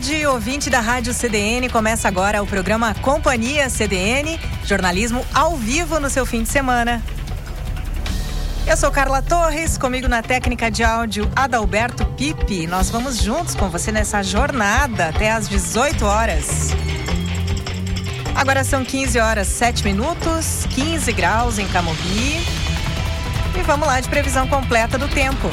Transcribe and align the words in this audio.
Tarde, 0.00 0.26
ouvinte 0.26 0.70
da 0.70 0.80
Rádio 0.80 1.12
CDN. 1.12 1.68
Começa 1.68 2.08
agora 2.08 2.42
o 2.42 2.46
programa 2.46 2.94
Companhia 2.94 3.68
CDN, 3.68 4.40
jornalismo 4.64 5.24
ao 5.34 5.56
vivo 5.56 6.00
no 6.00 6.08
seu 6.08 6.24
fim 6.24 6.42
de 6.42 6.48
semana. 6.48 7.02
Eu 8.66 8.78
sou 8.78 8.90
Carla 8.90 9.20
Torres, 9.20 9.76
comigo 9.76 10.08
na 10.08 10.22
técnica 10.22 10.70
de 10.70 10.82
áudio 10.82 11.30
Adalberto 11.36 12.06
Pipe. 12.16 12.66
Nós 12.66 12.88
vamos 12.88 13.18
juntos 13.18 13.54
com 13.54 13.68
você 13.68 13.92
nessa 13.92 14.22
jornada 14.22 15.08
até 15.08 15.30
às 15.30 15.46
18 15.48 16.06
horas. 16.06 16.70
Agora 18.34 18.64
são 18.64 18.82
15 18.82 19.18
horas 19.18 19.48
7 19.48 19.84
minutos, 19.84 20.66
15 20.70 21.12
graus 21.12 21.58
em 21.58 21.68
Camobi. 21.68 22.40
E 23.54 23.62
vamos 23.66 23.86
lá 23.86 24.00
de 24.00 24.08
previsão 24.08 24.46
completa 24.46 24.96
do 24.96 25.08
tempo. 25.08 25.50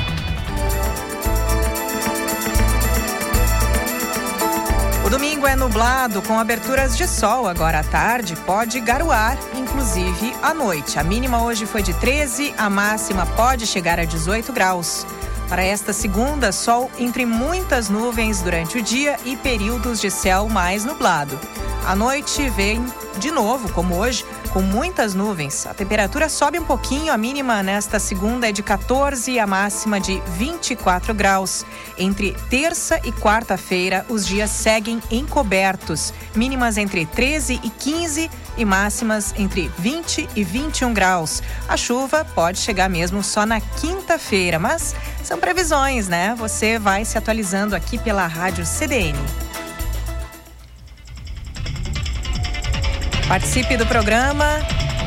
O 5.07 5.09
domingo 5.09 5.47
é 5.47 5.55
nublado, 5.55 6.21
com 6.21 6.37
aberturas 6.37 6.97
de 6.97 7.07
sol 7.07 7.47
agora 7.47 7.79
à 7.79 7.83
tarde, 7.83 8.35
pode 8.45 8.77
garoar, 8.81 9.37
inclusive 9.55 10.35
à 10.43 10.53
noite. 10.53 10.99
A 10.99 11.03
mínima 11.03 11.41
hoje 11.41 11.65
foi 11.65 11.81
de 11.81 11.93
13, 11.93 12.53
a 12.57 12.69
máxima 12.69 13.25
pode 13.25 13.65
chegar 13.65 14.01
a 14.01 14.03
18 14.03 14.51
graus. 14.51 15.07
Para 15.47 15.63
esta 15.63 15.93
segunda, 15.93 16.51
sol 16.51 16.91
entre 16.99 17.25
muitas 17.25 17.89
nuvens 17.89 18.41
durante 18.41 18.79
o 18.79 18.81
dia 18.81 19.15
e 19.23 19.37
períodos 19.37 20.01
de 20.01 20.11
céu 20.11 20.49
mais 20.49 20.83
nublado. 20.83 21.39
À 21.85 21.95
noite 21.95 22.49
vem 22.49 22.85
de 23.17 23.31
novo, 23.31 23.71
como 23.73 23.95
hoje, 23.95 24.23
com 24.53 24.61
muitas 24.61 25.13
nuvens. 25.13 25.65
A 25.65 25.73
temperatura 25.73 26.29
sobe 26.29 26.59
um 26.59 26.65
pouquinho, 26.65 27.11
a 27.11 27.17
mínima 27.17 27.61
nesta 27.63 27.99
segunda 27.99 28.47
é 28.49 28.51
de 28.51 28.61
14 28.61 29.31
e 29.31 29.39
a 29.39 29.47
máxima 29.47 29.99
de 29.99 30.21
24 30.37 31.13
graus. 31.13 31.65
Entre 31.97 32.35
terça 32.49 32.99
e 33.03 33.11
quarta-feira, 33.11 34.05
os 34.09 34.25
dias 34.25 34.51
seguem 34.51 35.01
encobertos, 35.09 36.13
mínimas 36.35 36.77
entre 36.77 37.05
13 37.05 37.59
e 37.63 37.69
15 37.69 38.29
e 38.57 38.65
máximas 38.65 39.33
entre 39.37 39.71
20 39.77 40.29
e 40.35 40.43
21 40.43 40.93
graus. 40.93 41.41
A 41.67 41.77
chuva 41.77 42.25
pode 42.35 42.59
chegar 42.59 42.89
mesmo 42.89 43.23
só 43.23 43.45
na 43.45 43.59
quinta-feira, 43.59 44.59
mas 44.59 44.95
são 45.23 45.39
previsões, 45.39 46.07
né? 46.07 46.35
Você 46.37 46.79
vai 46.79 47.05
se 47.05 47.17
atualizando 47.17 47.75
aqui 47.75 47.97
pela 47.97 48.25
Rádio 48.25 48.65
CDN. 48.65 49.46
Participe 53.27 53.75
do 53.75 53.85
programa. 53.85 54.45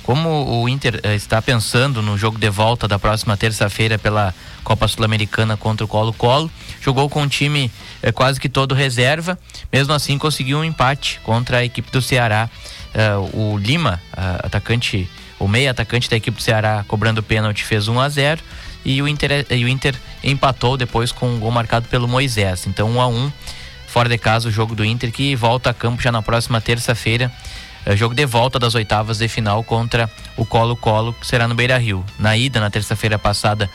Como 0.03 0.61
o 0.61 0.67
Inter 0.67 0.99
eh, 1.03 1.15
está 1.15 1.41
pensando 1.41 2.01
no 2.01 2.17
jogo 2.17 2.37
de 2.37 2.49
volta 2.49 2.85
da 2.85 2.99
próxima 2.99 3.37
terça-feira 3.37 3.97
pela 3.97 4.35
Copa 4.61 4.89
Sul-Americana 4.89 5.55
contra 5.55 5.85
o 5.85 5.87
Colo-Colo, 5.87 6.51
jogou 6.81 7.09
com 7.09 7.21
um 7.21 7.29
time 7.29 7.71
eh, 8.01 8.11
quase 8.11 8.41
que 8.41 8.49
todo 8.49 8.75
reserva, 8.75 9.39
mesmo 9.71 9.93
assim 9.93 10.17
conseguiu 10.17 10.57
um 10.57 10.65
empate 10.65 11.21
contra 11.23 11.59
a 11.59 11.63
equipe 11.63 11.89
do 11.89 12.01
Ceará. 12.01 12.49
o 13.33 13.57
Lima, 13.57 14.01
atacante, 14.43 15.09
o 15.43 15.47
meio 15.47 15.69
atacante 15.69 16.09
da 16.09 16.15
equipe 16.15 16.37
do 16.37 16.43
Ceará, 16.43 16.85
cobrando 16.87 17.21
pênalti, 17.21 17.63
fez 17.63 17.87
1 17.87 17.99
a 17.99 18.09
0 18.09 18.41
e 18.85 19.01
o 19.01 19.07
Inter, 19.07 19.45
e 19.49 19.65
o 19.65 19.67
Inter 19.67 19.95
empatou 20.23 20.77
depois 20.77 21.11
com 21.11 21.29
um 21.29 21.39
gol 21.39 21.51
marcado 21.51 21.87
pelo 21.87 22.07
Moisés. 22.07 22.65
Então 22.67 22.89
1 22.91 23.01
a 23.01 23.07
1 23.07 23.31
fora 23.87 24.09
de 24.09 24.17
casa 24.17 24.49
o 24.49 24.51
jogo 24.51 24.73
do 24.73 24.83
Inter 24.83 25.11
que 25.11 25.35
volta 25.35 25.69
a 25.69 25.73
campo 25.73 26.01
já 26.01 26.11
na 26.11 26.21
próxima 26.21 26.59
terça-feira 26.59 27.31
é, 27.85 27.95
jogo 27.95 28.15
de 28.15 28.25
volta 28.25 28.57
das 28.57 28.75
oitavas 28.75 29.17
de 29.17 29.27
final 29.27 29.63
contra 29.63 30.09
o 30.37 30.45
Colo-Colo, 30.45 31.13
que 31.13 31.27
será 31.27 31.47
no 31.47 31.55
Beira 31.55 31.77
Rio. 31.77 32.03
Na 32.17 32.37
ida, 32.37 32.59
na 32.59 32.69
terça-feira 32.69 33.19
passada, 33.19 33.69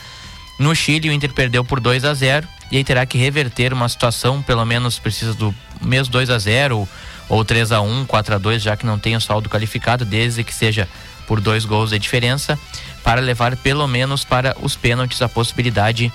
no 0.59 0.75
Chile, 0.75 1.11
o 1.11 1.13
Inter 1.13 1.33
perdeu 1.33 1.63
por 1.63 1.79
2 1.79 2.05
a 2.05 2.15
0 2.15 2.49
e 2.71 2.79
aí 2.79 2.85
terá 2.85 3.05
que 3.05 3.19
reverter 3.19 3.73
uma 3.73 3.89
situação, 3.89 4.43
pelo 4.43 4.65
menos 4.65 4.99
precisa 4.99 5.35
do 5.35 5.55
mesmo 5.81 6.13
2 6.13 6.31
a 6.31 6.39
0 6.39 6.89
ou 7.29 7.45
3 7.45 7.73
a 7.73 7.81
1 7.81 8.07
4 8.07 8.35
a 8.35 8.39
2 8.39 8.63
já 8.63 8.77
que 8.77 8.87
não 8.87 8.99
tem 8.99 9.15
o 9.15 9.21
saldo 9.21 9.49
qualificado, 9.49 10.05
desde 10.05 10.43
que 10.43 10.55
seja 10.55 10.89
por 11.29 11.41
dois 11.41 11.65
gols 11.65 11.91
de 11.91 11.99
diferença, 11.99 12.59
para 13.05 13.21
levar 13.21 13.57
pelo 13.57 13.87
menos 13.87 14.25
para 14.25 14.57
os 14.61 14.75
pênaltis 14.75 15.23
a 15.23 15.29
possibilidade 15.29 16.11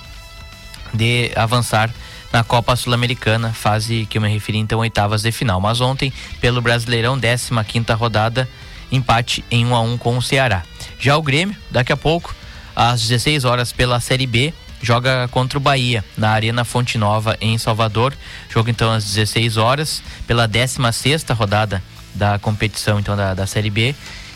de 0.92 1.30
avançar 1.34 1.90
na 2.32 2.42
Copa 2.42 2.74
Sul-Americana, 2.74 3.52
fase 3.52 4.06
que 4.10 4.18
eu 4.18 4.22
me 4.22 4.28
referi 4.28 4.58
então 4.58 4.80
oitavas 4.80 5.22
de 5.22 5.30
final. 5.30 5.60
Mas 5.60 5.80
ontem, 5.80 6.12
pelo 6.40 6.60
Brasileirão, 6.60 7.18
15 7.18 7.64
quinta 7.64 7.94
rodada, 7.94 8.48
empate 8.90 9.44
em 9.50 9.64
1 9.64 9.74
a 9.74 9.80
1 9.80 9.98
com 9.98 10.18
o 10.18 10.22
Ceará. 10.22 10.64
Já 10.98 11.16
o 11.16 11.22
Grêmio, 11.22 11.56
daqui 11.70 11.92
a 11.92 11.96
pouco, 11.96 12.34
às 12.74 13.00
16 13.02 13.44
horas 13.44 13.72
pela 13.72 14.00
Série 14.00 14.26
B, 14.26 14.52
joga 14.82 15.28
contra 15.28 15.58
o 15.58 15.60
Bahia 15.60 16.04
na 16.16 16.30
Arena 16.30 16.64
Fonte 16.64 16.98
Nova 16.98 17.36
em 17.40 17.56
Salvador. 17.56 18.12
Jogo 18.48 18.68
então 18.68 18.92
às 18.92 19.04
16 19.04 19.56
horas 19.56 20.02
pela 20.26 20.48
16 20.48 20.94
sexta 20.94 21.34
rodada 21.34 21.80
da 22.14 22.38
competição 22.38 22.98
então 22.98 23.16
da, 23.16 23.32
da 23.32 23.46
Série 23.46 23.70
B. 23.70 23.94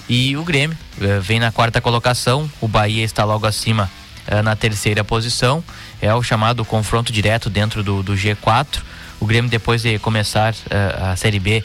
E 0.08 0.36
o 0.36 0.42
Grêmio 0.42 0.76
eh, 1.00 1.18
vem 1.20 1.38
na 1.38 1.52
quarta 1.52 1.80
colocação, 1.80 2.50
o 2.60 2.66
Bahia 2.66 3.04
está 3.04 3.24
logo 3.24 3.46
acima 3.46 3.90
eh, 4.26 4.40
na 4.40 4.56
terceira 4.56 5.04
posição. 5.04 5.62
É 6.00 6.14
o 6.14 6.22
chamado 6.22 6.64
confronto 6.64 7.12
direto 7.12 7.50
dentro 7.50 7.82
do, 7.82 8.02
do 8.02 8.14
G4. 8.14 8.80
O 9.20 9.26
Grêmio, 9.26 9.50
depois 9.50 9.82
de 9.82 9.98
começar 9.98 10.54
uh, 10.54 11.10
a 11.10 11.16
Série 11.16 11.40
B 11.40 11.64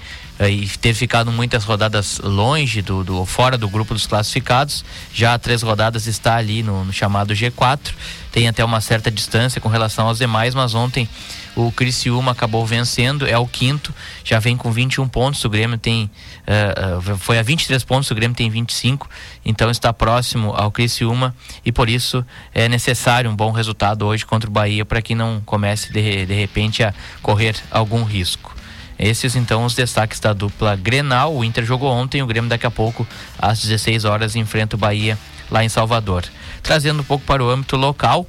e 0.50 0.68
ter 0.80 0.94
ficado 0.96 1.32
muitas 1.32 1.64
rodadas 1.64 2.20
longe 2.24 2.82
do, 2.82 3.04
do, 3.04 3.26
fora 3.26 3.58
do 3.58 3.70
grupo 3.70 3.94
dos 3.94 4.08
classificados. 4.08 4.84
Já 5.14 5.36
há 5.36 5.40
três 5.40 5.62
rodadas 5.62 6.08
está 6.08 6.36
ali 6.36 6.64
no, 6.64 6.84
no 6.84 6.92
chamado 6.92 7.34
G4. 7.34 7.94
Tem 8.32 8.48
até 8.48 8.66
uma 8.66 8.82
certa 8.82 9.12
distância 9.12 9.62
com 9.62 9.70
relação 9.70 10.08
aos 10.08 10.18
demais, 10.18 10.56
mas 10.56 10.74
ontem 10.74 11.08
o 11.56 11.72
Criciúma 11.72 12.32
acabou 12.32 12.66
vencendo, 12.66 13.28
é 13.28 13.38
o 13.38 13.46
quinto, 13.46 13.94
já 14.24 14.40
vem 14.40 14.58
com 14.58 14.72
21 14.72 15.08
pontos. 15.08 15.44
O 15.46 15.50
Grêmio 15.50 15.78
tem. 15.78 16.10
Uh, 16.44 17.00
uh, 17.00 17.18
foi 17.18 17.40
a 17.40 17.42
23 17.42 17.84
pontos, 17.84 18.12
o 18.12 18.16
Grêmio 18.16 18.36
tem 18.36 18.50
25, 18.50 19.10
então 19.46 19.72
está 19.72 19.94
próximo 19.94 20.54
ao 20.54 20.72
Criciúma 20.72 21.34
e 21.64 21.72
por 21.72 21.88
isso 21.88 22.26
é 22.54 22.68
necessário 22.68 23.32
um 23.32 23.36
bom 23.36 23.52
resultado 23.52 24.06
hoje 24.06 24.26
contra 24.26 24.50
o 24.50 24.54
Bahia 24.54 24.84
para 24.84 25.02
que 25.02 25.16
não 25.16 25.42
comece 25.46 25.94
de, 25.94 26.26
de 26.26 26.34
repente 26.34 26.84
a 26.84 26.94
correr 27.22 27.56
algum 27.72 28.04
risco. 28.04 28.54
Esses 29.00 29.36
então 29.36 29.66
os 29.66 29.74
destaques 29.74 30.20
da 30.20 30.34
dupla 30.34 30.76
Grenal. 30.76 31.36
O 31.36 31.44
Inter 31.44 31.66
jogou 31.66 31.92
ontem, 31.92 32.22
o 32.22 32.28
Grêmio 32.28 32.50
daqui 32.50 32.66
a 32.66 32.72
pouco 32.72 33.08
às 33.40 33.62
16 33.62 34.06
horas 34.06 34.36
enfrenta 34.36 34.76
o 34.76 34.80
Bahia 34.80 35.18
lá 35.50 35.64
em 35.64 35.70
Salvador. 35.70 36.24
Trazendo 36.62 37.02
um 37.02 37.04
pouco 37.04 37.26
para 37.26 37.44
o 37.44 37.50
âmbito 37.50 37.76
local, 37.76 38.28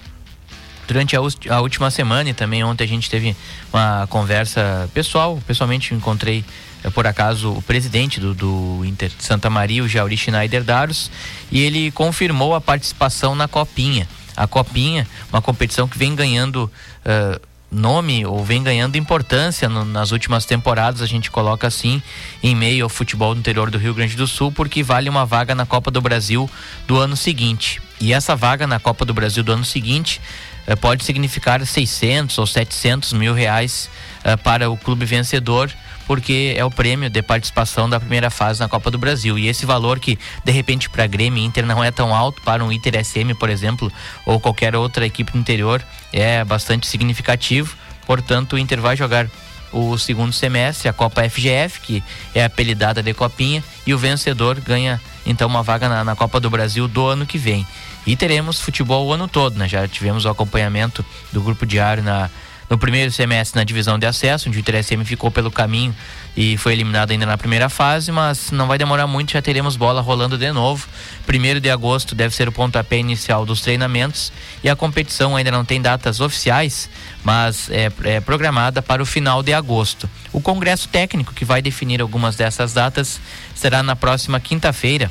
durante 0.86 1.16
a, 1.16 1.60
última 1.60 1.90
semana 1.90 2.30
e 2.30 2.34
também 2.34 2.62
ontem 2.62 2.84
a 2.84 2.88
gente 2.88 3.10
teve 3.10 3.36
uma 3.72 4.06
conversa 4.08 4.88
pessoal. 4.92 5.40
Pessoalmente 5.46 5.94
encontrei 5.94 6.44
por 6.92 7.06
acaso 7.06 7.52
o 7.52 7.62
presidente 7.62 8.20
do, 8.20 8.34
do 8.34 8.82
Inter 8.84 9.10
de 9.10 9.24
Santa 9.24 9.48
Maria, 9.48 9.82
o 9.82 9.88
Jauri 9.88 10.16
Schneider 10.16 10.62
Daros, 10.62 11.10
e 11.50 11.60
ele 11.60 11.90
confirmou 11.90 12.54
a 12.54 12.60
participação 12.60 13.34
na 13.34 13.48
Copinha. 13.48 14.08
A 14.36 14.46
Copinha, 14.46 15.06
uma 15.32 15.40
competição 15.40 15.88
que 15.88 15.96
vem 15.96 16.14
ganhando 16.14 16.70
uh, 17.04 17.40
nome 17.74 18.24
ou 18.24 18.44
vem 18.44 18.62
ganhando 18.62 18.96
importância 18.96 19.68
no, 19.68 19.84
nas 19.84 20.12
últimas 20.12 20.44
temporadas, 20.44 21.02
a 21.02 21.06
gente 21.06 21.30
coloca 21.30 21.66
assim, 21.66 22.02
em 22.42 22.54
meio 22.54 22.84
ao 22.84 22.88
futebol 22.88 23.34
do 23.34 23.40
interior 23.40 23.70
do 23.70 23.78
Rio 23.78 23.94
Grande 23.94 24.16
do 24.16 24.26
Sul, 24.26 24.52
porque 24.52 24.82
vale 24.82 25.08
uma 25.08 25.26
vaga 25.26 25.54
na 25.54 25.66
Copa 25.66 25.90
do 25.90 26.00
Brasil 26.00 26.48
do 26.86 26.98
ano 26.98 27.16
seguinte. 27.16 27.82
E 28.00 28.12
essa 28.12 28.36
vaga 28.36 28.66
na 28.66 28.78
Copa 28.78 29.04
do 29.04 29.14
Brasil 29.14 29.42
do 29.42 29.52
ano 29.52 29.64
seguinte 29.64 30.20
eh, 30.66 30.76
pode 30.76 31.04
significar 31.04 31.64
600 31.64 32.38
ou 32.38 32.46
700 32.46 33.12
mil 33.12 33.34
reais 33.34 33.90
eh, 34.22 34.36
para 34.36 34.70
o 34.70 34.76
clube 34.76 35.04
vencedor 35.04 35.70
porque 36.06 36.54
é 36.56 36.64
o 36.64 36.70
prêmio 36.70 37.08
de 37.08 37.22
participação 37.22 37.88
da 37.88 37.98
primeira 37.98 38.30
fase 38.30 38.60
na 38.60 38.68
Copa 38.68 38.90
do 38.90 38.98
Brasil. 38.98 39.38
E 39.38 39.48
esse 39.48 39.64
valor 39.64 39.98
que, 39.98 40.18
de 40.44 40.52
repente, 40.52 40.88
para 40.88 41.06
Grêmio 41.06 41.42
e 41.42 41.44
Inter 41.44 41.66
não 41.66 41.82
é 41.82 41.90
tão 41.90 42.14
alto, 42.14 42.42
para 42.42 42.64
um 42.64 42.70
Inter 42.70 43.04
SM, 43.04 43.34
por 43.38 43.48
exemplo, 43.50 43.90
ou 44.26 44.38
qualquer 44.38 44.76
outra 44.76 45.06
equipe 45.06 45.32
do 45.32 45.38
interior, 45.38 45.82
é 46.12 46.44
bastante 46.44 46.86
significativo. 46.86 47.76
Portanto, 48.06 48.54
o 48.54 48.58
Inter 48.58 48.80
vai 48.80 48.96
jogar 48.96 49.28
o 49.72 49.98
segundo 49.98 50.32
semestre, 50.32 50.88
a 50.88 50.92
Copa 50.92 51.28
FGF, 51.28 51.80
que 51.80 52.02
é 52.34 52.44
apelidada 52.44 53.02
de 53.02 53.12
Copinha, 53.12 53.62
e 53.86 53.92
o 53.92 53.98
vencedor 53.98 54.60
ganha 54.60 55.00
então 55.26 55.48
uma 55.48 55.62
vaga 55.62 55.88
na, 55.88 56.04
na 56.04 56.14
Copa 56.14 56.38
do 56.38 56.48
Brasil 56.48 56.86
do 56.86 57.06
ano 57.06 57.26
que 57.26 57.38
vem. 57.38 57.66
E 58.06 58.14
teremos 58.14 58.60
futebol 58.60 59.06
o 59.06 59.12
ano 59.12 59.26
todo, 59.26 59.56
né? 59.56 59.66
Já 59.66 59.88
tivemos 59.88 60.26
o 60.26 60.28
acompanhamento 60.28 61.04
do 61.32 61.40
grupo 61.40 61.64
diário 61.66 62.02
na, 62.02 62.30
no 62.68 62.78
primeiro 62.78 63.10
semestre 63.10 63.58
na 63.58 63.64
divisão 63.64 63.98
de 63.98 64.06
acesso, 64.06 64.48
onde 64.48 64.58
o 64.58 64.82
SM 64.82 65.04
ficou 65.04 65.30
pelo 65.30 65.50
caminho 65.50 65.94
e 66.36 66.56
foi 66.56 66.72
eliminado 66.72 67.10
ainda 67.10 67.26
na 67.26 67.38
primeira 67.38 67.68
fase, 67.68 68.10
mas 68.10 68.50
não 68.50 68.66
vai 68.66 68.78
demorar 68.78 69.06
muito, 69.06 69.32
já 69.32 69.42
teremos 69.42 69.76
bola 69.76 70.00
rolando 70.00 70.36
de 70.36 70.50
novo. 70.52 70.88
Primeiro 71.26 71.60
de 71.60 71.70
agosto 71.70 72.14
deve 72.14 72.34
ser 72.34 72.48
o 72.48 72.52
pontapé 72.52 72.98
inicial 72.98 73.46
dos 73.46 73.60
treinamentos 73.60 74.32
e 74.62 74.68
a 74.68 74.74
competição 74.74 75.36
ainda 75.36 75.50
não 75.50 75.64
tem 75.64 75.80
datas 75.80 76.20
oficiais, 76.20 76.88
mas 77.22 77.70
é, 77.70 77.92
é 78.04 78.20
programada 78.20 78.82
para 78.82 79.02
o 79.02 79.06
final 79.06 79.42
de 79.42 79.52
agosto. 79.52 80.08
O 80.32 80.40
congresso 80.40 80.88
técnico 80.88 81.32
que 81.32 81.44
vai 81.44 81.62
definir 81.62 82.00
algumas 82.00 82.34
dessas 82.36 82.72
datas 82.72 83.20
será 83.54 83.82
na 83.82 83.94
próxima 83.94 84.40
quinta-feira, 84.40 85.10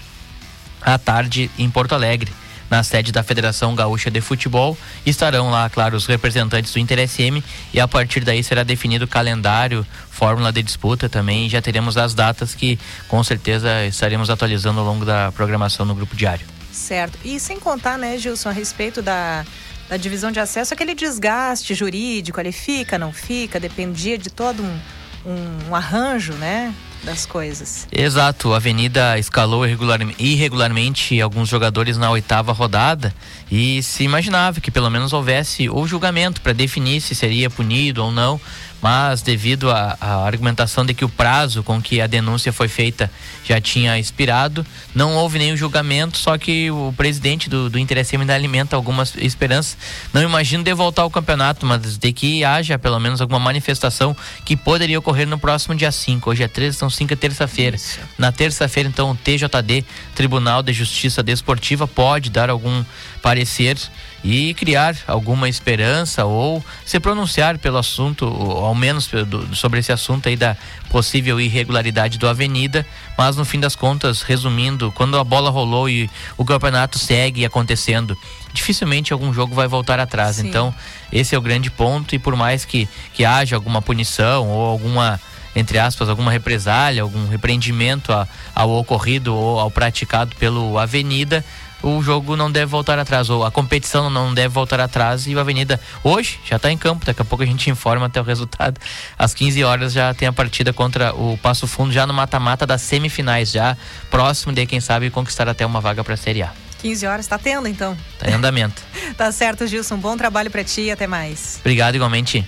à 0.81 0.97
tarde, 0.97 1.49
em 1.57 1.69
Porto 1.69 1.93
Alegre 1.93 2.42
na 2.73 2.81
sede 2.81 3.11
da 3.11 3.21
Federação 3.21 3.75
Gaúcha 3.75 4.09
de 4.09 4.19
Futebol. 4.19 4.75
Estarão 5.05 5.51
lá, 5.51 5.69
claro, 5.69 5.95
os 5.95 6.07
representantes 6.07 6.73
do 6.73 6.79
Inter 6.79 7.07
SM 7.07 7.43
e 7.71 7.79
a 7.79 7.87
partir 7.87 8.21
daí 8.21 8.43
será 8.43 8.63
definido 8.63 9.05
o 9.05 9.07
calendário, 9.07 9.85
fórmula 10.09 10.51
de 10.51 10.63
disputa 10.63 11.07
também 11.07 11.45
e 11.45 11.49
já 11.49 11.61
teremos 11.61 11.97
as 11.97 12.15
datas 12.15 12.55
que 12.55 12.79
com 13.07 13.23
certeza 13.23 13.85
estaremos 13.85 14.27
atualizando 14.31 14.79
ao 14.79 14.85
longo 14.87 15.05
da 15.05 15.31
programação 15.33 15.85
no 15.85 15.93
grupo 15.93 16.15
diário. 16.15 16.47
Certo. 16.71 17.19
E 17.23 17.39
sem 17.39 17.59
contar, 17.59 17.95
né, 17.95 18.17
Gilson, 18.17 18.49
a 18.49 18.51
respeito 18.51 19.03
da, 19.03 19.45
da 19.87 19.95
divisão 19.95 20.31
de 20.31 20.39
acesso, 20.39 20.73
aquele 20.73 20.95
desgaste 20.95 21.75
jurídico, 21.75 22.39
ele 22.39 22.51
fica, 22.51 22.97
não 22.97 23.13
fica, 23.13 23.59
dependia 23.59 24.17
de 24.17 24.31
todo 24.31 24.63
um, 24.63 24.79
um, 25.27 25.69
um 25.69 25.75
arranjo, 25.75 26.33
né? 26.33 26.73
Das 27.03 27.25
coisas. 27.25 27.87
Exato, 27.91 28.53
a 28.53 28.57
Avenida 28.57 29.17
escalou 29.19 29.65
irregularmente 29.65 31.19
alguns 31.21 31.49
jogadores 31.49 31.97
na 31.97 32.09
oitava 32.09 32.51
rodada 32.51 33.13
e 33.51 33.83
se 33.83 34.03
imaginava 34.03 34.61
que 34.61 34.71
pelo 34.71 34.89
menos 34.89 35.13
houvesse 35.13 35.69
o 35.69 35.85
julgamento 35.85 36.41
para 36.41 36.53
definir 36.53 37.01
se 37.01 37.13
seria 37.13 37.49
punido 37.49 38.03
ou 38.03 38.11
não 38.11 38.39
mas 38.83 39.21
devido 39.21 39.71
à 39.71 39.97
argumentação 40.25 40.85
de 40.85 40.93
que 40.93 41.05
o 41.05 41.09
prazo 41.09 41.63
com 41.63 41.81
que 41.81 42.01
a 42.01 42.05
denúncia 42.05 42.51
foi 42.51 42.67
feita 42.67 43.09
já 43.45 43.61
tinha 43.61 43.97
expirado, 43.97 44.65
não 44.93 45.15
houve 45.15 45.39
nenhum 45.39 45.55
julgamento, 45.55 46.17
só 46.17 46.37
que 46.37 46.69
o 46.69 46.93
presidente 46.97 47.49
do, 47.49 47.69
do 47.69 47.79
Interesse 47.79 48.17
ainda 48.17 48.35
alimenta 48.35 48.75
algumas 48.75 49.15
esperanças. 49.15 49.77
Não 50.11 50.21
imagino 50.21 50.65
de 50.65 50.73
voltar 50.73 51.03
ao 51.03 51.09
campeonato, 51.09 51.65
mas 51.65 51.97
de 51.97 52.11
que 52.11 52.43
haja 52.43 52.77
pelo 52.77 52.99
menos 52.99 53.21
alguma 53.21 53.39
manifestação 53.39 54.13
que 54.43 54.57
poderia 54.57 54.99
ocorrer 54.99 55.25
no 55.29 55.39
próximo 55.39 55.73
dia 55.73 55.89
5. 55.89 56.29
Hoje 56.29 56.43
é 56.43 56.47
13, 56.49 56.75
então 56.75 56.89
5 56.89 57.13
é 57.13 57.15
terça-feira. 57.15 57.77
Na 58.17 58.33
terça-feira, 58.33 58.89
então, 58.89 59.11
o 59.11 59.15
TJD, 59.15 59.85
Tribunal 60.13 60.61
de 60.61 60.73
Justiça 60.73 61.23
Desportiva, 61.23 61.87
pode 61.87 62.29
dar 62.29 62.49
algum 62.49 62.83
parecer 63.23 63.77
e 64.21 64.53
criar 64.53 64.95
alguma 65.07 65.47
esperança 65.47 66.25
ou 66.25 66.63
se 66.85 66.99
pronunciar 66.99 67.57
pelo 67.57 67.77
assunto, 67.77 68.25
ou 68.25 68.65
ao 68.65 68.75
menos 68.75 69.09
sobre 69.53 69.79
esse 69.79 69.93
assunto 69.93 70.27
aí 70.27 70.35
da 70.35 70.57
possível 70.89 71.39
irregularidade 71.39 72.19
do 72.19 72.27
Avenida, 72.27 72.85
mas 73.17 73.37
no 73.37 73.45
fim 73.45 73.61
das 73.61 73.77
contas, 73.77 74.21
resumindo, 74.21 74.91
quando 74.91 75.17
a 75.17 75.23
bola 75.23 75.49
rolou 75.49 75.89
e 75.89 76.09
o 76.37 76.43
campeonato 76.43 76.99
segue 76.99 77.45
acontecendo, 77.45 78.17
dificilmente 78.53 79.13
algum 79.13 79.33
jogo 79.33 79.55
vai 79.55 79.69
voltar 79.69 80.01
atrás. 80.01 80.35
Sim. 80.35 80.49
Então, 80.49 80.75
esse 81.11 81.33
é 81.33 81.37
o 81.37 81.41
grande 81.41 81.71
ponto 81.71 82.13
e 82.13 82.19
por 82.19 82.35
mais 82.35 82.65
que, 82.65 82.89
que 83.13 83.23
haja 83.23 83.55
alguma 83.55 83.81
punição 83.81 84.49
ou 84.49 84.65
alguma 84.65 85.19
entre 85.55 85.77
aspas, 85.77 86.09
alguma 86.09 86.31
represália, 86.31 87.03
algum 87.03 87.27
repreendimento 87.27 88.11
ao 88.55 88.71
ocorrido 88.71 89.35
ou 89.35 89.59
ao 89.59 89.69
praticado 89.69 90.35
pelo 90.37 90.79
Avenida, 90.79 91.45
o 91.83 92.01
jogo 92.01 92.35
não 92.35 92.51
deve 92.51 92.65
voltar 92.67 92.97
atrás, 92.97 93.29
ou 93.29 93.45
a 93.45 93.51
competição 93.51 94.09
não 94.09 94.33
deve 94.33 94.47
voltar 94.47 94.79
atrás 94.79 95.27
e 95.27 95.35
o 95.35 95.39
Avenida 95.39 95.79
hoje 96.03 96.39
já 96.45 96.55
está 96.55 96.71
em 96.71 96.77
campo, 96.77 97.05
daqui 97.05 97.21
a 97.21 97.25
pouco 97.25 97.43
a 97.43 97.45
gente 97.45 97.69
informa 97.69 98.05
até 98.05 98.19
o 98.19 98.23
resultado. 98.23 98.79
Às 99.19 99.33
15 99.33 99.63
horas 99.63 99.93
já 99.93 100.13
tem 100.13 100.27
a 100.27 100.33
partida 100.33 100.71
contra 100.71 101.13
o 101.13 101.37
Passo 101.37 101.67
Fundo, 101.67 101.91
já 101.91 102.07
no 102.07 102.13
mata-mata 102.13 102.65
das 102.65 102.81
semifinais, 102.81 103.51
já 103.51 103.77
próximo 104.09 104.53
de 104.53 104.65
quem 104.65 104.79
sabe 104.79 105.09
conquistar 105.09 105.47
até 105.47 105.65
uma 105.65 105.81
vaga 105.81 106.03
para 106.03 106.13
a 106.13 106.17
Série 106.17 106.41
A. 106.41 106.51
15 106.81 107.05
horas, 107.05 107.25
está 107.25 107.37
tendo 107.37 107.67
então? 107.67 107.97
Está 108.13 108.29
em 108.29 108.33
andamento. 108.33 108.81
tá 109.17 109.31
certo, 109.31 109.67
Gilson. 109.67 109.97
Bom 109.97 110.17
trabalho 110.17 110.49
para 110.49 110.63
ti 110.63 110.81
e 110.81 110.91
até 110.91 111.07
mais. 111.07 111.57
Obrigado 111.61 111.95
igualmente. 111.95 112.45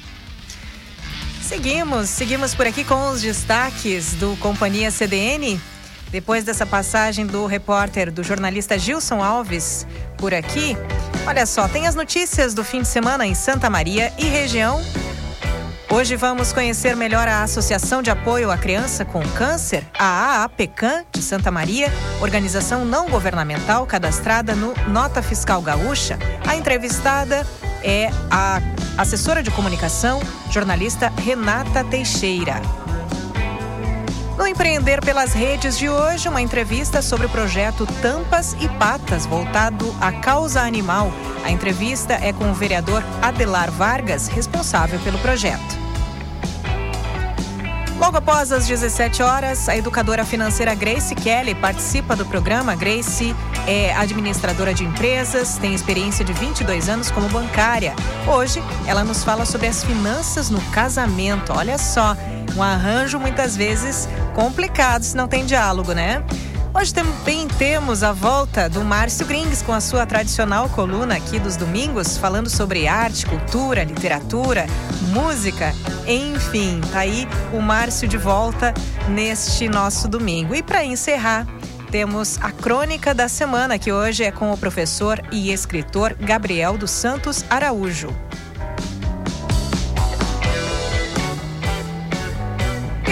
Seguimos, 1.42 2.10
seguimos 2.10 2.56
por 2.56 2.66
aqui 2.66 2.84
com 2.84 3.12
os 3.12 3.22
destaques 3.22 4.14
do 4.14 4.36
Companhia 4.38 4.90
CDN. 4.90 5.60
Depois 6.12 6.44
dessa 6.44 6.66
passagem 6.66 7.26
do 7.26 7.46
repórter, 7.46 8.12
do 8.12 8.24
jornalista 8.24 8.78
Gilson 8.78 9.24
Alves 9.24 9.86
por 10.18 10.34
aqui, 10.34 10.78
olha 11.28 11.46
só, 11.46 11.68
tem 11.68 11.88
as 11.88 11.96
notícias 11.96 12.54
do 12.54 12.64
fim 12.64 12.82
de 12.82 12.88
semana 12.88 13.26
em 13.26 13.36
Santa 13.36 13.70
Maria 13.70 14.14
e 14.18 14.26
região. 14.26 14.82
Hoje 15.90 16.16
vamos 16.16 16.52
conhecer 16.52 16.96
melhor 16.96 17.28
a 17.28 17.44
Associação 17.44 18.02
de 18.02 18.10
Apoio 18.10 18.52
à 18.52 18.58
Criança 18.58 19.06
com 19.06 19.22
Câncer, 19.30 19.86
a 19.98 20.44
AAPCAN 20.44 21.06
de 21.12 21.22
Santa 21.22 21.52
Maria, 21.52 21.92
organização 22.22 22.84
não 22.84 23.08
governamental 23.08 23.86
cadastrada 23.86 24.56
no 24.56 24.74
Nota 24.90 25.22
Fiscal 25.22 25.62
Gaúcha. 25.62 26.18
A 26.46 26.56
entrevistada 26.56 27.46
é 27.84 28.10
a 28.32 28.62
assessora 28.98 29.44
de 29.44 29.52
comunicação, 29.52 30.20
jornalista 30.52 31.10
Renata 31.18 31.84
Teixeira. 31.84 32.85
No 34.38 34.46
Empreender 34.46 35.00
pelas 35.00 35.34
Redes 35.34 35.78
de 35.78 35.90
hoje, 35.90 36.28
uma 36.28 36.42
entrevista 36.42 37.02
sobre 37.02 37.26
o 37.26 37.30
projeto 37.30 37.88
Tampas 38.02 38.54
e 38.60 38.68
Patas, 38.68 39.26
voltado 39.26 39.96
à 40.02 40.12
causa 40.12 40.62
animal. 40.62 41.10
A 41.44 41.52
entrevista 41.52 42.14
é 42.16 42.34
com 42.34 42.52
o 42.52 42.54
vereador 42.54 43.02
Adelar 43.22 43.72
Vargas, 43.72 44.28
responsável 44.28 45.00
pelo 45.00 45.18
projeto. 45.20 45.85
Logo 47.98 48.18
após 48.18 48.52
as 48.52 48.68
17 48.68 49.24
horas, 49.24 49.70
a 49.70 49.78
educadora 49.78 50.26
financeira 50.26 50.76
Grace 50.76 51.16
Kelly 51.16 51.56
participa 51.56 52.14
do 52.14 52.26
programa. 52.26 52.76
Grace 52.76 53.34
é 53.66 53.96
administradora 53.96 54.74
de 54.74 54.84
empresas, 54.84 55.58
tem 55.58 55.74
experiência 55.74 56.26
de 56.26 56.34
22 56.34 56.90
anos 56.90 57.10
como 57.10 57.30
bancária. 57.30 57.96
Hoje, 58.28 58.62
ela 58.86 59.04
nos 59.04 59.24
fala 59.24 59.46
sobre 59.46 59.68
as 59.68 59.82
finanças 59.84 60.50
no 60.50 60.60
casamento. 60.72 61.54
Olha 61.54 61.78
só, 61.78 62.18
um 62.56 62.62
arranjo 62.62 63.18
muitas 63.18 63.56
vezes 63.56 64.10
complicado 64.34 65.04
se 65.04 65.16
não 65.16 65.28
tem 65.28 65.46
diálogo, 65.46 65.94
né? 65.94 66.22
Hoje 66.78 66.94
também 66.94 67.48
temos 67.48 68.04
a 68.04 68.12
volta 68.12 68.70
do 68.70 68.84
Márcio 68.84 69.26
Grings 69.26 69.62
com 69.62 69.72
a 69.72 69.80
sua 69.80 70.06
tradicional 70.06 70.68
coluna 70.68 71.16
aqui 71.16 71.40
dos 71.40 71.56
domingos, 71.56 72.18
falando 72.18 72.50
sobre 72.50 72.86
arte, 72.86 73.26
cultura, 73.26 73.86
literatura, 73.86 74.66
música, 75.14 75.74
enfim, 76.06 76.82
tá 76.92 77.00
aí 77.00 77.26
o 77.54 77.62
Márcio 77.62 78.10
de 78.10 78.18
volta 78.18 78.74
neste 79.08 79.70
nosso 79.70 80.10
domingo. 80.10 80.54
E 80.54 80.62
para 80.62 80.84
encerrar, 80.84 81.48
temos 81.90 82.38
a 82.42 82.52
crônica 82.52 83.14
da 83.14 83.30
semana, 83.30 83.80
que 83.80 83.94
hoje 83.94 84.26
é 84.26 84.32
com 84.32 84.52
o 84.52 84.58
professor 84.58 85.24
e 85.32 85.54
escritor 85.54 86.14
Gabriel 86.20 86.78
dos 86.78 86.92
Santos 86.92 87.46
Araújo. 87.50 88.10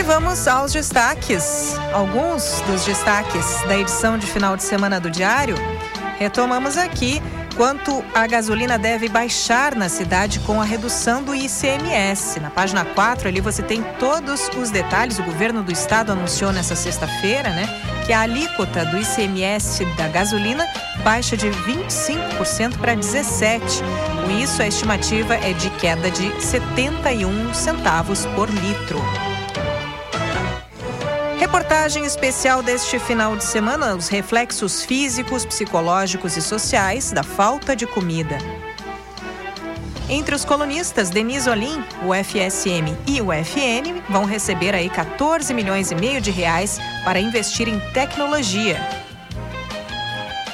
Vamos 0.04 0.48
aos 0.48 0.74
destaques. 0.74 1.76
Alguns 1.94 2.62
dos 2.68 2.84
destaques 2.84 3.62
da 3.68 3.78
edição 3.78 4.18
de 4.18 4.28
final 4.28 4.58
de 4.58 4.64
semana 4.64 5.00
do 5.00 5.10
Diário. 5.10 5.56
Retomamos 6.20 6.78
aqui 6.78 7.22
quanto 7.56 8.04
a 8.14 8.28
gasolina 8.28 8.78
deve 8.78 9.08
baixar 9.08 9.76
na 9.76 9.88
cidade 9.88 10.40
com 10.42 10.60
a 10.62 10.66
redução 10.66 11.24
do 11.24 11.34
ICMS. 11.34 12.40
Na 12.40 12.50
página 12.50 12.84
4 12.84 13.30
ali 13.30 13.40
você 13.40 13.62
tem 13.62 13.82
todos 13.98 14.50
os 14.58 14.70
detalhes. 14.70 15.20
O 15.20 15.24
governo 15.24 15.64
do 15.64 15.72
estado 15.72 16.12
anunciou 16.12 16.52
nessa 16.52 16.76
sexta-feira, 16.76 17.50
né, 17.50 17.66
que 18.06 18.12
a 18.12 18.22
alíquota 18.22 18.86
do 18.86 18.98
ICMS 18.98 19.86
da 19.96 20.08
gasolina 20.10 20.68
baixa 21.04 21.38
de 21.38 21.50
25% 21.50 22.78
para 22.78 22.96
17. 22.96 23.82
Com 24.26 24.32
isso, 24.40 24.62
a 24.62 24.68
estimativa 24.68 25.36
é 25.36 25.54
de 25.54 25.70
queda 25.72 26.12
de 26.12 26.42
71 26.42 27.54
centavos 27.54 28.26
por 28.36 28.50
litro. 28.50 29.02
Reportagem 31.44 32.06
especial 32.06 32.64
deste 32.64 32.98
final 32.98 33.36
de 33.36 33.44
semana: 33.44 33.94
os 33.96 34.08
reflexos 34.08 34.86
físicos, 34.86 35.46
psicológicos 35.46 36.38
e 36.38 36.42
sociais 36.42 37.12
da 37.12 37.22
falta 37.22 37.76
de 37.76 37.86
comida. 37.86 38.38
Entre 40.08 40.34
os 40.34 40.46
colunistas, 40.46 41.10
Denise 41.10 41.50
Olim, 41.50 41.84
o 42.06 42.14
FSM 42.16 42.98
e 43.06 43.20
o 43.20 43.34
FN 43.34 44.02
vão 44.10 44.24
receber 44.24 44.74
aí 44.74 44.90
14 44.90 45.54
milhões 45.54 45.92
e 45.92 45.96
meio 45.96 46.22
de 46.22 46.32
reais 46.32 46.80
para 47.04 47.20
investir 47.20 47.68
em 47.68 47.78
tecnologia. 47.92 48.80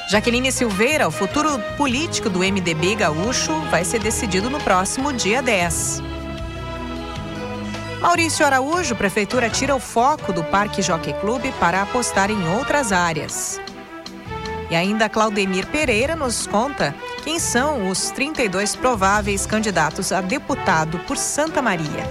Jaqueline 0.09 0.51
Silveira, 0.51 1.07
o 1.07 1.11
futuro 1.11 1.59
político 1.77 2.31
do 2.31 2.39
MDB 2.39 2.95
gaúcho, 2.95 3.53
vai 3.69 3.85
ser 3.85 3.99
decidido 3.99 4.49
no 4.49 4.59
próximo 4.59 5.13
dia 5.13 5.39
10. 5.39 6.08
Maurício 8.01 8.45
Araújo, 8.45 8.95
prefeitura 8.95 9.49
tira 9.49 9.75
o 9.75 9.79
foco 9.79 10.31
do 10.31 10.41
Parque 10.41 10.81
Jockey 10.81 11.13
Clube 11.19 11.51
para 11.59 11.81
apostar 11.81 12.31
em 12.31 12.47
outras 12.55 12.93
áreas. 12.93 13.59
E 14.69 14.75
ainda 14.75 15.09
Claudemir 15.09 15.67
Pereira 15.67 16.15
nos 16.15 16.47
conta 16.47 16.95
quem 17.25 17.39
são 17.39 17.89
os 17.89 18.09
32 18.11 18.73
prováveis 18.75 19.45
candidatos 19.45 20.13
a 20.13 20.21
deputado 20.21 20.97
por 20.99 21.17
Santa 21.17 21.61
Maria. 21.61 22.09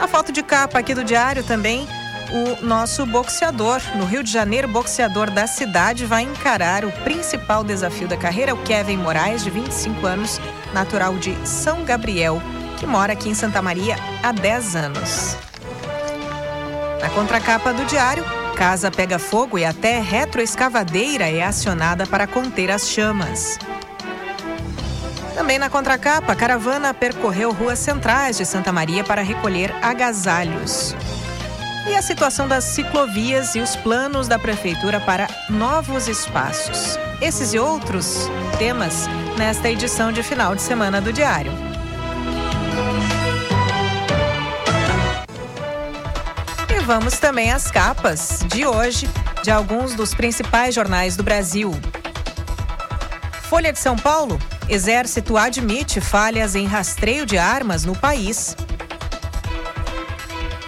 A 0.00 0.08
foto 0.08 0.32
de 0.32 0.42
capa 0.42 0.78
aqui 0.78 0.94
do 0.94 1.04
diário 1.04 1.44
também, 1.44 1.86
o 2.32 2.64
nosso 2.64 3.04
boxeador. 3.04 3.80
No 3.94 4.06
Rio 4.06 4.24
de 4.24 4.32
Janeiro, 4.32 4.68
boxeador 4.68 5.30
da 5.30 5.46
cidade 5.46 6.06
vai 6.06 6.22
encarar 6.22 6.82
o 6.86 6.92
principal 7.04 7.62
desafio 7.62 8.08
da 8.08 8.16
carreira, 8.16 8.54
o 8.54 8.62
Kevin 8.62 8.96
Moraes, 8.96 9.44
de 9.44 9.50
25 9.50 10.06
anos, 10.06 10.40
natural 10.72 11.14
de 11.16 11.36
São 11.46 11.84
Gabriel, 11.84 12.40
que 12.82 12.86
mora 12.88 13.12
aqui 13.12 13.28
em 13.28 13.34
Santa 13.34 13.62
Maria 13.62 13.94
há 14.24 14.32
10 14.32 14.74
anos. 14.74 15.36
Na 17.00 17.08
contracapa 17.10 17.72
do 17.72 17.84
diário, 17.84 18.24
casa 18.56 18.90
pega 18.90 19.20
fogo 19.20 19.56
e 19.56 19.64
até 19.64 20.00
retroescavadeira 20.00 21.30
é 21.30 21.44
acionada 21.44 22.08
para 22.08 22.26
conter 22.26 22.72
as 22.72 22.88
chamas. 22.88 23.56
Também 25.36 25.60
na 25.60 25.70
contracapa, 25.70 26.32
a 26.32 26.36
caravana 26.36 26.92
percorreu 26.92 27.52
ruas 27.52 27.78
centrais 27.78 28.38
de 28.38 28.44
Santa 28.44 28.72
Maria 28.72 29.04
para 29.04 29.22
recolher 29.22 29.72
agasalhos. 29.80 30.96
E 31.88 31.94
a 31.94 32.02
situação 32.02 32.48
das 32.48 32.64
ciclovias 32.64 33.54
e 33.54 33.60
os 33.60 33.76
planos 33.76 34.26
da 34.26 34.40
prefeitura 34.40 34.98
para 34.98 35.28
novos 35.48 36.08
espaços. 36.08 36.98
Esses 37.20 37.54
e 37.54 37.60
outros 37.60 38.28
temas 38.58 39.06
nesta 39.38 39.70
edição 39.70 40.10
de 40.10 40.24
final 40.24 40.56
de 40.56 40.62
semana 40.62 41.00
do 41.00 41.12
Diário. 41.12 41.71
Vamos 46.84 47.18
também 47.18 47.52
às 47.52 47.70
capas 47.70 48.44
de 48.48 48.66
hoje 48.66 49.08
de 49.42 49.50
alguns 49.50 49.94
dos 49.94 50.14
principais 50.14 50.74
jornais 50.74 51.16
do 51.16 51.22
Brasil. 51.22 51.72
Folha 53.44 53.72
de 53.72 53.78
São 53.78 53.96
Paulo: 53.96 54.38
Exército 54.68 55.36
admite 55.36 56.00
falhas 56.00 56.54
em 56.54 56.66
rastreio 56.66 57.24
de 57.24 57.38
armas 57.38 57.84
no 57.84 57.94
país. 57.94 58.56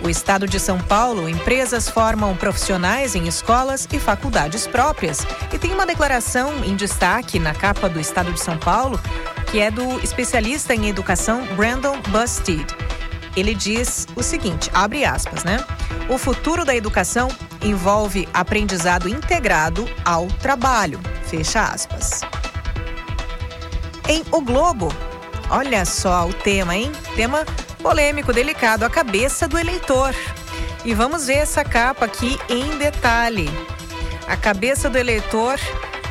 O 0.03 0.09
estado 0.11 0.47
de 0.47 0.61
São 0.61 0.79
Paulo, 0.79 1.29
empresas 1.29 1.89
formam 1.89 2.37
profissionais 2.37 3.15
em 3.15 3.27
escolas 3.27 3.89
e 3.91 3.99
faculdades 3.99 4.67
próprias. 4.67 5.27
E 5.53 5.59
tem 5.59 5.73
uma 5.73 5.87
declaração 5.87 6.63
em 6.65 6.77
destaque 6.77 7.39
na 7.39 7.55
capa 7.55 7.89
do 7.89 7.99
estado 7.99 8.31
de 8.31 8.41
São 8.41 8.59
Paulo, 8.59 9.01
que 9.51 9.61
é 9.61 9.71
do 9.71 9.99
especialista 10.01 10.75
em 10.75 10.89
educação 10.89 11.47
Brandon 11.57 11.99
Busted. 12.11 12.67
Ele 13.37 13.55
diz 13.55 14.07
o 14.15 14.23
seguinte, 14.23 14.71
abre 14.73 15.05
aspas, 15.05 15.43
né? 15.45 15.65
O 16.09 16.19
futuro 16.19 16.65
da 16.65 16.75
educação 16.75 17.29
envolve 17.63 18.29
aprendizado 18.33 19.09
integrado 19.09 19.89
ao 20.05 20.27
trabalho. 20.27 21.01
Fecha 21.25 21.63
aspas. 21.63 22.21
Em 24.09 24.23
O 24.31 24.41
Globo, 24.41 24.95
olha 25.51 25.85
só 25.85 26.29
o 26.29 26.33
tema, 26.33 26.77
hein? 26.77 26.93
Tema 27.17 27.45
polêmico, 27.83 28.33
delicado, 28.33 28.85
a 28.85 28.91
cabeça 28.91 29.49
do 29.49 29.59
eleitor. 29.59 30.15
E 30.85 30.95
vamos 30.95 31.27
ver 31.27 31.39
essa 31.39 31.65
capa 31.65 32.05
aqui 32.05 32.39
em 32.49 32.77
detalhe. 32.77 33.49
A 34.29 34.37
cabeça 34.37 34.89
do 34.89 34.99
eleitor 34.99 35.59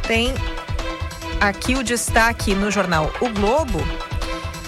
tem 0.08 0.34
aqui 1.39 1.75
o 1.75 1.84
destaque 1.84 2.56
no 2.56 2.72
jornal 2.72 3.12
O 3.22 3.30
Globo. 3.30 3.80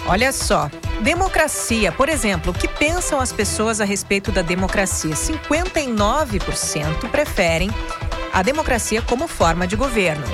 Olha 0.06 0.32
só, 0.32 0.70
Democracia, 1.00 1.92
por 1.92 2.08
exemplo, 2.08 2.52
o 2.52 2.54
que 2.54 2.66
pensam 2.66 3.20
as 3.20 3.32
pessoas 3.32 3.80
a 3.80 3.84
respeito 3.84 4.32
da 4.32 4.42
democracia? 4.42 5.14
59% 5.14 7.10
preferem 7.10 7.70
a 8.32 8.42
democracia 8.42 9.02
como 9.02 9.28
forma 9.28 9.66
de 9.66 9.76
governo. 9.76 10.24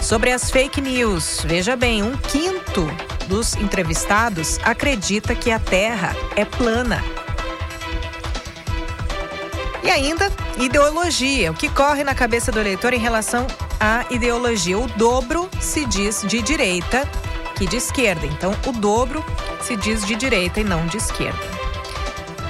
Sobre 0.00 0.32
as 0.32 0.50
fake 0.50 0.80
news, 0.80 1.42
veja 1.44 1.76
bem, 1.76 2.02
um 2.02 2.16
quinto 2.16 2.86
dos 3.28 3.54
entrevistados 3.56 4.58
acredita 4.62 5.34
que 5.34 5.50
a 5.50 5.58
Terra 5.58 6.14
é 6.36 6.44
plana. 6.44 7.02
E 9.82 9.90
ainda, 9.90 10.30
ideologia. 10.58 11.50
O 11.52 11.54
que 11.54 11.68
corre 11.68 12.04
na 12.04 12.14
cabeça 12.14 12.50
do 12.50 12.58
eleitor 12.58 12.92
em 12.92 12.98
relação 12.98 13.46
à 13.78 14.04
ideologia? 14.10 14.78
O 14.78 14.86
dobro 14.88 15.48
se 15.60 15.84
diz 15.84 16.22
de 16.22 16.42
direita 16.42 17.08
que 17.54 17.66
de 17.66 17.76
esquerda. 17.76 18.26
Então, 18.26 18.54
o 18.66 18.72
dobro 18.72 19.24
se 19.60 19.76
diz 19.76 20.04
de 20.06 20.14
direita 20.14 20.60
e 20.60 20.64
não 20.64 20.86
de 20.86 20.96
esquerda. 20.96 21.54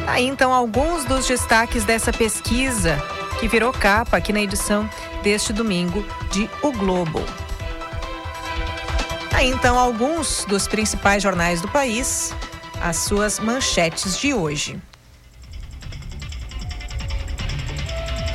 Aí 0.06 0.26
então 0.26 0.52
alguns 0.52 1.04
dos 1.04 1.26
destaques 1.26 1.84
dessa 1.84 2.12
pesquisa 2.12 2.98
que 3.40 3.48
virou 3.48 3.72
capa 3.72 4.16
aqui 4.16 4.32
na 4.32 4.40
edição 4.40 4.88
deste 5.22 5.52
domingo 5.52 6.04
de 6.30 6.48
O 6.62 6.72
Globo. 6.72 7.22
Aí 9.32 9.48
então 9.48 9.78
alguns 9.78 10.44
dos 10.44 10.68
principais 10.68 11.22
jornais 11.22 11.60
do 11.60 11.68
país, 11.68 12.34
as 12.80 12.96
suas 12.98 13.40
manchetes 13.40 14.18
de 14.18 14.34
hoje. 14.34 14.80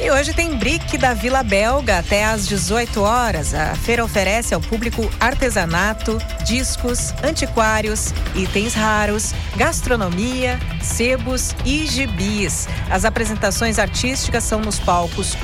E 0.02 0.10
hoje 0.10 0.34
tem 0.34 0.56
Brick 0.56 0.98
da 0.98 1.14
Vila 1.14 1.44
Belga 1.44 2.00
até 2.00 2.24
às 2.24 2.48
18 2.48 3.02
horas. 3.02 3.54
A 3.54 3.76
feira 3.76 4.04
oferece 4.04 4.54
ao 4.54 4.62
público 4.62 5.12
artesanato, 5.20 6.18
discos, 6.46 7.14
antiquários, 7.22 8.14
itens 8.34 8.74
raros, 8.74 9.34
gastronomia, 9.58 10.58
sebos 10.82 11.54
e 11.66 11.86
gibis. 11.86 12.66
As 12.90 13.04
apresentações 13.04 13.78
artísticas 13.78 14.46
são 14.46 14.62
nos 14.62 14.80
palcos 14.80 15.36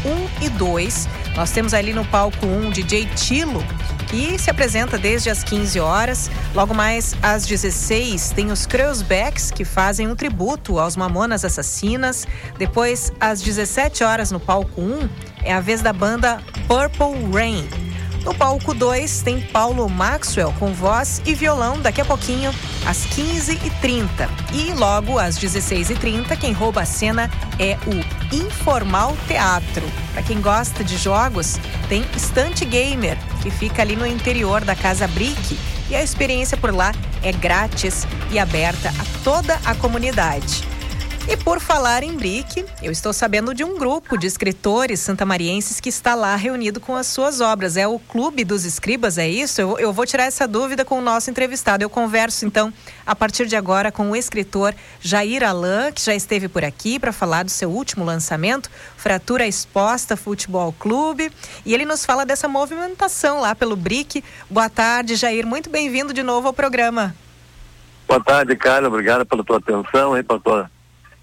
1 0.42 0.46
e 0.46 0.50
2. 0.50 1.10
Nós 1.36 1.52
temos 1.52 1.74
ali 1.74 1.92
no 1.92 2.06
palco 2.06 2.46
1 2.46 2.70
DJ 2.70 3.08
Tilo 3.08 3.62
que 4.08 4.38
se 4.38 4.50
apresenta 4.50 4.98
desde 4.98 5.30
as 5.30 5.44
15 5.44 5.80
horas. 5.80 6.30
Logo 6.54 6.74
mais 6.74 7.16
às 7.22 7.46
16 7.46 8.32
tem 8.32 8.52
os 8.52 8.66
Kreuzbecks, 8.66 9.52
que 9.52 9.66
fazem 9.66 10.08
um 10.08 10.16
tributo 10.16 10.80
aos 10.80 10.96
Mamonas 10.96 11.44
Assassinas. 11.44 12.28
Depois, 12.58 13.12
às 13.20 13.42
17 13.42 14.04
horas 14.04 14.32
no 14.32 14.40
palco 14.40 14.82
1, 14.82 15.10
é 15.44 15.54
a 15.54 15.60
vez 15.60 15.82
da 15.82 15.94
banda 15.94 16.42
Purple 16.68 17.32
Rain. 17.34 17.68
No 18.26 18.34
palco 18.34 18.74
2 18.74 19.22
tem 19.22 19.40
Paulo 19.40 19.88
Maxwell 19.88 20.52
com 20.58 20.74
voz 20.74 21.22
e 21.28 21.36
violão 21.36 21.80
daqui 21.80 22.02
a 22.02 22.06
pouquinho, 22.06 22.52
às 22.84 23.06
15h30. 23.06 24.28
E 24.52 24.74
logo 24.74 25.20
às 25.20 25.38
16h30, 25.38 26.36
quem 26.36 26.52
rouba 26.52 26.82
a 26.82 26.86
cena 26.88 27.30
é 27.60 27.78
o 27.86 28.36
Informal 28.36 29.16
Teatro. 29.28 29.88
Para 30.12 30.24
quem 30.24 30.42
gosta 30.42 30.84
de 30.84 30.98
jogos, 30.98 31.60
tem 31.88 32.04
Estante 32.16 32.66
Gamer, 32.66 33.16
que 33.44 33.52
fica 33.52 33.84
ali 33.84 33.96
no 33.96 34.08
interior 34.08 34.66
da 34.66 34.76
Casa 34.76 35.08
Brick. 35.08 35.56
E 35.88 35.96
a 35.96 36.02
experiência 36.02 36.58
por 36.58 36.74
lá 36.74 36.92
é 37.22 37.32
grátis 37.32 38.08
e 38.32 38.40
aberta 38.40 38.90
a 38.90 39.24
toda 39.24 39.60
a 39.64 39.76
comunidade. 39.76 40.75
E 41.28 41.36
por 41.36 41.60
falar 41.60 42.04
em 42.04 42.16
BRIC, 42.16 42.64
eu 42.84 42.92
estou 42.92 43.12
sabendo 43.12 43.52
de 43.52 43.64
um 43.64 43.80
grupo 43.80 44.16
de 44.16 44.28
escritores 44.28 45.00
santamarienses 45.00 45.80
que 45.80 45.90
está 45.90 46.14
lá 46.14 46.36
reunido 46.36 46.80
com 46.80 46.96
as 46.96 47.08
suas 47.08 47.42
obras. 47.42 47.76
É 47.76 47.88
o 47.88 47.98
Clube 47.98 48.44
dos 48.44 48.64
Escribas, 48.64 49.18
é 49.18 49.28
isso? 49.28 49.60
Eu, 49.60 49.80
eu 49.80 49.92
vou 49.92 50.06
tirar 50.06 50.26
essa 50.26 50.48
dúvida 50.48 50.86
com 50.86 51.00
o 51.00 51.02
nosso 51.02 51.32
entrevistado. 51.32 51.84
Eu 51.84 51.90
converso, 51.90 52.46
então, 52.46 52.72
a 53.04 53.16
partir 53.16 53.48
de 53.48 53.56
agora 53.56 53.92
com 53.92 54.12
o 54.12 54.16
escritor 54.16 54.76
Jair 55.02 55.44
Alain, 55.44 55.92
que 55.92 56.02
já 56.02 56.14
esteve 56.14 56.48
por 56.48 56.64
aqui 56.64 57.00
para 57.00 57.12
falar 57.12 57.44
do 57.44 57.50
seu 57.50 57.72
último 57.72 58.06
lançamento, 58.06 58.70
Fratura 58.96 59.48
Exposta 59.48 60.16
Futebol 60.16 60.76
Clube. 60.78 61.32
E 61.66 61.74
ele 61.74 61.86
nos 61.86 62.06
fala 62.06 62.24
dessa 62.24 62.48
movimentação 62.48 63.42
lá 63.42 63.56
pelo 63.56 63.76
BRIC. 63.76 64.24
Boa 64.48 64.70
tarde, 64.70 65.16
Jair. 65.16 65.48
Muito 65.48 65.72
bem-vindo 65.72 66.14
de 66.14 66.22
novo 66.22 66.50
ao 66.50 66.54
programa. 66.54 67.16
Boa 68.08 68.24
tarde, 68.24 68.56
Carla. 68.56 68.90
Obrigado 68.90 69.26
pela 69.26 69.44
tua 69.44 69.58
atenção 69.58 70.16
e 70.16 70.22
pela 70.22 70.40
tua 70.40 70.75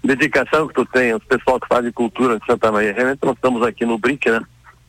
dedicação 0.03 0.67
que 0.67 0.73
tu 0.73 0.85
tem, 0.85 1.13
os 1.13 1.23
pessoal 1.23 1.59
que 1.59 1.67
fazem 1.67 1.91
cultura 1.91 2.39
de 2.39 2.45
Santa 2.45 2.71
Maria. 2.71 2.93
Realmente 2.93 3.19
nós 3.23 3.35
estamos 3.35 3.63
aqui 3.63 3.85
no 3.85 3.97
Brinque, 3.97 4.29
né? 4.29 4.41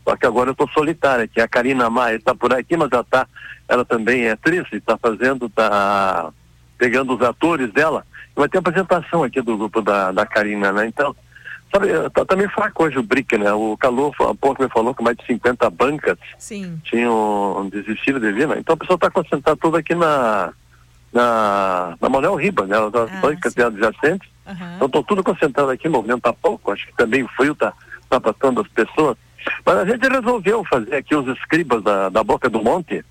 Só 0.06 0.16
que 0.16 0.26
agora 0.26 0.50
eu 0.50 0.52
estou 0.52 0.68
solitária 0.70 1.24
aqui. 1.24 1.40
A 1.40 1.48
Karina 1.48 1.88
Maia 1.88 2.16
está 2.16 2.34
por 2.34 2.52
aqui, 2.52 2.76
mas 2.76 2.90
ela 2.92 3.04
tá, 3.04 3.26
ela 3.68 3.84
também 3.84 4.24
é 4.24 4.32
atriz 4.32 4.66
e 4.72 4.76
está 4.76 4.98
fazendo, 4.98 5.46
está 5.46 6.30
pegando 6.76 7.14
os 7.14 7.22
atores 7.22 7.72
dela. 7.72 8.04
Vai 8.36 8.48
ter 8.48 8.58
apresentação 8.58 9.22
aqui 9.22 9.40
do 9.40 9.56
grupo 9.56 9.80
da, 9.80 10.10
da 10.12 10.26
Karina, 10.26 10.72
né? 10.72 10.86
Então, 10.88 11.14
sabe, 11.72 11.88
tá, 12.10 12.24
tá 12.24 12.36
meio 12.36 12.50
fraco 12.50 12.84
hoje 12.84 12.98
o 12.98 13.02
Brick, 13.02 13.38
né? 13.38 13.52
O 13.52 13.76
Calor 13.78 14.12
há 14.20 14.34
pouco 14.34 14.62
me 14.62 14.68
falou 14.68 14.92
que 14.94 15.02
mais 15.02 15.16
de 15.16 15.24
50 15.24 15.70
bancas 15.70 16.18
Sim. 16.38 16.78
tinham 16.84 17.68
desistido 17.72 18.18
de 18.20 18.32
vir, 18.32 18.48
né? 18.48 18.56
Então 18.58 18.74
a 18.74 18.76
pessoa 18.76 18.96
está 18.96 19.08
concentrada 19.10 19.56
toda 19.56 19.78
aqui 19.78 19.94
na, 19.94 20.52
na, 21.12 21.96
na 22.00 22.08
Manuel 22.08 22.34
Riba, 22.34 22.66
né? 22.66 22.76
As 22.76 22.94
Ah, 22.94 23.20
bancas 23.22 23.56
adjacentes. 23.56 24.33
Aham. 24.46 24.72
Então 24.76 24.86
estão 24.86 25.02
tudo 25.02 25.22
concentrado 25.24 25.70
aqui, 25.70 25.88
o 25.88 25.90
movimento 25.90 26.22
tá 26.22 26.32
pouco, 26.32 26.70
acho 26.72 26.86
que 26.86 26.94
também 26.96 27.22
o 27.22 27.28
frio 27.28 27.54
tá, 27.54 27.72
tá 28.08 28.20
passando 28.20 28.60
as 28.60 28.68
pessoas. 28.68 29.16
Mas 29.64 29.76
a 29.78 29.84
gente 29.84 30.06
resolveu 30.08 30.64
fazer 30.64 30.96
aqui 30.96 31.14
os 31.14 31.26
escribas 31.36 31.82
da, 31.82 32.08
da 32.08 32.22
Boca 32.24 32.48
do 32.48 32.62
Monte, 32.62 33.04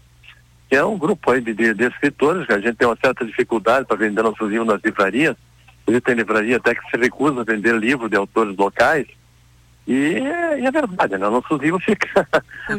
que 0.69 0.75
é 0.75 0.83
um 0.83 0.97
grupo 0.97 1.29
aí 1.31 1.41
de, 1.41 1.53
de, 1.53 1.73
de 1.73 1.85
escritores, 1.85 2.45
que 2.47 2.53
a 2.53 2.59
gente 2.59 2.75
tem 2.75 2.87
uma 2.87 2.97
certa 3.03 3.23
dificuldade 3.25 3.85
para 3.85 3.95
vender 3.97 4.23
nossos 4.23 4.49
livros 4.49 4.67
nas 4.67 4.81
livrarias. 4.83 5.35
A 5.85 5.91
gente 5.91 6.01
tem 6.01 6.15
livraria 6.15 6.57
até 6.57 6.73
que 6.73 6.81
se 6.89 6.97
recusa 6.97 7.41
a 7.41 7.43
vender 7.43 7.75
livros 7.75 8.09
de 8.09 8.15
autores 8.15 8.55
locais. 8.57 9.05
E, 9.85 10.15
é- 10.15 10.59
e 10.61 10.65
é 10.65 10.71
verdade, 10.71 11.17
né? 11.17 11.29
Nossos 11.29 11.59
livros 11.59 11.83
ficam 11.85 12.23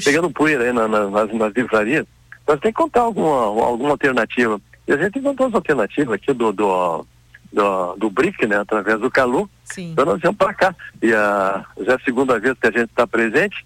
pegando 0.02 0.30
poeira 0.30 0.64
aí 0.64 0.72
na- 0.72 0.88
na- 0.88 1.10
nas, 1.10 1.32
nas 1.32 1.52
livrarias. 1.52 2.06
Nós 2.48 2.58
tem 2.60 2.72
que 2.72 2.76
contar 2.76 3.02
alguma, 3.02 3.42
alguma 3.44 3.90
alternativa. 3.90 4.60
E 4.88 4.92
a 4.92 4.96
gente 4.96 5.18
encontrou 5.18 5.48
as 5.48 5.54
alternativas 5.54 6.14
aqui 6.14 6.32
do, 6.32 6.50
do, 6.52 7.06
do, 7.54 7.94
do 7.96 8.10
BRIC, 8.10 8.46
né? 8.46 8.58
Através 8.58 8.98
do 9.00 9.10
Calu. 9.10 9.48
Sim. 9.64 9.92
Então 9.92 10.04
nós 10.04 10.20
viemos 10.20 10.36
para 10.36 10.52
cá. 10.52 10.74
E 11.00 11.12
a, 11.14 11.64
já 11.80 11.92
é 11.92 11.94
a 11.96 12.00
segunda 12.00 12.38
vez 12.38 12.58
que 12.58 12.66
a 12.66 12.70
gente 12.70 12.90
está 12.90 13.06
presente. 13.06 13.64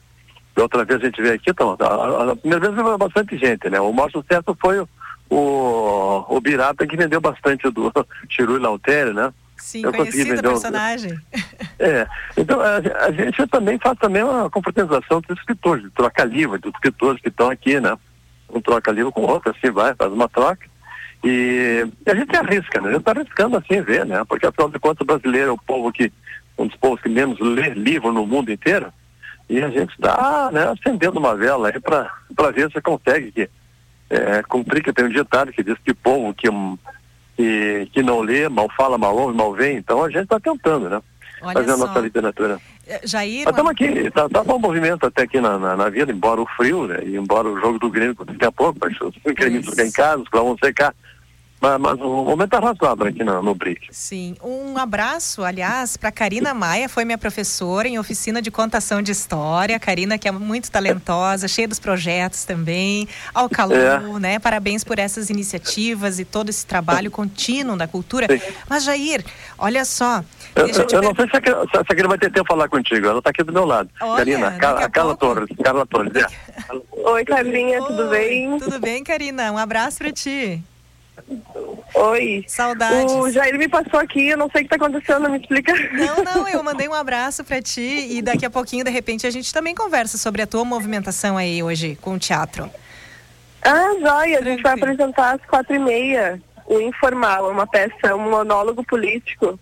Da 0.55 0.63
outra 0.65 0.85
vez 0.85 1.01
a 1.01 1.05
gente 1.05 1.23
veio 1.23 1.35
aqui, 1.35 1.51
então, 1.51 1.77
a, 1.81 2.33
a- 2.33 2.37
primeira 2.37 2.71
vez 2.71 2.75
veio 2.85 2.99
bastante 2.99 3.39
gente, 3.39 3.71
né? 3.71 3.81
O 3.81 3.93
maior 3.93 4.11
sucesso 4.11 4.57
foi 4.61 4.81
o, 4.81 4.89
o, 5.31 6.25
o 6.37 6.41
Birata 6.41 6.87
que 6.87 6.97
vendeu 6.97 7.21
bastante 7.21 7.71
do 7.71 7.93
Chiru 8.29 8.57
e 8.57 8.59
Lautério, 8.59 9.15
né? 9.15 9.33
Sim, 9.57 9.85
Eu 9.85 9.93
consegui 9.93 10.11
conhecida 10.25 10.37
vender 10.37 10.49
personagem. 10.49 11.19
É, 11.81 12.09
então 12.37 12.61
a, 12.61 12.79
a 13.07 13.13
gente 13.13 13.47
também 13.47 13.79
faz 13.79 13.97
também 14.01 14.25
uma 14.25 14.51
confraternização 14.51 15.21
dos 15.21 15.39
escritores, 15.39 15.85
de 15.85 15.91
troca 15.91 16.25
livre, 16.25 16.59
dos 16.59 16.73
escritores 16.75 17.23
que 17.23 17.29
estão 17.29 17.49
aqui, 17.51 17.79
né? 17.79 17.97
Um 18.53 18.61
troca 18.61 18.91
livre 18.91 19.13
com 19.13 19.21
o 19.21 19.29
outro, 19.29 19.53
assim 19.57 19.71
vai, 19.71 19.95
faz 19.95 20.13
uma 20.13 20.29
troca. 20.29 20.68
E, 21.25 21.87
a 22.07 22.15
gente 22.15 22.37
arrisca, 22.37 22.81
né? 22.81 22.89
A 22.89 22.93
gente 22.93 23.01
está 23.01 23.11
arriscando 23.11 23.57
assim 23.57 23.81
ver, 23.81 24.07
né? 24.07 24.23
Porque 24.29 24.47
afinal 24.47 24.71
de 24.71 24.79
contas 24.79 25.01
o 25.03 25.05
brasileiro 25.05 25.51
é 25.51 25.53
o 25.53 25.59
povo 25.59 25.93
que, 25.93 26.13
um 26.57 26.67
dos 26.67 26.77
povos 26.77 27.01
que 27.01 27.09
menos 27.09 27.39
lê 27.41 27.71
livro 27.71 28.13
no 28.13 28.27
mundo 28.27 28.53
inteiro. 28.53 28.93
E 29.49 29.63
a 29.63 29.71
gente 29.71 29.91
está 29.93 30.51
né, 30.53 30.69
acendendo 30.69 31.19
uma 31.19 31.35
vela 31.35 31.69
aí 31.69 31.81
para 31.81 32.51
ver 32.51 32.71
se 32.71 32.81
consegue 32.83 33.33
que, 33.33 33.51
é, 34.11 34.43
cumprir, 34.43 34.83
que 34.83 34.93
tem 34.93 35.07
um 35.07 35.11
ditado 35.11 35.53
que 35.53 35.63
diz 35.63 35.77
que 35.85 35.95
povo 35.95 36.35
que, 36.35 36.49
que, 37.37 37.89
que 37.93 38.03
não 38.03 38.21
lê, 38.21 38.49
mal 38.49 38.69
fala, 38.77 38.99
mal 38.99 39.17
ouve, 39.17 39.37
mal 39.37 39.53
vê. 39.55 39.73
Então 39.73 40.05
a 40.05 40.11
gente 40.11 40.25
está 40.25 40.39
tentando, 40.39 40.89
né? 40.89 41.01
Olha 41.43 41.55
fazer 41.55 41.71
a 41.73 41.77
só. 41.77 41.87
nossa 41.87 42.01
literatura. 42.01 42.61
Eh, 42.87 43.01
Jair, 43.05 43.43
Mas 43.45 43.53
estamos 43.53 43.73
aqui, 43.73 44.11
tá, 44.11 44.29
tá 44.29 44.43
bom 44.45 44.59
movimento 44.59 45.07
até 45.07 45.23
aqui 45.23 45.41
na, 45.41 45.59
na, 45.59 45.77
na 45.77 45.89
vila, 45.89 46.11
embora 46.11 46.41
o 46.41 46.47
frio, 46.57 46.87
né? 46.87 46.99
E 47.05 47.17
embora 47.17 47.49
o 47.49 47.61
jogo 47.61 47.79
do 47.79 47.91
Grêmio 47.91 48.15
daqui 48.25 48.45
a 48.45 48.53
pouco, 48.53 48.79
mas 48.81 48.93
os 49.01 49.15
Grêmio 49.35 49.61
Isso. 49.61 49.71
ficar 49.71 49.85
em 49.85 49.93
casa, 49.93 50.23
os 50.23 50.29
vão 50.33 50.57
secar. 50.63 50.95
Mas, 51.61 51.81
mas 51.81 52.01
o 52.01 52.23
momento 52.23 52.51
tá 52.51 52.61
razoável 52.61 53.07
aqui 53.09 53.25
no, 53.25 53.43
no 53.43 53.53
BRIC. 53.53 53.89
Sim, 53.91 54.37
um 54.45 54.79
abraço, 54.79 55.43
aliás, 55.43 55.97
para 55.97 56.13
Karina 56.13 56.55
Maia, 56.55 56.89
foi 56.89 57.05
minha 57.05 57.19
professora 57.19 57.89
em 57.89 57.99
oficina 57.99 58.41
de 58.41 58.49
contação 58.49 59.03
de 59.03 59.11
história. 59.11 59.77
Karina, 59.81 60.17
que 60.17 60.29
é 60.29 60.31
muito 60.31 60.71
talentosa, 60.71 61.49
cheia 61.49 61.67
dos 61.67 61.81
projetos 61.81 62.45
também. 62.45 63.09
Ao 63.35 63.49
Calu, 63.49 63.75
É. 63.75 63.99
né? 64.21 64.39
Parabéns 64.39 64.85
por 64.85 65.01
essas 65.01 65.31
iniciativas 65.31 66.21
e 66.21 66.25
todo 66.25 66.49
esse 66.49 66.65
trabalho 66.65 67.11
contínuo 67.11 67.77
da 67.77 67.89
cultura. 67.89 68.29
Sim. 68.31 68.41
Mas, 68.71 68.85
Jair, 68.85 69.25
olha 69.59 69.85
só. 69.85 70.23
Eu, 70.57 70.67
eu 70.67 70.87
eu 70.91 71.03
não 71.03 71.15
sei 71.15 71.27
se 71.29 71.37
a, 71.37 71.41
se 71.41 71.77
a 71.79 71.85
Karina 71.85 72.09
vai 72.09 72.19
ter 72.19 72.31
tempo 72.33 72.43
de 72.45 72.49
falar 72.49 72.69
contigo, 72.69 73.07
ela 73.07 73.19
está 73.19 73.31
aqui 73.31 73.43
do 73.45 73.53
meu 73.53 73.65
lado. 73.65 73.89
Olha, 74.01 74.17
Karina, 74.17 74.53
Ca- 74.59 74.71
a 74.71 74.85
a 74.85 74.89
Carla 74.91 75.17
pouco. 75.17 75.35
Torres, 75.35 75.57
Carla 75.63 75.87
Torres, 75.87 76.13
é. 76.17 76.27
Oi, 77.11 77.25
Carlinha, 77.25 77.81
tudo 77.83 78.03
Oi, 78.05 78.09
bem? 78.09 78.59
Tudo 78.59 78.81
bem, 78.81 79.05
Karina? 79.05 79.53
Um 79.53 79.59
abraço 79.59 79.99
para 79.99 80.13
ti. 80.13 80.61
Oi. 81.95 82.45
Saudades. 82.47 83.13
O 83.13 83.31
Jair 83.31 83.57
me 83.59 83.69
passou 83.69 83.99
aqui, 84.01 84.29
eu 84.29 84.37
não 84.37 84.49
sei 84.51 84.63
o 84.63 84.69
que 84.69 84.75
está 84.75 84.85
acontecendo, 84.85 85.29
me 85.29 85.39
explica. 85.39 85.73
Não, 85.93 86.23
não, 86.25 86.49
eu 86.49 86.63
mandei 86.63 86.89
um 86.89 86.95
abraço 86.95 87.45
para 87.45 87.61
ti 87.61 88.09
e 88.11 88.23
daqui 88.23 88.47
a 88.47 88.51
pouquinho, 88.51 88.85
de 88.85 88.91
repente, 88.91 89.27
a 89.27 89.31
gente 89.31 89.53
também 89.53 89.75
conversa 89.75 90.17
sobre 90.19 90.43
a 90.43 90.47
tua 90.47 90.65
movimentação 90.65 91.37
aí 91.37 91.63
hoje 91.63 91.97
com 92.01 92.15
o 92.15 92.19
teatro. 92.19 92.71
Ah, 93.63 93.95
joia, 94.01 94.39
a 94.39 94.43
gente 94.43 94.63
vai 94.63 94.75
apresentar 94.75 95.35
às 95.35 95.45
quatro 95.47 95.75
e 95.75 95.79
meia 95.79 96.41
o 96.67 96.81
Informal, 96.81 97.49
é 97.49 97.53
uma 97.53 97.67
peça, 97.67 98.15
um 98.15 98.31
monólogo 98.31 98.85
político. 98.85 99.59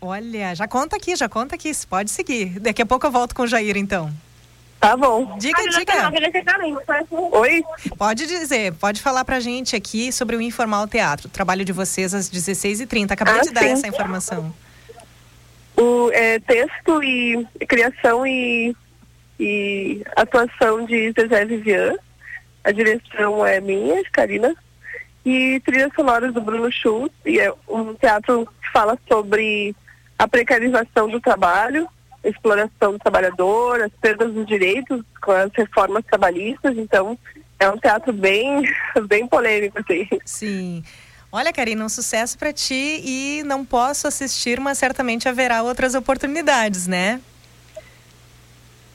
Olha, 0.00 0.54
já 0.54 0.68
conta 0.68 0.96
aqui, 0.96 1.16
já 1.16 1.28
conta 1.28 1.54
aqui, 1.54 1.72
pode 1.88 2.10
seguir. 2.10 2.60
Daqui 2.60 2.82
a 2.82 2.86
pouco 2.86 3.06
eu 3.06 3.10
volto 3.10 3.34
com 3.34 3.42
o 3.42 3.46
Jair, 3.46 3.76
então. 3.76 4.12
Tá 4.78 4.96
bom. 4.96 5.36
Diga, 5.38 5.62
diga. 5.70 6.12
Oi? 7.32 7.64
Pode 7.96 8.26
dizer, 8.26 8.72
pode 8.74 9.00
falar 9.00 9.24
pra 9.24 9.40
gente 9.40 9.74
aqui 9.74 10.12
sobre 10.12 10.36
o 10.36 10.40
Informal 10.40 10.86
Teatro, 10.86 11.28
o 11.28 11.30
trabalho 11.30 11.64
de 11.64 11.72
vocês 11.72 12.14
às 12.14 12.30
16h30. 12.30 13.10
Acabei 13.10 13.34
Ah, 13.38 13.40
de 13.40 13.50
dar 13.52 13.62
sim. 13.62 13.70
essa 13.70 13.88
informação. 13.88 14.54
O 15.76 16.10
é, 16.12 16.38
texto 16.40 17.02
e 17.02 17.46
criação 17.66 18.26
e, 18.26 18.76
e 19.40 20.02
atuação 20.14 20.84
de 20.84 21.12
Zezé 21.18 21.44
Vivian. 21.44 21.94
A 22.62 22.70
direção 22.70 23.46
é 23.46 23.60
minha, 23.60 24.02
de 24.02 24.10
Karina. 24.10 24.54
E 25.24 25.60
trilhas 25.64 25.92
sonoras 25.94 26.32
do 26.32 26.40
Bruno 26.40 26.70
Schultz. 26.70 27.14
E 27.24 27.40
é 27.40 27.52
um 27.68 27.94
teatro 27.94 28.46
que 28.62 28.70
fala 28.72 28.96
sobre 29.08 29.74
a 30.18 30.26
precarização 30.26 31.08
do 31.08 31.20
trabalho, 31.20 31.88
a 32.24 32.28
exploração 32.28 32.92
do 32.92 32.98
trabalhador, 32.98 33.82
as 33.82 33.92
perdas 34.00 34.32
dos 34.32 34.46
direitos 34.46 35.02
com 35.22 35.32
as 35.32 35.50
reformas 35.54 36.04
trabalhistas. 36.04 36.76
Então, 36.76 37.18
é 37.58 37.68
um 37.68 37.76
teatro 37.76 38.12
bem, 38.12 38.62
bem 39.06 39.26
polêmico, 39.26 39.78
assim. 39.78 40.08
Sim. 40.24 40.84
Olha, 41.30 41.52
Karina, 41.52 41.84
um 41.84 41.88
sucesso 41.88 42.38
pra 42.38 42.52
ti 42.52 43.02
e 43.04 43.42
não 43.44 43.64
posso 43.64 44.06
assistir, 44.06 44.58
mas 44.60 44.78
certamente 44.78 45.28
haverá 45.28 45.62
outras 45.62 45.94
oportunidades, 45.94 46.86
né? 46.86 47.20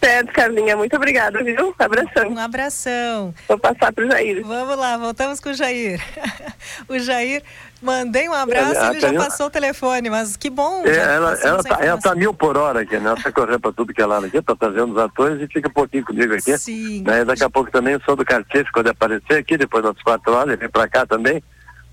Certo, 0.03 0.33
Carlinha. 0.33 0.75
Muito 0.75 0.95
obrigada, 0.95 1.43
viu? 1.43 1.75
Abração. 1.77 2.29
Um 2.29 2.39
abração. 2.39 3.33
Vou 3.47 3.59
passar 3.59 3.93
para 3.93 4.03
o 4.03 4.09
Jair. 4.09 4.43
Vamos 4.43 4.75
lá, 4.75 4.97
voltamos 4.97 5.39
com 5.39 5.49
o 5.49 5.53
Jair. 5.53 6.01
o 6.89 6.97
Jair, 6.97 7.43
mandei 7.79 8.27
um 8.27 8.33
abraço, 8.33 8.79
É, 8.79 8.87
a 8.87 8.89
ele 8.91 8.99
já 8.99 9.13
passou 9.13 9.45
o 9.45 9.49
telefone, 9.51 10.09
mas 10.09 10.35
que 10.35 10.49
bom. 10.49 10.83
É, 10.87 10.97
ela, 10.97 11.33
ela, 11.43 11.63
tá, 11.63 11.77
ela 11.81 12.01
tá 12.01 12.15
mil 12.15 12.33
por 12.33 12.57
hora 12.57 12.81
aqui, 12.81 12.97
né? 12.97 13.11
Ela 13.11 13.21
tá 13.21 13.31
correndo 13.31 13.59
pra 13.59 13.71
tudo 13.71 13.93
que 13.93 14.01
é 14.01 14.05
lado 14.05 14.25
aqui, 14.25 14.41
tá 14.41 14.55
trazendo 14.55 14.91
os 14.91 14.97
atores 14.97 15.39
e 15.39 15.47
fica 15.53 15.69
um 15.69 15.73
pouquinho 15.73 16.03
comigo 16.03 16.33
aqui. 16.33 16.57
Sim. 16.57 17.03
Né? 17.03 17.21
E 17.21 17.25
daqui 17.25 17.43
a 17.43 17.49
pouco 17.49 17.69
também 17.69 17.95
o 17.95 18.01
som 18.03 18.15
do 18.15 18.25
Cartier, 18.25 18.65
quando 18.73 18.87
aparecer 18.87 19.37
aqui, 19.37 19.55
depois 19.55 19.83
das 19.83 20.01
quatro 20.01 20.33
horas, 20.33 20.47
ele 20.47 20.57
vem 20.57 20.69
pra 20.69 20.87
cá 20.87 21.05
também. 21.05 21.43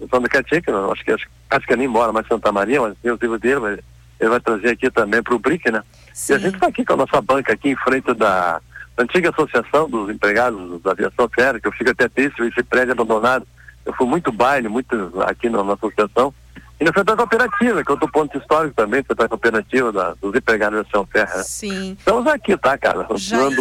O 0.00 0.08
som 0.08 0.22
do 0.22 0.30
Cartier, 0.30 0.62
que 0.62 0.70
eu 0.70 0.90
acho 0.90 1.04
que 1.04 1.12
acho, 1.12 1.28
acho 1.50 1.66
que 1.66 1.72
ele 1.74 1.86
mora 1.86 2.10
mais 2.10 2.24
em 2.24 2.30
Santa 2.30 2.50
Maria, 2.50 2.80
mas 2.80 2.94
tem 3.02 3.12
o 3.12 3.18
livro 3.20 3.38
dele, 3.38 3.60
mas 3.60 3.78
ele 4.18 4.30
vai 4.30 4.40
trazer 4.40 4.70
aqui 4.70 4.90
também 4.90 5.22
pro 5.22 5.38
BRIC, 5.38 5.70
né? 5.70 5.82
Sim. 6.18 6.32
E 6.32 6.36
a 6.36 6.38
gente 6.40 6.58
tá 6.58 6.66
aqui 6.66 6.84
com 6.84 6.94
a 6.94 6.96
nossa 6.96 7.20
banca 7.22 7.52
aqui 7.52 7.68
em 7.70 7.76
frente 7.76 8.12
da 8.12 8.60
antiga 8.98 9.30
associação 9.30 9.88
dos 9.88 10.10
empregados 10.10 10.82
da 10.82 10.90
aviação 10.90 11.28
férrea, 11.32 11.60
que 11.60 11.68
eu 11.68 11.72
fico 11.72 11.90
até 11.90 12.08
triste, 12.08 12.42
esse 12.42 12.60
prédio 12.64 12.90
abandonado. 12.92 13.46
Eu 13.86 13.92
fui 13.92 14.04
muito 14.06 14.32
baile, 14.32 14.68
muito 14.68 15.12
aqui 15.24 15.48
na, 15.48 15.62
na 15.62 15.74
associação. 15.74 16.34
E 16.80 16.84
na 16.84 16.90
da 16.90 17.16
cooperativa, 17.16 17.84
que 17.84 17.90
é 17.90 17.92
outro 17.92 18.10
ponto 18.10 18.36
histórico 18.36 18.74
também, 18.74 19.04
da 19.16 19.28
cooperativa 19.28 19.92
da, 19.92 20.14
dos 20.14 20.34
empregados 20.34 20.74
da 20.74 20.80
aviação 20.80 21.06
férrea. 21.06 21.42
Sim. 21.44 21.96
Estamos 21.98 22.26
aqui, 22.26 22.56
tá, 22.56 22.76
cara? 22.76 23.06
Dando, 23.38 23.56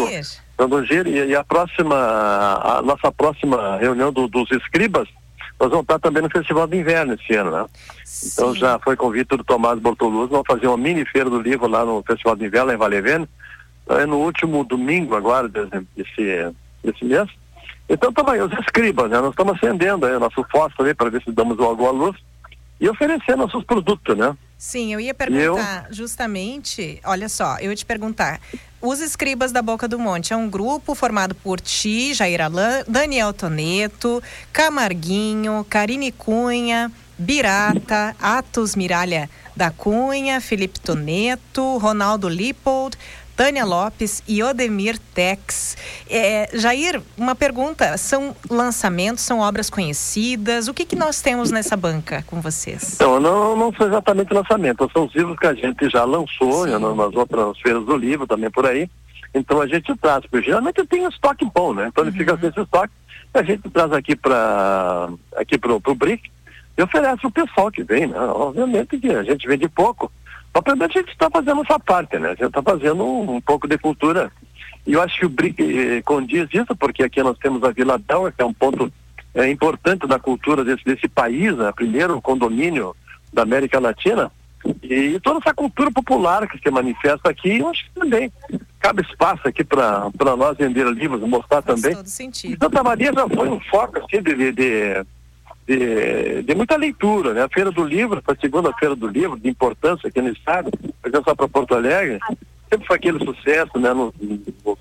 dando 0.57 0.75
um 0.77 0.83
giro. 0.85 1.07
E, 1.09 1.27
e 1.29 1.35
a 1.35 1.43
próxima, 1.43 1.95
a 1.95 2.81
nossa 2.81 3.11
próxima 3.11 3.77
reunião 3.77 4.11
do- 4.11 4.27
dos 4.27 4.49
escribas, 4.51 5.07
nós 5.59 5.69
vamos 5.69 5.83
estar 5.83 5.99
também 5.99 6.21
no 6.21 6.29
Festival 6.29 6.67
de 6.67 6.77
Inverno 6.77 7.13
esse 7.13 7.33
ano, 7.35 7.51
né? 7.51 7.65
Então 8.31 8.53
Sim. 8.53 8.59
já 8.59 8.79
foi 8.79 8.95
convite 8.95 9.35
do 9.35 9.43
Tomás 9.43 9.79
Bortoluzzi, 9.79 10.31
vamos 10.31 10.47
fazer 10.47 10.67
uma 10.67 10.77
mini 10.77 11.03
feira 11.05 11.29
do 11.29 11.41
livro 11.41 11.67
lá 11.67 11.83
no 11.83 12.03
Festival 12.03 12.35
de 12.35 12.45
Inverno, 12.45 12.67
lá 12.67 12.73
em 12.73 12.77
Valevene, 12.77 13.27
é 13.89 14.05
no 14.05 14.17
último 14.17 14.63
domingo 14.63 15.15
agora 15.15 15.47
desse, 15.47 16.55
desse, 16.83 17.05
mês. 17.05 17.29
Então 17.89 18.09
estamos 18.09 18.31
aí, 18.31 18.41
os 18.41 18.51
escribas, 18.59 19.09
né? 19.09 19.19
Nós 19.19 19.31
estamos 19.31 19.55
acendendo 19.55 20.05
aí 20.05 20.15
o 20.15 20.19
nosso 20.19 20.45
fósforo 20.51 20.93
para 20.95 21.09
ver 21.09 21.23
se 21.23 21.31
damos 21.31 21.59
alguma 21.59 21.91
luz 21.91 22.15
e 22.79 22.87
oferecer 22.87 23.35
nossos 23.35 23.63
produtos, 23.63 24.15
né? 24.15 24.35
Sim, 24.57 24.91
eu 24.91 24.99
ia 24.99 25.13
perguntar 25.13 25.87
justamente, 25.91 26.99
olha 27.05 27.29
só, 27.29 27.57
eu 27.59 27.69
ia 27.69 27.75
te 27.75 27.85
perguntar. 27.85 28.41
Os 28.81 28.99
Escribas 28.99 29.51
da 29.51 29.61
Boca 29.61 29.87
do 29.87 29.99
Monte 29.99 30.33
é 30.33 30.35
um 30.35 30.49
grupo 30.49 30.95
formado 30.95 31.35
por 31.35 31.59
ti, 31.61 32.13
Jair 32.13 32.41
Alain, 32.41 32.83
Daniel 32.87 33.33
Toneto, 33.33 34.21
Camarguinho, 34.51 35.65
Karine 35.69 36.11
Cunha, 36.11 36.91
Birata, 37.17 38.15
Atos 38.19 38.75
Miralha 38.75 39.29
da 39.55 39.69
Cunha, 39.69 40.41
Felipe 40.41 40.79
Toneto, 40.79 41.77
Ronaldo 41.77 42.27
Lipold, 42.27 42.97
Tânia 43.37 43.63
Lopes 43.63 44.23
e 44.27 44.41
Odemir 44.41 44.97
Tex. 45.13 45.77
É, 46.09 46.49
Jair, 46.53 46.99
uma 47.15 47.35
pergunta: 47.35 47.95
são 47.95 48.35
lançamentos, 48.49 49.23
são 49.23 49.39
obras 49.39 49.69
conhecidas? 49.69 50.67
O 50.67 50.73
que, 50.73 50.83
que 50.83 50.95
nós 50.95 51.21
temos 51.21 51.51
nessa 51.51 51.77
banca 51.77 52.23
com 52.25 52.41
vocês? 52.41 52.95
Então, 52.95 53.19
não, 53.19 53.55
não 53.55 53.71
foi 53.71 53.87
exatamente 53.87 54.33
lançamento, 54.33 54.89
são 54.91 55.05
os 55.05 55.13
livros 55.13 55.37
que 55.37 55.45
a 55.45 55.53
gente 55.53 55.87
já 55.87 56.03
lançou 56.03 56.65
Sim. 56.65 56.71
né, 56.71 56.79
nas 56.79 57.13
outras 57.13 57.59
feiras 57.59 57.85
do 57.85 57.95
livro, 57.95 58.25
também 58.25 58.49
por 58.49 58.65
aí. 58.65 58.89
Então 59.33 59.61
a 59.61 59.67
gente 59.67 59.95
traz, 59.97 60.25
porque 60.25 60.47
geralmente 60.47 60.83
tem 60.87 61.05
um 61.05 61.09
estoque 61.09 61.45
bom, 61.53 61.73
né? 61.73 61.89
Então 61.89 62.03
ele 62.03 62.17
fica 62.17 62.35
com 62.35 62.47
esse 62.47 62.59
estoque, 62.59 62.93
a 63.35 63.43
gente 63.43 63.69
traz 63.69 63.91
aqui 63.91 64.15
para 64.15 65.09
aqui 65.35 65.59
pro, 65.59 65.79
pro 65.79 65.93
BRIC 65.93 66.31
e 66.75 66.81
oferece 66.81 67.27
o 67.27 67.31
pessoal 67.31 67.71
que 67.71 67.83
vem, 67.83 68.07
né? 68.07 68.19
Obviamente 68.19 68.97
que 68.97 69.11
a 69.11 69.21
gente 69.21 69.47
vende 69.47 69.69
pouco. 69.69 70.11
Obviamente 70.57 70.97
a 70.97 71.01
gente 71.01 71.11
está 71.11 71.29
fazendo 71.29 71.61
essa 71.61 71.79
parte, 71.79 72.17
né? 72.17 72.29
A 72.29 72.31
gente 72.31 72.45
está 72.45 72.63
fazendo 72.63 73.03
um, 73.05 73.35
um 73.35 73.41
pouco 73.41 73.67
de 73.67 73.77
cultura. 73.77 74.31
E 74.87 74.93
eu 74.93 75.01
acho 75.01 75.19
que 75.19 75.25
o 75.25 75.29
BRIC 75.29 75.59
eh, 75.61 76.01
condiz 76.01 76.47
isso, 76.51 76.75
porque 76.75 77.03
aqui 77.03 77.21
nós 77.21 77.37
temos 77.37 77.63
a 77.63 77.69
Vila 77.69 77.97
Bela, 77.99 78.31
que 78.31 78.41
é 78.41 78.45
um 78.45 78.53
ponto 78.53 78.91
é, 79.35 79.47
importante 79.51 80.07
da 80.07 80.17
cultura 80.17 80.63
desse, 80.63 80.83
desse 80.83 81.07
país, 81.07 81.55
né? 81.55 81.71
Primeiro 81.73 82.19
condomínio 82.19 82.95
da 83.31 83.43
América 83.43 83.79
Latina. 83.79 84.31
E 84.81 85.19
toda 85.19 85.39
essa 85.39 85.53
cultura 85.53 85.91
popular 85.91 86.47
que 86.47 86.57
se 86.57 86.71
manifesta 86.71 87.29
aqui, 87.29 87.59
eu 87.59 87.69
acho 87.69 87.85
que 87.85 87.91
também 87.99 88.31
cabe 88.79 89.03
espaço 89.03 89.47
aqui 89.47 89.63
para 89.63 90.09
nós 90.35 90.57
vender 90.57 90.87
livros, 90.87 91.21
mostrar 91.21 91.61
Faz 91.61 91.79
também. 91.81 91.95
todo 91.95 92.07
E 92.07 92.09
sentido. 92.09 92.57
Santa 92.59 92.83
Maria 92.83 93.13
já 93.13 93.29
foi 93.29 93.47
um 93.47 93.59
foco 93.59 93.99
assim, 93.99 94.23
de, 94.23 94.33
de, 94.33 94.51
de, 94.51 95.05
de- 95.67 96.41
de 96.43 96.55
muita 96.55 96.77
leitura, 96.77 97.33
né? 97.33 97.43
A 97.43 97.49
Feira 97.49 97.71
do 97.71 97.83
Livro, 97.83 98.23
a 98.25 98.35
segunda 98.35 98.71
Feira 98.73 98.95
do 98.95 99.07
Livro, 99.07 99.37
de 99.37 99.49
importância 99.49 100.07
aqui 100.07 100.21
no 100.21 100.29
estado, 100.29 100.71
exemplo, 101.05 101.23
só 101.25 101.35
para 101.35 101.47
Porto 101.47 101.75
Alegre, 101.75 102.19
sempre 102.69 102.87
foi 102.87 102.95
aquele 102.95 103.23
sucesso, 103.23 103.77
né? 103.77 103.93
Nos, 103.93 104.13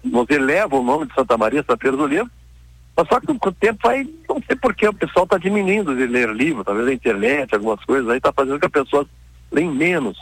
nos 0.04 0.30
eleva 0.30 0.76
o 0.76 0.82
nome 0.84 1.06
de 1.06 1.14
Santa 1.14 1.36
Maria, 1.36 1.60
essa 1.60 1.76
Feira 1.76 1.96
do 1.96 2.06
Livro. 2.06 2.30
Mas 2.96 3.08
só 3.08 3.20
que 3.20 3.26
com 3.26 3.48
o 3.48 3.52
tempo 3.52 3.78
vai, 3.82 4.08
não 4.28 4.40
sei 4.46 4.56
porquê, 4.56 4.88
o 4.88 4.94
pessoal 4.94 5.24
está 5.24 5.36
diminuindo 5.36 5.94
de 5.94 6.06
ler 6.06 6.30
livro, 6.30 6.64
talvez 6.64 6.88
a 6.88 6.92
internet, 6.94 7.54
algumas 7.54 7.84
coisas 7.84 8.08
aí, 8.08 8.16
está 8.16 8.32
fazendo 8.32 8.58
que 8.58 8.64
as 8.66 8.72
pessoas 8.72 9.06
leem 9.52 9.70
menos. 9.70 10.16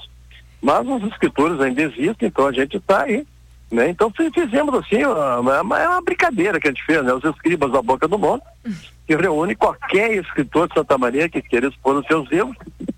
Mas 0.61 0.85
os 0.89 1.05
escritores 1.05 1.61
ainda 1.61 1.83
existem, 1.83 2.27
então 2.27 2.47
a 2.47 2.53
gente 2.53 2.77
está 2.79 3.03
aí. 3.03 3.25
Né? 3.71 3.89
Então 3.91 4.11
fi- 4.11 4.31
fizemos 4.31 4.75
assim, 4.75 5.05
uma, 5.05 5.41
uma, 5.41 5.63
uma 5.63 6.03
brincadeira 6.03 6.59
que 6.61 6.69
a 6.69 6.71
gente 6.71 6.85
fez, 6.85 7.03
né? 7.05 7.13
Os 7.13 7.25
escribas 7.25 7.71
da 7.73 7.81
boca 7.83 8.07
do 8.09 8.19
mundo, 8.19 8.43
que 9.07 9.15
reúne 9.17 9.55
qualquer 9.55 10.13
escritor 10.15 10.69
de 10.69 10.75
Santa 10.75 10.97
Maria 10.97 11.29
que 11.29 11.43
queira 11.43 11.69
expor 11.69 11.97
os 11.97 12.07
seus 12.07 12.29
livros 12.31 12.57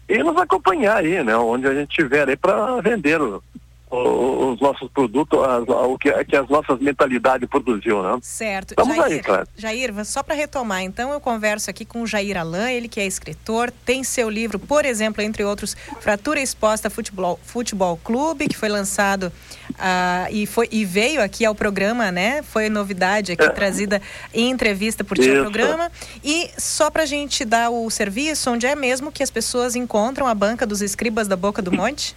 e 0.09 0.19
nos 0.23 0.37
acompanhar 0.37 0.99
aí, 0.99 1.23
né? 1.25 1.37
Onde 1.37 1.67
a 1.67 1.75
gente 1.75 1.91
estiver 1.91 2.29
aí 2.29 2.37
para 2.37 2.81
vender 2.81 3.21
o- 3.21 3.43
os 3.89 4.61
nossos 4.61 4.91
produtos, 4.91 5.39
o 5.39 5.99
que, 5.99 6.13
que 6.25 6.37
as 6.37 6.49
nossas 6.49 6.79
mentalidades 6.81 7.49
produziu, 7.49 8.03
né? 8.03 8.19
Certo. 8.21 8.73
Estamos 8.73 8.97
Jair, 8.97 9.13
aí, 9.13 9.23
claro. 9.23 9.49
Jair, 9.57 10.05
só 10.05 10.23
para 10.23 10.35
retomar, 10.35 10.83
então 10.83 11.13
eu 11.13 11.21
converso 11.21 11.71
aqui 11.71 11.85
com 11.85 12.03
o 12.03 12.07
Jair 12.07 12.37
Alain, 12.37 12.73
ele 12.73 12.89
que 12.89 13.01
é 13.01 13.07
escritor, 13.07 13.71
tem 13.85 14.03
seu 14.03 14.29
livro, 14.29 14.59
por 14.59 14.85
exemplo, 14.85 15.23
entre 15.23 15.45
outros, 15.45 15.77
Fratura 16.01 16.41
Exposta 16.41 16.91
Futebol, 16.91 17.39
Futebol 17.45 17.97
Clube, 18.03 18.49
que 18.49 18.57
foi 18.57 18.69
lançado 18.69 19.33
ah, 19.79 20.27
e, 20.31 20.47
foi, 20.47 20.69
e 20.73 20.85
veio 20.85 21.23
aqui 21.23 21.45
ao 21.45 21.55
programa, 21.55 22.11
né? 22.11 22.43
Foi 22.43 22.69
novidade 22.69 23.33
aqui, 23.33 23.45
É. 23.45 23.49
trazida 23.51 24.03
em 24.35 24.51
entrevista 24.51 25.05
por 25.05 25.17
ti 25.17 25.29
ao 25.29 25.35
Isso. 25.35 25.43
programa. 25.43 25.93
E 26.25 26.51
só 26.59 26.91
para 26.91 27.05
a 27.05 27.07
gente 27.07 27.45
dar 27.45 27.71
o 27.71 27.89
serviço, 27.89 28.51
onde 28.51 28.67
é 28.67 28.75
mesmo 28.75 29.13
que 29.13 29.23
as 29.23 29.31
pessoas 29.31 29.77
encontram 29.77 30.27
a 30.27 30.35
banca 30.35 30.67
dos 30.67 30.83
escribas 30.83 31.29
da 31.29 31.37
Boca 31.37 31.63
do 31.63 31.71
Monte? 31.71 32.17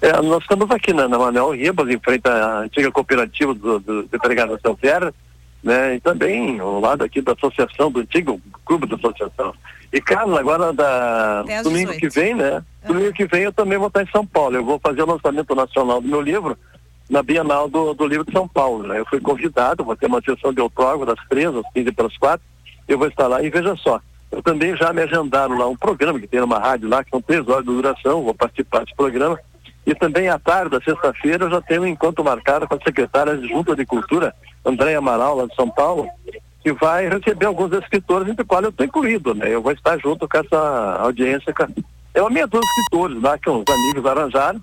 É, 0.00 0.20
nós 0.22 0.42
estamos 0.42 0.70
aqui 0.70 0.92
na, 0.92 1.08
na 1.08 1.18
Manuel 1.18 1.50
Ribas, 1.50 1.88
em 1.88 1.98
frente 1.98 2.28
à 2.28 2.60
antiga 2.60 2.90
cooperativa 2.90 3.54
do, 3.54 3.78
do, 3.78 4.02
do 4.02 4.16
Empregado 4.16 4.58
da 4.58 4.74
Terra, 4.74 5.14
né? 5.62 5.96
E 5.96 6.00
também 6.00 6.60
ao 6.60 6.80
lado 6.80 7.02
aqui 7.02 7.20
da 7.20 7.32
associação, 7.32 7.90
do 7.90 8.00
antigo 8.00 8.40
clube 8.64 8.86
da 8.86 8.96
associação. 8.96 9.54
E, 9.92 10.00
Carla, 10.00 10.40
agora 10.40 10.72
da, 10.72 11.42
domingo 11.62 11.92
18. 11.92 12.00
que 12.00 12.08
vem, 12.08 12.34
né? 12.34 12.62
Domingo 12.86 13.12
que 13.12 13.26
vem 13.26 13.42
eu 13.42 13.52
também 13.52 13.78
vou 13.78 13.88
estar 13.88 14.02
em 14.02 14.10
São 14.10 14.26
Paulo. 14.26 14.56
Eu 14.56 14.64
vou 14.64 14.78
fazer 14.78 15.02
o 15.02 15.06
lançamento 15.06 15.54
nacional 15.54 16.00
do 16.00 16.08
meu 16.08 16.20
livro 16.20 16.56
na 17.08 17.22
Bienal 17.22 17.68
do, 17.68 17.94
do 17.94 18.06
Livro 18.06 18.24
de 18.24 18.32
São 18.32 18.48
Paulo, 18.48 18.86
né? 18.86 18.98
Eu 18.98 19.06
fui 19.06 19.20
convidado, 19.20 19.84
vou 19.84 19.96
ter 19.96 20.06
uma 20.06 20.20
sessão 20.20 20.52
de 20.52 20.60
autógrafo 20.60 21.06
das 21.06 21.28
três 21.28 21.54
às 21.54 21.64
15 21.72 21.92
para 21.92 22.06
as 22.06 22.16
quatro. 22.18 22.44
Eu 22.86 22.98
vou 22.98 23.08
estar 23.08 23.26
lá 23.26 23.42
e 23.42 23.48
veja 23.48 23.74
só. 23.76 24.00
Eu 24.30 24.42
também 24.42 24.76
já 24.76 24.92
me 24.92 25.02
agendaram 25.02 25.56
lá 25.56 25.68
um 25.68 25.76
programa 25.76 26.18
que 26.18 26.26
tem 26.26 26.40
numa 26.40 26.58
rádio 26.58 26.88
lá, 26.88 27.04
que 27.04 27.10
são 27.10 27.22
três 27.22 27.46
horas 27.48 27.64
de 27.64 27.70
duração, 27.70 28.24
vou 28.24 28.34
participar 28.34 28.80
desse 28.80 28.94
programa. 28.96 29.38
E 29.86 29.94
também 29.94 30.28
à 30.28 30.36
tarde, 30.36 30.82
sexta-feira, 30.84 31.44
eu 31.44 31.50
já 31.50 31.60
tenho 31.60 31.82
um 31.82 31.86
encontro 31.86 32.24
marcado 32.24 32.66
com 32.66 32.74
a 32.74 32.80
secretária 32.84 33.36
de 33.36 33.48
Junta 33.48 33.76
de 33.76 33.86
Cultura, 33.86 34.34
Andréia 34.64 34.98
Amaral, 34.98 35.36
lá 35.36 35.46
de 35.46 35.54
São 35.54 35.70
Paulo, 35.70 36.08
que 36.60 36.72
vai 36.72 37.08
receber 37.08 37.46
alguns 37.46 37.72
escritores, 37.72 38.28
entre 38.28 38.42
os 38.42 38.48
quais 38.48 38.64
eu 38.64 38.70
estou 38.70 38.84
incluído, 38.84 39.32
né? 39.32 39.48
Eu 39.48 39.62
vou 39.62 39.70
estar 39.70 39.96
junto 39.98 40.28
com 40.28 40.38
essa 40.38 40.96
audiência. 40.98 41.54
É 42.12 42.20
uma 42.20 42.30
meia 42.30 42.48
dúzia 42.48 42.62
de 42.62 42.80
escritores 42.80 43.22
lá 43.22 43.38
que 43.38 43.48
os 43.48 43.64
amigos 43.68 44.04
arranjaram. 44.10 44.60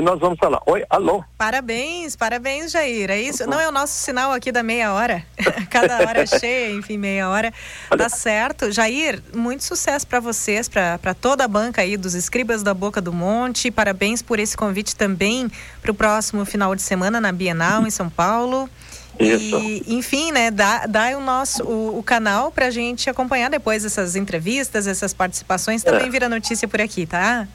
E 0.00 0.02
nós 0.02 0.18
vamos 0.18 0.38
falar, 0.38 0.62
oi, 0.64 0.82
alô. 0.88 1.22
Parabéns, 1.36 2.16
parabéns, 2.16 2.72
Jair. 2.72 3.10
É 3.10 3.20
isso? 3.20 3.46
Não 3.46 3.60
é 3.60 3.68
o 3.68 3.70
nosso 3.70 3.92
sinal 3.92 4.32
aqui 4.32 4.50
da 4.50 4.62
meia 4.62 4.94
hora. 4.94 5.22
Cada 5.68 5.98
hora 5.98 6.22
é 6.22 6.24
cheia, 6.40 6.72
enfim, 6.72 6.96
meia 6.96 7.28
hora. 7.28 7.52
Tá 7.90 8.08
certo. 8.08 8.72
Jair, 8.72 9.22
muito 9.34 9.62
sucesso 9.62 10.06
para 10.06 10.18
vocês, 10.18 10.70
para 10.70 11.12
toda 11.12 11.44
a 11.44 11.48
banca 11.48 11.82
aí 11.82 11.98
dos 11.98 12.14
Escribas 12.14 12.62
da 12.62 12.72
Boca 12.72 12.98
do 12.98 13.12
Monte. 13.12 13.70
Parabéns 13.70 14.22
por 14.22 14.38
esse 14.38 14.56
convite 14.56 14.96
também 14.96 15.52
para 15.82 15.90
o 15.90 15.94
próximo 15.94 16.46
final 16.46 16.74
de 16.74 16.80
semana 16.80 17.20
na 17.20 17.30
Bienal 17.30 17.86
em 17.86 17.90
São 17.90 18.08
Paulo. 18.08 18.70
Isso. 19.18 19.58
E, 19.58 19.84
enfim, 19.86 20.32
né, 20.32 20.50
dá, 20.50 20.86
dá 20.86 21.08
o 21.14 21.20
nosso 21.20 21.62
o, 21.62 21.98
o 21.98 22.02
canal 22.02 22.50
pra 22.50 22.70
gente 22.70 23.10
acompanhar 23.10 23.50
depois 23.50 23.84
essas 23.84 24.16
entrevistas, 24.16 24.86
essas 24.86 25.12
participações, 25.12 25.82
também 25.82 26.06
É. 26.06 26.10
vira 26.10 26.26
notícia 26.26 26.66
por 26.66 26.80
aqui, 26.80 27.04
tá? 27.04 27.46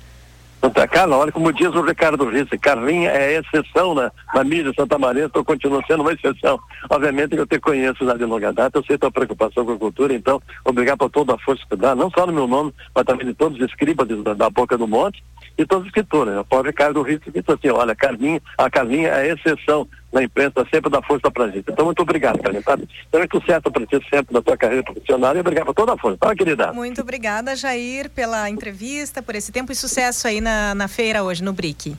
Santa 0.62 0.88
Carla, 0.88 1.18
olha 1.18 1.32
como 1.32 1.54
diz 1.54 1.68
o 1.68 1.82
Ricardo 1.82 2.26
Risse, 2.26 2.58
Carlinha 2.58 3.12
é 3.12 3.40
exceção 3.40 3.94
na, 3.94 4.12
na 4.34 4.44
mídia 4.44 4.74
Santa 4.76 4.98
Maria, 4.98 5.26
estou 5.26 5.44
continuando 5.44 5.86
sendo 5.86 6.02
uma 6.02 6.14
exceção. 6.14 6.60
Obviamente 6.90 7.32
que 7.32 7.40
eu 7.40 7.46
te 7.46 7.60
conheço 7.60 8.04
já 8.04 8.16
de 8.16 8.26
longa 8.26 8.52
data, 8.52 8.80
eu 8.80 8.84
sei 8.84 8.98
tua 8.98 9.12
preocupação 9.12 9.66
com 9.66 9.74
a 9.74 9.78
cultura, 9.78 10.14
então, 10.14 10.42
obrigado 10.64 10.98
por 10.98 11.10
toda 11.10 11.36
a 11.36 11.38
força 11.38 11.64
que 11.70 11.76
dá, 11.76 11.94
não 11.94 12.10
só 12.10 12.26
no 12.26 12.34
meu 12.34 12.48
nome, 12.48 12.74
mas 12.94 13.06
também 13.06 13.28
de 13.28 13.34
todos 13.34 13.60
os 13.60 13.70
escribas 13.70 14.08
da, 14.24 14.34
da 14.34 14.50
Boca 14.50 14.78
do 14.78 14.88
Monte. 14.88 15.24
E 15.58 15.66
todos 15.66 15.84
os 15.84 15.88
escritores. 15.88 16.34
Né? 16.34 16.40
O 16.40 16.46
Paulo 16.46 16.68
Ricardo 16.68 17.02
Rio 17.02 17.20
disse 17.20 17.52
assim, 17.52 17.70
olha, 17.70 17.94
a 17.94 17.96
Carlinha, 17.96 18.42
a 18.58 18.70
Carlinha 18.70 19.10
é 19.10 19.32
exceção 19.32 19.88
na 20.12 20.24
imprensa, 20.24 20.66
sempre 20.72 20.90
dá 20.90 21.02
força 21.02 21.30
pra 21.30 21.48
gente. 21.48 21.66
Então, 21.70 21.86
muito 21.86 22.02
obrigado, 22.02 22.40
Carlinha. 22.42 22.64
Tá? 22.64 22.78
Então, 23.08 23.20
muito 23.20 23.40
sucesso 23.40 23.72
para 23.72 23.86
ti 23.86 24.00
sempre 24.10 24.34
na 24.34 24.42
tua 24.42 24.58
carreira 24.58 24.84
profissional 24.84 25.36
e 25.36 25.40
obrigado 25.40 25.66
por 25.66 25.76
toda 25.76 25.94
a 25.94 25.98
força. 25.98 26.18
Tá, 26.18 26.36
querida? 26.36 26.74
Muito 26.74 27.02
obrigada, 27.02 27.56
Jair, 27.56 28.10
pela 28.10 28.50
entrevista, 28.50 29.22
por 29.22 29.36
esse 29.36 29.52
tempo 29.52 29.72
e 29.72 29.76
sucesso 29.76 30.28
aí 30.28 30.40
na, 30.40 30.76
na 30.76 30.88
feira 30.88 31.24
hoje, 31.24 31.44
no 31.44 31.54
BRIC. 31.54 31.96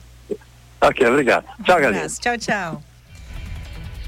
Ok, 0.81 1.07
obrigado. 1.07 1.45
Tchau, 1.63 1.77
um 1.77 2.07
Tchau, 2.19 2.37
tchau. 2.37 2.83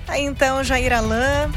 Aí 0.08 0.24
então, 0.24 0.64
Jair 0.64 0.92
Alain, 0.92 1.52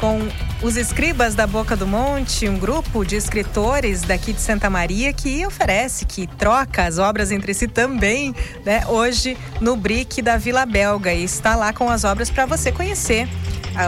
com 0.00 0.20
os 0.62 0.76
Escribas 0.76 1.34
da 1.34 1.46
Boca 1.46 1.76
do 1.76 1.86
Monte, 1.86 2.48
um 2.48 2.58
grupo 2.58 3.04
de 3.04 3.16
escritores 3.16 4.02
daqui 4.02 4.32
de 4.32 4.40
Santa 4.40 4.70
Maria 4.70 5.12
que 5.12 5.46
oferece, 5.46 6.04
que 6.04 6.26
troca 6.26 6.84
as 6.84 6.98
obras 6.98 7.30
entre 7.30 7.52
si 7.54 7.68
também, 7.68 8.34
né? 8.64 8.82
Hoje 8.86 9.36
no 9.60 9.76
BRIC 9.76 10.22
da 10.22 10.36
Vila 10.36 10.64
Belga 10.64 11.12
e 11.12 11.24
está 11.24 11.54
lá 11.54 11.72
com 11.72 11.88
as 11.90 12.04
obras 12.04 12.30
para 12.30 12.46
você 12.46 12.72
conhecer. 12.72 13.28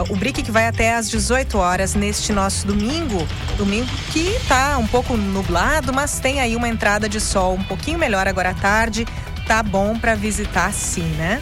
o 0.08 0.16
BRIC 0.16 0.42
que 0.42 0.50
vai 0.50 0.66
até 0.66 0.94
às 0.94 1.10
18 1.10 1.58
horas 1.58 1.94
neste 1.94 2.32
nosso 2.32 2.66
domingo, 2.66 3.26
domingo 3.56 3.88
que 4.12 4.36
está 4.36 4.78
um 4.78 4.86
pouco 4.86 5.16
nublado, 5.16 5.92
mas 5.92 6.20
tem 6.20 6.40
aí 6.40 6.54
uma 6.54 6.68
entrada 6.68 7.08
de 7.08 7.20
sol 7.20 7.54
um 7.54 7.64
pouquinho 7.64 7.98
melhor 7.98 8.28
agora 8.28 8.50
à 8.50 8.54
tarde, 8.54 9.06
tá 9.46 9.62
bom 9.62 9.98
para 9.98 10.14
visitar 10.14 10.72
sim, 10.72 11.06
né? 11.16 11.40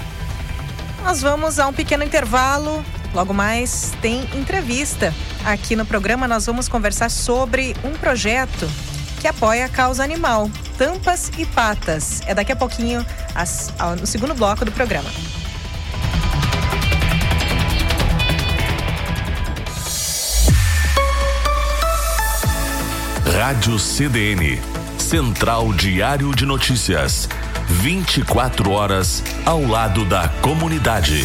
Nós 1.03 1.23
vamos 1.23 1.59
a 1.59 1.67
um 1.67 1.73
pequeno 1.73 2.05
intervalo. 2.05 2.85
Logo 3.15 3.33
mais 3.33 3.93
tem 4.03 4.29
entrevista. 4.35 5.15
Aqui 5.45 5.75
no 5.75 5.87
programa 5.87 6.29
nós 6.29 6.47
vamos 6.47 6.69
conversar 6.69 7.11
sobre 7.11 7.75
um 7.83 7.93
projeto 7.93 8.69
que 9.21 9.27
apoia 9.27 9.65
a 9.67 9.69
causa 9.69 10.05
animal, 10.05 10.51
Tampas 10.77 11.31
e 11.37 11.45
Patas. 11.47 12.21
É 12.27 12.35
daqui 12.35 12.53
a 12.53 12.57
pouquinho, 12.57 13.05
no 13.99 14.07
segundo 14.07 14.35
bloco 14.35 14.65
do 14.65 14.73
programa. 14.73 15.11
Rádio 23.39 23.79
CDN, 23.79 24.61
Central 24.99 25.73
Diário 25.73 26.35
de 26.35 26.45
Notícias. 26.45 27.29
24 27.69 28.71
horas 28.71 29.23
ao 29.45 29.63
lado 29.65 30.05
da 30.05 30.29
comunidade. 30.41 31.25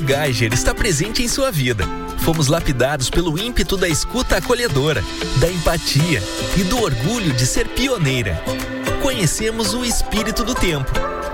A 0.00 0.26
Geiger 0.26 0.54
está 0.54 0.74
presente 0.74 1.22
em 1.22 1.28
sua 1.28 1.52
vida. 1.52 1.84
Fomos 2.20 2.46
lapidados 2.46 3.10
pelo 3.10 3.38
ímpeto 3.38 3.76
da 3.76 3.86
escuta 3.86 4.38
acolhedora, 4.38 5.04
da 5.38 5.50
empatia 5.50 6.22
e 6.56 6.64
do 6.64 6.80
orgulho 6.82 7.34
de 7.34 7.46
ser 7.46 7.68
pioneira. 7.68 8.42
Conhecemos 9.02 9.74
o 9.74 9.84
espírito 9.84 10.42
do 10.42 10.54
tempo. 10.54 10.90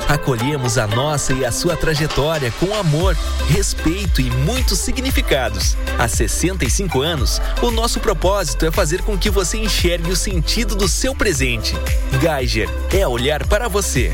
Acolhemos 0.08 0.78
a 0.78 0.86
nossa 0.86 1.32
e 1.32 1.44
a 1.44 1.52
sua 1.52 1.76
trajetória 1.76 2.52
com 2.58 2.74
amor, 2.74 3.16
respeito 3.48 4.20
e 4.20 4.30
muitos 4.30 4.78
significados. 4.80 5.76
Há 5.96 6.08
65 6.08 7.02
anos, 7.02 7.40
o 7.62 7.70
nosso 7.70 8.00
propósito 8.00 8.66
é 8.66 8.72
fazer 8.72 9.02
com 9.02 9.16
que 9.16 9.30
você 9.30 9.58
enxergue 9.58 10.10
o 10.10 10.16
sentido 10.16 10.74
do 10.74 10.88
seu 10.88 11.14
presente. 11.14 11.74
Geiger 12.20 12.68
é 12.92 13.06
olhar 13.06 13.46
para 13.46 13.68
você. 13.68 14.12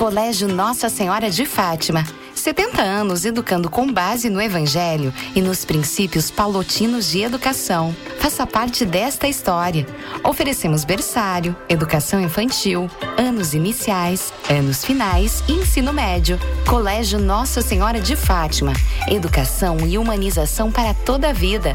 Colégio 0.00 0.48
Nossa 0.48 0.88
Senhora 0.88 1.28
de 1.28 1.44
Fátima. 1.44 2.02
70 2.34 2.80
anos 2.80 3.26
educando 3.26 3.68
com 3.68 3.92
base 3.92 4.30
no 4.30 4.40
Evangelho 4.40 5.12
e 5.34 5.42
nos 5.42 5.62
princípios 5.62 6.30
paulotinos 6.30 7.10
de 7.10 7.20
educação. 7.20 7.94
Faça 8.18 8.46
parte 8.46 8.86
desta 8.86 9.28
história. 9.28 9.86
Oferecemos 10.24 10.84
berçário, 10.84 11.54
educação 11.68 12.18
infantil, 12.18 12.90
anos 13.18 13.52
iniciais, 13.52 14.32
anos 14.48 14.82
finais 14.82 15.44
e 15.46 15.52
ensino 15.52 15.92
médio. 15.92 16.40
Colégio 16.66 17.18
Nossa 17.18 17.60
Senhora 17.60 18.00
de 18.00 18.16
Fátima. 18.16 18.72
Educação 19.06 19.86
e 19.86 19.98
humanização 19.98 20.72
para 20.72 20.94
toda 20.94 21.28
a 21.28 21.34
vida. 21.34 21.74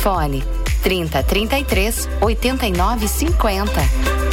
Fone 0.00 0.44
30 0.84 1.24
33 1.24 2.08
89 2.20 3.08
50. 3.08 4.23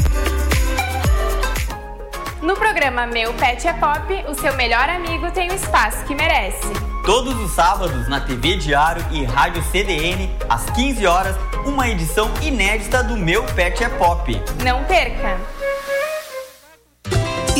No 2.41 2.55
programa 2.55 3.05
Meu 3.05 3.31
Pet 3.35 3.67
é 3.67 3.73
Pop, 3.73 4.25
o 4.27 4.33
seu 4.33 4.55
melhor 4.55 4.89
amigo 4.89 5.29
tem 5.29 5.51
o 5.51 5.53
espaço 5.53 6.03
que 6.05 6.15
merece. 6.15 6.73
Todos 7.05 7.39
os 7.39 7.51
sábados 7.51 8.09
na 8.09 8.19
TV 8.19 8.57
Diário 8.57 9.05
e 9.11 9.23
Rádio 9.23 9.61
CDN, 9.65 10.27
às 10.49 10.65
15 10.71 11.05
horas, 11.05 11.35
uma 11.67 11.87
edição 11.87 12.31
inédita 12.41 13.03
do 13.03 13.15
Meu 13.15 13.43
Pet 13.43 13.83
é 13.83 13.89
Pop. 13.89 14.43
Não 14.63 14.83
perca! 14.85 15.39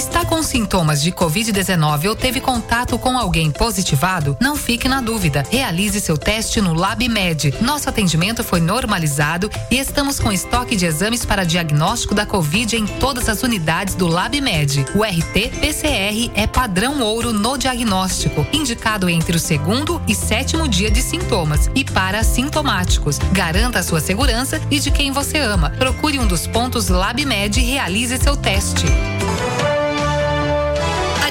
Está 0.02 0.26
com 0.26 0.42
sintomas 0.42 1.00
de 1.00 1.12
Covid-19 1.12 2.10
ou 2.10 2.16
teve 2.16 2.42
contato 2.42 2.98
com 2.98 3.16
alguém 3.16 3.52
positivado? 3.52 4.36
Não 4.42 4.56
fique 4.56 4.90
na 4.90 5.00
dúvida. 5.00 5.44
Realize 5.52 6.02
seu 6.02 6.18
teste 6.18 6.60
no 6.60 6.74
LabMed. 6.74 7.54
Nosso 7.62 7.88
atendimento 7.88 8.44
foi 8.44 8.60
normalizado 8.60 9.48
e 9.70 9.78
estamos 9.78 10.20
com 10.20 10.32
estoque 10.32 10.76
de 10.76 10.88
exames 10.88 11.24
para 11.24 11.46
diagnóstico 11.46 12.16
da 12.16 12.26
Covid 12.26 12.76
em 12.76 12.88
todas 12.88 13.30
as 13.30 13.44
unidades 13.44 13.94
do 13.94 14.08
LabMed. 14.08 14.88
O 14.96 15.04
RT-PCR 15.04 16.32
é 16.34 16.48
padrão 16.48 17.00
ouro 17.00 17.32
no 17.32 17.56
diagnóstico, 17.56 18.44
indicado 18.52 19.08
entre 19.08 19.38
o 19.38 19.40
segundo 19.40 20.02
e 20.08 20.16
sétimo 20.16 20.68
dia 20.68 20.90
de 20.90 21.04
sintomas 21.04 21.70
e 21.76 21.86
para 21.86 22.24
sintomáticos. 22.24 23.20
Garanta 23.32 23.78
a 23.78 23.84
sua 23.84 24.00
segurança 24.00 24.60
e 24.72 24.80
de 24.80 24.90
quem 24.90 25.12
você 25.12 25.38
ama. 25.38 25.70
Procure 25.70 26.18
um 26.18 26.26
dos 26.26 26.48
pontos 26.48 26.88
LabMed 26.88 27.60
e 27.60 27.64
realize 27.64 28.18
seu 28.18 28.36
teste. 28.36 28.88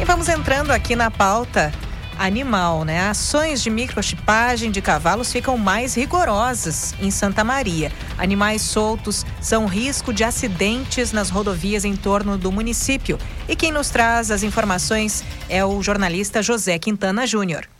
E 0.00 0.04
vamos 0.04 0.28
entrando 0.28 0.70
aqui 0.70 0.94
na 0.94 1.10
pauta 1.10 1.72
animal, 2.18 2.84
né? 2.84 3.08
Ações 3.08 3.62
de 3.62 3.70
microchipagem 3.70 4.70
de 4.70 4.80
cavalos 4.80 5.32
ficam 5.32 5.58
mais 5.58 5.94
rigorosas 5.94 6.94
em 7.00 7.10
Santa 7.10 7.42
Maria. 7.42 7.92
Animais 8.16 8.62
soltos 8.62 9.24
são 9.40 9.66
risco 9.66 10.12
de 10.12 10.24
acidentes 10.24 11.12
nas 11.12 11.30
rodovias 11.30 11.84
em 11.84 11.96
torno 11.96 12.38
do 12.38 12.52
município. 12.52 13.18
E 13.48 13.56
quem 13.56 13.72
nos 13.72 13.90
traz 13.90 14.30
as 14.30 14.42
informações 14.42 15.24
é 15.48 15.64
o 15.64 15.82
jornalista 15.82 16.42
José 16.42 16.78
Quintana 16.78 17.26
Júnior. 17.26 17.73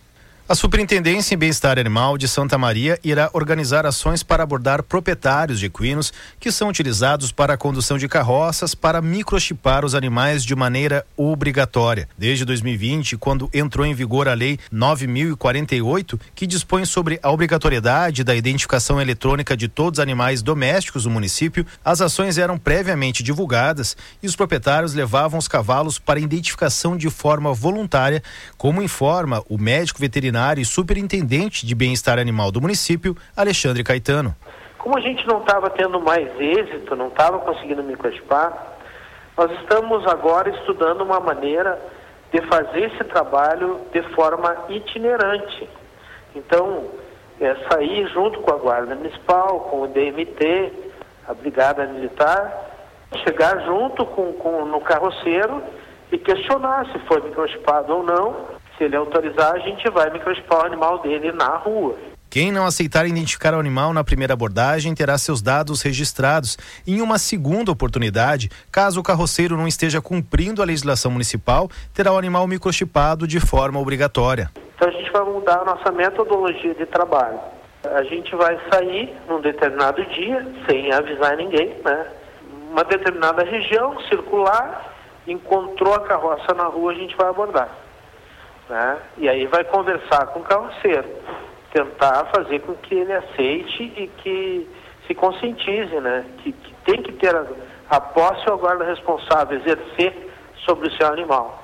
A 0.46 0.54
Superintendência 0.54 1.34
em 1.34 1.38
Bem-Estar 1.38 1.78
Animal 1.78 2.18
de 2.18 2.28
Santa 2.28 2.58
Maria 2.58 3.00
irá 3.02 3.30
organizar 3.32 3.86
ações 3.86 4.22
para 4.22 4.42
abordar 4.42 4.82
proprietários 4.82 5.58
de 5.58 5.64
equinos 5.64 6.12
que 6.38 6.52
são 6.52 6.68
utilizados 6.68 7.32
para 7.32 7.54
a 7.54 7.56
condução 7.56 7.96
de 7.96 8.06
carroças 8.06 8.74
para 8.74 9.00
microchipar 9.00 9.86
os 9.86 9.94
animais 9.94 10.44
de 10.44 10.54
maneira 10.54 11.06
obrigatória. 11.16 12.06
Desde 12.18 12.44
2020, 12.44 13.16
quando 13.16 13.48
entrou 13.54 13.86
em 13.86 13.94
vigor 13.94 14.28
a 14.28 14.34
Lei 14.34 14.58
9048, 14.70 16.20
que 16.34 16.46
dispõe 16.46 16.84
sobre 16.84 17.18
a 17.22 17.30
obrigatoriedade 17.30 18.22
da 18.22 18.34
identificação 18.34 19.00
eletrônica 19.00 19.56
de 19.56 19.66
todos 19.66 19.98
os 19.98 20.02
animais 20.02 20.42
domésticos 20.42 21.04
do 21.04 21.10
município, 21.10 21.64
as 21.82 22.02
ações 22.02 22.36
eram 22.36 22.58
previamente 22.58 23.22
divulgadas 23.22 23.96
e 24.22 24.26
os 24.26 24.36
proprietários 24.36 24.92
levavam 24.92 25.38
os 25.38 25.48
cavalos 25.48 25.98
para 25.98 26.20
identificação 26.20 26.98
de 26.98 27.08
forma 27.08 27.54
voluntária, 27.54 28.22
como 28.58 28.82
informa 28.82 29.42
o 29.48 29.56
médico 29.56 29.98
veterinário 29.98 30.33
veterinário 30.34 30.60
e 30.60 30.64
superintendente 30.64 31.64
de 31.64 31.74
bem-estar 31.74 32.18
animal 32.18 32.50
do 32.50 32.60
município, 32.60 33.16
Alexandre 33.36 33.84
Caetano. 33.84 34.34
Como 34.78 34.98
a 34.98 35.00
gente 35.00 35.26
não 35.26 35.40
estava 35.40 35.70
tendo 35.70 36.00
mais 36.00 36.28
êxito, 36.38 36.96
não 36.96 37.08
estava 37.08 37.38
conseguindo 37.38 37.82
microchipar, 37.82 38.52
nós 39.38 39.50
estamos 39.60 40.06
agora 40.06 40.50
estudando 40.50 41.02
uma 41.02 41.20
maneira 41.20 41.80
de 42.32 42.42
fazer 42.48 42.92
esse 42.92 43.04
trabalho 43.04 43.80
de 43.92 44.02
forma 44.14 44.56
itinerante. 44.68 45.68
Então, 46.34 46.88
é 47.40 47.54
sair 47.70 48.08
junto 48.08 48.40
com 48.40 48.52
a 48.52 48.58
Guarda 48.58 48.94
Municipal, 48.94 49.60
com 49.70 49.82
o 49.82 49.88
DMT, 49.88 50.72
a 51.28 51.34
Brigada 51.34 51.86
Militar, 51.86 52.52
chegar 53.24 53.64
junto 53.64 54.04
com, 54.06 54.32
com 54.34 54.64
no 54.64 54.80
carroceiro 54.80 55.62
e 56.10 56.18
questionar 56.18 56.86
se 56.92 56.98
foi 57.06 57.22
microchipado 57.22 57.94
ou 57.94 58.02
não 58.02 58.53
se 58.76 58.84
ele 58.84 58.96
autorizar, 58.96 59.54
a 59.54 59.58
gente 59.58 59.88
vai 59.90 60.10
microchipar 60.10 60.62
o 60.62 60.66
animal 60.66 60.98
dele 60.98 61.32
na 61.32 61.56
rua. 61.56 61.96
Quem 62.34 62.50
não 62.50 62.66
aceitar 62.66 63.06
identificar 63.06 63.54
o 63.54 63.60
animal 63.60 63.92
na 63.92 64.02
primeira 64.02 64.32
abordagem 64.32 64.92
terá 64.92 65.16
seus 65.16 65.40
dados 65.40 65.82
registrados 65.82 66.58
em 66.84 67.00
uma 67.00 67.16
segunda 67.16 67.70
oportunidade. 67.70 68.50
Caso 68.72 68.98
o 68.98 69.04
carroceiro 69.04 69.56
não 69.56 69.68
esteja 69.68 70.02
cumprindo 70.02 70.60
a 70.60 70.64
legislação 70.64 71.12
municipal, 71.12 71.70
terá 71.94 72.12
o 72.12 72.18
animal 72.18 72.44
microchipado 72.48 73.28
de 73.28 73.38
forma 73.38 73.78
obrigatória. 73.78 74.50
Então 74.74 74.88
a 74.88 74.90
gente 74.90 75.12
vai 75.12 75.22
mudar 75.22 75.60
a 75.60 75.64
nossa 75.64 75.92
metodologia 75.92 76.74
de 76.74 76.86
trabalho. 76.86 77.38
A 77.84 78.02
gente 78.02 78.34
vai 78.34 78.58
sair 78.68 79.14
num 79.28 79.40
determinado 79.40 80.04
dia, 80.06 80.44
sem 80.68 80.90
avisar 80.92 81.36
ninguém, 81.36 81.76
né? 81.84 82.06
Uma 82.68 82.82
determinada 82.82 83.44
região, 83.44 83.96
circular, 84.08 84.92
encontrou 85.28 85.94
a 85.94 86.00
carroça 86.00 86.52
na 86.54 86.64
rua, 86.64 86.90
a 86.90 86.94
gente 86.96 87.14
vai 87.14 87.28
abordar. 87.28 87.83
Né? 88.68 88.98
E 89.18 89.28
aí 89.28 89.46
vai 89.46 89.64
conversar 89.64 90.26
com 90.28 90.40
o 90.40 90.44
carroceiro, 90.44 91.08
tentar 91.72 92.26
fazer 92.34 92.60
com 92.60 92.74
que 92.74 92.94
ele 92.94 93.12
aceite 93.12 93.82
e 93.96 94.10
que 94.18 94.68
se 95.06 95.14
conscientize, 95.14 95.94
né? 96.00 96.24
Que, 96.38 96.52
que 96.52 96.74
tem 96.84 97.02
que 97.02 97.12
ter 97.12 97.34
a, 97.34 97.44
a 97.90 98.00
posse 98.00 98.48
ou 98.48 98.58
guarda 98.58 98.84
responsável, 98.84 99.58
exercer 99.58 100.30
sobre 100.64 100.88
o 100.88 100.92
seu 100.92 101.08
animal. 101.08 101.62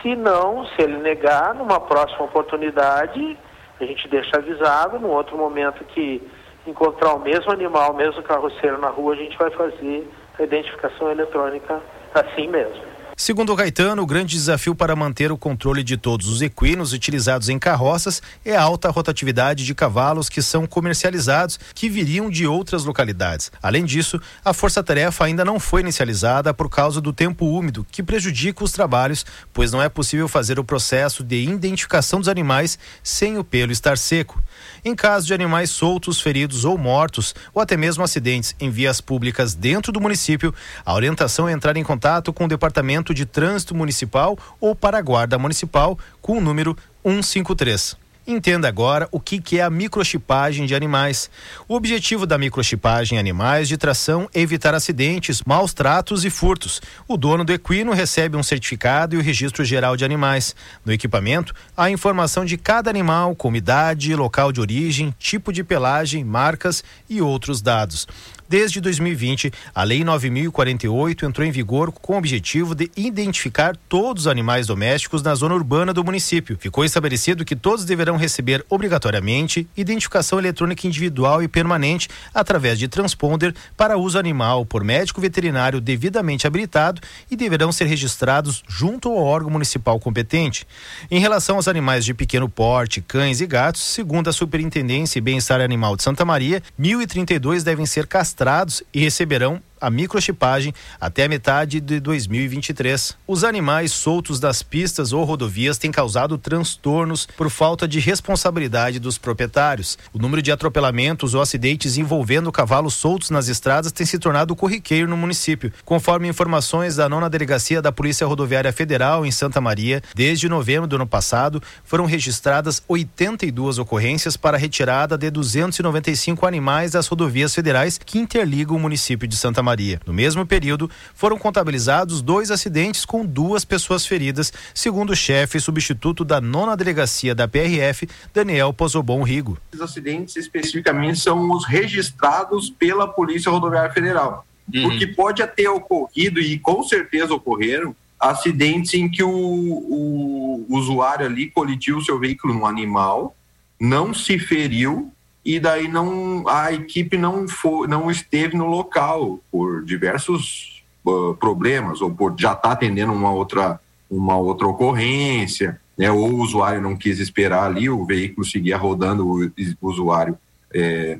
Se 0.00 0.14
não, 0.14 0.64
se 0.66 0.82
ele 0.82 0.98
negar, 0.98 1.54
numa 1.54 1.80
próxima 1.80 2.24
oportunidade, 2.24 3.36
a 3.80 3.84
gente 3.84 4.08
deixa 4.08 4.38
avisado, 4.38 4.98
num 4.98 5.10
outro 5.10 5.36
momento 5.36 5.84
que 5.84 6.22
encontrar 6.66 7.14
o 7.14 7.20
mesmo 7.20 7.50
animal, 7.52 7.92
o 7.92 7.96
mesmo 7.96 8.22
carroceiro 8.22 8.78
na 8.78 8.88
rua, 8.88 9.14
a 9.14 9.16
gente 9.16 9.36
vai 9.36 9.50
fazer 9.50 10.08
a 10.38 10.42
identificação 10.42 11.10
eletrônica 11.10 11.80
assim 12.14 12.46
mesmo. 12.48 12.82
Segundo 13.20 13.52
o 13.52 13.56
Caetano, 13.56 14.00
o 14.00 14.06
grande 14.06 14.36
desafio 14.36 14.76
para 14.76 14.94
manter 14.94 15.32
o 15.32 15.36
controle 15.36 15.82
de 15.82 15.96
todos 15.96 16.28
os 16.28 16.40
equinos 16.40 16.92
utilizados 16.92 17.48
em 17.48 17.58
carroças 17.58 18.22
é 18.44 18.54
a 18.54 18.62
alta 18.62 18.88
rotatividade 18.90 19.64
de 19.64 19.74
cavalos 19.74 20.28
que 20.28 20.40
são 20.40 20.68
comercializados 20.68 21.58
que 21.74 21.88
viriam 21.88 22.30
de 22.30 22.46
outras 22.46 22.84
localidades. 22.84 23.50
Além 23.60 23.84
disso, 23.84 24.20
a 24.44 24.52
força-tarefa 24.52 25.24
ainda 25.24 25.44
não 25.44 25.58
foi 25.58 25.80
inicializada 25.80 26.54
por 26.54 26.70
causa 26.70 27.00
do 27.00 27.12
tempo 27.12 27.44
úmido, 27.44 27.84
que 27.90 28.04
prejudica 28.04 28.62
os 28.62 28.70
trabalhos, 28.70 29.26
pois 29.52 29.72
não 29.72 29.82
é 29.82 29.88
possível 29.88 30.28
fazer 30.28 30.60
o 30.60 30.64
processo 30.64 31.24
de 31.24 31.42
identificação 31.42 32.20
dos 32.20 32.28
animais 32.28 32.78
sem 33.02 33.36
o 33.36 33.42
pelo 33.42 33.72
estar 33.72 33.98
seco. 33.98 34.40
Em 34.84 34.94
caso 34.94 35.26
de 35.26 35.34
animais 35.34 35.70
soltos, 35.70 36.20
feridos 36.20 36.64
ou 36.64 36.78
mortos, 36.78 37.34
ou 37.52 37.60
até 37.60 37.76
mesmo 37.76 38.02
acidentes 38.02 38.54
em 38.60 38.70
vias 38.70 39.00
públicas 39.00 39.54
dentro 39.54 39.92
do 39.92 40.00
município, 40.00 40.54
a 40.84 40.94
orientação 40.94 41.48
é 41.48 41.52
entrar 41.52 41.76
em 41.76 41.84
contato 41.84 42.32
com 42.32 42.44
o 42.44 42.48
Departamento 42.48 43.12
de 43.12 43.26
Trânsito 43.26 43.74
Municipal 43.74 44.38
ou 44.60 44.74
para 44.74 44.98
a 44.98 45.02
Guarda 45.02 45.38
Municipal 45.38 45.98
com 46.20 46.38
o 46.38 46.40
número 46.40 46.76
153. 47.04 48.07
Entenda 48.30 48.68
agora 48.68 49.08
o 49.10 49.18
que, 49.18 49.40
que 49.40 49.58
é 49.58 49.62
a 49.62 49.70
microchipagem 49.70 50.66
de 50.66 50.74
animais. 50.74 51.30
O 51.66 51.74
objetivo 51.74 52.26
da 52.26 52.36
microchipagem 52.36 53.16
em 53.16 53.18
animais 53.18 53.66
de 53.68 53.78
tração 53.78 54.28
é 54.34 54.40
evitar 54.42 54.74
acidentes, 54.74 55.40
maus 55.46 55.72
tratos 55.72 56.26
e 56.26 56.28
furtos. 56.28 56.82
O 57.08 57.16
dono 57.16 57.42
do 57.42 57.54
equino 57.54 57.90
recebe 57.94 58.36
um 58.36 58.42
certificado 58.42 59.14
e 59.14 59.18
o 59.18 59.22
registro 59.22 59.64
geral 59.64 59.96
de 59.96 60.04
animais. 60.04 60.54
No 60.84 60.92
equipamento, 60.92 61.54
há 61.74 61.88
informação 61.88 62.44
de 62.44 62.58
cada 62.58 62.90
animal, 62.90 63.34
como 63.34 63.56
idade, 63.56 64.14
local 64.14 64.52
de 64.52 64.60
origem, 64.60 65.14
tipo 65.18 65.50
de 65.50 65.64
pelagem, 65.64 66.22
marcas 66.22 66.84
e 67.08 67.22
outros 67.22 67.62
dados. 67.62 68.06
Desde 68.48 68.80
2020, 68.80 69.52
a 69.74 69.84
Lei 69.84 70.02
9048 70.02 71.26
entrou 71.26 71.46
em 71.46 71.50
vigor 71.50 71.92
com 71.92 72.14
o 72.14 72.16
objetivo 72.16 72.74
de 72.74 72.90
identificar 72.96 73.76
todos 73.90 74.22
os 74.22 74.26
animais 74.26 74.66
domésticos 74.66 75.22
na 75.22 75.34
zona 75.34 75.54
urbana 75.54 75.92
do 75.92 76.02
município. 76.02 76.56
Ficou 76.58 76.82
estabelecido 76.82 77.44
que 77.44 77.54
todos 77.54 77.84
deverão 77.84 78.16
receber 78.16 78.64
obrigatoriamente 78.70 79.68
identificação 79.76 80.38
eletrônica 80.38 80.86
individual 80.86 81.42
e 81.42 81.48
permanente 81.48 82.08
através 82.32 82.78
de 82.78 82.88
transponder 82.88 83.54
para 83.76 83.98
uso 83.98 84.18
animal 84.18 84.64
por 84.64 84.82
médico 84.82 85.20
veterinário 85.20 85.78
devidamente 85.78 86.46
habilitado 86.46 87.02
e 87.30 87.36
deverão 87.36 87.70
ser 87.70 87.84
registrados 87.84 88.62
junto 88.66 89.10
ao 89.10 89.18
órgão 89.18 89.50
municipal 89.50 90.00
competente. 90.00 90.66
Em 91.10 91.20
relação 91.20 91.56
aos 91.56 91.68
animais 91.68 92.02
de 92.02 92.14
pequeno 92.14 92.48
porte, 92.48 93.02
cães 93.02 93.42
e 93.42 93.46
gatos, 93.46 93.82
segundo 93.82 94.28
a 94.28 94.32
Superintendência 94.32 95.18
e 95.18 95.22
Bem-Estar 95.22 95.60
Animal 95.60 95.96
de 95.96 96.02
Santa 96.02 96.24
Maria, 96.24 96.62
1.032 96.80 97.62
devem 97.62 97.84
ser 97.84 98.06
castrados 98.06 98.37
cadastrados 98.38 98.82
e 98.94 99.00
receberão 99.00 99.60
a 99.80 99.90
microchipagem 99.90 100.74
até 101.00 101.24
a 101.24 101.28
metade 101.28 101.80
de 101.80 102.00
2023. 102.00 103.16
Os 103.26 103.44
animais 103.44 103.92
soltos 103.92 104.40
das 104.40 104.62
pistas 104.62 105.12
ou 105.12 105.24
rodovias 105.24 105.78
têm 105.78 105.90
causado 105.90 106.36
transtornos 106.36 107.26
por 107.36 107.50
falta 107.50 107.86
de 107.86 108.00
responsabilidade 108.00 108.98
dos 108.98 109.18
proprietários. 109.18 109.96
O 110.12 110.18
número 110.18 110.42
de 110.42 110.52
atropelamentos 110.52 111.34
ou 111.34 111.40
acidentes 111.40 111.96
envolvendo 111.96 112.50
cavalos 112.50 112.94
soltos 112.94 113.30
nas 113.30 113.48
estradas 113.48 113.92
tem 113.92 114.06
se 114.06 114.18
tornado 114.18 114.56
corriqueiro 114.56 115.08
no 115.08 115.16
município. 115.16 115.72
Conforme 115.84 116.28
informações 116.28 116.96
da 116.96 117.08
nona 117.08 117.30
delegacia 117.30 117.80
da 117.80 117.92
Polícia 117.92 118.26
Rodoviária 118.26 118.72
Federal 118.72 119.24
em 119.24 119.30
Santa 119.30 119.60
Maria, 119.60 120.02
desde 120.14 120.48
novembro 120.48 120.88
do 120.88 120.96
ano 120.96 121.06
passado, 121.06 121.62
foram 121.84 122.04
registradas 122.04 122.82
82 122.88 123.78
ocorrências 123.78 124.36
para 124.36 124.58
retirada 124.58 125.16
de 125.16 125.30
295 125.30 126.46
animais 126.46 126.92
das 126.92 127.06
rodovias 127.06 127.54
federais 127.54 127.98
que 127.98 128.18
interligam 128.18 128.76
o 128.76 128.80
município 128.80 129.28
de 129.28 129.36
Santa 129.36 129.62
Maria. 129.62 129.67
Maria. 129.68 130.00
No 130.06 130.14
mesmo 130.14 130.46
período, 130.46 130.90
foram 131.14 131.36
contabilizados 131.36 132.22
dois 132.22 132.50
acidentes 132.50 133.04
com 133.04 133.24
duas 133.24 133.66
pessoas 133.66 134.06
feridas, 134.06 134.50
segundo 134.72 135.10
o 135.10 135.16
chefe 135.16 135.60
substituto 135.60 136.24
da 136.24 136.40
nona 136.40 136.74
delegacia 136.74 137.34
da 137.34 137.46
PRF, 137.46 138.08
Daniel 138.32 138.72
Pozobon 138.72 139.22
Rigo. 139.22 139.58
Os 139.74 139.80
acidentes 139.82 140.36
especificamente 140.36 141.20
são 141.20 141.50
os 141.50 141.66
registrados 141.66 142.70
pela 142.70 143.06
Polícia 143.06 143.52
Rodoviária 143.52 143.92
Federal. 143.92 144.46
Uhum. 144.72 144.88
Porque 144.88 145.06
pode 145.06 145.46
ter 145.48 145.68
ocorrido, 145.68 146.40
e 146.40 146.58
com 146.58 146.82
certeza 146.82 147.34
ocorreram, 147.34 147.94
acidentes 148.18 148.94
em 148.94 149.08
que 149.08 149.22
o, 149.22 149.30
o 149.30 150.66
usuário 150.70 151.26
ali 151.26 151.50
colidiu 151.50 151.98
o 151.98 152.04
seu 152.04 152.18
veículo 152.18 152.54
num 152.54 152.66
animal, 152.66 153.36
não 153.78 154.12
se 154.14 154.38
feriu 154.38 155.12
e 155.48 155.58
daí 155.58 155.88
não 155.88 156.46
a 156.46 156.72
equipe 156.72 157.16
não 157.16 157.48
for, 157.48 157.88
não 157.88 158.10
esteve 158.10 158.56
no 158.56 158.66
local 158.66 159.40
por 159.50 159.82
diversos 159.82 160.84
uh, 161.06 161.34
problemas 161.36 162.02
ou 162.02 162.10
por 162.10 162.34
já 162.38 162.52
estar 162.52 162.68
tá 162.68 162.72
atendendo 162.72 163.12
uma 163.12 163.32
outra 163.32 163.80
uma 164.10 164.36
outra 164.36 164.66
ocorrência 164.66 165.80
né, 165.98 166.10
ou 166.10 166.30
o 166.30 166.40
usuário 166.42 166.80
não 166.80 166.94
quis 166.94 167.18
esperar 167.18 167.64
ali, 167.64 167.90
o 167.90 168.04
veículo 168.04 168.46
seguia 168.46 168.76
rodando, 168.76 169.26
o 169.26 169.50
usuário 169.80 170.38
é, 170.72 171.18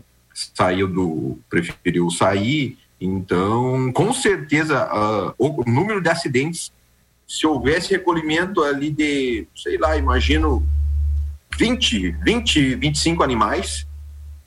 saiu 0.55 0.87
do, 0.87 1.37
preferiu 1.51 2.09
sair. 2.11 2.79
Então, 3.01 3.91
com 3.93 4.13
certeza, 4.13 4.87
uh, 4.87 5.35
o 5.37 5.69
número 5.69 6.01
de 6.01 6.09
acidentes, 6.09 6.71
se 7.27 7.45
houvesse 7.45 7.91
recolhimento 7.91 8.63
ali 8.63 8.91
de, 8.91 9.49
sei 9.57 9.77
lá, 9.79 9.97
imagino 9.97 10.65
20, 11.59 12.13
20, 12.23 12.75
25 12.77 13.23
animais, 13.23 13.88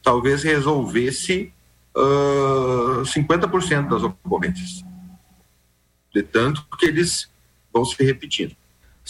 talvez 0.01 0.43
resolvesse 0.43 1.53
uh, 1.95 3.01
50% 3.03 3.89
das 3.89 4.03
ocorrências. 4.03 4.83
De 6.13 6.23
tanto 6.23 6.65
que 6.77 6.85
eles 6.85 7.31
vão 7.73 7.85
se 7.85 8.03
repetindo. 8.03 8.55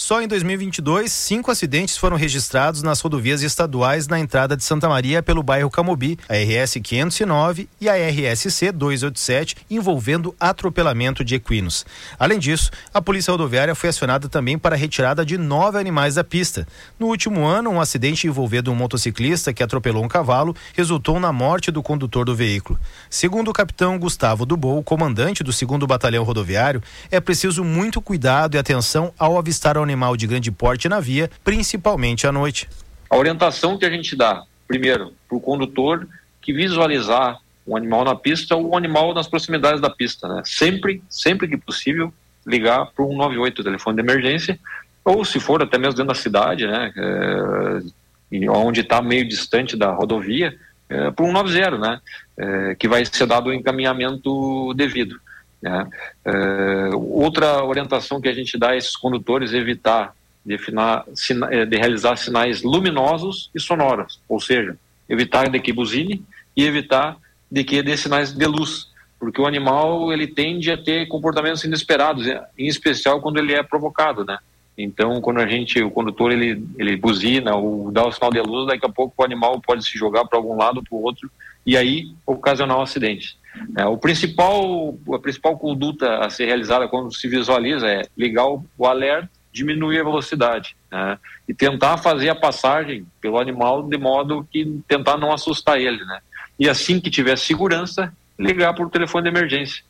Só 0.02 0.20
em 0.20 0.28
2022, 0.28 1.12
cinco 1.12 1.52
acidentes 1.52 1.96
foram 1.96 2.18
registrados 2.18 2.82
nas 2.82 3.00
rodovias 3.00 3.44
estaduais 3.44 4.08
na 4.08 4.20
entrada 4.20 4.58
de 4.58 4.64
Santa 4.64 4.90
Maria 4.90 5.22
pelo 5.22 5.44
bairro 5.44 5.70
Camobi, 5.70 6.18
a 6.28 6.34
RS 6.34 6.80
509 6.82 7.70
e 7.80 7.88
a 7.88 7.94
RSC 7.94 8.72
287, 8.72 9.58
envolvendo 9.70 10.36
atropelamento 10.40 11.24
de 11.24 11.36
equinos. 11.36 11.86
Além 12.18 12.40
disso, 12.40 12.72
a 12.92 13.00
Polícia 13.00 13.30
Rodoviária 13.30 13.76
foi 13.76 13.92
acionada 13.92 14.28
também 14.28 14.58
para 14.58 14.74
a 14.74 14.78
retirada 14.78 15.24
de 15.24 15.38
nove 15.38 15.78
animais 15.78 16.16
da 16.16 16.24
pista. 16.24 16.68
No 16.98 17.06
último 17.06 17.46
ano, 17.46 17.70
um 17.70 17.80
acidente 17.80 18.26
envolvendo 18.26 18.72
um 18.72 18.76
motociclista 18.76 19.54
que 19.54 19.62
atropelou 19.62 20.04
um 20.04 20.08
cavalo 20.08 20.56
resultou 20.74 21.20
na 21.20 21.32
morte 21.32 21.70
do 21.70 21.84
condutor 21.84 22.26
do 22.26 22.36
veículo. 22.36 22.80
Segundo 23.08 23.52
o 23.52 23.54
capitão 23.54 24.00
Gustavo 24.00 24.48
Dubou, 24.48 24.82
comandante 24.82 25.44
do 25.44 25.52
2 25.52 25.86
Batalhão 25.86 26.24
Rodoviário, 26.24 26.82
é 27.12 27.20
preciso 27.20 27.64
muito 27.64 28.02
cuidado 28.02 28.56
e 28.56 28.58
atenção 28.58 29.14
ao 29.16 29.38
avistar 29.38 29.78
o 29.78 29.91
animal 29.92 30.16
de 30.18 30.28
grande 30.28 30.52
porte 30.52 30.90
na 30.90 31.00
via, 31.00 31.30
principalmente 31.44 32.26
à 32.26 32.32
noite. 32.32 32.68
A 33.10 33.18
orientação 33.18 33.78
que 33.78 33.86
a 33.86 33.90
gente 33.90 34.16
dá, 34.16 34.44
primeiro, 34.68 35.14
para 35.28 35.38
o 35.38 35.42
condutor 35.42 36.08
que 36.42 36.54
visualizar 36.54 37.40
um 37.68 37.76
animal 37.76 38.04
na 38.04 38.16
pista 38.16 38.56
ou 38.56 38.72
um 38.72 38.78
animal 38.78 39.14
nas 39.14 39.28
proximidades 39.28 39.80
da 39.80 39.90
pista, 39.90 40.28
né? 40.28 40.42
Sempre, 40.46 41.02
sempre 41.10 41.48
que 41.48 41.58
possível, 41.58 42.14
ligar 42.46 42.88
para 42.88 43.06
o 43.06 43.10
198, 43.10 43.64
telefone 43.64 43.96
de 43.98 44.02
emergência, 44.02 44.60
ou 45.06 45.24
se 45.24 45.40
for 45.40 45.62
até 45.62 45.78
mesmo 45.78 45.94
dentro 45.94 46.14
da 46.14 46.16
cidade, 46.16 46.66
né? 46.66 46.92
É, 46.96 48.50
onde 48.50 48.82
está 48.82 49.02
meio 49.02 49.28
distante 49.28 49.76
da 49.76 49.92
rodovia, 49.92 50.58
é, 50.90 51.12
para 51.12 51.24
o 51.24 51.28
190, 51.28 51.78
né? 51.78 52.00
É, 52.38 52.76
que 52.76 52.88
vai 52.88 53.06
ser 53.06 53.26
dado 53.26 53.50
o 53.50 53.54
encaminhamento 53.54 54.74
devido. 54.74 55.20
Né? 55.62 55.88
É, 56.26 56.90
outra 56.94 57.64
orientação 57.64 58.20
que 58.20 58.28
a 58.28 58.34
gente 58.34 58.58
dá 58.58 58.72
a 58.72 58.78
esses 58.78 58.96
condutores 58.96 59.54
é 59.54 59.58
evitar 59.58 60.16
de, 60.46 60.58
finar, 60.58 61.06
sina, 61.14 61.48
é, 61.54 61.66
de 61.66 61.78
realizar 61.78 62.16
sinais 62.16 62.64
luminosos 62.64 63.50
e 63.54 63.60
sonoros, 63.60 64.20
ou 64.28 64.40
seja, 64.40 64.76
evitar 65.08 65.50
de 65.50 65.60
que 65.60 65.72
buzine 65.72 66.24
e 66.56 66.66
evitar 66.66 67.18
de 67.50 67.64
que 67.64 67.82
dê 67.84 67.96
sinais 67.96 68.34
de 68.34 68.46
luz, 68.46 68.88
porque 69.20 69.40
o 69.40 69.46
animal 69.46 70.12
ele 70.12 70.26
tende 70.26 70.72
a 70.72 70.78
ter 70.78 71.08
comportamentos 71.08 71.64
inesperados, 71.64 72.26
em 72.58 72.68
especial 72.68 73.22
quando 73.22 73.38
ele 73.38 73.54
é 73.54 73.62
provocado, 73.62 74.26
né? 74.26 74.40
Então, 74.78 75.20
quando 75.22 75.40
a 75.40 75.48
gente, 75.48 75.82
o 75.84 75.92
condutor 75.92 76.32
ele 76.32 76.66
ele 76.80 76.96
buzina 76.96 77.56
ou 77.56 77.92
dá 77.92 78.08
o 78.08 78.12
sinal 78.12 78.32
de 78.32 78.42
luz, 78.42 78.68
daqui 78.68 78.86
a 78.86 78.90
pouco 78.90 79.14
o 79.16 79.24
animal 79.24 79.62
pode 79.62 79.86
se 79.86 79.98
jogar 79.98 80.26
para 80.26 80.40
algum 80.40 80.58
lado 80.58 80.82
para 80.82 80.96
o 80.96 81.04
outro 81.04 81.30
e 81.66 81.78
aí 81.78 82.10
ocasionar 82.26 82.78
um 82.78 82.82
acidente. 82.82 83.38
É, 83.78 83.86
o 83.86 83.98
principal, 83.98 84.98
a 85.14 85.20
principal 85.20 85.58
conduta 85.58 86.20
a 86.20 86.30
ser 86.30 86.46
realizada 86.46 86.88
quando 86.88 87.14
se 87.14 87.28
visualiza 87.28 87.88
é 87.88 88.04
ligar 88.18 88.48
o, 88.48 88.66
o 88.78 88.88
alerta, 88.88 89.30
diminuir 89.52 90.00
a 90.00 90.04
velocidade 90.04 90.76
né, 90.90 91.18
e 91.48 91.54
tentar 91.54 91.98
fazer 91.98 92.30
a 92.30 92.36
passagem 92.36 93.06
pelo 93.20 93.38
animal 93.38 93.84
de 93.84 93.98
modo 93.98 94.48
que 94.50 94.82
tentar 94.88 95.18
não 95.18 95.34
assustar 95.34 95.80
ele, 95.80 96.04
né? 96.06 96.20
E 96.58 96.70
assim 96.70 97.02
que 97.02 97.10
tiver 97.10 97.38
segurança, 97.38 98.14
ligar 98.40 98.74
por 98.74 98.90
telefone 98.90 99.24
de 99.24 99.38
emergência. 99.38 99.84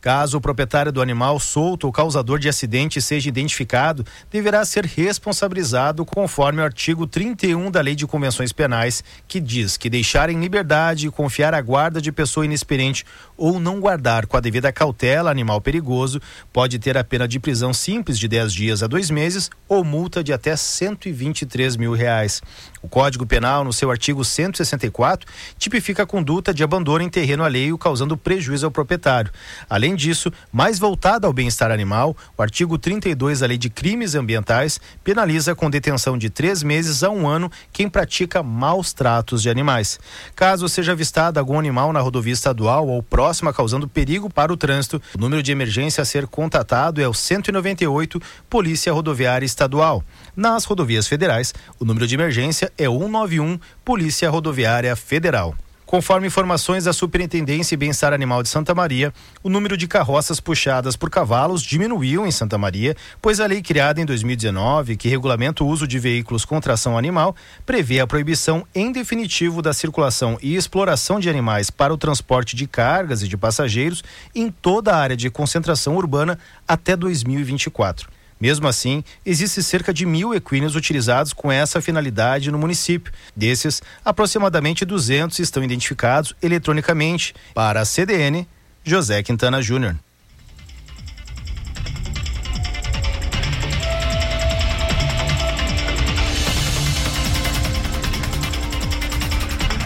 Caso 0.00 0.38
o 0.38 0.40
proprietário 0.40 0.92
do 0.92 1.02
animal 1.02 1.40
solto 1.40 1.86
ou 1.86 1.92
causador 1.92 2.38
de 2.38 2.48
acidente 2.48 3.02
seja 3.02 3.28
identificado, 3.28 4.04
deverá 4.30 4.64
ser 4.64 4.84
responsabilizado 4.84 6.04
conforme 6.04 6.60
o 6.60 6.64
artigo 6.64 7.06
31 7.06 7.70
da 7.70 7.80
Lei 7.80 7.94
de 7.94 8.06
Convenções 8.06 8.52
Penais, 8.52 9.02
que 9.26 9.40
diz 9.40 9.76
que 9.76 9.90
deixar 9.90 10.30
em 10.30 10.40
liberdade 10.40 11.06
e 11.06 11.10
confiar 11.10 11.54
a 11.54 11.60
guarda 11.60 12.00
de 12.00 12.12
pessoa 12.12 12.46
inexperiente 12.46 13.04
ou 13.36 13.58
não 13.58 13.80
guardar 13.80 14.26
com 14.26 14.36
a 14.36 14.40
devida 14.40 14.72
cautela 14.72 15.30
animal 15.30 15.60
perigoso 15.60 16.20
pode 16.52 16.78
ter 16.78 16.96
a 16.96 17.04
pena 17.04 17.26
de 17.26 17.40
prisão 17.40 17.72
simples 17.72 18.18
de 18.18 18.28
10 18.28 18.52
dias 18.52 18.82
a 18.82 18.86
dois 18.86 19.10
meses 19.10 19.50
ou 19.68 19.82
multa 19.82 20.22
de 20.22 20.32
até 20.32 20.54
123 20.56 21.76
mil 21.76 21.92
reais. 21.92 22.42
O 22.86 22.88
Código 22.88 23.26
Penal, 23.26 23.64
no 23.64 23.72
seu 23.72 23.90
artigo 23.90 24.24
164, 24.24 25.26
tipifica 25.58 26.04
a 26.04 26.06
conduta 26.06 26.54
de 26.54 26.62
abandono 26.62 27.02
em 27.02 27.08
terreno 27.08 27.42
alheio 27.42 27.76
causando 27.76 28.16
prejuízo 28.16 28.64
ao 28.64 28.70
proprietário. 28.70 29.32
Além 29.68 29.96
disso, 29.96 30.32
mais 30.52 30.78
voltada 30.78 31.26
ao 31.26 31.32
bem-estar 31.32 31.72
animal, 31.72 32.16
o 32.38 32.42
artigo 32.42 32.78
32 32.78 33.40
da 33.40 33.48
Lei 33.48 33.58
de 33.58 33.68
Crimes 33.68 34.14
Ambientais 34.14 34.80
penaliza 35.02 35.52
com 35.52 35.68
detenção 35.68 36.16
de 36.16 36.30
três 36.30 36.62
meses 36.62 37.02
a 37.02 37.10
um 37.10 37.26
ano 37.26 37.50
quem 37.72 37.88
pratica 37.88 38.40
maus 38.40 38.92
tratos 38.92 39.42
de 39.42 39.50
animais. 39.50 39.98
Caso 40.36 40.68
seja 40.68 40.92
avistado 40.92 41.40
algum 41.40 41.58
animal 41.58 41.92
na 41.92 41.98
rodovia 41.98 42.34
estadual 42.34 42.86
ou 42.86 43.02
próxima 43.02 43.52
causando 43.52 43.88
perigo 43.88 44.30
para 44.30 44.52
o 44.52 44.56
trânsito, 44.56 45.02
o 45.12 45.18
número 45.18 45.42
de 45.42 45.50
emergência 45.50 46.02
a 46.02 46.04
ser 46.04 46.28
contatado 46.28 47.02
é 47.02 47.08
o 47.08 47.12
198 47.12 48.22
Polícia 48.48 48.92
Rodoviária 48.92 49.44
Estadual. 49.44 50.04
Nas 50.36 50.64
rodovias 50.64 51.08
federais, 51.08 51.52
o 51.80 51.84
número 51.84 52.06
de 52.06 52.14
emergência 52.14 52.70
é 52.78 52.84
191 52.84 53.58
Polícia 53.84 54.28
Rodoviária 54.30 54.94
Federal. 54.94 55.54
Conforme 55.86 56.26
informações 56.26 56.82
da 56.82 56.92
Superintendência 56.92 57.74
e 57.74 57.76
Bem-Estar 57.76 58.12
Animal 58.12 58.42
de 58.42 58.48
Santa 58.48 58.74
Maria, 58.74 59.14
o 59.40 59.48
número 59.48 59.76
de 59.76 59.86
carroças 59.86 60.40
puxadas 60.40 60.96
por 60.96 61.08
cavalos 61.08 61.62
diminuiu 61.62 62.26
em 62.26 62.30
Santa 62.32 62.58
Maria, 62.58 62.96
pois 63.22 63.38
a 63.38 63.46
lei 63.46 63.62
criada 63.62 64.00
em 64.00 64.04
2019, 64.04 64.96
que 64.96 65.08
regulamenta 65.08 65.62
o 65.62 65.68
uso 65.68 65.86
de 65.86 66.00
veículos 66.00 66.44
com 66.44 66.60
tração 66.60 66.98
animal, 66.98 67.36
prevê 67.64 68.00
a 68.00 68.06
proibição 68.06 68.66
em 68.74 68.90
definitivo 68.90 69.62
da 69.62 69.72
circulação 69.72 70.36
e 70.42 70.56
exploração 70.56 71.20
de 71.20 71.30
animais 71.30 71.70
para 71.70 71.94
o 71.94 71.98
transporte 71.98 72.56
de 72.56 72.66
cargas 72.66 73.22
e 73.22 73.28
de 73.28 73.36
passageiros 73.36 74.02
em 74.34 74.50
toda 74.50 74.92
a 74.92 74.98
área 74.98 75.16
de 75.16 75.30
concentração 75.30 75.94
urbana 75.94 76.36
até 76.66 76.96
2024. 76.96 78.15
Mesmo 78.40 78.68
assim, 78.68 79.02
existe 79.24 79.62
cerca 79.62 79.92
de 79.92 80.04
mil 80.04 80.34
equinos 80.34 80.76
utilizados 80.76 81.32
com 81.32 81.50
essa 81.50 81.80
finalidade 81.80 82.50
no 82.50 82.58
município. 82.58 83.12
Desses, 83.34 83.82
aproximadamente 84.04 84.84
200 84.84 85.38
estão 85.38 85.64
identificados 85.64 86.34
eletronicamente. 86.42 87.34
Para 87.54 87.80
a 87.80 87.84
CDN, 87.84 88.46
José 88.84 89.22
Quintana 89.22 89.62
Júnior. 89.62 89.96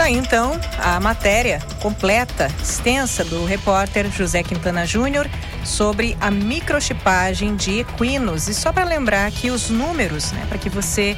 Tá 0.00 0.06
aí, 0.06 0.16
então 0.16 0.58
a 0.78 0.98
matéria 0.98 1.60
completa, 1.82 2.50
extensa 2.62 3.22
do 3.22 3.44
repórter 3.44 4.10
José 4.10 4.42
Quintana 4.42 4.86
Júnior 4.86 5.28
sobre 5.62 6.16
a 6.18 6.30
microchipagem 6.30 7.54
de 7.54 7.80
equinos. 7.80 8.48
E 8.48 8.54
só 8.54 8.72
para 8.72 8.84
lembrar 8.84 9.26
aqui 9.26 9.50
os 9.50 9.68
números, 9.68 10.32
né, 10.32 10.46
para 10.48 10.56
que 10.56 10.70
você 10.70 11.14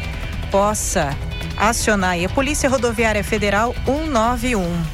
possa 0.51 1.17
acionar 1.57 2.11
aí 2.11 2.25
a 2.25 2.29
Polícia 2.29 2.69
Rodoviária 2.69 3.23
Federal 3.23 3.73
191. 3.87 4.85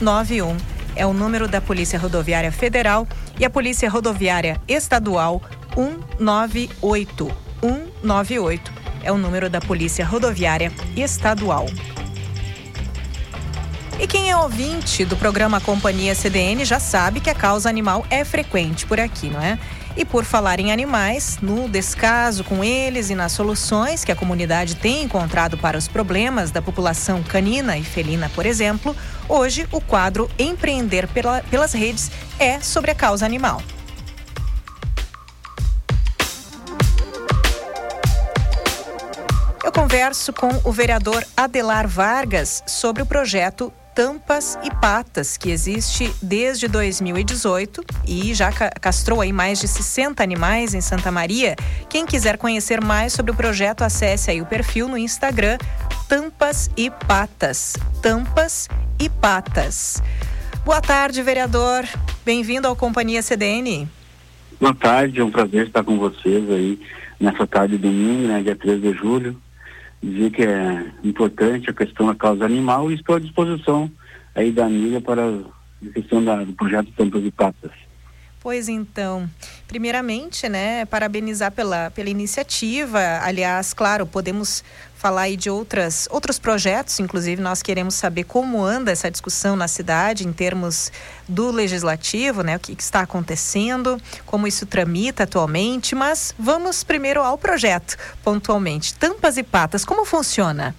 191 0.00 0.56
é 0.96 1.04
o 1.04 1.12
número 1.12 1.46
da 1.46 1.60
Polícia 1.60 1.98
Rodoviária 1.98 2.50
Federal 2.50 3.06
e 3.38 3.44
a 3.44 3.50
Polícia 3.50 3.90
Rodoviária 3.90 4.58
Estadual 4.66 5.42
198. 5.74 7.30
198 7.60 8.72
é 9.02 9.12
o 9.12 9.18
número 9.18 9.50
da 9.50 9.60
Polícia 9.60 10.06
Rodoviária 10.06 10.72
Estadual. 10.96 11.66
E 14.00 14.06
quem 14.06 14.30
é 14.30 14.36
ouvinte 14.36 15.04
do 15.04 15.14
programa 15.14 15.60
Companhia 15.60 16.14
CDN 16.14 16.64
já 16.64 16.80
sabe 16.80 17.20
que 17.20 17.28
a 17.28 17.34
causa 17.34 17.68
animal 17.68 18.06
é 18.08 18.24
frequente 18.24 18.86
por 18.86 18.98
aqui, 18.98 19.28
não 19.28 19.42
é? 19.42 19.58
E 19.94 20.06
por 20.06 20.24
falar 20.24 20.58
em 20.58 20.72
animais, 20.72 21.36
no 21.42 21.68
descaso 21.68 22.42
com 22.42 22.64
eles 22.64 23.10
e 23.10 23.14
nas 23.14 23.32
soluções 23.32 24.02
que 24.02 24.10
a 24.10 24.16
comunidade 24.16 24.76
tem 24.76 25.02
encontrado 25.02 25.58
para 25.58 25.76
os 25.76 25.86
problemas 25.86 26.50
da 26.50 26.62
população 26.62 27.22
canina 27.22 27.76
e 27.76 27.84
felina, 27.84 28.30
por 28.34 28.46
exemplo, 28.46 28.96
hoje 29.28 29.68
o 29.70 29.82
quadro 29.82 30.30
Empreender 30.38 31.06
pela, 31.08 31.42
pelas 31.50 31.74
Redes 31.74 32.10
é 32.38 32.58
sobre 32.58 32.90
a 32.90 32.94
causa 32.94 33.26
animal. 33.26 33.62
Eu 39.62 39.70
converso 39.70 40.32
com 40.32 40.48
o 40.64 40.72
vereador 40.72 41.22
Adelar 41.36 41.86
Vargas 41.86 42.62
sobre 42.66 43.02
o 43.02 43.06
projeto 43.06 43.70
Tampas 43.94 44.58
e 44.62 44.70
Patas, 44.80 45.36
que 45.36 45.50
existe 45.50 46.12
desde 46.22 46.68
2018 46.68 47.84
e 48.06 48.32
já 48.34 48.50
castrou 48.52 49.20
aí 49.20 49.32
mais 49.32 49.60
de 49.60 49.66
60 49.66 50.22
animais 50.22 50.74
em 50.74 50.80
Santa 50.80 51.10
Maria. 51.10 51.56
Quem 51.88 52.06
quiser 52.06 52.38
conhecer 52.38 52.80
mais 52.80 53.12
sobre 53.12 53.32
o 53.32 53.34
projeto, 53.34 53.82
acesse 53.82 54.30
aí 54.30 54.40
o 54.40 54.46
perfil 54.46 54.88
no 54.88 54.96
Instagram 54.96 55.58
Tampas 56.08 56.70
e 56.76 56.90
Patas. 56.90 57.76
Tampas 58.00 58.68
e 58.98 59.08
Patas. 59.08 60.02
Boa 60.64 60.80
tarde, 60.80 61.22
vereador. 61.22 61.84
Bem-vindo 62.24 62.68
ao 62.68 62.76
Companhia 62.76 63.22
CDN. 63.22 63.88
Boa 64.60 64.74
tarde, 64.74 65.20
é 65.20 65.24
um 65.24 65.30
prazer 65.30 65.66
estar 65.66 65.82
com 65.82 65.98
vocês 65.98 66.50
aí 66.50 66.80
nessa 67.18 67.46
tarde 67.46 67.76
de 67.76 67.82
domingo, 67.82 68.28
né, 68.28 68.42
dia 68.42 68.56
13 68.56 68.80
de 68.80 68.92
julho 68.92 69.36
dizer 70.02 70.30
que 70.30 70.42
é 70.42 70.92
importante 71.04 71.68
a 71.68 71.74
questão 71.74 72.06
da 72.06 72.14
causa 72.14 72.44
animal 72.44 72.90
e 72.90 72.94
estou 72.94 73.16
à 73.16 73.20
disposição 73.20 73.90
aí 74.34 74.50
da 74.50 74.66
amiga 74.66 75.00
para 75.00 75.22
a 75.26 75.92
questão 75.92 76.24
da, 76.24 76.42
do 76.44 76.52
projeto 76.52 76.92
Tampas 76.96 77.24
e 77.24 77.30
Patas. 77.30 77.72
Pois 78.42 78.70
então, 78.70 79.28
primeiramente, 79.68 80.48
né, 80.48 80.86
parabenizar 80.86 81.52
pela, 81.52 81.90
pela 81.90 82.08
iniciativa. 82.08 83.20
Aliás, 83.22 83.74
claro, 83.74 84.06
podemos 84.06 84.64
falar 85.00 85.22
aí 85.22 85.36
de 85.36 85.48
outras, 85.48 86.06
outros 86.10 86.38
projetos, 86.38 87.00
inclusive 87.00 87.40
nós 87.40 87.62
queremos 87.62 87.94
saber 87.94 88.24
como 88.24 88.62
anda 88.62 88.92
essa 88.92 89.10
discussão 89.10 89.56
na 89.56 89.66
cidade 89.66 90.28
em 90.28 90.32
termos 90.32 90.92
do 91.26 91.50
legislativo, 91.50 92.42
né, 92.42 92.56
o 92.56 92.60
que, 92.60 92.76
que 92.76 92.82
está 92.82 93.00
acontecendo, 93.00 93.96
como 94.26 94.46
isso 94.46 94.66
tramita 94.66 95.22
atualmente, 95.22 95.94
mas 95.94 96.34
vamos 96.38 96.84
primeiro 96.84 97.22
ao 97.22 97.38
projeto, 97.38 97.96
pontualmente. 98.22 98.94
Tampas 98.94 99.38
e 99.38 99.42
Patas, 99.42 99.86
como 99.86 100.04
funciona? 100.04 100.74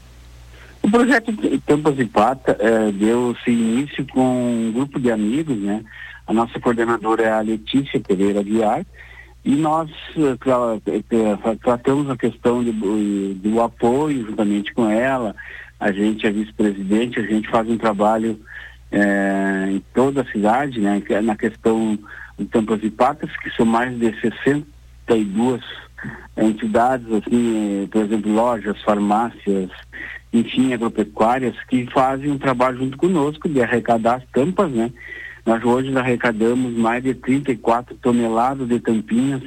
O 0.83 0.91
projeto 0.91 1.33
Tampas 1.65 1.97
e 1.97 2.05
Patas 2.05 2.55
é, 2.59 2.91
deu-se 2.91 3.49
início 3.49 4.05
com 4.05 4.21
um 4.21 4.71
grupo 4.71 4.99
de 4.99 5.11
amigos, 5.11 5.57
né, 5.57 5.83
a 6.27 6.33
nossa 6.33 6.59
coordenadora 6.59 7.23
é 7.23 7.31
a 7.31 7.41
Letícia 7.41 7.99
Pereira 7.99 8.43
Guiar 8.43 8.85
e 9.43 9.55
nós 9.55 9.89
uh, 10.15 10.37
tratamos 11.61 12.09
a 12.09 12.17
questão 12.17 12.63
do, 12.63 13.33
do 13.33 13.61
apoio 13.61 14.25
juntamente 14.25 14.73
com 14.73 14.89
ela. 14.89 15.35
A 15.79 15.91
gente 15.91 16.27
é 16.27 16.31
vice-presidente, 16.31 17.19
a 17.19 17.23
gente 17.23 17.49
faz 17.49 17.67
um 17.67 17.77
trabalho 17.77 18.39
é, 18.91 19.67
em 19.71 19.83
toda 19.93 20.21
a 20.21 20.31
cidade, 20.31 20.79
né, 20.79 21.01
é 21.09 21.21
na 21.21 21.35
questão 21.35 21.97
de 22.37 22.45
Tampas 22.45 22.83
e 22.83 22.89
Patas, 22.91 23.35
que 23.37 23.49
são 23.51 23.65
mais 23.65 23.97
de 23.97 24.11
62 24.21 25.61
entidades, 26.37 27.11
assim, 27.11 27.87
por 27.91 28.03
exemplo, 28.03 28.31
lojas, 28.31 28.81
farmácias, 28.83 29.69
enfim, 30.33 30.73
agropecuárias, 30.73 31.55
que 31.67 31.85
fazem 31.91 32.31
um 32.31 32.37
trabalho 32.37 32.77
junto 32.77 32.97
conosco 32.97 33.49
de 33.49 33.61
arrecadar 33.61 34.15
as 34.15 34.25
tampas, 34.31 34.71
né? 34.71 34.91
Nós 35.45 35.63
hoje 35.63 35.95
arrecadamos 35.97 36.73
mais 36.73 37.03
de 37.03 37.13
34 37.13 37.95
toneladas 37.95 38.67
de 38.67 38.79
tampinhas 38.79 39.41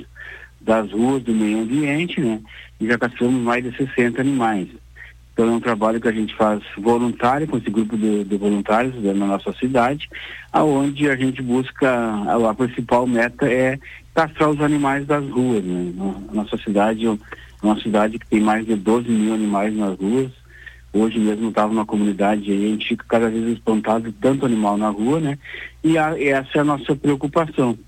das 0.60 0.90
ruas 0.90 1.22
do 1.22 1.32
meio 1.32 1.60
ambiente, 1.60 2.20
né? 2.20 2.40
E 2.80 2.86
já 2.86 2.98
caçamos 2.98 3.40
mais 3.40 3.62
de 3.62 3.76
60 3.76 4.20
animais. 4.20 4.68
Então 5.32 5.48
é 5.48 5.52
um 5.52 5.60
trabalho 5.60 6.00
que 6.00 6.08
a 6.08 6.12
gente 6.12 6.34
faz 6.36 6.62
voluntário 6.78 7.46
com 7.46 7.58
esse 7.58 7.68
grupo 7.68 7.96
de, 7.96 8.24
de 8.24 8.36
voluntários 8.36 8.94
né, 8.94 9.12
na 9.12 9.26
nossa 9.26 9.52
cidade, 9.54 10.08
aonde 10.52 11.10
a 11.10 11.16
gente 11.16 11.42
busca 11.42 11.90
a, 11.90 12.50
a, 12.50 12.54
principal 12.54 13.06
meta 13.06 13.46
é 13.46 13.78
castrar 14.14 14.50
os 14.50 14.60
animais 14.60 15.06
das 15.06 15.28
ruas. 15.28 15.64
Né? 15.64 15.92
A 16.30 16.34
nossa 16.34 16.56
cidade 16.58 17.06
é 17.06 17.18
uma 17.62 17.80
cidade 17.80 18.18
que 18.18 18.28
tem 18.28 18.40
mais 18.40 18.64
de 18.64 18.76
12 18.76 19.08
mil 19.10 19.34
animais 19.34 19.76
nas 19.76 19.98
ruas, 19.98 20.30
Hoje 20.94 21.18
mesmo 21.18 21.48
estava 21.48 21.72
numa 21.72 21.84
comunidade 21.84 22.48
e 22.48 22.54
a 22.54 22.68
gente 22.68 22.86
fica 22.86 23.04
cada 23.08 23.28
vez 23.28 23.44
espantado 23.48 24.04
de 24.04 24.12
tanto 24.12 24.46
animal 24.46 24.76
na 24.76 24.90
rua, 24.90 25.18
né? 25.18 25.36
E, 25.84 25.98
a, 25.98 26.18
essa 26.18 26.48
é 26.54 26.60
a 26.60 26.64
nossa 26.64 26.96
preocupação, 26.96 27.78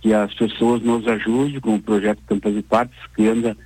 que 0.00 0.14
as 0.14 0.32
pessoas 0.32 0.80
nos 0.82 1.06
ajudem 1.08 1.58
com 1.58 1.74
o 1.74 1.82
projeto 1.82 2.22
Tampas 2.28 2.56
e 2.56 2.62
Patos, 2.62 2.96
que 3.16 3.26
anda, 3.26 3.56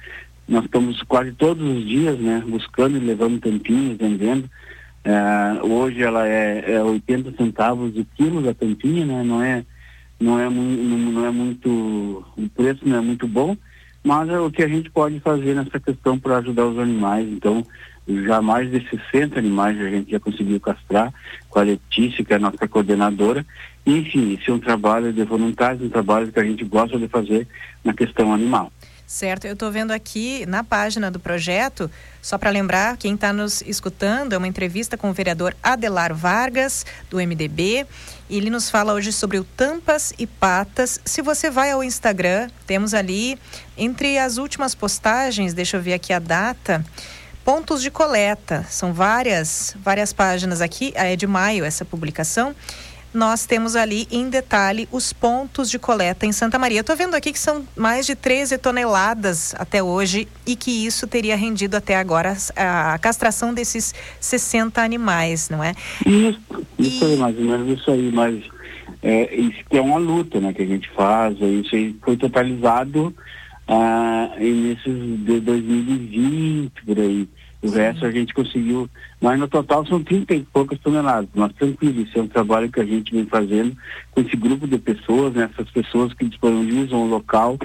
nós 0.48 0.64
estamos 0.64 1.02
quase 1.02 1.32
todos 1.32 1.62
os 1.62 1.86
dias, 1.86 2.18
né? 2.18 2.42
Buscando 2.48 2.96
e 2.96 3.00
levando 3.00 3.38
tampinhas, 3.38 3.98
vendendo. 3.98 4.48
É, 5.04 5.62
hoje 5.62 6.02
ela 6.02 6.26
é, 6.26 6.76
é 6.76 6.82
80 6.82 7.36
centavos 7.36 7.94
o 7.94 8.06
quilo 8.16 8.40
da 8.40 8.54
tampinha, 8.54 9.04
né? 9.04 9.22
Não 9.22 9.42
é, 9.42 9.62
não 10.18 10.40
é, 10.40 10.48
não, 10.48 10.62
não 10.62 11.26
é 11.26 11.30
muito, 11.30 11.68
o 12.36 12.48
preço 12.56 12.88
não 12.88 12.96
é 12.96 13.00
muito 13.02 13.28
bom, 13.28 13.54
mas 14.02 14.30
é 14.30 14.40
o 14.40 14.50
que 14.50 14.62
a 14.62 14.68
gente 14.68 14.90
pode 14.90 15.20
fazer 15.20 15.54
nessa 15.54 15.78
questão 15.78 16.18
para 16.18 16.38
ajudar 16.38 16.66
os 16.66 16.78
animais. 16.78 17.28
Então, 17.28 17.62
já 18.08 18.40
mais 18.40 18.70
de 18.70 18.80
60 18.88 19.38
animais 19.38 19.78
a 19.80 19.88
gente 19.88 20.10
já 20.10 20.18
conseguiu 20.18 20.58
castrar 20.58 21.12
com 21.50 21.58
a 21.58 21.62
Letícia, 21.62 22.24
que 22.24 22.32
é 22.32 22.36
a 22.36 22.40
nossa 22.40 22.66
coordenadora. 22.66 23.44
Enfim, 23.84 24.34
isso 24.34 24.50
é 24.50 24.54
um 24.54 24.58
trabalho 24.58 25.12
de 25.12 25.22
voluntários, 25.24 25.82
um 25.82 25.90
trabalho 25.90 26.32
que 26.32 26.40
a 26.40 26.44
gente 26.44 26.64
gosta 26.64 26.98
de 26.98 27.08
fazer 27.08 27.46
na 27.84 27.92
questão 27.92 28.32
animal. 28.32 28.72
Certo, 29.06 29.46
eu 29.46 29.54
estou 29.54 29.72
vendo 29.72 29.90
aqui 29.90 30.44
na 30.44 30.62
página 30.62 31.10
do 31.10 31.18
projeto, 31.18 31.90
só 32.20 32.36
para 32.36 32.50
lembrar, 32.50 32.98
quem 32.98 33.14
está 33.14 33.32
nos 33.32 33.62
escutando, 33.62 34.34
é 34.34 34.36
uma 34.36 34.46
entrevista 34.46 34.98
com 34.98 35.08
o 35.08 35.14
vereador 35.14 35.56
Adelar 35.62 36.14
Vargas, 36.14 36.84
do 37.08 37.16
MDB, 37.16 37.86
e 38.28 38.36
ele 38.36 38.50
nos 38.50 38.68
fala 38.68 38.92
hoje 38.92 39.10
sobre 39.10 39.38
o 39.38 39.44
Tampas 39.44 40.12
e 40.18 40.26
Patas. 40.26 41.00
Se 41.06 41.22
você 41.22 41.48
vai 41.48 41.70
ao 41.70 41.82
Instagram, 41.82 42.50
temos 42.66 42.92
ali, 42.92 43.38
entre 43.78 44.18
as 44.18 44.36
últimas 44.36 44.74
postagens, 44.74 45.54
deixa 45.54 45.78
eu 45.78 45.80
ver 45.80 45.94
aqui 45.94 46.12
a 46.12 46.18
data, 46.18 46.84
pontos 47.48 47.80
de 47.80 47.90
coleta. 47.90 48.62
São 48.68 48.92
várias, 48.92 49.74
várias 49.82 50.12
páginas 50.12 50.60
aqui, 50.60 50.92
é 50.94 51.16
de 51.16 51.26
maio 51.26 51.64
essa 51.64 51.82
publicação. 51.82 52.54
Nós 53.14 53.46
temos 53.46 53.74
ali 53.74 54.06
em 54.10 54.28
detalhe 54.28 54.86
os 54.92 55.14
pontos 55.14 55.70
de 55.70 55.78
coleta 55.78 56.26
em 56.26 56.32
Santa 56.32 56.58
Maria. 56.58 56.80
Estou 56.80 56.94
vendo 56.94 57.14
aqui 57.14 57.32
que 57.32 57.38
são 57.38 57.64
mais 57.74 58.04
de 58.04 58.14
13 58.14 58.58
toneladas 58.58 59.54
até 59.54 59.82
hoje 59.82 60.28
e 60.46 60.54
que 60.54 60.84
isso 60.84 61.06
teria 61.06 61.36
rendido 61.36 61.74
até 61.74 61.96
agora 61.96 62.36
a, 62.54 62.92
a 62.92 62.98
castração 62.98 63.54
desses 63.54 63.94
60 64.20 64.82
animais, 64.82 65.48
não 65.48 65.64
é? 65.64 65.72
Isso, 66.04 66.38
isso 66.78 67.02
e... 67.02 67.12
aí, 67.12 67.16
mais 67.16 67.38
ou 67.38 67.44
menos 67.44 67.80
isso 67.80 67.90
aí, 67.90 68.12
mas 68.12 68.44
é, 69.02 69.34
isso 69.34 69.60
é 69.70 69.80
uma 69.80 69.96
luta 69.96 70.38
né, 70.38 70.52
que 70.52 70.60
a 70.60 70.66
gente 70.66 70.90
faz, 70.90 71.34
isso 71.40 71.74
aí 71.74 71.96
foi 72.02 72.14
totalizado 72.14 73.14
ah, 73.68 74.30
inícios 74.40 75.24
de 75.24 75.40
2020, 75.40 76.72
por 76.84 76.98
aí. 76.98 77.28
O 77.60 77.70
resto 77.70 78.06
a 78.06 78.10
gente 78.10 78.32
conseguiu, 78.32 78.88
mas 79.20 79.38
no 79.38 79.48
total 79.48 79.84
são 79.84 80.02
30 80.02 80.34
e 80.34 80.42
poucas 80.44 80.78
toneladas. 80.78 81.28
Mas 81.34 81.52
tranquilo, 81.54 82.02
isso 82.02 82.18
é 82.18 82.22
um 82.22 82.28
trabalho 82.28 82.70
que 82.70 82.80
a 82.80 82.84
gente 82.84 83.12
vem 83.12 83.26
fazendo 83.26 83.76
com 84.12 84.20
esse 84.20 84.36
grupo 84.36 84.66
de 84.66 84.78
pessoas, 84.78 85.34
né, 85.34 85.50
essas 85.52 85.68
pessoas 85.70 86.14
que 86.14 86.24
disponibilizam 86.24 87.02
o 87.02 87.08
local 87.08 87.58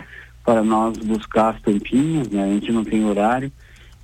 para 0.43 0.63
nós 0.63 0.97
buscar 0.97 1.49
as 1.49 1.61
tampinhas, 1.61 2.27
né, 2.29 2.43
a 2.43 2.47
gente 2.47 2.71
não 2.71 2.83
tem 2.83 3.05
horário. 3.05 3.51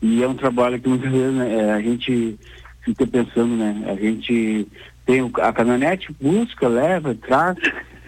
E 0.02 0.24
é 0.24 0.28
um 0.28 0.36
trabalho 0.36 0.80
que 0.80 0.88
muitas 0.88 1.12
vezes 1.12 1.34
né, 1.34 1.56
é, 1.56 1.72
a 1.74 1.82
gente 1.82 2.38
fica 2.82 3.08
pensando, 3.08 3.56
né, 3.56 3.84
a 3.88 3.96
gente 3.96 4.68
tem 5.06 5.30
a 5.42 5.52
caminhonete, 5.52 6.16
busca, 6.22 6.68
leva, 6.68 7.16
traz, 7.16 7.58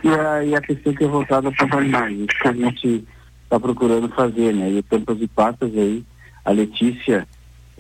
e 0.04 0.10
a, 0.10 0.44
e 0.44 0.56
a 0.56 0.62
pessoa 0.62 0.96
que 0.96 1.04
é 1.04 1.08
voltada 1.08 1.52
para 1.52 1.68
trabalhar. 1.68 2.12
Isso 2.12 2.28
que 2.28 2.48
a 2.48 2.54
gente 2.54 3.04
está 3.44 3.60
procurando 3.60 4.08
fazer, 4.10 4.54
né? 4.54 4.72
E 4.72 4.80
o 4.80 4.84
Tampas 4.84 5.22
e 5.22 5.28
Patas 5.28 5.72
aí, 5.76 6.04
a 6.46 6.52
Letícia 6.52 7.28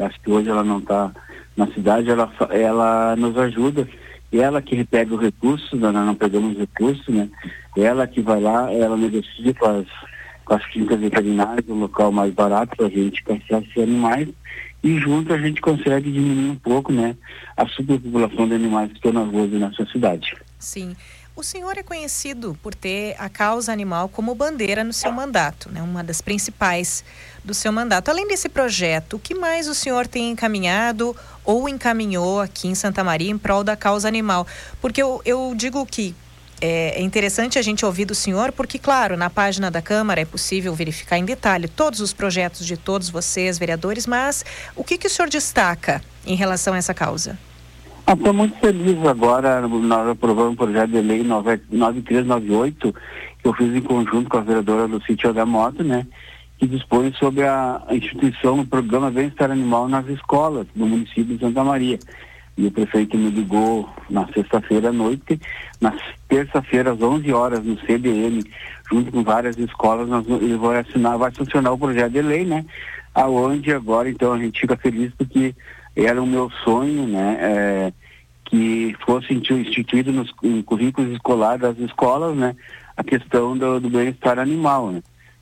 acho 0.01 0.19
que 0.21 0.31
hoje 0.31 0.49
ela 0.49 0.63
não 0.63 0.79
está 0.79 1.11
na 1.55 1.67
cidade, 1.67 2.09
ela, 2.09 2.31
ela 2.49 3.15
nos 3.15 3.37
ajuda. 3.37 3.87
Ela 4.31 4.61
que 4.61 4.83
pega 4.85 5.13
o 5.13 5.17
recurso, 5.17 5.75
nós 5.75 5.93
não 5.93 6.15
pegamos 6.15 6.57
recurso, 6.57 7.11
né? 7.11 7.29
Ela 7.75 8.07
que 8.07 8.21
vai 8.21 8.39
lá, 8.39 8.71
ela 8.71 8.95
negocia 8.95 9.53
com 9.53 9.65
as, 9.65 9.85
com 10.45 10.53
as 10.53 10.65
clínicas 10.67 10.99
veterinárias, 10.99 11.67
o 11.67 11.73
local 11.73 12.11
mais 12.13 12.33
barato 12.33 12.77
para 12.77 12.85
a 12.85 12.89
gente 12.89 13.21
castrar 13.23 13.61
esses 13.61 13.83
animais. 13.83 14.29
E 14.83 14.97
junto 14.99 15.33
a 15.33 15.37
gente 15.37 15.61
consegue 15.61 16.11
diminuir 16.11 16.49
um 16.49 16.55
pouco, 16.55 16.93
né? 16.93 17.15
A 17.57 17.67
superpopulação 17.67 18.47
de 18.47 18.55
animais 18.55 18.89
que 18.89 18.95
estão 18.95 19.11
nas 19.11 19.29
ruas 19.29 19.51
da 19.51 19.59
nossa 19.59 19.85
cidade. 19.87 20.35
Sim. 20.57 20.95
O 21.35 21.43
senhor 21.43 21.77
é 21.77 21.83
conhecido 21.83 22.57
por 22.61 22.75
ter 22.75 23.15
a 23.17 23.29
causa 23.29 23.71
animal 23.71 24.09
como 24.09 24.35
bandeira 24.35 24.83
no 24.83 24.91
seu 24.91 25.11
mandato, 25.11 25.71
né? 25.71 25.81
uma 25.81 26.03
das 26.03 26.21
principais 26.21 27.05
do 27.43 27.53
seu 27.53 27.71
mandato. 27.71 28.09
Além 28.09 28.27
desse 28.27 28.47
projeto, 28.49 29.15
o 29.15 29.19
que 29.19 29.33
mais 29.33 29.67
o 29.67 29.75
senhor 29.75 30.07
tem 30.07 30.31
encaminhado 30.31 31.15
ou 31.43 31.67
encaminhou 31.67 32.39
aqui 32.39 32.67
em 32.67 32.75
Santa 32.75 33.03
Maria 33.03 33.29
em 33.29 33.37
prol 33.37 33.63
da 33.63 33.75
causa 33.75 34.07
animal? 34.07 34.45
Porque 34.79 35.01
eu, 35.01 35.21
eu 35.25 35.53
digo 35.55 35.85
que 35.85 36.15
é, 36.61 36.99
é 36.99 37.01
interessante 37.01 37.57
a 37.57 37.61
gente 37.61 37.83
ouvir 37.83 38.05
do 38.05 38.13
senhor, 38.13 38.51
porque, 38.51 38.77
claro, 38.77 39.17
na 39.17 39.29
página 39.29 39.71
da 39.71 39.81
Câmara 39.81 40.21
é 40.21 40.25
possível 40.25 40.75
verificar 40.75 41.17
em 41.17 41.25
detalhe 41.25 41.67
todos 41.67 41.99
os 41.99 42.13
projetos 42.13 42.65
de 42.65 42.77
todos 42.77 43.09
vocês, 43.09 43.57
vereadores, 43.57 44.05
mas 44.05 44.45
o 44.75 44.83
que, 44.83 44.97
que 44.97 45.07
o 45.07 45.09
senhor 45.09 45.27
destaca 45.27 46.01
em 46.25 46.35
relação 46.35 46.75
a 46.75 46.77
essa 46.77 46.93
causa? 46.93 47.37
Estou 48.07 48.33
muito 48.33 48.59
feliz 48.59 48.97
agora, 49.07 49.61
nós 49.67 50.09
aprovamos 50.09 50.53
um 50.53 50.55
projeto 50.55 50.91
de 50.91 51.01
lei 51.01 51.23
9398, 51.23 52.93
que 53.41 53.47
eu 53.47 53.53
fiz 53.53 53.73
em 53.73 53.81
conjunto 53.81 54.29
com 54.29 54.37
a 54.37 54.41
vereadora 54.41 54.87
do 54.87 55.01
sítio 55.03 55.33
da 55.33 55.45
Moto, 55.45 55.83
né? 55.83 56.05
Que 56.62 56.68
dispõe 56.68 57.12
sobre 57.14 57.41
a 57.41 57.82
instituição 57.89 58.57
do 58.57 58.68
programa 58.68 59.09
Bem-Estar 59.09 59.49
Animal 59.49 59.88
nas 59.89 60.07
escolas 60.07 60.68
do 60.76 60.86
município 60.86 61.36
de 61.36 61.39
Santa 61.39 61.64
Maria. 61.64 61.97
E 62.55 62.68
o 62.68 62.72
prefeito 62.72 63.18
me 63.18 63.32
ligou 63.32 63.89
na 64.07 64.28
sexta-feira 64.28 64.89
à 64.89 64.91
noite, 64.91 65.41
na 65.82 65.91
terça-feira 66.30 66.91
às 66.91 67.01
11 67.01 67.34
horas 67.34 67.64
no 67.64 67.80
CDN, 67.80 68.43
junto 68.91 69.12
com 69.12 69.24
várias 69.24 69.57
escolas, 69.57 70.07
nós, 70.07 70.24
ele 70.30 70.55
vai 70.55 70.82
assinar, 70.82 71.18
vai 71.18 71.32
funcionar 71.32 71.72
o 71.72 71.80
projeto 71.80 72.12
de 72.12 72.22
lei, 72.22 72.45
né? 72.45 72.64
Aonde 73.16 73.74
agora, 73.74 74.07
então, 74.07 74.32
a 74.32 74.38
gente 74.38 74.62
fica 74.62 74.78
feliz 74.78 75.12
porque 75.18 75.55
era 75.95 76.22
o 76.22 76.28
meu 76.28 76.51
sonho, 76.64 77.07
né? 77.07 77.38
É, 77.41 77.93
que 78.45 78.95
fosse 79.03 79.34
instituído 79.34 80.12
nos 80.12 80.32
currículos 80.64 81.12
escolares 81.12 81.62
das 81.62 81.80
escolas, 81.80 82.38
né? 82.38 82.55
A 82.95 83.03
questão 83.03 83.57
do, 83.57 83.80
do 83.80 83.89
bem-estar 83.89 84.38
animal, 84.38 84.91
né? 84.91 85.01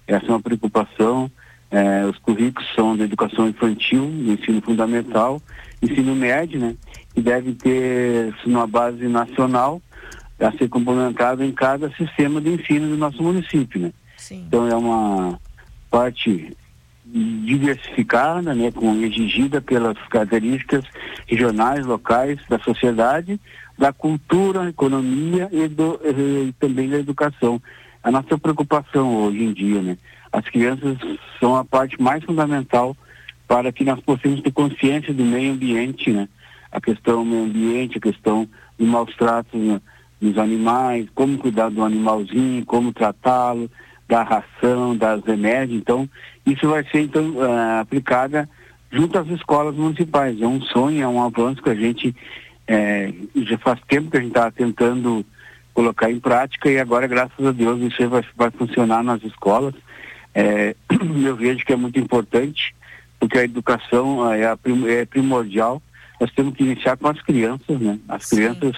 Essa 0.10 0.26
é 0.26 0.30
uma 0.30 0.42
preocupação. 0.42 1.32
É, 1.72 2.04
os 2.06 2.18
currículos 2.18 2.68
são 2.74 2.98
da 2.98 3.04
educação 3.04 3.48
infantil, 3.48 4.06
do 4.06 4.32
ensino 4.32 4.60
fundamental, 4.60 5.40
ensino 5.82 6.16
médio, 6.16 6.60
né? 6.60 6.76
Que 7.14 7.22
deve 7.22 7.54
ter 7.54 8.34
uma 8.46 8.66
base 8.66 9.08
nacional 9.08 9.80
a 10.40 10.52
ser 10.54 10.68
complementado 10.68 11.44
em 11.44 11.52
cada 11.52 11.92
sistema 11.92 12.42
de 12.42 12.50
ensino 12.54 12.90
do 12.90 12.98
nosso 12.98 13.22
município, 13.22 13.80
né? 13.80 13.92
Sim. 14.18 14.46
Então 14.48 14.68
é 14.68 14.76
uma 14.76 15.40
parte 15.92 16.56
diversificada, 17.06 18.54
né, 18.54 18.72
com 18.72 18.94
exigida 19.02 19.60
pelas 19.60 19.98
características 20.10 20.86
regionais, 21.26 21.84
locais 21.86 22.40
da 22.48 22.60
sociedade, 22.60 23.40
da 23.78 23.92
cultura, 23.92 24.70
economia 24.70 25.50
e, 25.52 25.68
do, 25.68 26.00
e 26.04 26.54
também 26.60 26.88
da 26.88 26.98
educação. 26.98 27.60
A 28.10 28.12
nossa 28.12 28.40
preocupação 28.40 29.18
hoje 29.18 29.44
em 29.44 29.54
dia, 29.54 29.84
né, 29.84 29.96
as 30.32 30.44
crianças 30.46 30.98
são 31.40 31.56
a 31.56 31.64
parte 31.64 32.02
mais 32.02 32.24
fundamental 32.24 32.98
para 33.48 33.72
que 33.72 33.84
nós 33.84 34.00
possamos 34.00 34.42
ter 34.42 34.52
consciência 34.52 35.14
do 35.14 35.24
meio 35.24 35.54
ambiente, 35.54 36.10
né, 36.10 36.28
a 36.72 36.82
questão 36.82 37.24
do 37.24 37.30
meio 37.30 37.44
ambiente, 37.44 38.00
a 38.00 38.02
questão 38.02 38.50
dos 38.80 38.88
maus 38.88 39.16
tratos 39.16 39.62
né, 39.62 39.80
dos 40.20 40.40
animais, 40.40 41.08
como 41.14 41.38
cuidar 41.38 41.70
do 41.70 41.84
animalzinho, 41.84 42.66
como 42.66 42.92
tratá-lo, 42.92 43.70
da 44.08 44.24
ração, 44.24 44.98
das 44.98 45.24
remédios. 45.24 45.80
Então, 45.80 46.10
isso 46.48 46.68
vai 46.68 46.84
ser 46.86 47.02
então 47.02 47.34
uh, 47.36 47.80
aplicada 47.80 48.50
junto 48.92 49.20
às 49.20 49.28
escolas 49.28 49.76
municipais. 49.76 50.42
É 50.42 50.48
um 50.48 50.62
sonho, 50.62 51.04
é 51.04 51.08
um 51.08 51.24
avanço 51.24 51.62
que 51.62 51.70
a 51.70 51.76
gente 51.76 52.16
é, 52.68 53.14
já 53.36 53.60
faz 53.60 53.80
tempo 53.88 54.10
que 54.10 54.18
a 54.18 54.20
gente 54.20 54.32
está 54.32 54.50
tentando 54.50 55.24
colocar 55.80 56.12
em 56.12 56.20
prática 56.20 56.70
e 56.70 56.78
agora, 56.78 57.08
graças 57.08 57.46
a 57.46 57.54
Deus, 57.54 57.80
isso 57.82 58.10
vai, 58.10 58.22
vai 58.36 58.52
funcionar 58.52 59.02
nas 59.02 59.24
escolas. 59.24 59.74
É, 60.36 60.76
eu 61.24 61.38
vejo 61.38 61.66
que 61.66 61.72
é 61.72 61.76
muito 61.78 61.98
importante, 61.98 62.76
porque 63.18 63.38
a 63.38 63.46
educação 63.46 64.30
é, 64.30 64.46
a, 64.46 64.58
é 64.90 65.06
primordial. 65.06 65.82
Nós 66.20 66.30
temos 66.34 66.54
que 66.54 66.66
iniciar 66.66 66.98
com 66.98 67.08
as 67.08 67.22
crianças, 67.22 67.80
né? 67.80 67.98
As 68.10 68.26
Sim. 68.26 68.36
crianças 68.36 68.76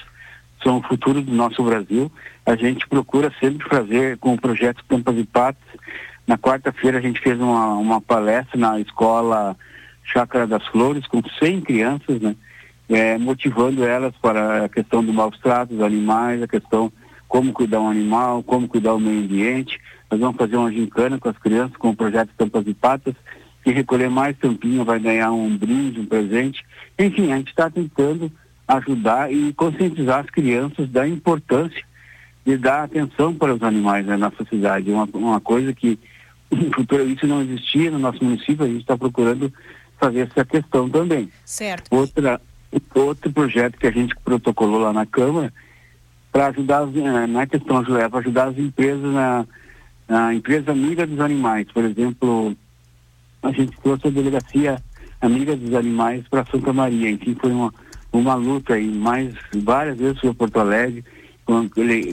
são 0.62 0.78
o 0.78 0.84
futuro 0.84 1.24
do 1.24 1.34
nosso 1.34 1.64
Brasil. 1.64 2.12
A 2.46 2.56
gente 2.56 2.88
procura 2.88 3.34
sempre 3.40 3.68
fazer 3.68 4.20
com 4.20 4.36
o 4.36 4.40
projeto 4.40 4.86
Tampas 4.88 5.18
e 5.18 5.24
Patos. 5.24 5.64
Na 6.28 6.38
quarta-feira 6.38 7.00
a 7.00 7.02
gente 7.02 7.20
fez 7.20 7.40
uma, 7.40 7.74
uma 7.78 8.00
palestra 8.00 8.60
na 8.60 8.80
escola 8.80 9.58
Chácara 10.04 10.46
das 10.46 10.68
Flores 10.68 11.08
com 11.08 11.20
100 11.40 11.62
crianças, 11.62 12.22
né? 12.22 12.36
É, 12.90 13.18
motivando 13.18 13.86
elas 13.86 14.14
para 14.22 14.66
a 14.66 14.70
questão 14.70 15.04
do 15.04 15.14
maus 15.14 15.38
tratos 15.40 15.78
dos 15.78 15.86
animais, 15.86 16.44
a 16.44 16.48
questão 16.48 16.92
como 17.28 17.54
cuidar 17.54 17.80
um 17.80 17.90
animal, 17.90 18.44
como 18.44 18.68
cuidar 18.68 18.94
o 18.94 19.00
meio 19.00 19.22
ambiente. 19.22 19.80
Nós 20.10 20.20
vamos 20.20 20.36
fazer 20.36 20.58
uma 20.58 20.72
gincana 20.72 21.18
com 21.18 21.30
as 21.30 21.38
crianças 21.38 21.78
com 21.78 21.92
o 21.92 21.96
projeto 21.96 22.30
Tampas 22.38 22.68
e 22.68 22.74
Patas. 22.74 23.16
Quem 23.64 23.74
recolher 23.74 24.10
mais 24.10 24.38
tampinha 24.38 24.84
vai 24.84 25.00
ganhar 25.00 25.32
um 25.32 25.56
brinde, 25.56 26.02
um 26.02 26.06
presente. 26.06 26.62
Enfim, 27.00 27.32
a 27.32 27.38
gente 27.38 27.50
está 27.50 27.70
tentando 27.70 28.30
ajudar 28.68 29.32
e 29.32 29.54
conscientizar 29.54 30.20
as 30.20 30.30
crianças 30.30 30.90
da 30.90 31.08
importância 31.08 31.84
de 32.46 32.58
dar 32.58 32.84
atenção 32.84 33.34
para 33.34 33.54
os 33.54 33.64
animais 33.64 34.06
né, 34.06 34.18
na 34.18 34.32
sociedade. 34.32 34.92
Uma, 34.92 35.08
uma 35.14 35.40
coisa 35.40 35.74
que 35.74 35.98
isso 36.52 37.28
não 37.28 37.42
existia 37.42 37.92
no 37.92 38.00
nosso 38.00 38.24
município, 38.24 38.66
a 38.66 38.68
gente 38.68 38.82
está 38.82 38.98
procurando 38.98 39.54
fazer 40.00 40.22
essa 40.22 40.44
questão 40.44 40.90
também. 40.90 41.32
Certo. 41.46 41.96
Outra, 41.96 42.42
outro 42.96 43.32
projeto 43.32 43.78
que 43.78 43.88
a 43.88 43.92
gente 43.92 44.16
protocolou 44.24 44.80
lá 44.80 44.94
na 44.94 45.06
Câmara 45.06 45.54
para 46.32 46.48
ajudar 46.48 46.84
eh, 46.84 47.28
na 47.28 47.46
questão 47.46 47.82
é 47.98 48.08
para 48.08 48.20
ajudar 48.20 48.50
as 48.50 48.58
empresas 48.58 49.14
na, 49.14 49.46
na 50.08 50.34
empresa 50.34 50.72
amiga 50.72 51.06
dos 51.06 51.20
animais. 51.20 51.68
Por 51.74 51.84
exemplo, 51.84 52.56
a 53.44 53.52
gente 53.52 53.78
trouxe 53.82 54.08
a 54.08 54.12
delegacia 54.12 54.82
amiga 55.20 55.56
dos 55.56 55.74
animais 55.74 56.26
para 56.30 56.46
Santa 56.46 56.72
Maria. 56.72 57.10
Enfim, 57.10 57.36
foi 57.40 57.52
uma 57.52 57.74
uma 58.12 58.36
luta 58.36 58.74
aí, 58.74 58.88
mais 58.88 59.34
várias 59.56 59.98
vezes 59.98 60.20
fui 60.20 60.30
a 60.30 60.34
Porto 60.34 60.60
Alegre, 60.60 61.04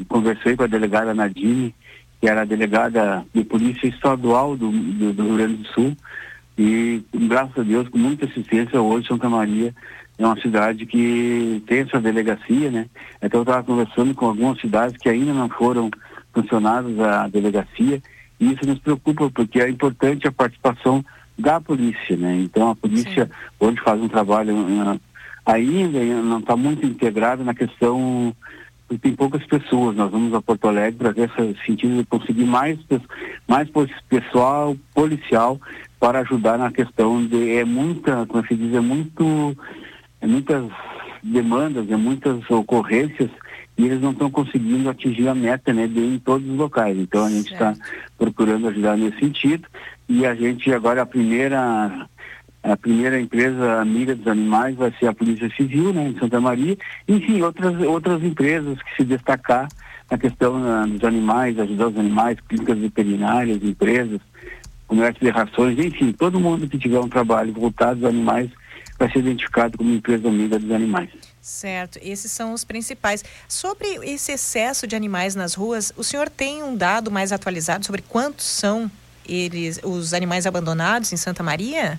conversei 0.09 0.57
com 0.57 0.63
a 0.63 0.69
delegada 0.69 1.13
Nadine, 1.13 1.75
que 2.21 2.29
era 2.29 2.43
a 2.43 2.45
delegada 2.45 3.27
de 3.35 3.45
polícia 3.45 3.89
estadual 3.89 4.57
do, 4.57 4.71
do, 4.71 5.13
do 5.13 5.23
Rio 5.25 5.37
Grande 5.37 5.55
do 5.55 5.69
Sul, 5.69 5.97
e 6.57 7.03
graças 7.15 7.59
a 7.59 7.63
Deus, 7.63 7.89
com 7.89 7.99
muita 7.99 8.27
assistência, 8.27 8.81
hoje 8.81 9.09
Santa 9.09 9.29
Maria 9.29 9.75
é 10.19 10.27
uma 10.27 10.41
cidade 10.41 10.85
que 10.85 11.63
tem 11.67 11.81
essa 11.81 12.01
delegacia, 12.01 12.71
né? 12.71 12.87
Então 13.23 13.41
eu 13.41 13.43
estava 13.43 13.63
conversando 13.63 14.15
com 14.15 14.27
algumas 14.27 14.61
cidades 14.61 14.97
que 14.97 15.09
ainda 15.09 15.33
não 15.33 15.49
foram 15.49 15.91
funcionadas 16.33 16.99
a 16.99 17.29
delegacia, 17.29 18.03
e 18.41 18.53
isso 18.53 18.67
nos 18.67 18.79
preocupa, 18.79 19.31
porque 19.31 19.61
é 19.61 19.69
importante 19.69 20.27
a 20.27 20.33
participação 20.33 21.05
da 21.39 21.61
polícia, 21.61 22.17
né? 22.17 22.37
Então 22.37 22.71
a 22.71 22.75
polícia 22.75 23.27
Sim. 23.27 23.33
hoje 23.61 23.81
faz 23.81 24.01
um 24.01 24.09
trabalho 24.09 24.55
uh, 24.55 25.01
ainda 25.47 25.99
não 26.23 26.41
está 26.41 26.57
muito 26.57 26.85
integrado 26.85 27.45
na 27.45 27.55
questão 27.55 28.35
tem 28.97 29.15
poucas 29.15 29.45
pessoas. 29.45 29.95
Nós 29.95 30.11
vamos 30.11 30.33
a 30.33 30.41
Porto 30.41 30.67
Alegre 30.67 30.99
para 30.99 31.11
ver 31.11 31.31
esse 31.37 31.67
sentido 31.67 31.99
de 31.99 32.07
conseguir 32.07 32.45
mais, 32.45 32.79
mais 33.47 33.69
pessoal 34.09 34.75
policial 34.95 35.61
para 36.01 36.21
ajudar 36.21 36.57
na 36.57 36.73
questão 36.73 37.25
de 37.25 37.57
é 37.57 37.65
muita, 37.65 38.25
como 38.27 38.47
se 38.47 38.55
diz, 38.55 38.73
é 38.73 38.81
muito, 38.81 39.25
é 39.25 39.88
muitas 40.27 40.65
demandas, 41.23 41.91
é 41.91 41.97
muitas 41.97 42.49
ocorrências 42.51 43.31
e 43.77 43.85
eles 43.85 44.01
não 44.01 44.11
estão 44.11 44.31
conseguindo 44.31 44.91
atingir 44.91 45.29
a 45.29 45.35
meta, 45.35 45.73
né, 45.73 45.87
de 45.87 46.01
em 46.01 46.19
todos 46.19 46.49
os 46.49 46.57
locais. 46.57 46.99
Então 46.99 47.25
a 47.25 47.31
gente 47.31 47.53
está 47.53 47.75
procurando 48.17 48.69
ajudar 48.69 48.97
nesse 48.97 49.19
sentido 49.19 49.69
e 50.09 50.27
a 50.27 50.35
gente 50.35 50.73
agora 50.73 51.03
a 51.03 51.07
primeira 51.07 52.09
a 52.61 52.77
primeira 52.77 53.21
empresa 53.21 53.81
amiga 53.81 54.17
dos 54.17 54.27
animais 54.27 54.75
vai 54.75 54.93
ser 54.99 55.07
a 55.07 55.15
Polícia 55.15 55.49
Civil, 55.57 55.93
né, 55.93 56.09
em 56.09 56.19
Santa 56.19 56.41
Maria. 56.41 56.77
Enfim, 57.07 57.41
outras, 57.41 57.81
outras 57.83 58.23
empresas 58.23 58.83
que 58.83 58.97
se 58.97 59.05
destacar 59.05 59.69
na 60.11 60.19
questão 60.19 60.57
uh, 60.57 60.87
dos 60.87 61.05
animais, 61.05 61.59
ajudar 61.59 61.89
os 61.89 61.99
animais, 61.99 62.39
clínicas 62.49 62.79
veterinárias, 62.79 63.63
empresas, 63.63 64.21
comércio 64.87 65.21
de 65.21 65.31
rações, 65.31 65.79
enfim, 65.79 66.13
todo 66.13 66.41
mundo 66.41 66.67
que 66.67 66.79
tiver 66.79 66.99
um 66.99 67.09
trabalho 67.09 67.53
voltado 67.53 68.05
aos 68.05 68.15
animais 68.15 68.51
vai 68.99 69.11
ser 69.11 69.21
identificado 69.21 69.79
como 69.79 69.93
empresa 69.93 70.29
amiga 70.29 70.59
dos 70.59 70.71
animais. 70.71 71.11
Certo, 71.41 71.99
esses 72.03 72.31
são 72.31 72.53
os 72.53 72.65
principais. 72.65 73.25
Sobre 73.47 73.87
esse 74.03 74.33
excesso 74.33 74.87
de 74.87 74.97
animais 74.97 75.35
nas 75.35 75.55
ruas, 75.55 75.93
o 75.97 76.03
senhor 76.03 76.29
tem 76.29 76.63
um 76.63 76.77
dado 76.77 77.11
mais 77.11 77.33
atualizado 77.33 77.87
sobre 77.87 78.03
quantos 78.03 78.45
são 78.45 78.91
eles, 79.27 79.81
os 79.85 80.13
animais 80.15 80.47
abandonados 80.47 81.13
em 81.13 81.17
Santa 81.17 81.43
Maria? 81.43 81.99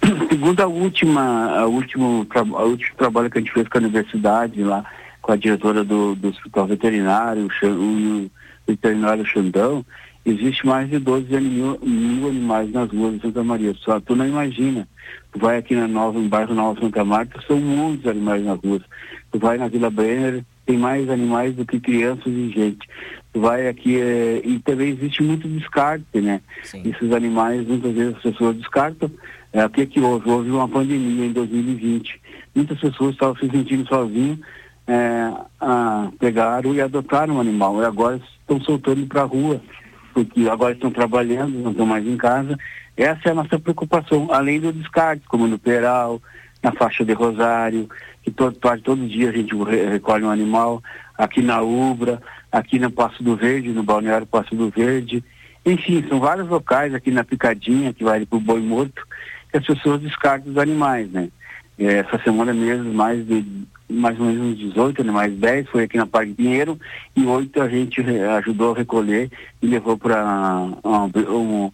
Segundo 0.30 0.60
a 0.60 0.66
última, 0.66 1.58
a 1.58 1.66
último, 1.66 2.26
a 2.34 2.62
último 2.62 2.96
trabalho 2.96 3.30
que 3.30 3.38
a 3.38 3.40
gente 3.40 3.52
fez 3.52 3.68
com 3.68 3.78
a 3.78 3.80
universidade 3.80 4.62
lá, 4.62 4.84
com 5.20 5.32
a 5.32 5.36
diretora 5.36 5.82
do, 5.82 6.14
do 6.14 6.28
hospital 6.28 6.66
veterinário, 6.66 7.48
o, 7.62 7.66
o 7.66 8.30
veterinário 8.66 9.26
Xandão, 9.26 9.84
existe 10.24 10.66
mais 10.66 10.88
de 10.88 10.98
12 10.98 11.28
mil, 11.40 11.78
mil, 11.82 12.28
animais 12.28 12.70
nas 12.72 12.90
ruas 12.90 13.14
de 13.14 13.22
Santa 13.22 13.42
Maria. 13.42 13.74
Só 13.80 14.00
tu 14.00 14.14
não 14.14 14.26
imagina. 14.26 14.86
Tu 15.32 15.38
vai 15.38 15.58
aqui 15.58 15.74
na 15.74 15.86
Nova, 15.86 16.18
no 16.18 16.28
bairro 16.28 16.54
Nova 16.54 16.80
Santa 16.80 17.04
Marta, 17.04 17.40
são 17.46 17.58
muitos 17.58 18.06
animais 18.06 18.44
nas 18.44 18.58
ruas. 18.60 18.82
Tu 19.30 19.38
vai 19.38 19.58
na 19.58 19.68
Vila 19.68 19.90
Brenner, 19.90 20.44
tem 20.66 20.76
mais 20.76 21.08
animais 21.08 21.54
do 21.54 21.64
que 21.64 21.78
crianças 21.78 22.26
e 22.26 22.50
gente. 22.50 22.88
Tu 23.32 23.40
vai 23.40 23.68
aqui 23.68 24.00
é, 24.00 24.42
e 24.44 24.58
também 24.58 24.90
existe 24.90 25.22
muito 25.22 25.46
descarte, 25.46 26.20
né? 26.20 26.40
Sim. 26.64 26.82
Esses 26.84 27.12
animais 27.12 27.66
muitas 27.66 27.94
vezes 27.94 28.16
as 28.16 28.22
pessoas 28.22 28.56
descartam 28.56 29.10
é, 29.52 29.64
o 29.64 29.70
que 29.70 29.86
que 29.86 30.00
houve? 30.00 30.30
Houve 30.30 30.50
uma 30.50 30.68
pandemia 30.68 31.26
em 31.26 31.32
2020. 31.32 32.20
Muitas 32.54 32.78
pessoas 32.78 33.14
estavam 33.14 33.36
se 33.36 33.48
sentindo 33.48 33.86
sozinhas, 33.88 34.38
é, 34.86 35.32
a, 35.60 36.10
pegaram 36.18 36.74
e 36.74 36.80
adotaram 36.80 37.36
um 37.36 37.40
animal. 37.40 37.80
E 37.80 37.84
agora 37.84 38.20
estão 38.40 38.60
soltando 38.60 39.06
para 39.06 39.22
a 39.22 39.24
rua, 39.24 39.60
porque 40.14 40.48
agora 40.48 40.72
estão 40.72 40.90
trabalhando, 40.90 41.58
não 41.58 41.72
estão 41.72 41.86
mais 41.86 42.06
em 42.06 42.16
casa. 42.16 42.56
Essa 42.96 43.28
é 43.28 43.30
a 43.30 43.34
nossa 43.34 43.58
preocupação, 43.58 44.28
além 44.30 44.60
do 44.60 44.72
descarte, 44.72 45.26
como 45.28 45.46
no 45.46 45.58
Peral, 45.58 46.20
na 46.62 46.72
faixa 46.72 47.04
de 47.04 47.12
Rosário, 47.12 47.88
que 48.22 48.30
todo, 48.30 48.56
todo 48.82 49.08
dia 49.08 49.30
a 49.30 49.32
gente 49.32 49.54
recolhe 49.90 50.24
um 50.24 50.30
animal, 50.30 50.82
aqui 51.16 51.42
na 51.42 51.62
Ubra, 51.62 52.20
aqui 52.50 52.78
no 52.78 52.90
Passo 52.90 53.22
do 53.22 53.36
Verde, 53.36 53.70
no 53.70 53.82
Balneário 53.82 54.26
Passo 54.26 54.54
do 54.54 54.68
Verde. 54.70 55.24
Enfim, 55.64 56.04
são 56.08 56.20
vários 56.20 56.48
locais 56.48 56.94
aqui 56.94 57.10
na 57.10 57.24
Picadinha, 57.24 57.92
que 57.92 58.04
vai 58.04 58.24
para 58.26 58.36
o 58.36 58.40
Boi 58.40 58.60
Morto, 58.60 59.06
que 59.50 59.58
as 59.58 59.64
pessoas 59.64 60.00
descartam 60.00 60.52
os 60.52 60.58
animais, 60.58 61.10
né? 61.10 61.28
É, 61.78 61.98
essa 61.98 62.18
semana 62.22 62.52
mesmo, 62.52 62.92
mais 62.92 63.26
de 63.26 63.44
mais 63.90 64.18
ou 64.20 64.26
menos 64.26 64.52
uns 64.52 64.58
18 64.58 65.02
animais, 65.02 65.34
10 65.34 65.68
foi 65.68 65.84
aqui 65.84 65.96
na 65.96 66.06
Parque 66.06 66.32
Pinheiro 66.32 66.78
e 67.16 67.24
oito 67.26 67.60
a 67.60 67.68
gente 67.68 68.00
ajudou 68.38 68.72
a 68.72 68.76
recolher 68.76 69.30
e 69.60 69.66
levou 69.66 69.98
para 69.98 70.60
um, 70.84 71.10
um, 71.28 71.72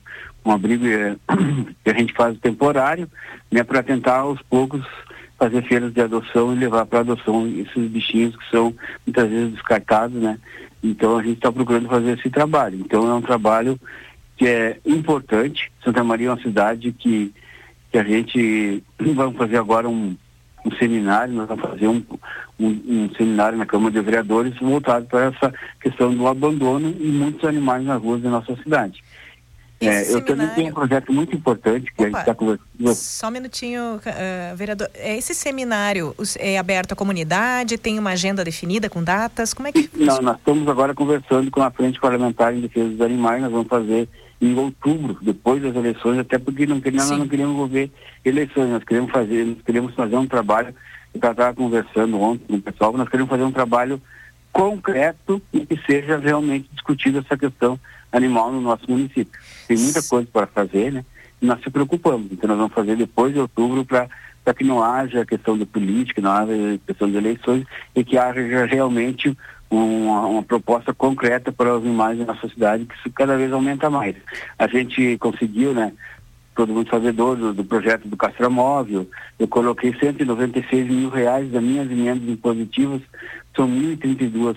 um, 0.51 0.53
abrigo 0.53 0.87
é, 0.87 1.17
que 1.85 1.91
a 1.91 1.95
gente 1.95 2.13
faz 2.13 2.39
temporário, 2.39 3.11
né, 3.51 3.63
para 3.63 3.83
tentar 3.83 4.19
aos 4.19 4.41
poucos 4.43 4.85
fazer 5.39 5.63
feiras 5.65 5.93
de 5.93 6.01
adoção 6.01 6.53
e 6.53 6.59
levar 6.59 6.87
para 6.87 7.01
adoção 7.01 7.47
esses 7.47 7.91
bichinhos 7.91 8.35
que 8.37 8.51
são 8.51 8.75
muitas 9.07 9.29
vezes 9.29 9.53
descartados, 9.53 10.21
né? 10.21 10.39
Então 10.83 11.19
a 11.19 11.23
gente 11.23 11.37
está 11.37 11.53
procurando 11.53 11.89
fazer 11.89 12.19
esse 12.19 12.31
trabalho. 12.31 12.79
Então 12.81 13.09
é 13.09 13.15
um 13.15 13.21
trabalho 13.21 13.79
que 14.37 14.47
é 14.47 14.79
importante. 14.87 15.71
Santa 15.85 16.03
Maria 16.03 16.29
é 16.29 16.31
uma 16.31 16.43
cidade 16.43 16.93
que, 16.93 17.33
que 17.91 17.99
a 17.99 18.05
gente 18.05 18.83
vamos 18.99 19.37
fazer 19.37 19.59
agora 19.59 19.89
um, 19.89 20.17
um 20.65 20.71
seminário, 20.73 21.35
nós 21.35 21.49
vamos 21.49 21.65
fazer 21.65 21.89
um, 21.89 22.03
um, 22.59 22.69
um, 22.69 23.11
seminário 23.17 23.59
na 23.59 23.67
Câmara 23.67 23.93
de 23.93 24.01
Vereadores 24.01 24.59
voltado 24.59 25.07
para 25.07 25.27
essa 25.27 25.53
questão 25.81 26.15
do 26.15 26.27
abandono 26.27 26.95
e 26.99 27.07
muitos 27.07 27.45
animais 27.45 27.85
nas 27.85 28.01
ruas 28.01 28.23
da 28.23 28.31
nossa 28.31 28.57
cidade. 28.57 29.03
É, 29.79 30.11
eu 30.11 30.25
também 30.25 30.49
tenho 30.49 30.71
um 30.71 30.75
projeto 30.75 31.13
muito 31.13 31.37
importante 31.37 31.93
que 31.93 32.03
Opa, 32.03 32.05
a 32.05 32.07
gente 32.07 32.19
está 32.21 32.35
conversando. 32.35 32.95
Só 32.95 33.29
um 33.29 33.31
minutinho, 33.31 33.97
uh, 33.97 34.57
vereador. 34.57 34.89
É, 34.95 35.17
esse 35.19 35.35
seminário 35.35 36.15
é 36.39 36.59
aberto 36.59 36.93
à 36.93 36.97
comunidade? 36.97 37.77
Tem 37.77 37.99
uma 37.99 38.11
agenda 38.11 38.43
definida 38.43 38.89
com 38.89 39.05
datas? 39.05 39.53
Como 39.53 39.69
é 39.69 39.73
que. 39.73 39.91
Não, 39.95 40.23
nós 40.23 40.39
estamos 40.39 40.67
agora 40.67 40.95
conversando 40.95 41.51
com 41.51 41.63
a 41.63 41.71
Frente 41.71 42.01
Parlamentar 42.01 42.55
em 42.55 42.61
Defesa 42.61 42.89
dos 42.89 43.01
Animais. 43.03 43.43
Nós 43.43 43.53
vamos 43.53 43.69
fazer 43.69 44.09
em 44.41 44.55
outubro, 44.59 45.19
depois 45.21 45.63
das 45.63 45.75
eleições, 45.75 46.19
até 46.19 46.39
porque 46.39 46.67
não 46.67 46.81
queríamos, 46.81 47.11
nós 47.11 47.19
não 47.19 47.29
queríamos 47.29 47.55
envolver 47.55 47.91
eleições, 48.25 48.69
nós 48.71 48.85
queremos 48.85 49.11
fazer, 49.11 49.45
nós 49.47 49.63
queremos 49.65 49.95
fazer 49.95 50.17
um 50.17 50.27
trabalho, 50.27 50.75
eu 51.15 51.19
estava 51.19 51.55
conversando 51.55 52.21
ontem 52.21 52.45
com 52.47 52.57
o 52.57 52.63
pessoal, 52.63 52.93
nós 52.93 53.09
queremos 53.09 53.31
fazer 53.31 53.45
um 53.45 53.53
trabalho 53.53 54.01
concreto 54.53 55.41
e 55.53 55.65
que 55.65 55.79
seja 55.87 56.19
realmente 56.19 56.69
discutida 56.73 57.21
essa 57.21 57.37
questão 57.37 57.79
animal 58.17 58.53
no 58.53 58.61
nosso 58.61 58.85
município. 58.89 59.39
Tem 59.69 59.77
muita 59.77 60.03
coisa 60.03 60.29
para 60.33 60.47
fazer, 60.47 60.93
né? 60.93 61.05
E 61.41 61.47
nós 61.47 61.61
se 61.63 61.71
preocupamos. 61.71 62.31
Então 62.33 62.49
nós 62.49 62.59
vamos 62.59 62.73
fazer 62.73 62.97
depois 62.97 63.33
de 63.33 63.41
outubro 63.41 63.85
para 63.85 64.09
que 64.55 64.65
não 64.65 64.83
haja 64.83 65.27
questão 65.27 65.57
de 65.57 65.67
política, 65.67 66.23
não 66.23 66.31
haja 66.31 66.81
questão 66.87 67.11
de 67.11 67.17
eleições 67.17 67.67
e 67.95 68.05
que 68.05 68.17
haja 68.17 68.65
realmente 68.65 69.37
uma, 69.71 70.27
uma, 70.27 70.43
proposta 70.43 70.95
concreta 70.95 71.51
para 71.51 71.77
os 71.77 71.85
animais 71.85 72.19
da 72.19 72.27
nossa 72.27 72.49
cidade, 72.49 72.87
que 72.87 72.95
isso 72.95 73.11
cada 73.11 73.37
vez 73.37 73.53
aumenta 73.53 73.91
mais. 73.91 74.15
A 74.59 74.67
gente 74.67 75.19
conseguiu, 75.19 75.75
né, 75.75 75.93
todo 76.55 76.73
mundo 76.73 76.89
sabedor 76.89 77.37
do, 77.37 77.53
do 77.53 77.65
projeto 77.65 78.09
do 78.09 78.17
Castramóvel, 78.17 79.09
eu 79.39 79.49
coloquei 79.49 79.93
196 79.93 80.89
mil 80.89 81.11
reais 81.11 81.51
das 81.51 81.63
minhas 81.63 81.91
emendas 81.91 82.29
impositivas, 82.29 83.03
são 83.55 83.69
1.032 83.69 84.57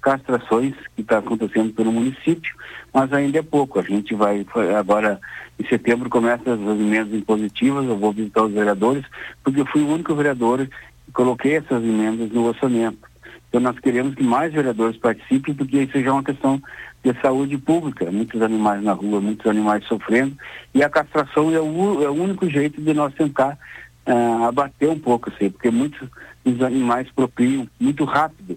castrações 0.00 0.74
que 0.94 1.02
está 1.02 1.18
acontecendo 1.18 1.72
pelo 1.72 1.92
município, 1.92 2.54
mas 2.96 3.12
ainda 3.12 3.40
é 3.40 3.42
pouco. 3.42 3.78
A 3.78 3.82
gente 3.82 4.14
vai, 4.14 4.46
agora 4.78 5.20
em 5.58 5.68
setembro 5.68 6.08
começa 6.08 6.54
as 6.54 6.58
emendas 6.58 7.12
impositivas, 7.12 7.84
eu 7.84 7.98
vou 7.98 8.10
visitar 8.10 8.44
os 8.44 8.52
vereadores, 8.54 9.04
porque 9.44 9.60
eu 9.60 9.66
fui 9.66 9.82
o 9.82 9.92
único 9.92 10.14
vereador 10.14 10.66
que 10.66 11.12
coloquei 11.12 11.56
essas 11.56 11.84
emendas 11.84 12.30
no 12.30 12.46
orçamento. 12.46 13.06
Então 13.50 13.60
nós 13.60 13.78
queremos 13.80 14.14
que 14.14 14.22
mais 14.22 14.50
vereadores 14.50 14.96
participem, 14.96 15.54
porque 15.54 15.82
isso 15.82 16.00
já 16.00 16.08
é 16.08 16.12
uma 16.12 16.24
questão 16.24 16.58
de 17.04 17.12
saúde 17.20 17.58
pública. 17.58 18.10
Muitos 18.10 18.40
animais 18.40 18.82
na 18.82 18.94
rua, 18.94 19.20
muitos 19.20 19.46
animais 19.46 19.84
sofrendo, 19.84 20.34
e 20.72 20.82
a 20.82 20.88
castração 20.88 21.54
é 21.54 21.60
o, 21.60 22.02
é 22.02 22.08
o 22.08 22.14
único 22.14 22.48
jeito 22.48 22.80
de 22.80 22.94
nós 22.94 23.12
tentar 23.12 23.58
uh, 24.06 24.44
abater 24.44 24.88
um 24.88 24.98
pouco, 24.98 25.28
assim, 25.28 25.50
porque 25.50 25.70
muitos 25.70 26.08
dos 26.42 26.62
animais 26.62 27.06
procriam 27.14 27.68
muito 27.78 28.04
rápido 28.04 28.56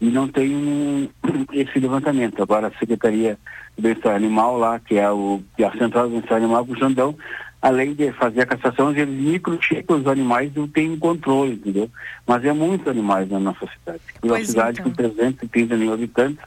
e 0.00 0.06
não 0.06 0.26
tem 0.26 0.54
um, 0.54 1.08
esse 1.52 1.78
levantamento. 1.78 2.42
Agora 2.42 2.68
a 2.68 2.78
Secretaria 2.78 3.38
do 3.76 3.82
Bem-Estar 3.82 4.14
Animal 4.14 4.58
lá, 4.58 4.78
que 4.80 4.96
é, 4.96 5.10
o, 5.10 5.42
que 5.56 5.62
a 5.62 5.72
Central 5.72 6.04
do 6.04 6.12
Bem-Estar 6.12 6.38
Animal 6.38 6.64
do 6.64 6.78
Jandão, 6.78 7.14
além 7.60 7.94
de 7.94 8.10
fazer 8.12 8.42
a 8.42 8.46
castração, 8.46 8.90
eles 8.90 9.08
microchipam 9.08 9.96
os 9.96 10.06
animais 10.06 10.52
não 10.54 10.66
tem 10.66 10.96
controle, 10.96 11.52
entendeu? 11.52 11.90
Mas 12.26 12.44
é 12.44 12.52
muitos 12.52 12.88
animais 12.88 13.28
na 13.28 13.38
nossa 13.38 13.66
cidade. 13.66 14.00
Uma 14.22 14.44
cidade 14.44 14.80
então. 14.80 14.90
com 14.90 14.96
330 14.96 15.76
mil 15.76 15.92
habitantes, 15.92 16.44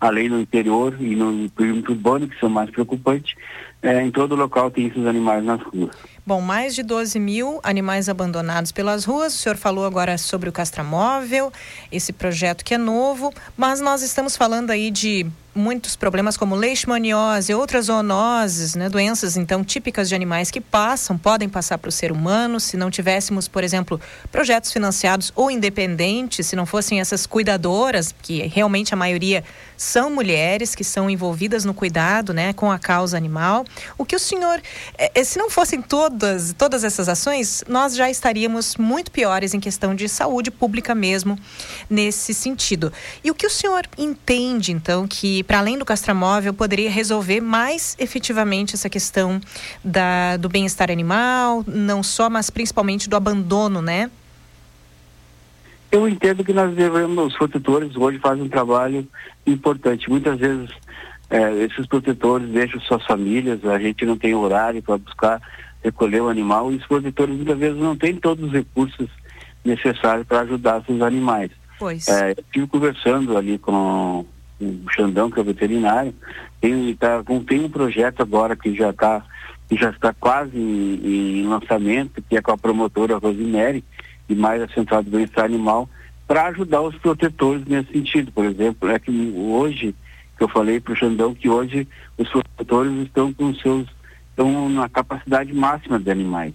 além 0.00 0.28
no 0.28 0.40
interior 0.40 0.94
e 0.98 1.14
no 1.14 1.48
perímetro 1.50 1.92
urbano, 1.92 2.28
que 2.28 2.38
são 2.40 2.48
mais 2.48 2.70
preocupantes, 2.70 3.36
é, 3.82 4.02
em 4.02 4.10
todo 4.10 4.34
local 4.34 4.70
tem 4.70 4.86
esses 4.86 5.06
animais 5.06 5.44
nas 5.44 5.62
ruas. 5.62 5.96
Bom, 6.26 6.40
mais 6.40 6.74
de 6.74 6.82
12 6.82 7.20
mil 7.20 7.60
animais 7.62 8.08
abandonados 8.08 8.72
pelas 8.72 9.04
ruas. 9.04 9.32
O 9.32 9.38
senhor 9.38 9.56
falou 9.56 9.84
agora 9.86 10.18
sobre 10.18 10.48
o 10.48 10.52
castramóvel, 10.52 11.52
esse 11.92 12.12
projeto 12.12 12.64
que 12.64 12.74
é 12.74 12.78
novo, 12.78 13.32
mas 13.56 13.80
nós 13.80 14.02
estamos 14.02 14.36
falando 14.36 14.72
aí 14.72 14.90
de 14.90 15.24
muitos 15.56 15.96
problemas 15.96 16.36
como 16.36 16.54
leishmaniose 16.54 17.50
e 17.50 17.54
outras 17.54 17.86
zoonoses, 17.86 18.74
né, 18.74 18.88
doenças 18.88 19.36
então 19.36 19.64
típicas 19.64 20.08
de 20.08 20.14
animais 20.14 20.50
que 20.50 20.60
passam, 20.60 21.16
podem 21.16 21.48
passar 21.48 21.78
para 21.78 21.88
o 21.88 21.92
ser 21.92 22.12
humano, 22.12 22.60
se 22.60 22.76
não 22.76 22.90
tivéssemos, 22.90 23.48
por 23.48 23.64
exemplo, 23.64 24.00
projetos 24.30 24.72
financiados 24.72 25.32
ou 25.34 25.50
independentes, 25.50 26.46
se 26.46 26.54
não 26.54 26.66
fossem 26.66 27.00
essas 27.00 27.26
cuidadoras, 27.26 28.14
que 28.22 28.46
realmente 28.46 28.92
a 28.92 28.96
maioria 28.96 29.42
são 29.76 30.10
mulheres 30.10 30.74
que 30.74 30.84
são 30.84 31.08
envolvidas 31.08 31.64
no 31.64 31.72
cuidado, 31.72 32.34
né, 32.34 32.52
com 32.52 32.70
a 32.70 32.78
causa 32.78 33.16
animal. 33.16 33.64
O 33.96 34.04
que 34.04 34.14
o 34.14 34.18
senhor, 34.18 34.60
eh, 34.98 35.24
se 35.24 35.38
não 35.38 35.48
fossem 35.48 35.80
todas 35.80 36.54
todas 36.56 36.84
essas 36.84 37.08
ações, 37.08 37.64
nós 37.68 37.94
já 37.94 38.10
estaríamos 38.10 38.76
muito 38.76 39.10
piores 39.10 39.54
em 39.54 39.60
questão 39.60 39.94
de 39.94 40.08
saúde 40.08 40.50
pública 40.50 40.94
mesmo 40.94 41.38
nesse 41.88 42.34
sentido. 42.34 42.92
E 43.24 43.30
o 43.30 43.34
que 43.34 43.46
o 43.46 43.50
senhor 43.50 43.86
entende 43.96 44.72
então 44.72 45.06
que 45.06 45.44
para 45.46 45.58
além 45.58 45.78
do 45.78 45.84
castramóvel, 45.84 46.52
poderia 46.52 46.90
resolver 46.90 47.40
mais 47.40 47.96
efetivamente 47.98 48.74
essa 48.74 48.90
questão 48.90 49.40
da, 49.84 50.36
do 50.36 50.48
bem-estar 50.48 50.90
animal, 50.90 51.64
não 51.66 52.02
só, 52.02 52.28
mas 52.28 52.50
principalmente 52.50 53.08
do 53.08 53.16
abandono, 53.16 53.80
né? 53.80 54.10
Eu 55.90 56.08
entendo 56.08 56.44
que 56.44 56.52
nós 56.52 56.74
devemos, 56.74 57.32
os 57.32 57.38
protetores 57.38 57.96
hoje 57.96 58.18
fazem 58.18 58.44
um 58.44 58.48
trabalho 58.48 59.06
importante. 59.46 60.10
Muitas 60.10 60.38
vezes 60.38 60.68
é, 61.30 61.64
esses 61.64 61.86
protetores 61.86 62.48
deixam 62.48 62.80
suas 62.80 63.04
famílias, 63.04 63.64
a 63.64 63.78
gente 63.78 64.04
não 64.04 64.16
tem 64.16 64.34
horário 64.34 64.82
para 64.82 64.98
buscar 64.98 65.40
recolher 65.82 66.20
o 66.20 66.28
animal 66.28 66.72
e 66.72 66.76
os 66.76 66.86
protetores 66.86 67.36
muitas 67.36 67.58
vezes 67.58 67.78
não 67.78 67.96
têm 67.96 68.16
todos 68.16 68.46
os 68.46 68.52
recursos 68.52 69.08
necessários 69.64 70.26
para 70.26 70.40
ajudar 70.40 70.82
seus 70.84 71.00
animais. 71.00 71.50
Pois. 71.78 72.08
É, 72.08 72.32
eu 72.32 72.44
estive 72.44 72.66
conversando 72.66 73.36
ali 73.36 73.58
com 73.58 74.24
o 74.60 74.90
Xandão, 74.90 75.30
que 75.30 75.40
é 75.40 75.42
veterinário, 75.42 76.14
tem, 76.60 76.94
tá, 76.94 77.22
tem 77.46 77.64
um 77.64 77.68
projeto 77.68 78.22
agora 78.22 78.56
que 78.56 78.74
já 78.74 78.90
está 78.90 79.24
já 79.72 79.90
está 79.90 80.14
quase 80.14 80.56
em, 80.56 81.40
em, 81.42 81.46
lançamento, 81.48 82.22
que 82.22 82.36
é 82.36 82.42
com 82.42 82.52
a 82.52 82.58
promotora 82.58 83.16
Rosemary 83.16 83.82
e 84.28 84.34
mais 84.34 84.62
a 84.62 84.68
Central 84.68 85.02
do 85.02 85.10
Bem-Estar 85.10 85.44
Animal, 85.44 85.88
para 86.26 86.46
ajudar 86.46 86.82
os 86.82 86.94
protetores 86.96 87.64
nesse 87.64 87.90
sentido. 87.92 88.30
Por 88.30 88.44
exemplo, 88.44 88.88
é 88.88 88.98
que 88.98 89.10
hoje, 89.34 89.94
que 90.36 90.44
eu 90.44 90.48
falei 90.48 90.78
para 90.78 90.92
o 90.92 90.96
Xandão, 90.96 91.34
que 91.34 91.48
hoje 91.48 91.88
os 92.16 92.28
protetores 92.28 92.92
estão 93.02 93.32
com 93.32 93.52
seus, 93.54 93.88
estão 94.30 94.68
na 94.68 94.88
capacidade 94.88 95.52
máxima 95.52 95.98
de 95.98 96.10
animais. 96.10 96.54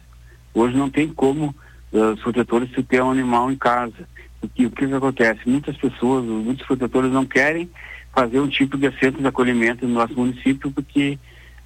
Hoje 0.53 0.77
não 0.77 0.89
tem 0.89 1.07
como 1.07 1.55
uh, 1.91 2.13
os 2.13 2.21
protetores 2.21 2.69
se 2.73 2.83
ter 2.83 3.01
um 3.01 3.11
animal 3.11 3.51
em 3.51 3.57
casa. 3.57 4.07
O 4.41 4.47
que, 4.47 4.69
que 4.69 4.85
acontece? 4.85 5.41
Muitas 5.45 5.77
pessoas, 5.77 6.25
muitos 6.25 6.65
protetores 6.65 7.11
não 7.11 7.25
querem 7.25 7.69
fazer 8.13 8.39
um 8.39 8.47
tipo 8.47 8.77
de 8.77 8.91
centro 8.99 9.21
de 9.21 9.27
acolhimento 9.27 9.87
no 9.87 9.93
nosso 9.93 10.13
município, 10.13 10.71
porque 10.71 11.17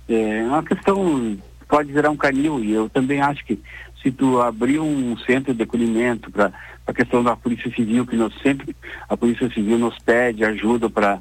é 0.07 0.43
uma 0.43 0.63
questão, 0.63 1.37
pode 1.67 1.91
virar 1.91 2.11
um 2.11 2.17
canil, 2.17 2.63
e 2.63 2.71
eu 2.71 2.89
também 2.89 3.21
acho 3.21 3.43
que 3.45 3.59
se 4.01 4.11
tu 4.11 4.39
abrir 4.39 4.79
um 4.79 5.17
centro 5.19 5.53
de 5.53 5.63
acolhimento 5.63 6.29
para 6.29 6.53
a 6.85 6.93
questão 6.93 7.23
da 7.23 7.35
Polícia 7.35 7.73
Civil, 7.73 8.05
que 8.05 8.15
nós 8.15 8.33
sempre, 8.43 8.75
a 9.09 9.17
Polícia 9.17 9.49
Civil 9.49 9.79
nos 9.79 9.97
pede 9.99 10.45
ajuda 10.45 10.89
para 10.89 11.19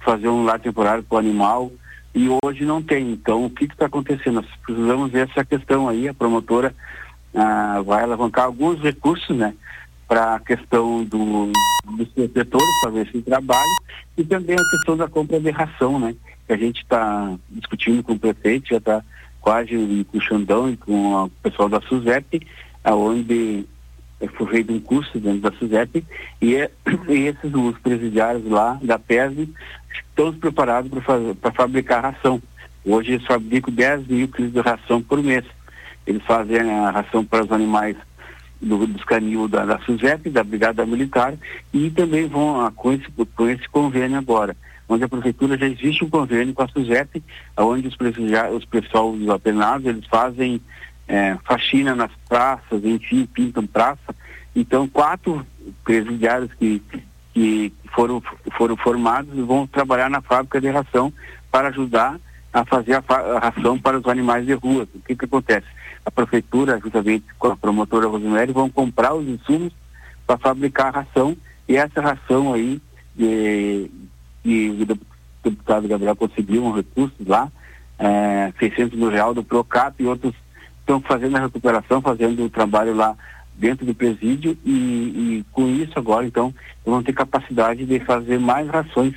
fazer 0.00 0.28
um 0.28 0.44
lar 0.44 0.60
temporário 0.60 1.02
para 1.02 1.16
o 1.16 1.18
animal, 1.18 1.72
e 2.14 2.28
hoje 2.44 2.66
não 2.66 2.82
tem. 2.82 3.12
Então, 3.12 3.46
o 3.46 3.50
que 3.50 3.64
está 3.64 3.86
acontecendo? 3.86 4.34
Nós 4.34 4.46
precisamos 4.66 5.10
ver 5.10 5.28
essa 5.30 5.42
questão 5.44 5.88
aí, 5.88 6.08
a 6.08 6.12
promotora 6.12 6.74
ah, 7.34 7.80
vai 7.86 8.02
alavancar 8.02 8.44
alguns 8.44 8.78
recursos, 8.80 9.34
né? 9.34 9.54
Para 10.12 10.34
a 10.34 10.40
questão 10.40 11.02
do, 11.04 11.50
dos 11.96 12.08
protetores 12.08 12.80
fazer 12.84 13.08
esse 13.08 13.22
trabalho 13.22 13.74
e 14.14 14.22
também 14.22 14.54
a 14.54 14.70
questão 14.76 14.94
da 14.94 15.08
compra 15.08 15.40
de 15.40 15.48
ração, 15.48 15.98
né? 15.98 16.14
Que 16.46 16.52
a 16.52 16.56
gente 16.58 16.82
está 16.82 17.34
discutindo 17.48 18.02
com 18.02 18.12
o 18.12 18.18
prefeito, 18.18 18.68
já 18.68 18.76
está 18.76 19.02
quase 19.40 19.74
com 20.12 20.18
o 20.18 20.20
Xandão 20.20 20.68
e 20.68 20.76
com 20.76 21.14
o 21.14 21.30
pessoal 21.42 21.70
da 21.70 21.80
SUSEP, 21.80 22.46
aonde 22.84 23.64
foi 24.34 24.46
feito 24.48 24.74
um 24.74 24.80
curso 24.80 25.18
dentro 25.18 25.40
da 25.50 25.52
SUSEP 25.52 26.04
e, 26.42 26.56
é, 26.56 26.70
e 27.08 27.28
esses 27.28 27.54
os 27.54 27.78
presidiários 27.78 28.44
lá 28.44 28.78
da 28.82 28.98
PES 28.98 29.48
estão 30.10 30.30
preparados 30.34 30.92
para 31.40 31.52
fabricar 31.52 32.02
ração. 32.02 32.42
Hoje 32.84 33.12
eles 33.12 33.26
fabricam 33.26 33.72
10 33.72 34.08
mil 34.08 34.28
quilos 34.28 34.52
de 34.52 34.60
ração 34.60 35.00
por 35.00 35.22
mês. 35.22 35.46
Eles 36.06 36.22
fazem 36.24 36.60
a 36.60 36.90
ração 36.90 37.24
para 37.24 37.44
os 37.44 37.50
animais 37.50 37.96
do, 38.62 38.86
dos 38.86 39.04
canil 39.04 39.48
da, 39.48 39.66
da 39.66 39.78
SUSEP, 39.80 40.30
da 40.30 40.44
Brigada 40.44 40.86
Militar, 40.86 41.34
e 41.72 41.90
também 41.90 42.28
vão 42.28 42.64
a, 42.64 42.70
com, 42.70 42.92
esse, 42.92 43.06
com 43.34 43.48
esse 43.48 43.68
convênio 43.68 44.16
agora, 44.16 44.56
onde 44.88 45.04
a 45.04 45.08
prefeitura 45.08 45.58
já 45.58 45.66
existe 45.66 46.04
um 46.04 46.10
convênio 46.10 46.54
com 46.54 46.62
a 46.62 46.68
SUSEP, 46.68 47.22
onde 47.58 47.88
os, 47.88 47.96
os 48.54 48.64
pessoal 48.64 49.12
dos 49.12 49.28
apenados, 49.28 49.86
eles 49.86 50.06
fazem 50.06 50.60
é, 51.08 51.36
faxina 51.44 51.94
nas 51.94 52.12
praças, 52.28 52.84
enfim, 52.84 53.26
pintam 53.26 53.66
praça. 53.66 54.14
Então, 54.54 54.86
quatro 54.86 55.44
presidiários 55.84 56.50
que, 56.54 56.82
que 57.34 57.72
foram, 57.94 58.22
foram 58.56 58.76
formados 58.76 59.34
vão 59.46 59.66
trabalhar 59.66 60.08
na 60.08 60.20
fábrica 60.20 60.60
de 60.60 60.68
ração 60.68 61.12
para 61.50 61.68
ajudar 61.68 62.18
a 62.52 62.64
fazer 62.64 62.94
a, 62.94 63.14
a 63.14 63.38
ração 63.38 63.78
para 63.78 63.98
os 63.98 64.06
animais 64.06 64.46
de 64.46 64.52
rua. 64.52 64.86
O 64.94 65.00
que 65.00 65.16
que 65.16 65.24
acontece? 65.24 65.66
A 66.04 66.10
prefeitura, 66.10 66.80
juntamente 66.82 67.24
com 67.38 67.48
a 67.48 67.56
promotora 67.56 68.06
Rosemary, 68.06 68.52
vão 68.52 68.68
comprar 68.68 69.14
os 69.14 69.26
insumos 69.26 69.72
para 70.26 70.38
fabricar 70.38 70.88
a 70.88 71.00
ração. 71.00 71.36
E 71.68 71.76
essa 71.76 72.00
ração 72.00 72.52
aí, 72.52 72.80
de, 73.14 73.90
de, 74.44 74.70
o 74.70 75.50
deputado 75.50 75.88
Gabriel 75.88 76.16
conseguiu 76.16 76.64
um 76.64 76.72
recurso 76.72 77.14
lá, 77.26 77.50
é, 77.98 78.52
600 78.58 78.98
mil 78.98 79.08
reais 79.08 79.34
do 79.34 79.44
Procap 79.44 80.02
e 80.02 80.06
outros 80.06 80.34
estão 80.80 81.00
fazendo 81.00 81.36
a 81.36 81.40
recuperação, 81.40 82.00
fazendo 82.00 82.44
o 82.44 82.50
trabalho 82.50 82.94
lá 82.94 83.16
dentro 83.54 83.86
do 83.86 83.94
presídio. 83.94 84.58
E, 84.64 84.70
e 84.70 85.44
com 85.52 85.68
isso 85.68 85.92
agora 85.96 86.26
então 86.26 86.52
vão 86.84 87.02
ter 87.02 87.12
capacidade 87.12 87.86
de 87.86 88.00
fazer 88.00 88.38
mais 88.38 88.68
rações 88.68 89.14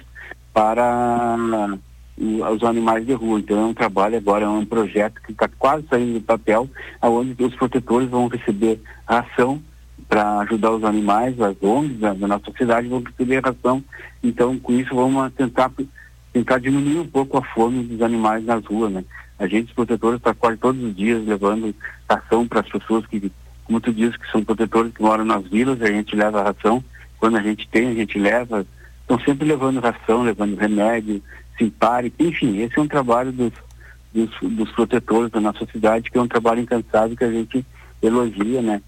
para 0.53 1.77
os 2.18 2.63
animais 2.63 3.05
de 3.05 3.13
rua. 3.13 3.39
Então 3.39 3.59
é 3.59 3.66
um 3.66 3.74
trabalho 3.74 4.18
agora, 4.18 4.45
é 4.45 4.49
um 4.49 4.66
projeto 4.66 5.22
que 5.22 5.32
está 5.32 5.47
quase 5.47 5.86
saindo 5.89 6.20
do 6.20 6.26
papel, 6.26 6.70
onde 7.01 7.43
os 7.43 7.55
protetores 7.55 8.09
vão 8.09 8.28
receber 8.28 8.80
ração 9.05 9.61
para 10.07 10.39
ajudar 10.39 10.72
os 10.72 10.84
animais, 10.84 11.39
as 11.41 11.55
ONGs 11.61 11.99
da, 11.99 12.13
da, 12.13 12.28
nossa 12.28 12.51
cidade 12.57 12.88
vão 12.88 13.01
receber 13.01 13.43
ração. 13.43 13.84
Então 14.24 14.57
com 14.59 14.74
isso 14.74 14.95
vamos 14.95 15.34
tentar 15.34 15.72
tentar 16.32 16.59
diminuir 16.59 16.99
um 16.99 17.07
pouco 17.07 17.38
a 17.38 17.41
fome 17.41 17.84
dos 17.84 18.01
animais 18.01 18.43
nas 18.43 18.66
ruas, 18.66 18.91
né? 18.91 19.05
A 19.39 19.47
gente, 19.47 19.68
os 19.68 19.74
protetores, 19.74 20.18
está 20.18 20.34
quase 20.34 20.57
todos 20.57 20.82
os 20.84 20.95
dias 20.95 21.26
levando 21.26 21.74
ração 22.09 22.45
para 22.45 22.59
as 22.61 22.70
pessoas 22.70 23.05
que, 23.05 23.32
como 23.63 23.80
tu 23.80 23.93
disse, 23.93 24.20
que 24.20 24.30
são 24.32 24.43
protetores 24.43 24.93
que 24.93 25.01
moram 25.01 25.24
nas 25.24 25.47
vilas, 25.47 25.82
a 25.82 25.88
gente 25.88 26.16
leva 26.16 26.43
ração. 26.43 26.84
Quando 27.20 27.38
a 27.38 27.41
gente 27.41 27.68
tem, 27.70 27.89
a 27.89 27.93
gente 27.93 28.20
leva. 28.20 28.66
Estão 29.01 29.20
sempre 29.20 29.47
levando 29.47 29.80
ração, 29.80 30.24
levando 30.24 30.57
remédio, 30.57 31.22
simpare, 31.58 32.14
enfim, 32.20 32.60
esse 32.60 32.78
é 32.78 32.82
um 32.82 32.88
trabalho 32.88 33.32
dos, 33.32 33.53
dos, 34.14 34.30
dos, 34.41 34.72
protetores 34.72 35.32
da 35.32 35.39
nossa 35.39 35.66
cidade, 35.72 36.10
que 36.12 36.18
é 36.18 36.22
um 36.22 36.28
trabalho 36.28 36.62
incansável 36.62 37.16
que 37.16 37.24
a 37.24 37.32
gente 37.32 37.66
elogia, 38.01 38.62
né? 38.62 38.82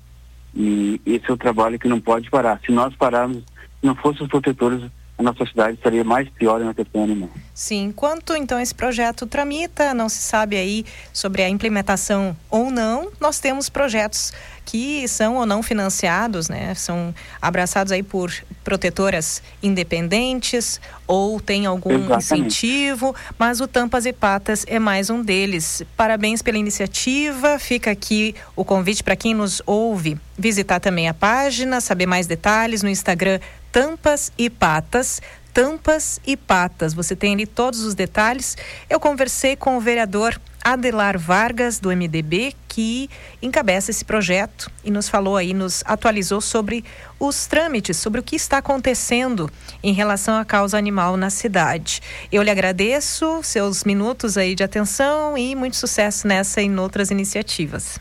E 0.55 1.01
esse 1.05 1.30
é 1.30 1.34
o 1.34 1.38
trabalho 1.38 1.80
que 1.80 1.88
não 1.88 1.99
pode 1.99 2.30
parar. 2.30 2.59
Se 2.65 2.72
nós 2.72 2.95
pararmos, 2.95 3.38
se 3.80 3.86
não 3.86 3.95
fossem 3.95 4.24
os 4.24 4.30
protetores, 4.30 4.84
a 5.18 5.24
nossa 5.24 5.45
cidade 5.45 5.74
estaria 5.74 6.03
mais 6.03 6.30
pior 6.30 6.59
na 6.59 6.74
questão 6.74 7.03
animal. 7.03 7.30
Sim, 7.53 7.86
enquanto 7.86 8.36
então 8.36 8.59
esse 8.59 8.74
projeto 8.74 9.26
tramita, 9.26 9.93
não 9.93 10.07
se 10.07 10.20
sabe 10.20 10.57
aí 10.57 10.86
sobre 11.11 11.41
a 11.41 11.49
implementação 11.49 12.38
ou 12.49 12.70
não, 12.70 13.11
nós 13.20 13.39
temos 13.39 13.68
projetos 13.68 14.32
que 14.68 15.07
são 15.07 15.38
ou 15.38 15.45
não 15.45 15.63
financiados, 15.63 16.49
né? 16.49 16.76
São 16.76 17.15
abraçados 17.41 17.93
aí 17.93 18.03
por 18.03 18.34
protetoras 18.65 19.41
independentes 19.63 20.82
ou 21.07 21.39
tem 21.39 21.65
algum 21.65 21.93
Exatamente. 21.93 22.26
incentivo, 22.26 23.15
mas 23.39 23.61
o 23.61 23.68
Tampas 23.68 24.05
e 24.05 24.11
Patas 24.11 24.65
é 24.68 24.78
mais 24.78 25.09
um 25.09 25.24
deles. 25.24 25.84
Parabéns 25.95 26.41
pela 26.41 26.57
iniciativa. 26.57 27.57
Fica 27.57 27.91
aqui 27.91 28.36
o 28.57 28.65
convite 28.65 29.05
para 29.05 29.15
quem 29.15 29.34
nos 29.34 29.61
ouve 29.65 30.20
visitar 30.38 30.82
também 30.82 31.07
a 31.07 31.13
página, 31.13 31.80
saber 31.80 32.05
mais 32.05 32.28
detalhes 32.28 32.84
no 32.84 32.89
Instagram 32.89 33.39
Tampas 33.72 34.34
e 34.38 34.49
Patas 34.49 35.22
tampas 35.53 36.22
e 36.24 36.38
patas. 36.38 36.93
Você 36.93 37.15
tem 37.15 37.34
ali 37.34 37.47
todos 37.47 37.80
os 37.82 37.95
detalhes. 37.95 38.55
Eu 38.88 38.99
conversei 38.99 39.55
com 39.55 39.76
o 39.76 39.80
vereador 39.80 40.39
Adelar 40.68 41.18
Vargas, 41.18 41.80
do 41.80 41.88
MDB, 41.95 42.53
que 42.68 43.09
encabeça 43.41 43.89
esse 43.89 44.03
projeto 44.03 44.70
e 44.84 44.91
nos 44.91 45.07
falou 45.07 45.38
aí, 45.38 45.53
nos 45.53 45.82
atualizou 45.86 46.41
sobre 46.41 46.84
os 47.18 47.47
trâmites, 47.47 47.95
sobre 47.95 48.20
o 48.20 48.24
que 48.24 48.36
está 48.36 48.57
acontecendo 48.57 49.49
em 49.82 49.93
relação 49.93 50.36
à 50.36 50.43
causa 50.43 50.78
animal 50.78 51.15
na 51.15 51.30
cidade. 51.30 52.01
Eu 52.30 52.43
lhe 52.43 52.49
agradeço 52.49 53.41
seus 53.43 53.86
minutos 53.86 54.38
aí 54.38 54.55
de 54.55 54.63
atenção 54.63 55.38
e 55.38 55.55
muito 55.55 55.78
sucesso 55.78 56.28
nessa 56.28 56.61
e 56.61 56.65
em 56.65 56.78
outras 56.78 57.11
iniciativas. 57.11 57.97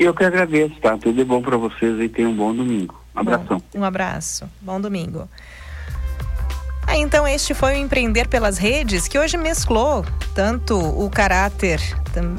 Eu 0.00 0.12
que 0.12 0.24
agradeço, 0.24 0.80
tá? 0.80 0.98
Tudo 0.98 1.24
bom 1.24 1.40
para 1.40 1.56
vocês 1.56 2.00
e 2.00 2.08
tenham 2.08 2.32
um 2.32 2.36
bom 2.36 2.52
domingo. 2.52 3.00
Um 3.14 3.20
abração. 3.20 3.62
um 3.72 3.84
abraço. 3.84 4.50
Bom 4.60 4.80
domingo. 4.80 5.28
Ah, 6.86 6.96
então 6.96 7.26
este 7.26 7.54
foi 7.54 7.74
o 7.74 7.76
Empreender 7.76 8.28
pelas 8.28 8.58
Redes, 8.58 9.06
que 9.06 9.18
hoje 9.18 9.36
mesclou 9.36 10.04
tanto 10.34 10.76
o 10.76 11.08
caráter, 11.08 11.80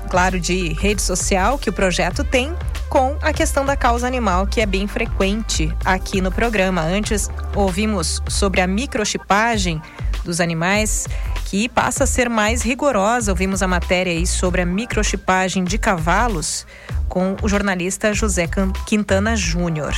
claro, 0.09 0.39
de 0.39 0.73
rede 0.73 1.01
social 1.01 1.57
que 1.57 1.69
o 1.69 1.73
projeto 1.73 2.23
tem, 2.23 2.53
com 2.89 3.17
a 3.21 3.31
questão 3.31 3.65
da 3.65 3.77
causa 3.77 4.05
animal, 4.05 4.45
que 4.45 4.59
é 4.59 4.65
bem 4.65 4.87
frequente 4.87 5.73
aqui 5.85 6.19
no 6.19 6.31
programa. 6.31 6.81
Antes 6.81 7.29
ouvimos 7.55 8.21
sobre 8.27 8.59
a 8.59 8.67
microchipagem 8.67 9.81
dos 10.25 10.41
animais, 10.41 11.07
que 11.45 11.69
passa 11.69 12.03
a 12.03 12.07
ser 12.07 12.29
mais 12.29 12.61
rigorosa. 12.61 13.31
Ouvimos 13.31 13.63
a 13.63 13.67
matéria 13.67 14.11
aí 14.11 14.27
sobre 14.27 14.61
a 14.61 14.65
microchipagem 14.65 15.63
de 15.63 15.77
cavalos 15.77 16.65
com 17.07 17.35
o 17.41 17.49
jornalista 17.49 18.13
José 18.13 18.47
Quintana 18.85 19.35
Júnior. 19.35 19.93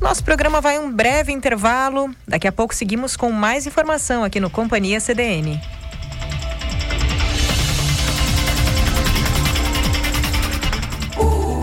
Nosso 0.00 0.22
programa 0.22 0.60
vai 0.60 0.78
um 0.78 0.92
breve 0.92 1.32
intervalo. 1.32 2.14
Daqui 2.26 2.46
a 2.46 2.52
pouco 2.52 2.74
seguimos 2.74 3.16
com 3.16 3.32
mais 3.32 3.66
informação 3.66 4.22
aqui 4.22 4.38
no 4.38 4.48
Companhia 4.48 5.00
CDN. 5.00 5.60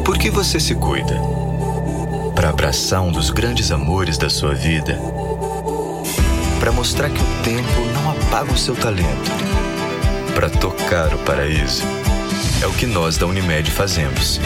Por 0.04 0.18
que 0.18 0.30
você 0.30 0.60
se 0.60 0.76
cuida? 0.76 1.16
Para 2.36 2.50
abraçar 2.50 3.02
um 3.02 3.12
dos 3.12 3.30
grandes 3.30 3.72
amores 3.72 4.18
da 4.18 4.30
sua 4.30 4.54
vida? 4.54 5.00
Para 6.60 6.74
mostrar 6.74 7.10
que 7.10 7.22
o 7.22 7.44
tempo 7.44 7.82
não 7.94 8.12
apaga 8.12 8.52
o 8.52 8.58
seu 8.58 8.76
talento? 8.76 9.32
Para 10.34 10.50
tocar 10.50 11.14
o 11.14 11.18
paraíso? 11.20 11.84
É 12.62 12.68
o 12.68 12.74
que 12.74 12.86
nós 12.86 13.18
da 13.18 13.26
Unimed 13.26 13.72
fazemos. 13.72 14.42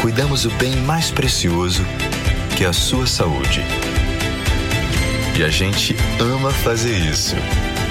Cuidamos 0.00 0.44
do 0.44 0.50
bem 0.52 0.74
mais 0.76 1.10
precioso 1.10 1.84
que 2.58 2.64
a 2.64 2.72
sua 2.72 3.06
saúde. 3.06 3.62
E 5.38 5.44
a 5.44 5.48
gente 5.48 5.94
ama 6.18 6.50
fazer 6.50 6.98
isso. 7.08 7.36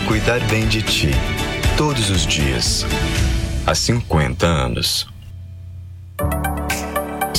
Cuidar 0.05 0.41
bem 0.49 0.67
de 0.67 0.81
ti, 0.81 1.11
todos 1.77 2.09
os 2.09 2.27
dias. 2.27 2.85
Há 3.65 3.73
50 3.73 4.45
anos. 4.45 5.07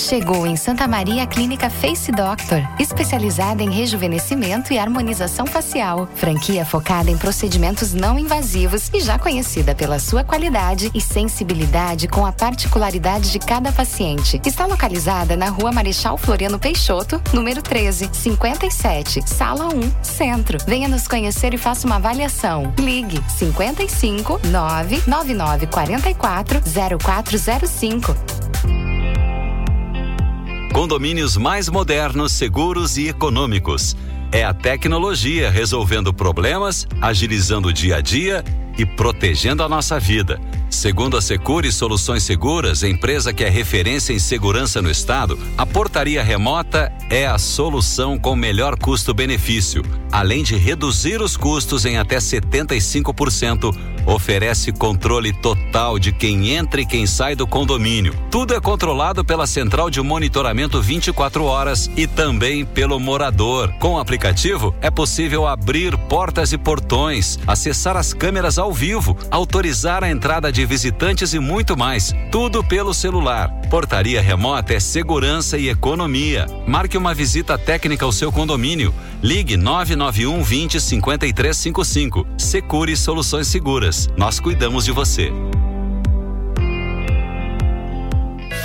Chegou 0.08 0.46
em 0.46 0.56
Santa 0.56 0.88
Maria 0.88 1.24
a 1.24 1.26
clínica 1.26 1.68
Face 1.68 2.10
Doctor, 2.10 2.66
especializada 2.80 3.62
em 3.62 3.70
rejuvenescimento 3.70 4.72
e 4.72 4.78
harmonização 4.78 5.44
facial. 5.44 6.08
Franquia 6.14 6.64
focada 6.64 7.10
em 7.10 7.18
procedimentos 7.18 7.92
não 7.92 8.18
invasivos 8.18 8.88
e 8.94 9.00
já 9.00 9.18
conhecida 9.18 9.74
pela 9.74 9.98
sua 9.98 10.24
qualidade 10.24 10.90
e 10.94 11.00
sensibilidade 11.02 12.08
com 12.08 12.24
a 12.24 12.32
particularidade 12.32 13.30
de 13.30 13.38
cada 13.38 13.70
paciente. 13.70 14.40
Está 14.46 14.64
localizada 14.64 15.36
na 15.36 15.50
Rua 15.50 15.72
Marechal 15.72 16.16
Floriano 16.16 16.58
Peixoto, 16.58 17.20
número 17.34 17.60
13, 17.60 18.08
57, 18.10 19.28
Sala 19.28 19.68
1, 19.68 19.92
Centro. 20.02 20.56
Venha 20.66 20.88
nos 20.88 21.06
conhecer 21.06 21.52
e 21.52 21.58
faça 21.58 21.86
uma 21.86 21.96
avaliação. 21.96 22.72
Ligue 22.78 23.22
55 23.28 24.40
999 24.46 25.66
44 25.66 26.62
0405. 26.98 28.87
Condomínios 30.72 31.36
mais 31.36 31.68
modernos, 31.68 32.32
seguros 32.32 32.96
e 32.96 33.08
econômicos. 33.08 33.96
É 34.30 34.44
a 34.44 34.52
tecnologia 34.52 35.50
resolvendo 35.50 36.12
problemas, 36.12 36.86
agilizando 37.00 37.68
o 37.68 37.72
dia 37.72 37.96
a 37.96 38.00
dia 38.00 38.44
e 38.76 38.84
protegendo 38.84 39.62
a 39.62 39.68
nossa 39.68 39.98
vida. 39.98 40.40
Segundo 40.70 41.16
a 41.16 41.22
Secure 41.22 41.72
Soluções 41.72 42.22
Seguras, 42.22 42.82
empresa 42.82 43.32
que 43.32 43.42
é 43.42 43.48
referência 43.48 44.12
em 44.12 44.18
segurança 44.18 44.82
no 44.82 44.90
estado, 44.90 45.38
a 45.56 45.64
portaria 45.64 46.22
remota 46.22 46.92
é 47.10 47.26
a 47.26 47.38
solução 47.38 48.18
com 48.18 48.36
melhor 48.36 48.78
custo-benefício, 48.78 49.82
além 50.12 50.42
de 50.42 50.56
reduzir 50.56 51.20
os 51.22 51.36
custos 51.36 51.86
em 51.86 51.96
até 51.96 52.18
75% 52.18 53.74
oferece 54.08 54.72
controle 54.72 55.32
total 55.32 55.98
de 55.98 56.10
quem 56.12 56.50
entra 56.50 56.80
e 56.80 56.86
quem 56.86 57.06
sai 57.06 57.36
do 57.36 57.46
condomínio. 57.46 58.14
Tudo 58.30 58.54
é 58.54 58.60
controlado 58.60 59.24
pela 59.24 59.46
central 59.46 59.90
de 59.90 60.00
monitoramento 60.00 60.80
24 60.80 61.44
horas 61.44 61.90
e 61.96 62.06
também 62.06 62.64
pelo 62.64 62.98
morador. 62.98 63.72
Com 63.78 63.94
o 63.94 63.98
aplicativo 63.98 64.74
é 64.80 64.90
possível 64.90 65.46
abrir 65.46 65.96
portas 65.96 66.52
e 66.52 66.58
portões, 66.58 67.38
acessar 67.46 67.96
as 67.96 68.14
câmeras 68.14 68.58
ao 68.58 68.72
vivo, 68.72 69.16
autorizar 69.30 70.02
a 70.02 70.10
entrada 70.10 70.50
de 70.50 70.64
visitantes 70.64 71.34
e 71.34 71.38
muito 71.38 71.76
mais. 71.76 72.14
Tudo 72.32 72.64
pelo 72.64 72.94
celular. 72.94 73.50
Portaria 73.68 74.22
remota 74.22 74.72
é 74.72 74.80
segurança 74.80 75.58
e 75.58 75.68
economia. 75.68 76.46
Marque 76.66 76.96
uma 76.96 77.12
visita 77.12 77.58
técnica 77.58 78.04
ao 78.04 78.12
seu 78.12 78.32
condomínio. 78.32 78.94
Ligue 79.22 79.56
991 79.56 80.42
20 80.42 80.80
5355. 80.80 82.26
Secure 82.38 82.96
Soluções 82.96 83.48
Seguras. 83.48 83.97
Nós 84.16 84.38
cuidamos 84.38 84.84
de 84.84 84.92
você. 84.92 85.32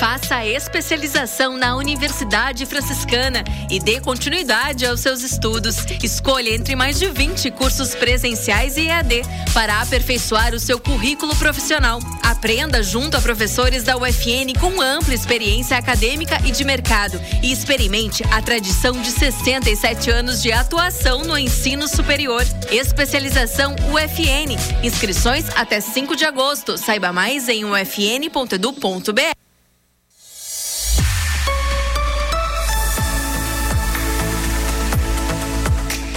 Faça 0.04 0.36
a 0.36 0.46
especialização 0.46 1.56
na 1.56 1.78
Universidade 1.78 2.66
Franciscana 2.66 3.42
e 3.72 3.80
dê 3.80 4.02
continuidade 4.02 4.86
aos 4.86 5.00
seus 5.00 5.24
estudos. 5.24 5.78
Escolha 6.04 6.50
entre 6.50 6.76
mais 6.76 7.00
de 7.00 7.08
20 7.08 7.50
cursos 7.52 7.96
presenciais 7.96 8.76
e 8.76 8.88
EAD 8.88 9.22
para 9.54 9.80
aperfeiçoar 9.80 10.54
o 10.54 10.60
seu 10.60 10.78
currículo 10.78 11.34
profissional. 11.38 12.00
Aprenda 12.22 12.84
junto 12.84 13.16
a 13.16 13.22
professores 13.22 13.84
da 13.84 13.96
UFN 13.96 14.52
com 14.60 14.82
ampla 14.82 15.14
experiência 15.14 15.78
acadêmica 15.78 16.38
e 16.46 16.52
de 16.52 16.66
mercado 16.66 17.18
e 17.42 17.50
experimente 17.50 18.26
a 18.30 18.42
tradição 18.42 18.92
de 19.02 19.10
67 19.10 20.12
anos 20.12 20.42
de 20.42 20.52
atuação 20.52 21.24
no 21.24 21.38
ensino 21.38 21.88
superior. 21.88 22.44
Especialização 22.70 23.74
UFN. 23.90 24.84
Inscrições 24.84 25.46
até 25.56 25.80
5 25.80 26.14
de 26.18 26.26
agosto. 26.26 26.78
Saiba 26.78 27.14
mais 27.14 27.48
em 27.48 27.64
ufn.edu.br. 27.64 29.44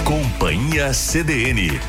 Companhia 0.07 0.93
CDN. 0.93 1.81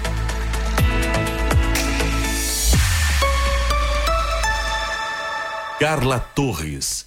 Carla 5.79 6.19
Torres. 6.19 7.07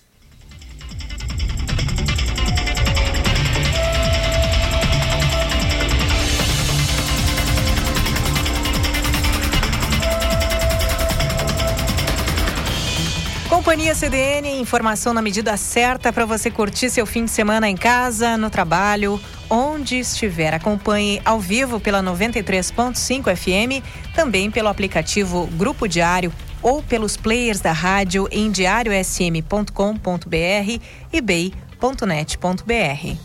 Companhia 13.49 13.93
CDN, 13.93 14.61
informação 14.61 15.13
na 15.13 15.21
medida 15.21 15.57
certa 15.57 16.13
para 16.13 16.25
você 16.25 16.49
curtir 16.49 16.89
seu 16.89 17.05
fim 17.05 17.25
de 17.25 17.31
semana 17.31 17.67
em 17.67 17.75
casa, 17.75 18.37
no 18.37 18.49
trabalho, 18.49 19.19
onde 19.51 19.99
estiver. 19.99 20.53
Acompanhe 20.53 21.21
ao 21.25 21.39
vivo 21.39 21.79
pela 21.79 22.01
93.5 22.01 23.35
FM, 23.35 23.83
também 24.15 24.49
pelo 24.49 24.69
aplicativo 24.69 25.47
Grupo 25.57 25.87
Diário 25.87 26.33
ou 26.61 26.81
pelos 26.81 27.17
players 27.17 27.59
da 27.59 27.73
rádio 27.73 28.27
em 28.31 28.49
diariosm.com.br 28.49 30.81
e 31.11 31.21
bay.net.br. 31.21 33.17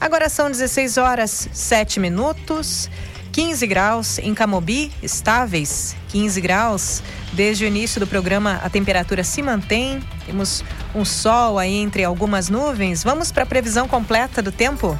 Agora 0.00 0.30
são 0.30 0.50
16 0.50 0.96
horas 0.96 1.48
7 1.52 1.98
minutos. 1.98 2.88
15 3.32 3.66
graus 3.66 4.18
em 4.18 4.34
Camobi, 4.34 4.92
estáveis, 5.02 5.96
15 6.08 6.40
graus. 6.40 7.02
Desde 7.32 7.64
o 7.64 7.68
início 7.68 8.00
do 8.00 8.06
programa, 8.06 8.60
a 8.62 8.68
temperatura 8.68 9.22
se 9.22 9.40
mantém. 9.40 10.02
Temos 10.26 10.64
um 10.94 11.04
sol 11.04 11.58
aí 11.58 11.76
entre 11.76 12.02
algumas 12.02 12.48
nuvens. 12.48 13.04
Vamos 13.04 13.30
para 13.30 13.44
a 13.44 13.46
previsão 13.46 13.86
completa 13.86 14.42
do 14.42 14.50
tempo? 14.50 14.98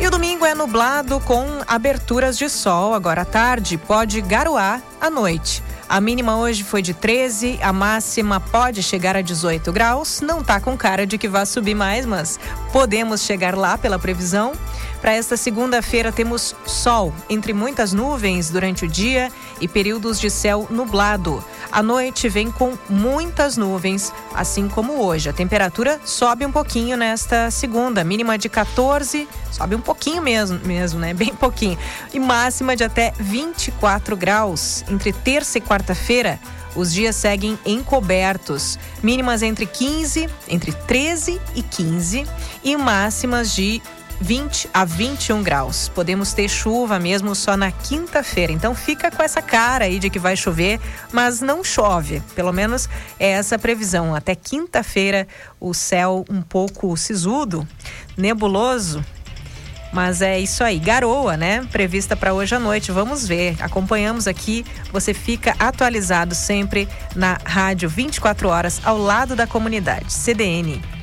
E 0.00 0.06
o 0.06 0.10
domingo 0.10 0.44
é 0.44 0.54
nublado 0.54 1.20
com 1.20 1.46
aberturas 1.66 2.36
de 2.36 2.48
sol 2.48 2.92
agora 2.92 3.22
à 3.22 3.24
tarde. 3.24 3.78
Pode 3.78 4.20
garoar 4.20 4.82
à 5.00 5.08
noite. 5.08 5.62
A 5.94 6.00
mínima 6.00 6.36
hoje 6.36 6.64
foi 6.64 6.82
de 6.82 6.92
13, 6.92 7.60
a 7.62 7.72
máxima 7.72 8.40
pode 8.40 8.82
chegar 8.82 9.14
a 9.14 9.20
18 9.20 9.70
graus. 9.70 10.20
Não 10.20 10.42
tá 10.42 10.58
com 10.58 10.76
cara 10.76 11.06
de 11.06 11.16
que 11.16 11.28
vai 11.28 11.46
subir 11.46 11.76
mais, 11.76 12.04
mas 12.04 12.36
podemos 12.72 13.20
chegar 13.20 13.56
lá 13.56 13.78
pela 13.78 13.96
previsão. 13.96 14.54
Para 15.00 15.12
esta 15.12 15.36
segunda-feira 15.36 16.10
temos 16.10 16.56
sol 16.66 17.14
entre 17.30 17.52
muitas 17.52 17.92
nuvens 17.92 18.50
durante 18.50 18.84
o 18.84 18.88
dia 18.88 19.30
e 19.60 19.68
períodos 19.68 20.18
de 20.18 20.28
céu 20.30 20.66
nublado. 20.68 21.44
A 21.74 21.82
noite 21.82 22.28
vem 22.28 22.52
com 22.52 22.78
muitas 22.88 23.56
nuvens, 23.56 24.12
assim 24.32 24.68
como 24.68 25.04
hoje. 25.04 25.28
A 25.28 25.32
temperatura 25.32 26.00
sobe 26.04 26.46
um 26.46 26.52
pouquinho 26.52 26.96
nesta 26.96 27.50
segunda, 27.50 28.04
mínima 28.04 28.38
de 28.38 28.48
14, 28.48 29.28
sobe 29.50 29.74
um 29.74 29.80
pouquinho 29.80 30.22
mesmo, 30.22 30.60
mesmo, 30.64 31.00
né? 31.00 31.12
Bem 31.18 31.34
pouquinho. 31.34 31.76
E 32.12 32.20
máxima 32.20 32.76
de 32.76 32.84
até 32.84 33.12
24 33.18 34.16
graus 34.16 34.84
entre 34.88 35.12
terça 35.12 35.58
e 35.58 35.60
quarta-feira. 35.60 36.38
Os 36.76 36.92
dias 36.92 37.16
seguem 37.16 37.58
encobertos, 37.66 38.78
mínimas 39.02 39.42
entre 39.42 39.66
15, 39.66 40.28
entre 40.46 40.70
13 40.70 41.40
e 41.56 41.62
15 41.62 42.24
e 42.62 42.76
máximas 42.76 43.52
de 43.52 43.82
20 44.20 44.68
a 44.72 44.84
21 44.84 45.42
graus. 45.42 45.88
Podemos 45.88 46.32
ter 46.32 46.48
chuva 46.48 46.98
mesmo 46.98 47.34
só 47.34 47.56
na 47.56 47.70
quinta-feira. 47.70 48.52
Então 48.52 48.74
fica 48.74 49.10
com 49.10 49.22
essa 49.22 49.42
cara 49.42 49.84
aí 49.84 49.98
de 49.98 50.10
que 50.10 50.18
vai 50.18 50.36
chover, 50.36 50.80
mas 51.12 51.40
não 51.40 51.62
chove. 51.62 52.22
Pelo 52.34 52.52
menos 52.52 52.88
é 53.18 53.30
essa 53.30 53.56
a 53.56 53.58
previsão. 53.58 54.14
Até 54.14 54.34
quinta-feira 54.34 55.26
o 55.60 55.74
céu 55.74 56.24
um 56.30 56.42
pouco 56.42 56.96
sisudo, 56.96 57.66
nebuloso. 58.16 59.04
Mas 59.92 60.20
é 60.20 60.40
isso 60.40 60.64
aí, 60.64 60.80
garoa, 60.80 61.36
né? 61.36 61.64
Prevista 61.70 62.16
para 62.16 62.34
hoje 62.34 62.52
à 62.52 62.58
noite. 62.58 62.90
Vamos 62.90 63.28
ver. 63.28 63.56
Acompanhamos 63.60 64.26
aqui. 64.26 64.66
Você 64.92 65.14
fica 65.14 65.54
atualizado 65.56 66.34
sempre 66.34 66.88
na 67.14 67.38
rádio 67.44 67.88
24 67.88 68.48
horas 68.48 68.80
ao 68.84 68.98
lado 68.98 69.36
da 69.36 69.46
comunidade. 69.46 70.12
CDN. 70.12 70.93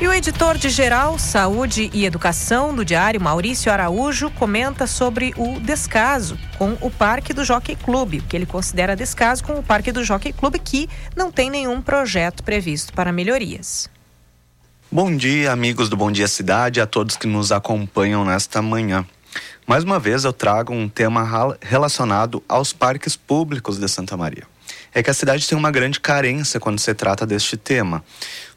E 0.00 0.08
o 0.08 0.12
editor 0.12 0.58
de 0.58 0.68
geral, 0.68 1.20
Saúde 1.20 1.88
e 1.94 2.04
Educação 2.04 2.74
do 2.74 2.84
Diário, 2.84 3.20
Maurício 3.20 3.70
Araújo, 3.70 4.28
comenta 4.28 4.88
sobre 4.88 5.32
o 5.36 5.60
descaso 5.60 6.36
com 6.58 6.76
o 6.80 6.90
Parque 6.90 7.32
do 7.32 7.44
Jockey 7.44 7.76
Clube, 7.76 8.20
que 8.20 8.36
ele 8.36 8.44
considera 8.44 8.96
descaso 8.96 9.44
com 9.44 9.54
o 9.54 9.62
Parque 9.62 9.92
do 9.92 10.02
Jockey 10.02 10.32
Clube, 10.32 10.58
que 10.58 10.88
não 11.14 11.30
tem 11.30 11.48
nenhum 11.48 11.80
projeto 11.80 12.42
previsto 12.42 12.92
para 12.92 13.12
melhorias. 13.12 13.88
Bom 14.90 15.16
dia, 15.16 15.52
amigos 15.52 15.88
do 15.88 15.96
Bom 15.96 16.10
Dia 16.10 16.26
Cidade, 16.26 16.80
a 16.80 16.86
todos 16.86 17.16
que 17.16 17.28
nos 17.28 17.52
acompanham 17.52 18.24
nesta 18.24 18.60
manhã. 18.60 19.06
Mais 19.64 19.84
uma 19.84 20.00
vez 20.00 20.24
eu 20.24 20.32
trago 20.32 20.72
um 20.72 20.88
tema 20.88 21.24
relacionado 21.62 22.42
aos 22.48 22.72
parques 22.72 23.14
públicos 23.14 23.78
de 23.78 23.88
Santa 23.88 24.16
Maria 24.16 24.44
é 24.94 25.02
que 25.02 25.10
a 25.10 25.14
cidade 25.14 25.46
tem 25.46 25.58
uma 25.58 25.72
grande 25.72 25.98
carência 25.98 26.60
quando 26.60 26.78
se 26.78 26.94
trata 26.94 27.26
deste 27.26 27.56
tema. 27.56 28.04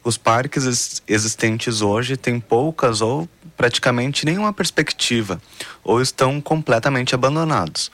Os 0.04 0.16
parques 0.16 1.02
existentes 1.06 1.80
hoje 1.82 2.16
têm 2.16 2.40
poucas 2.40 3.00
ou 3.00 3.28
praticamente 3.56 4.24
nenhuma 4.24 4.52
perspectiva, 4.52 5.40
ou 5.82 6.00
estão 6.00 6.40
completamente 6.40 7.14
abandonados. 7.14 7.90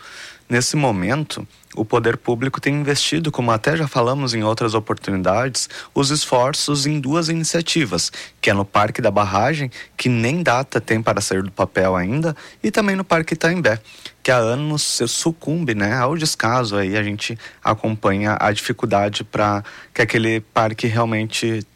Nesse 0.46 0.76
momento, 0.76 1.48
o 1.74 1.86
poder 1.86 2.18
público 2.18 2.60
tem 2.60 2.74
investido, 2.74 3.32
como 3.32 3.50
até 3.50 3.74
já 3.78 3.88
falamos 3.88 4.34
em 4.34 4.44
outras 4.44 4.74
oportunidades, 4.74 5.70
os 5.94 6.10
esforços 6.10 6.84
em 6.84 7.00
duas 7.00 7.30
iniciativas, 7.30 8.12
que 8.42 8.50
é 8.50 8.52
no 8.52 8.64
Parque 8.64 9.00
da 9.00 9.10
Barragem, 9.10 9.70
que 9.96 10.10
nem 10.10 10.42
data 10.42 10.82
tem 10.82 11.00
para 11.02 11.22
sair 11.22 11.42
do 11.42 11.50
papel 11.50 11.96
ainda, 11.96 12.36
e 12.62 12.70
também 12.70 12.94
no 12.94 13.04
Parque 13.04 13.32
Itaimbé, 13.32 13.80
que 14.22 14.30
há 14.30 14.36
anos 14.36 15.00
sucumbe 15.08 15.74
né, 15.74 15.94
ao 15.94 16.14
descaso. 16.14 16.76
Aí 16.76 16.94
a 16.94 17.02
gente 17.02 17.38
acompanha 17.62 18.36
a 18.38 18.52
dificuldade 18.52 19.24
para 19.24 19.64
que 19.94 20.02
aquele 20.02 20.40
parque 20.40 20.86
realmente 20.86 21.66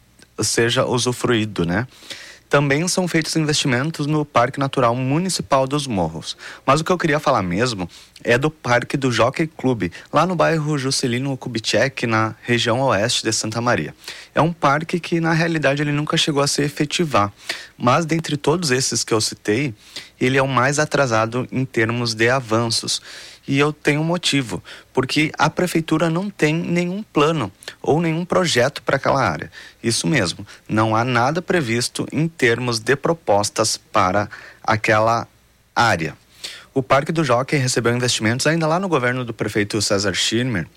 seja 0.41 0.85
usufruído, 0.85 1.65
né? 1.65 1.87
Também 2.49 2.87
são 2.87 3.07
feitos 3.07 3.35
investimentos 3.35 4.07
no 4.07 4.25
Parque 4.25 4.59
Natural 4.59 4.95
Municipal 4.95 5.67
dos 5.67 5.85
Morros. 5.85 6.35
Mas 6.65 6.81
o 6.81 6.83
que 6.83 6.91
eu 6.91 6.97
queria 6.97 7.19
falar 7.19 7.43
mesmo 7.43 7.87
é 8.23 8.39
do 8.39 8.49
Parque 8.49 8.97
do 8.97 9.11
Jockey 9.11 9.45
Clube, 9.45 9.91
lá 10.11 10.25
no 10.25 10.35
bairro 10.35 10.75
Juscelino 10.75 11.37
Kubitschek, 11.37 12.07
na 12.07 12.33
região 12.41 12.81
oeste 12.81 13.23
de 13.23 13.31
Santa 13.31 13.61
Maria. 13.61 13.93
É 14.33 14.41
um 14.41 14.51
parque 14.51 14.99
que, 14.99 15.19
na 15.19 15.31
realidade, 15.31 15.83
ele 15.83 15.91
nunca 15.91 16.17
chegou 16.17 16.41
a 16.41 16.47
se 16.47 16.63
efetivar. 16.63 17.31
Mas, 17.77 18.03
dentre 18.03 18.35
todos 18.35 18.71
esses 18.71 19.03
que 19.03 19.13
eu 19.13 19.21
citei, 19.21 19.71
ele 20.19 20.35
é 20.35 20.41
o 20.41 20.47
mais 20.47 20.79
atrasado 20.79 21.47
em 21.51 21.63
termos 21.63 22.15
de 22.15 22.31
avanços. 22.31 22.99
E 23.49 23.57
eu 23.57 23.73
tenho 23.73 24.01
um 24.01 24.03
motivo, 24.03 24.63
porque 24.93 25.31
a 25.35 25.49
prefeitura 25.49 26.07
não 26.07 26.29
tem 26.29 26.53
nenhum 26.53 27.01
plano 27.01 27.51
ou 27.81 27.99
nenhum 27.99 28.23
projeto 28.23 28.79
para 28.83 28.97
aquela 28.97 29.27
área. 29.27 29.51
Isso 29.81 30.05
mesmo, 30.05 30.45
não 30.67 30.95
há 30.95 31.03
nada 31.03 31.41
previsto 31.41 32.05
em 32.11 32.27
termos 32.27 32.77
de 32.77 32.95
propostas 32.95 33.75
para 33.75 34.29
aquela 34.63 35.27
área. 35.75 36.15
O 36.75 36.83
Parque 36.83 37.11
do 37.11 37.23
Jockey 37.23 37.57
recebeu 37.57 37.95
investimentos 37.95 38.45
ainda 38.45 38.67
lá 38.67 38.79
no 38.79 38.87
governo 38.87 39.25
do 39.25 39.33
prefeito 39.33 39.81
César 39.81 40.13
Schirmer, 40.13 40.67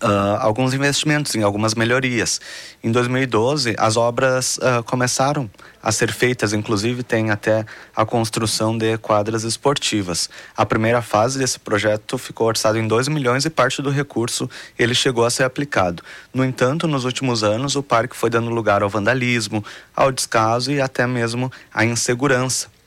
Uh, 0.00 0.38
alguns 0.38 0.72
investimentos 0.74 1.34
em 1.34 1.42
algumas 1.42 1.74
melhorias. 1.74 2.40
Em 2.84 2.92
2012, 2.92 3.74
as 3.76 3.96
obras 3.96 4.56
uh, 4.58 4.80
começaram 4.84 5.50
a 5.82 5.90
ser 5.90 6.12
feitas, 6.12 6.52
inclusive 6.52 7.02
tem 7.02 7.32
até 7.32 7.66
a 7.96 8.06
construção 8.06 8.78
de 8.78 8.96
quadras 8.98 9.42
esportivas. 9.42 10.30
A 10.56 10.64
primeira 10.64 11.02
fase 11.02 11.36
desse 11.36 11.58
projeto 11.58 12.16
ficou 12.16 12.46
orçado 12.46 12.78
em 12.78 12.86
2 12.86 13.08
milhões 13.08 13.44
e 13.44 13.50
parte 13.50 13.82
do 13.82 13.90
recurso 13.90 14.48
ele 14.78 14.94
chegou 14.94 15.24
a 15.24 15.30
ser 15.30 15.42
aplicado. 15.42 16.00
No 16.32 16.44
entanto, 16.44 16.86
nos 16.86 17.04
últimos 17.04 17.42
anos, 17.42 17.74
o 17.74 17.82
parque 17.82 18.16
foi 18.16 18.30
dando 18.30 18.50
lugar 18.50 18.84
ao 18.84 18.88
vandalismo, 18.88 19.64
ao 19.96 20.12
descaso 20.12 20.70
e 20.70 20.80
até 20.80 21.08
mesmo 21.08 21.50
à 21.74 21.84
insegurança 21.84 22.77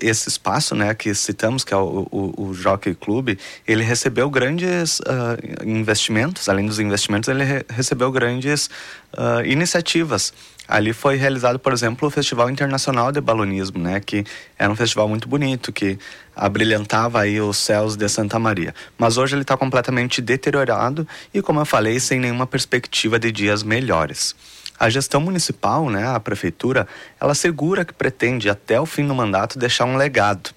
esse 0.00 0.28
espaço 0.28 0.74
né, 0.74 0.94
que 0.94 1.14
citamos, 1.14 1.64
que 1.64 1.74
é 1.74 1.76
o, 1.76 2.06
o, 2.10 2.44
o 2.48 2.54
Jockey 2.54 2.94
Club, 2.94 3.38
ele 3.66 3.82
recebeu 3.84 4.30
grandes 4.30 5.00
uh, 5.00 5.66
investimentos, 5.66 6.48
além 6.48 6.66
dos 6.66 6.78
investimentos, 6.78 7.28
ele 7.28 7.44
re 7.44 7.64
recebeu 7.68 8.10
grandes 8.10 8.70
uh, 9.16 9.44
iniciativas. 9.44 10.32
Ali 10.66 10.92
foi 10.92 11.16
realizado, 11.16 11.58
por 11.58 11.72
exemplo, 11.72 12.06
o 12.06 12.10
Festival 12.10 12.48
Internacional 12.48 13.10
de 13.10 13.20
Balonismo, 13.20 13.78
né, 13.78 14.00
que 14.00 14.24
era 14.58 14.72
um 14.72 14.76
festival 14.76 15.08
muito 15.08 15.28
bonito, 15.28 15.72
que 15.72 15.98
abrilhantava 16.34 17.20
aí 17.20 17.40
os 17.40 17.58
céus 17.58 17.96
de 17.96 18.08
Santa 18.08 18.38
Maria. 18.38 18.74
Mas 18.96 19.18
hoje 19.18 19.34
ele 19.34 19.42
está 19.42 19.56
completamente 19.56 20.22
deteriorado 20.22 21.06
e, 21.34 21.42
como 21.42 21.60
eu 21.60 21.66
falei, 21.66 21.98
sem 22.00 22.20
nenhuma 22.20 22.46
perspectiva 22.46 23.18
de 23.18 23.30
dias 23.32 23.62
melhores. 23.62 24.34
A 24.80 24.88
gestão 24.88 25.20
municipal, 25.20 25.90
né, 25.90 26.08
a 26.08 26.18
prefeitura, 26.18 26.88
ela 27.20 27.32
assegura 27.32 27.84
que 27.84 27.92
pretende 27.92 28.48
até 28.48 28.80
o 28.80 28.86
fim 28.86 29.06
do 29.06 29.14
mandato 29.14 29.58
deixar 29.58 29.84
um 29.84 29.94
legado 29.94 30.50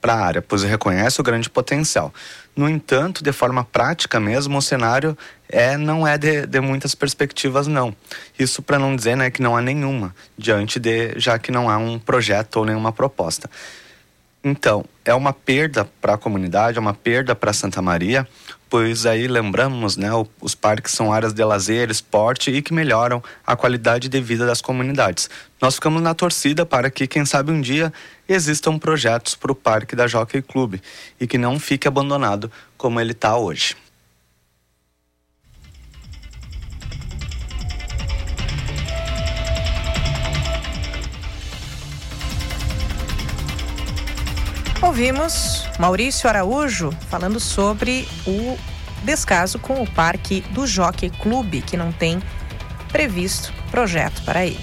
para 0.00 0.14
a 0.14 0.26
área, 0.26 0.42
pois 0.42 0.64
reconhece 0.64 1.20
o 1.20 1.24
grande 1.24 1.48
potencial. 1.48 2.12
No 2.56 2.68
entanto, 2.68 3.22
de 3.22 3.30
forma 3.30 3.62
prática 3.62 4.18
mesmo, 4.18 4.58
o 4.58 4.62
cenário 4.62 5.16
é 5.48 5.76
não 5.76 6.04
é 6.04 6.18
de, 6.18 6.46
de 6.46 6.60
muitas 6.60 6.96
perspectivas 6.96 7.68
não. 7.68 7.94
Isso 8.36 8.60
para 8.60 8.76
não 8.76 8.96
dizer, 8.96 9.16
né, 9.16 9.30
que 9.30 9.40
não 9.40 9.56
há 9.56 9.62
nenhuma 9.62 10.12
diante 10.36 10.80
de 10.80 11.12
já 11.16 11.38
que 11.38 11.52
não 11.52 11.70
há 11.70 11.78
um 11.78 11.96
projeto 11.96 12.56
ou 12.56 12.64
nenhuma 12.64 12.92
proposta. 12.92 13.48
Então, 14.42 14.84
é 15.04 15.14
uma 15.14 15.34
perda 15.34 15.88
para 16.00 16.14
a 16.14 16.18
comunidade, 16.18 16.78
é 16.78 16.80
uma 16.80 16.94
perda 16.94 17.34
para 17.34 17.52
Santa 17.52 17.82
Maria, 17.82 18.26
pois 18.70 19.04
aí 19.04 19.26
lembramos, 19.26 19.96
né, 19.96 20.08
os 20.40 20.54
parques 20.54 20.92
são 20.92 21.12
áreas 21.12 21.32
de 21.32 21.44
lazer, 21.44 21.90
esporte 21.90 22.52
e 22.52 22.62
que 22.62 22.72
melhoram 22.72 23.20
a 23.44 23.56
qualidade 23.56 24.08
de 24.08 24.20
vida 24.20 24.46
das 24.46 24.62
comunidades. 24.62 25.28
Nós 25.60 25.74
ficamos 25.74 26.00
na 26.00 26.14
torcida 26.14 26.64
para 26.64 26.88
que, 26.88 27.08
quem 27.08 27.26
sabe 27.26 27.50
um 27.50 27.60
dia, 27.60 27.92
existam 28.28 28.78
projetos 28.78 29.34
para 29.34 29.50
o 29.50 29.56
parque 29.56 29.96
da 29.96 30.06
Jockey 30.06 30.40
Club 30.40 30.76
e 31.20 31.26
que 31.26 31.36
não 31.36 31.58
fique 31.58 31.88
abandonado 31.88 32.50
como 32.78 33.00
ele 33.00 33.10
está 33.10 33.36
hoje. 33.36 33.76
Ouvimos 44.90 45.68
Maurício 45.78 46.28
Araújo 46.28 46.90
falando 47.08 47.38
sobre 47.38 48.08
o 48.26 48.58
descaso 49.04 49.56
com 49.56 49.80
o 49.80 49.88
parque 49.88 50.40
do 50.50 50.66
Jockey 50.66 51.10
Clube, 51.10 51.62
que 51.62 51.76
não 51.76 51.92
tem 51.92 52.20
previsto 52.90 53.54
projeto 53.70 54.20
para 54.24 54.44
ele. 54.44 54.58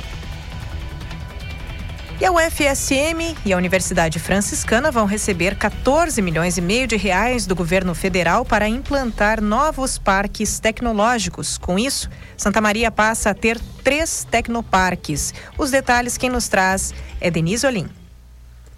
E 2.19 2.25
a 2.25 2.31
UFSM 2.33 3.37
e 3.45 3.53
a 3.53 3.57
Universidade 3.57 4.19
Franciscana 4.19 4.91
vão 4.91 5.05
receber 5.05 5.55
14 5.55 6.21
milhões 6.21 6.57
e 6.57 6.61
meio 6.61 6.87
de 6.87 6.97
reais 6.97 7.45
do 7.45 7.55
governo 7.55 7.95
federal 7.95 8.43
para 8.43 8.67
implantar 8.67 9.41
novos 9.41 9.97
parques 9.97 10.59
tecnológicos. 10.59 11.57
Com 11.57 11.79
isso, 11.79 12.09
Santa 12.35 12.59
Maria 12.59 12.91
passa 12.91 13.29
a 13.29 13.33
ter 13.33 13.57
três 13.81 14.27
tecnoparques. 14.29 15.33
Os 15.57 15.71
detalhes 15.71 16.17
quem 16.17 16.29
nos 16.29 16.49
traz 16.49 16.93
é 17.21 17.31
Denise 17.31 17.65
Olim. 17.65 17.89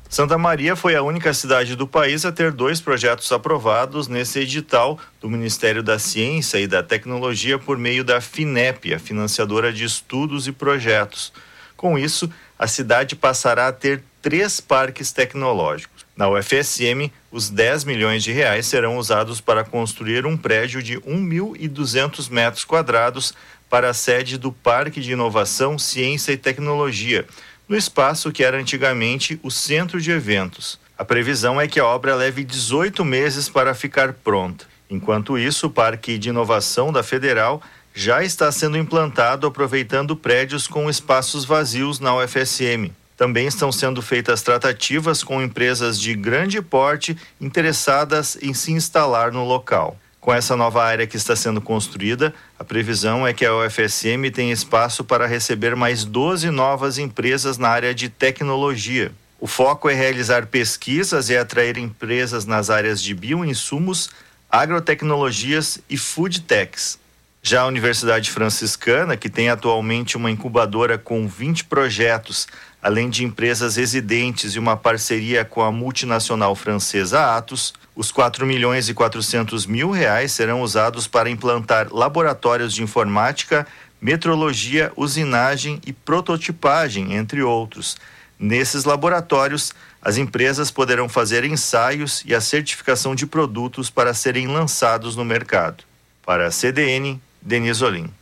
Santa 0.09 0.39
Maria 0.39 0.75
foi 0.75 0.95
a 0.95 1.03
única 1.03 1.31
cidade 1.35 1.75
do 1.75 1.85
país 1.85 2.25
a 2.25 2.31
ter 2.31 2.51
dois 2.51 2.81
projetos 2.81 3.31
aprovados 3.31 4.07
nesse 4.07 4.39
edital 4.39 4.97
do 5.21 5.29
Ministério 5.29 5.83
da 5.83 5.99
Ciência 5.99 6.57
e 6.57 6.65
da 6.65 6.81
Tecnologia 6.81 7.59
por 7.59 7.77
meio 7.77 8.03
da 8.03 8.19
FINEP, 8.19 8.91
a 8.91 8.97
financiadora 8.97 9.71
de 9.71 9.83
estudos 9.83 10.47
e 10.47 10.51
projetos. 10.51 11.31
Com 11.77 11.95
isso, 11.95 12.27
a 12.57 12.65
cidade 12.65 13.15
passará 13.15 13.67
a 13.67 13.71
ter 13.71 14.01
três 14.19 14.59
parques 14.59 15.11
tecnológicos. 15.11 16.03
Na 16.17 16.27
UFSM, 16.27 17.11
os 17.31 17.51
10 17.51 17.83
milhões 17.83 18.23
de 18.23 18.31
reais 18.31 18.65
serão 18.65 18.97
usados 18.97 19.39
para 19.39 19.63
construir 19.63 20.25
um 20.25 20.35
prédio 20.35 20.81
de 20.81 20.99
1.200 21.01 22.31
metros 22.31 22.65
quadrados 22.65 23.31
para 23.69 23.91
a 23.91 23.93
sede 23.93 24.39
do 24.39 24.51
Parque 24.51 24.99
de 24.99 25.11
Inovação, 25.11 25.77
Ciência 25.77 26.31
e 26.31 26.37
Tecnologia, 26.37 27.27
no 27.69 27.77
espaço 27.77 28.31
que 28.31 28.43
era 28.43 28.57
antigamente 28.57 29.39
o 29.43 29.51
centro 29.51 30.01
de 30.01 30.09
eventos. 30.09 30.79
A 30.97 31.05
previsão 31.05 31.61
é 31.61 31.67
que 31.67 31.79
a 31.79 31.85
obra 31.85 32.15
leve 32.15 32.43
18 32.43 33.05
meses 33.05 33.47
para 33.47 33.75
ficar 33.75 34.11
pronta. 34.11 34.65
Enquanto 34.89 35.37
isso, 35.37 35.67
o 35.67 35.69
Parque 35.69 36.17
de 36.17 36.29
Inovação 36.29 36.91
da 36.91 37.03
Federal 37.03 37.61
já 37.93 38.23
está 38.23 38.51
sendo 38.51 38.77
implantado 38.77 39.45
aproveitando 39.45 40.15
prédios 40.15 40.67
com 40.67 40.89
espaços 40.89 41.45
vazios 41.45 41.99
na 41.99 42.15
UFSM. 42.15 42.91
Também 43.15 43.47
estão 43.47 43.71
sendo 43.71 44.01
feitas 44.01 44.41
tratativas 44.41 45.23
com 45.23 45.41
empresas 45.41 45.99
de 45.99 46.15
grande 46.15 46.61
porte 46.61 47.15
interessadas 47.39 48.37
em 48.41 48.53
se 48.53 48.71
instalar 48.71 49.31
no 49.31 49.43
local. 49.45 49.97
Com 50.19 50.33
essa 50.33 50.55
nova 50.55 50.83
área 50.83 51.07
que 51.07 51.15
está 51.15 51.33
sendo 51.33 51.61
construída, 51.61 52.33
a 52.57 52.63
previsão 52.63 53.25
é 53.25 53.33
que 53.33 53.45
a 53.45 53.55
UFSM 53.55 54.29
tenha 54.33 54.53
espaço 54.53 55.03
para 55.03 55.25
receber 55.25 55.77
mais 55.77 56.03
12 56.03 56.49
novas 56.49 56.97
empresas 56.97 57.57
na 57.57 57.69
área 57.69 57.95
de 57.95 58.09
tecnologia. 58.09 59.13
O 59.39 59.47
foco 59.47 59.89
é 59.89 59.93
realizar 59.93 60.47
pesquisas 60.47 61.29
e 61.29 61.37
atrair 61.37 61.77
empresas 61.77 62.45
nas 62.45 62.69
áreas 62.69 63.01
de 63.01 63.13
bioinsumos, 63.13 64.09
agrotecnologias 64.51 65.79
e 65.89 65.97
food 65.97 66.41
techs. 66.41 66.99
Já 67.41 67.61
a 67.61 67.67
Universidade 67.67 68.29
Franciscana, 68.29 69.15
que 69.15 69.29
tem 69.29 69.47
atualmente 69.49 70.17
uma 70.17 70.29
incubadora 70.29 70.97
com 70.97 71.25
20 71.25 71.63
projetos, 71.63 72.45
além 72.81 73.09
de 73.09 73.23
empresas 73.23 73.75
residentes 73.75 74.55
e 74.55 74.59
uma 74.59 74.77
parceria 74.77 75.43
com 75.43 75.61
a 75.61 75.71
multinacional 75.71 76.55
francesa 76.55 77.35
Atos, 77.35 77.73
os 77.95 78.11
4 78.11 78.45
milhões 78.45 78.87
e 78.87 78.93
400 78.93 79.65
mil 79.65 79.91
reais 79.91 80.31
serão 80.31 80.61
usados 80.61 81.07
para 81.07 81.29
implantar 81.29 81.93
laboratórios 81.93 82.73
de 82.73 82.81
informática, 82.81 83.67
metrologia, 84.01 84.91
usinagem 84.95 85.81
e 85.85 85.91
prototipagem, 85.91 87.13
entre 87.13 87.41
outros. 87.41 87.97
Nesses 88.39 88.85
laboratórios, 88.85 89.73
as 90.01 90.15
empresas 90.15 90.71
poderão 90.71 91.09
fazer 91.09 91.43
ensaios 91.43 92.23
e 92.25 92.33
a 92.33 92.39
certificação 92.39 93.13
de 93.13 93.25
produtos 93.25 93.89
para 93.89 94.13
serem 94.13 94.47
lançados 94.47 95.17
no 95.17 95.25
mercado. 95.25 95.83
Para 96.25 96.47
a 96.47 96.51
CDN, 96.51 97.21
Denis 97.41 97.81
Olim. 97.81 98.18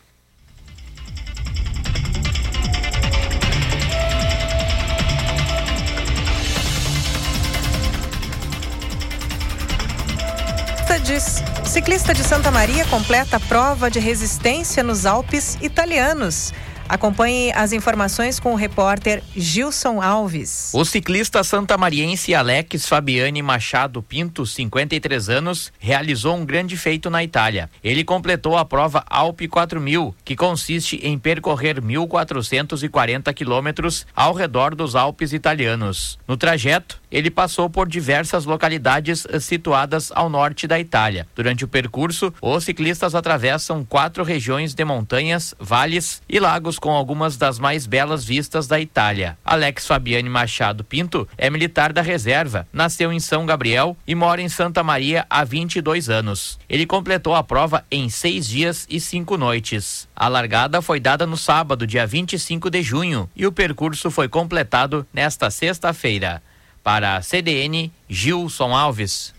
Ciclista 11.63 12.13
de 12.13 12.21
Santa 12.21 12.51
Maria 12.51 12.85
completa 12.87 13.39
prova 13.39 13.89
de 13.89 13.97
resistência 13.97 14.83
nos 14.83 15.05
Alpes 15.05 15.57
italianos. 15.61 16.53
Acompanhe 16.89 17.51
as 17.51 17.73
informações 17.73 18.39
com 18.39 18.53
o 18.53 18.55
repórter 18.55 19.21
Gilson 19.35 20.01
Alves. 20.01 20.71
O 20.73 20.85
ciclista 20.85 21.43
santamariense 21.43 22.33
Alex 22.33 22.88
Fabiani 22.88 23.41
Machado 23.41 24.01
Pinto, 24.01 24.45
53 24.45 25.29
anos, 25.29 25.73
realizou 25.79 26.35
um 26.35 26.45
grande 26.45 26.77
feito 26.77 27.09
na 27.09 27.23
Itália. 27.23 27.69
Ele 27.83 28.05
completou 28.05 28.57
a 28.57 28.63
prova 28.63 29.03
Alpe 29.09 29.49
4000, 29.49 30.15
que 30.23 30.35
consiste 30.35 30.95
em 31.03 31.19
percorrer 31.19 31.81
1.440 31.81 33.33
quilômetros 33.33 34.07
ao 34.15 34.33
redor 34.33 34.73
dos 34.73 34.95
Alpes 34.95 35.33
italianos. 35.33 36.17
No 36.25 36.38
trajeto, 36.38 37.01
ele 37.11 37.29
passou 37.29 37.69
por 37.69 37.88
diversas 37.88 38.45
localidades 38.45 39.25
situadas 39.41 40.11
ao 40.13 40.29
norte 40.29 40.67
da 40.67 40.79
Itália. 40.79 41.27
Durante 41.35 41.65
o 41.65 41.67
percurso, 41.67 42.33
os 42.41 42.63
ciclistas 42.63 43.13
atravessam 43.15 43.83
quatro 43.83 44.23
regiões 44.23 44.73
de 44.73 44.83
montanhas, 44.85 45.53
vales 45.59 46.21
e 46.29 46.39
lagos 46.39 46.76
com 46.80 46.91
algumas 46.91 47.38
das 47.38 47.59
mais 47.59 47.86
belas 47.86 48.23
vistas 48.23 48.67
da 48.67 48.80
Itália. 48.80 49.38
Alex 49.43 49.88
Fabiani 49.88 50.30
Machado 50.30 50.84
Pinto 50.84 51.28
é 51.38 51.49
militar 51.49 51.93
da 51.93 52.01
reserva, 52.01 52.67
nasceu 52.71 53.11
em 53.11 53.19
São 53.19 53.45
Gabriel 53.45 53.95
e 54.07 54.13
mora 54.15 54.41
em 54.41 54.49
Santa 54.49 54.84
Maria 54.84 55.25
há 55.30 55.43
22 55.43 56.09
anos. 56.09 56.59
Ele 56.69 56.86
completou 56.86 57.36
a 57.36 57.43
prova 57.43 57.86
em 57.89 58.09
seis 58.09 58.47
dias 58.47 58.86
e 58.89 58.99
cinco 58.99 59.38
noites. 59.38 60.07
A 60.15 60.27
largada 60.27 60.81
foi 60.81 60.99
dada 60.99 61.26
no 61.26 61.38
sábado, 61.38 61.85
dia 61.85 62.06
25 62.06 62.69
de 62.69 62.81
junho, 62.81 63.30
e 63.35 63.45
o 63.45 63.51
percurso 63.51 64.10
foi 64.10 64.27
completado 64.27 65.06
nesta 65.14 65.49
sexta-feira. 65.49 66.41
Para 66.84 67.18
a 67.18 67.22
CDN, 67.22 67.91
Gilson 68.07 68.73
Alves. 68.73 69.34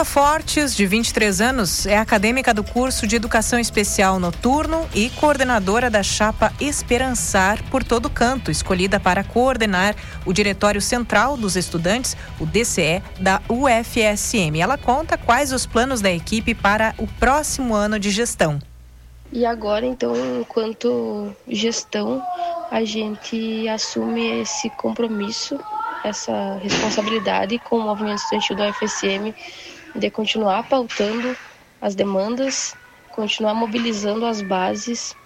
Bianca 0.00 0.04
Fortes, 0.04 0.74
de 0.74 0.86
23 0.86 1.42
anos, 1.42 1.84
é 1.84 1.98
acadêmica 1.98 2.54
do 2.54 2.64
curso 2.64 3.06
de 3.06 3.16
Educação 3.16 3.58
Especial 3.58 4.18
Noturno 4.18 4.88
e 4.94 5.10
coordenadora 5.10 5.90
da 5.90 6.02
chapa 6.02 6.54
Esperançar 6.58 7.62
por 7.70 7.84
Todo 7.84 8.08
Canto, 8.08 8.50
escolhida 8.50 8.98
para 8.98 9.22
coordenar 9.22 9.94
o 10.24 10.32
Diretório 10.32 10.80
Central 10.80 11.36
dos 11.36 11.54
Estudantes, 11.54 12.16
o 12.40 12.46
DCE, 12.46 13.02
da 13.20 13.42
UFSM. 13.46 14.58
Ela 14.58 14.78
conta 14.78 15.18
quais 15.18 15.52
os 15.52 15.66
planos 15.66 16.00
da 16.00 16.10
equipe 16.10 16.54
para 16.54 16.94
o 16.96 17.06
próximo 17.06 17.74
ano 17.74 17.98
de 17.98 18.10
gestão. 18.10 18.58
E 19.30 19.44
agora, 19.44 19.84
então, 19.84 20.14
enquanto 20.40 21.30
gestão, 21.46 22.22
a 22.70 22.82
gente 22.84 23.68
assume 23.68 24.40
esse 24.40 24.70
compromisso 24.70 25.60
essa 26.04 26.58
responsabilidade 26.62 27.58
com 27.58 27.76
o 27.76 27.82
movimento 27.82 28.18
estudantil 28.18 28.56
da 28.56 28.70
UFSM 28.70 29.34
de 29.94 30.10
continuar 30.10 30.68
pautando 30.68 31.36
as 31.80 31.94
demandas, 31.94 32.74
continuar 33.10 33.54
mobilizando 33.54 34.26
as 34.26 34.42
bases, 34.42 35.16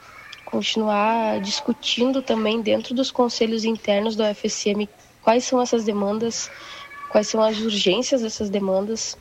continuar 0.44 1.40
discutindo 1.40 2.22
também 2.22 2.60
dentro 2.60 2.94
dos 2.94 3.10
conselhos 3.10 3.64
internos 3.64 4.16
da 4.16 4.30
UFSM 4.30 4.88
quais 5.24 5.44
são 5.44 5.60
essas 5.60 5.84
demandas, 5.84 6.50
quais 7.08 7.26
são 7.26 7.40
as 7.42 7.58
urgências 7.58 8.20
dessas 8.20 8.50
demandas, 8.50 9.16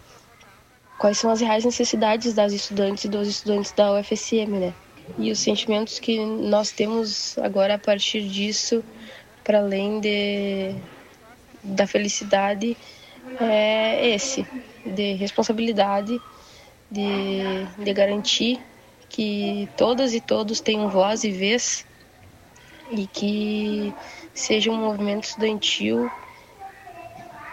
quais 1.00 1.18
são 1.18 1.32
as 1.32 1.40
reais 1.40 1.64
necessidades 1.64 2.34
das 2.34 2.52
estudantes 2.52 3.06
e 3.06 3.10
dos 3.10 3.28
estudantes 3.28 3.72
da 3.72 3.94
UFSM, 3.94 4.60
né? 4.60 4.74
E 5.18 5.32
os 5.32 5.40
sentimentos 5.40 6.00
que 6.00 6.24
nós 6.24 6.72
temos 6.72 7.38
agora 7.40 7.76
a 7.76 7.80
partir 7.80 8.28
disso, 8.28 8.84
para 9.44 9.60
além 9.60 10.00
de 10.00 10.76
da 11.64 11.88
felicidade 11.88 12.76
é 13.40 14.10
esse, 14.10 14.46
de 14.86 15.14
responsabilidade, 15.14 16.22
de, 16.92 17.68
de 17.78 17.94
garantir 17.94 18.66
que 19.10 19.70
todas 19.76 20.14
e 20.14 20.22
todos 20.22 20.60
tenham 20.60 20.90
voz 20.90 21.24
e 21.24 21.32
vez 21.32 21.86
e 22.90 23.08
que 23.08 23.96
seja 24.34 24.72
um 24.72 24.78
movimento 24.78 25.26
estudantil 25.26 26.12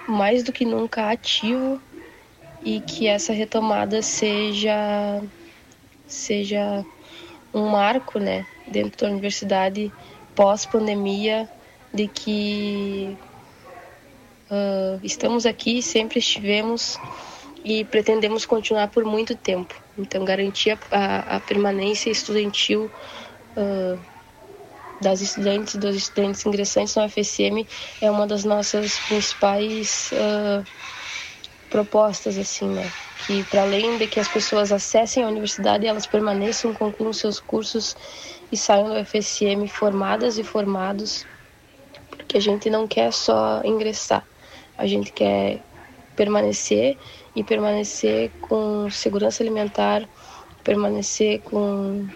mais 0.06 0.42
do 0.42 0.52
que 0.52 0.64
nunca 0.64 1.10
ativo 1.10 1.80
e 2.62 2.80
que 2.80 3.06
essa 3.06 3.32
retomada 3.32 4.02
seja 4.02 5.22
seja 6.06 6.84
um 7.54 7.68
marco, 7.68 8.18
né, 8.18 8.46
dentro 8.66 9.06
da 9.06 9.12
universidade 9.12 9.92
pós 10.34 10.66
pandemia 10.66 11.48
de 11.92 12.08
que 12.08 13.18
Uh, 14.50 14.98
estamos 15.04 15.46
aqui, 15.46 15.80
sempre 15.80 16.18
estivemos 16.18 16.98
e 17.64 17.84
pretendemos 17.84 18.44
continuar 18.44 18.88
por 18.88 19.04
muito 19.04 19.36
tempo. 19.36 19.72
Então, 19.96 20.24
garantir 20.24 20.76
a, 20.90 21.36
a 21.36 21.40
permanência 21.40 22.10
estudantil 22.10 22.90
uh, 23.56 24.00
das 25.00 25.20
estudantes 25.20 25.76
dos 25.76 25.94
estudantes 25.94 26.44
ingressantes 26.44 26.96
na 26.96 27.04
UFSM 27.04 27.64
é 28.02 28.10
uma 28.10 28.26
das 28.26 28.44
nossas 28.44 28.98
principais 28.98 30.10
uh, 30.12 30.66
propostas, 31.70 32.36
assim, 32.36 32.68
né? 32.68 32.90
Que 33.26 33.44
para 33.44 33.62
além 33.62 33.98
de 33.98 34.08
que 34.08 34.18
as 34.18 34.28
pessoas 34.28 34.72
acessem 34.72 35.22
a 35.22 35.28
universidade, 35.28 35.86
elas 35.86 36.06
permaneçam, 36.06 36.74
concluam 36.74 37.12
seus 37.12 37.38
cursos 37.38 37.96
e 38.50 38.56
saiam 38.56 38.88
da 38.88 39.00
UFSM 39.00 39.68
formadas 39.68 40.38
e 40.38 40.42
formados, 40.42 41.24
porque 42.08 42.36
a 42.36 42.40
gente 42.40 42.68
não 42.68 42.88
quer 42.88 43.12
só 43.12 43.62
ingressar, 43.64 44.26
a 44.80 44.86
gente 44.86 45.12
quer 45.12 45.60
permanecer 46.16 46.96
e 47.36 47.44
permanecer 47.44 48.30
com 48.40 48.88
segurança 48.90 49.42
alimentar, 49.42 50.08
permanecer 50.64 51.42
com 51.42 52.08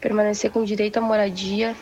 permanecer 0.00 0.50
com 0.50 0.64
direito 0.64 0.96
à 0.96 1.00
moradia, 1.00 1.76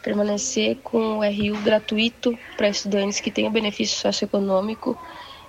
permanecer 0.00 0.76
com 0.82 1.18
o 1.18 1.24
RU 1.24 1.60
gratuito 1.64 2.38
para 2.56 2.68
estudantes 2.68 3.18
que 3.18 3.32
tenham 3.32 3.52
benefício 3.52 3.98
socioeconômico 3.98 4.96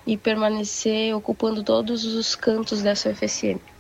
e 0.06 0.18
permanecer 0.18 1.16
ocupando 1.16 1.64
todos 1.64 2.04
os 2.04 2.36
cantos 2.36 2.82
dessa 2.82 3.12
UFSM. 3.12 3.71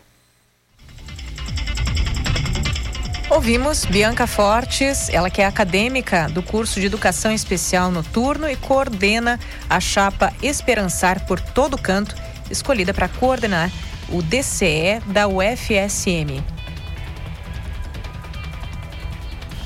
Ouvimos 3.32 3.86
Bianca 3.86 4.28
Fortes, 4.28 5.08
ela 5.08 5.30
que 5.30 5.42
é 5.42 5.46
acadêmica 5.46 6.28
do 6.28 6.44
curso 6.44 6.82
de 6.82 6.88
Educação 6.88 7.32
Especial 7.32 7.90
Noturno 7.90 8.50
e 8.50 8.58
coordena 8.58 9.40
a 9.70 9.80
chapa 9.80 10.34
Esperançar 10.44 11.26
por 11.26 11.40
Todo 11.40 11.78
Canto, 11.78 12.14
escolhida 12.52 12.94
para 12.94 13.08
coordenar 13.08 13.72
o 14.10 14.22
DCE 14.22 15.00
da 15.08 15.30
UFSM. 15.30 16.44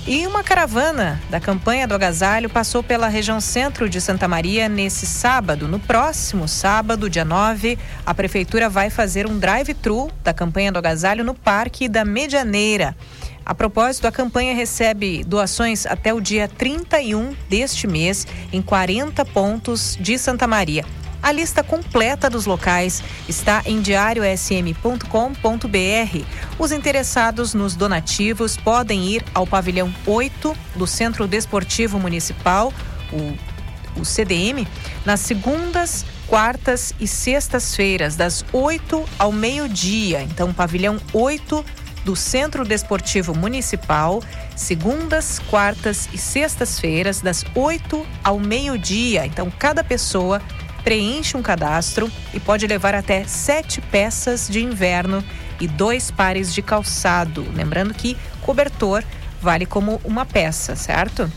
E 0.05 0.27
uma 0.27 0.43
caravana 0.43 1.19
da 1.31 1.39
campanha 1.39 1.87
do 1.87 1.95
agasalho 1.95 2.47
passou 2.47 2.83
pela 2.83 3.07
região 3.07 3.41
centro 3.41 3.89
de 3.89 3.99
Santa 3.99 4.27
Maria 4.27 4.69
nesse 4.69 5.07
sábado. 5.07 5.67
No 5.67 5.79
próximo 5.79 6.47
sábado, 6.47 7.09
dia 7.09 7.25
9, 7.25 7.79
a 8.05 8.13
prefeitura 8.13 8.69
vai 8.69 8.91
fazer 8.91 9.25
um 9.25 9.39
drive-thru 9.39 10.11
da 10.23 10.31
campanha 10.31 10.71
do 10.71 10.77
agasalho 10.77 11.23
no 11.23 11.33
Parque 11.33 11.89
da 11.89 12.05
Medianeira. 12.05 12.95
A 13.45 13.53
propósito, 13.53 14.07
a 14.07 14.11
campanha 14.11 14.55
recebe 14.55 15.23
doações 15.23 15.85
até 15.85 16.11
o 16.11 16.19
dia 16.19 16.47
31 16.47 17.35
deste 17.47 17.85
mês 17.85 18.25
em 18.51 18.59
40 18.59 19.23
pontos 19.25 19.95
de 20.01 20.17
Santa 20.17 20.47
Maria. 20.47 20.83
A 21.21 21.31
lista 21.31 21.63
completa 21.63 22.27
dos 22.29 22.47
locais 22.47 23.03
está 23.27 23.61
em 23.65 23.81
diariosm.com.br. 23.81 26.25
Os 26.57 26.71
interessados 26.71 27.53
nos 27.53 27.75
donativos 27.75 28.57
podem 28.57 29.05
ir 29.05 29.23
ao 29.33 29.45
pavilhão 29.45 29.93
8 30.07 30.57
do 30.75 30.87
Centro 30.87 31.27
Desportivo 31.27 31.99
Municipal, 31.99 32.73
o, 33.11 33.99
o 33.99 34.05
CDM, 34.05 34.67
nas 35.05 35.19
segundas, 35.19 36.03
quartas 36.27 36.93
e 36.99 37.07
sextas-feiras, 37.07 38.15
das 38.15 38.43
8 38.51 39.05
ao 39.17 39.31
meio-dia. 39.31 40.21
Então, 40.23 40.53
pavilhão 40.53 40.99
8 41.13 41.63
do 42.05 42.15
Centro 42.15 42.63
Desportivo 42.63 43.35
Municipal, 43.35 44.21
segundas, 44.55 45.39
quartas 45.49 46.07
e 46.13 46.17
sextas-feiras, 46.17 47.19
das 47.19 47.43
8 47.55 48.05
ao 48.23 48.39
meio-dia. 48.39 49.25
Então, 49.25 49.51
cada 49.51 49.83
pessoa 49.83 50.39
preenche 50.83 51.35
um 51.35 51.41
cadastro 51.41 52.09
e 52.31 52.39
pode 52.39 52.67
levar 52.67 52.93
até 52.93 53.25
sete 53.25 53.81
peças 53.81 54.47
de 54.47 54.63
inverno 54.63 55.23
e 55.59 55.67
dois 55.67 56.11
pares 56.11 56.53
de 56.53 56.61
calçado. 56.61 57.43
Lembrando 57.55 57.93
que 57.93 58.15
cobertor 58.41 59.03
vale 59.41 59.65
como 59.65 59.99
uma 60.05 60.27
peça, 60.27 60.75
certo? 60.75 61.29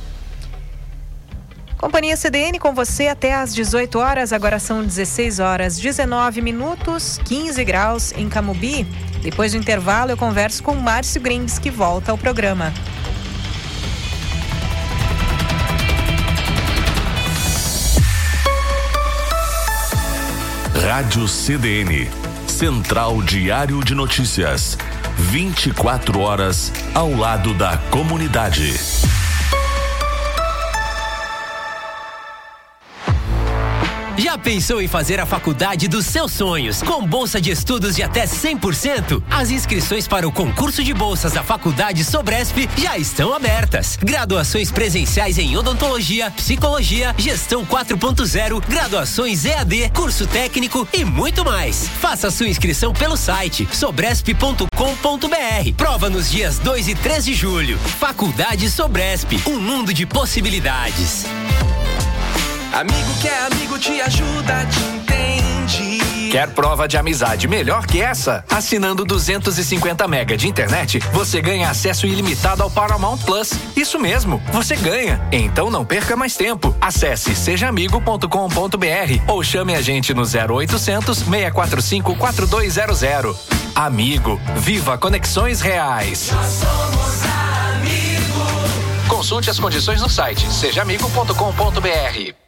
Companhia 1.79 2.17
CDN 2.17 2.59
com 2.59 2.75
você 2.75 3.07
até 3.07 3.35
às 3.35 3.55
18 3.55 4.01
horas, 4.01 4.33
agora 4.33 4.59
são 4.59 4.85
16 4.85 5.39
horas 5.39 5.79
19 5.79 6.43
minutos, 6.43 7.21
15 7.25 7.65
graus 7.65 8.13
em 8.17 8.29
Camubi. 8.29 8.85
Depois 9.23 9.53
do 9.53 9.59
intervalo, 9.59 10.11
eu 10.11 10.17
converso 10.17 10.61
com 10.61 10.75
Márcio 10.75 11.21
Grings, 11.21 11.57
que 11.61 11.71
volta 11.71 12.11
ao 12.11 12.19
programa. 12.19 12.75
Rádio 20.85 21.29
CDN, 21.29 22.11
Central 22.49 23.23
Diário 23.23 23.85
de 23.85 23.95
Notícias. 23.95 24.77
24 25.17 26.21
horas 26.21 26.73
ao 26.93 27.13
lado 27.15 27.55
da 27.55 27.77
comunidade. 27.91 28.75
Já 34.19 34.37
pensou 34.37 34.83
em 34.83 34.89
fazer 34.89 35.21
a 35.21 35.27
faculdade 35.27 35.87
dos 35.87 36.05
seus 36.05 36.33
sonhos 36.33 36.83
com 36.83 37.07
bolsa 37.07 37.41
de 37.41 37.53
estudos 37.53 37.95
de 37.95 38.03
até 38.03 38.25
100%? 38.25 39.23
As 39.31 39.53
inscrições 39.53 40.09
para 40.09 40.27
o 40.27 40.33
concurso 40.33 40.83
de 40.83 40.93
bolsas 40.93 41.35
da 41.35 41.45
Faculdade 41.45 42.05
Sobresp 42.05 42.69
já 42.77 42.99
estão 42.99 43.33
abertas. 43.33 43.97
Graduações 43.97 44.73
presenciais 44.73 45.39
em 45.39 45.57
odontologia, 45.57 46.33
psicologia, 46.33 47.15
gestão 47.17 47.65
4.0, 47.65 48.61
graduações 48.69 49.45
EAD, 49.45 49.93
curso 49.95 50.27
técnico 50.27 50.87
e 50.93 51.05
muito 51.05 51.45
mais. 51.45 51.89
Faça 52.01 52.29
sua 52.29 52.49
inscrição 52.49 52.93
pelo 52.93 53.17
site 53.17 53.69
sobresp.com.br. 53.73 54.67
Prova 55.77 56.11
nos 56.11 56.29
dias 56.29 56.59
2 56.59 56.89
e 56.89 56.95
3 56.97 57.25
de 57.25 57.35
julho. 57.35 57.79
Faculdade 57.79 58.69
Sobresp, 58.69 59.41
um 59.47 59.61
mundo 59.61 59.95
de 59.95 60.05
possibilidades. 60.05 61.25
Amigo 62.73 63.15
que 63.21 63.29
é 63.29 63.47
amigo 63.47 63.79
te 63.79 64.01
ajuda, 64.01 64.67
te 64.67 64.81
entende. 64.81 66.29
Quer 66.31 66.49
prova 66.51 66.87
de 66.87 66.99
amizade 66.99 67.49
melhor 67.49 67.87
que 67.87 68.03
essa? 68.03 68.45
Assinando 68.51 69.05
250 69.05 70.07
mega 70.07 70.37
de 70.37 70.47
internet, 70.47 70.99
você 71.13 71.41
ganha 71.41 71.71
acesso 71.71 72.07
ilimitado 72.07 72.63
ao 72.63 72.71
Paramount 72.71 73.19
Plus. 73.19 73.53
Isso 73.75 73.99
mesmo, 73.99 74.41
você 74.53 74.77
ganha. 74.77 75.21
Então 75.33 75.71
não 75.71 75.87
perca 75.87 76.15
mais 76.15 76.37
tempo. 76.37 76.77
Acesse 76.81 77.35
sejaamigo.com.br 77.35 78.29
ou 79.27 79.43
chame 79.43 79.75
a 79.75 79.81
gente 79.81 80.13
no 80.13 80.23
0800 80.23 81.19
645 81.19 82.15
4200. 82.17 83.49
Amigo, 83.75 84.39
viva 84.57 84.99
conexões 84.99 85.63
reais. 85.63 86.31
Nós 86.33 86.47
somos 86.47 87.23
amigos. 87.73 89.09
Consulte 89.09 89.49
as 89.49 89.59
condições 89.59 90.03
no 90.03 90.11
site 90.11 90.47
sejaamigo.com.br. 90.53 92.48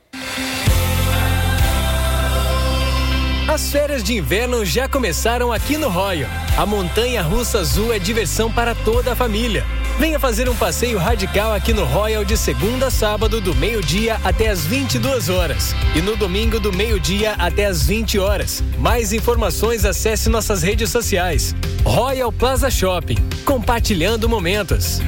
As 3.50 3.72
férias 3.72 4.04
de 4.04 4.14
inverno 4.14 4.64
já 4.64 4.88
começaram 4.88 5.52
aqui 5.52 5.76
no 5.76 5.88
Royal. 5.88 6.30
A 6.56 6.64
montanha 6.64 7.20
russa 7.20 7.58
azul 7.58 7.92
é 7.92 7.98
diversão 7.98 8.48
para 8.48 8.76
toda 8.76 9.12
a 9.12 9.16
família. 9.16 9.66
Venha 9.98 10.20
fazer 10.20 10.48
um 10.48 10.54
passeio 10.54 10.98
radical 10.98 11.52
aqui 11.52 11.72
no 11.72 11.84
Royal 11.84 12.24
de 12.24 12.36
segunda 12.36 12.86
a 12.86 12.90
sábado, 12.92 13.40
do 13.40 13.52
meio-dia 13.56 14.20
até 14.22 14.50
as 14.50 14.64
22 14.64 15.28
horas. 15.28 15.74
E 15.96 16.00
no 16.00 16.14
domingo, 16.14 16.60
do 16.60 16.72
meio-dia 16.72 17.32
até 17.32 17.66
as 17.66 17.84
20 17.84 18.20
horas. 18.20 18.62
Mais 18.78 19.12
informações, 19.12 19.84
acesse 19.84 20.28
nossas 20.28 20.62
redes 20.62 20.88
sociais. 20.88 21.52
Royal 21.82 22.30
Plaza 22.30 22.70
Shopping. 22.70 23.18
Compartilhando 23.44 24.28
momentos. 24.28 25.00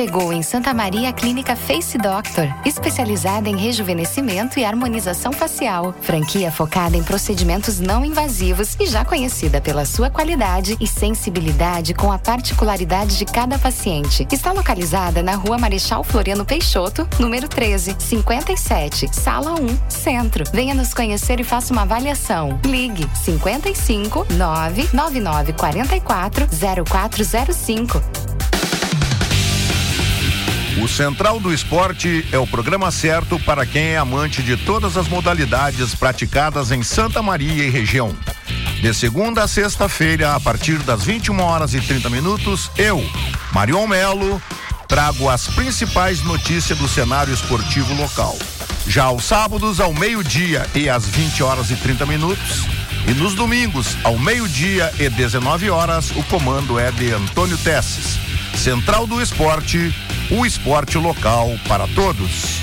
Chegou 0.00 0.32
em 0.32 0.42
Santa 0.42 0.72
Maria 0.72 1.10
a 1.10 1.12
Clínica 1.12 1.54
Face 1.54 1.98
Doctor, 1.98 2.48
especializada 2.64 3.50
em 3.50 3.56
rejuvenescimento 3.58 4.58
e 4.58 4.64
harmonização 4.64 5.30
facial. 5.30 5.94
Franquia 6.00 6.50
focada 6.50 6.96
em 6.96 7.02
procedimentos 7.02 7.78
não 7.78 8.02
invasivos 8.02 8.78
e 8.80 8.86
já 8.86 9.04
conhecida 9.04 9.60
pela 9.60 9.84
sua 9.84 10.08
qualidade 10.08 10.74
e 10.80 10.86
sensibilidade 10.86 11.92
com 11.92 12.10
a 12.10 12.18
particularidade 12.18 13.18
de 13.18 13.26
cada 13.26 13.58
paciente. 13.58 14.26
Está 14.32 14.52
localizada 14.52 15.22
na 15.22 15.34
Rua 15.34 15.58
Marechal 15.58 16.02
Floriano 16.02 16.46
Peixoto, 16.46 17.06
número 17.18 17.46
13, 17.46 17.94
57, 17.98 19.14
Sala 19.14 19.52
1, 19.52 19.90
Centro. 19.90 20.44
Venha 20.50 20.74
nos 20.74 20.94
conhecer 20.94 21.40
e 21.40 21.44
faça 21.44 21.74
uma 21.74 21.82
avaliação. 21.82 22.58
Ligue 22.64 23.06
55 23.22 24.28
999 24.30 25.52
44 25.52 26.48
0405. 26.86 28.30
O 30.78 30.86
Central 30.86 31.40
do 31.40 31.52
Esporte 31.52 32.24
é 32.30 32.38
o 32.38 32.46
programa 32.46 32.90
certo 32.90 33.38
para 33.40 33.66
quem 33.66 33.88
é 33.88 33.98
amante 33.98 34.42
de 34.42 34.56
todas 34.56 34.96
as 34.96 35.08
modalidades 35.08 35.94
praticadas 35.94 36.70
em 36.70 36.82
Santa 36.82 37.20
Maria 37.20 37.64
e 37.64 37.70
região. 37.70 38.14
De 38.80 38.94
segunda 38.94 39.42
a 39.42 39.48
sexta-feira, 39.48 40.34
a 40.34 40.40
partir 40.40 40.78
das 40.78 41.04
21 41.04 41.40
horas 41.40 41.74
e 41.74 41.80
30 41.80 42.08
minutos, 42.08 42.70
eu, 42.78 43.04
Marion 43.52 43.86
Melo, 43.86 44.40
trago 44.88 45.28
as 45.28 45.48
principais 45.48 46.22
notícias 46.22 46.78
do 46.78 46.88
cenário 46.88 47.34
esportivo 47.34 47.92
local. 47.94 48.38
Já 48.86 49.04
aos 49.04 49.24
sábados, 49.24 49.80
ao 49.80 49.92
meio-dia 49.92 50.66
e 50.74 50.88
às 50.88 51.06
20 51.06 51.42
horas 51.42 51.70
e 51.70 51.76
30 51.76 52.06
minutos, 52.06 52.64
e 53.06 53.12
nos 53.12 53.34
domingos, 53.34 53.96
ao 54.02 54.18
meio-dia 54.18 54.92
e 54.98 55.08
19 55.10 55.68
horas, 55.68 56.10
o 56.12 56.22
comando 56.24 56.78
é 56.78 56.90
de 56.90 57.12
Antônio 57.12 57.58
Tesses. 57.58 58.29
Central 58.56 59.06
do 59.06 59.20
Esporte, 59.20 59.94
o 60.30 60.46
esporte 60.46 60.98
local 60.98 61.48
para 61.66 61.86
todos. 61.88 62.60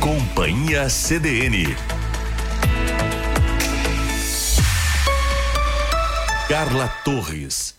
Companhia 0.00 0.88
CDN. 0.88 1.76
Carla 6.48 6.88
Torres. 7.04 7.75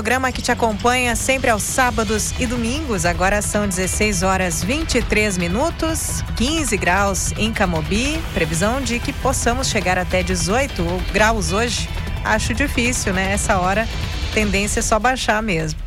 Programa 0.00 0.32
que 0.32 0.40
te 0.40 0.50
acompanha 0.50 1.14
sempre 1.14 1.50
aos 1.50 1.62
sábados 1.62 2.32
e 2.40 2.46
domingos. 2.46 3.04
Agora 3.04 3.42
são 3.42 3.68
16 3.68 4.22
horas 4.22 4.64
23 4.64 5.36
minutos, 5.36 6.24
15 6.38 6.74
graus 6.78 7.32
em 7.36 7.52
Camobi. 7.52 8.18
Previsão 8.32 8.80
de 8.80 8.98
que 8.98 9.12
possamos 9.12 9.68
chegar 9.68 9.98
até 9.98 10.22
18 10.22 10.82
graus 11.12 11.52
hoje. 11.52 11.86
Acho 12.24 12.54
difícil, 12.54 13.12
né? 13.12 13.30
Essa 13.34 13.58
hora, 13.58 13.86
tendência 14.32 14.80
é 14.80 14.82
só 14.82 14.98
baixar 14.98 15.42
mesmo. 15.42 15.78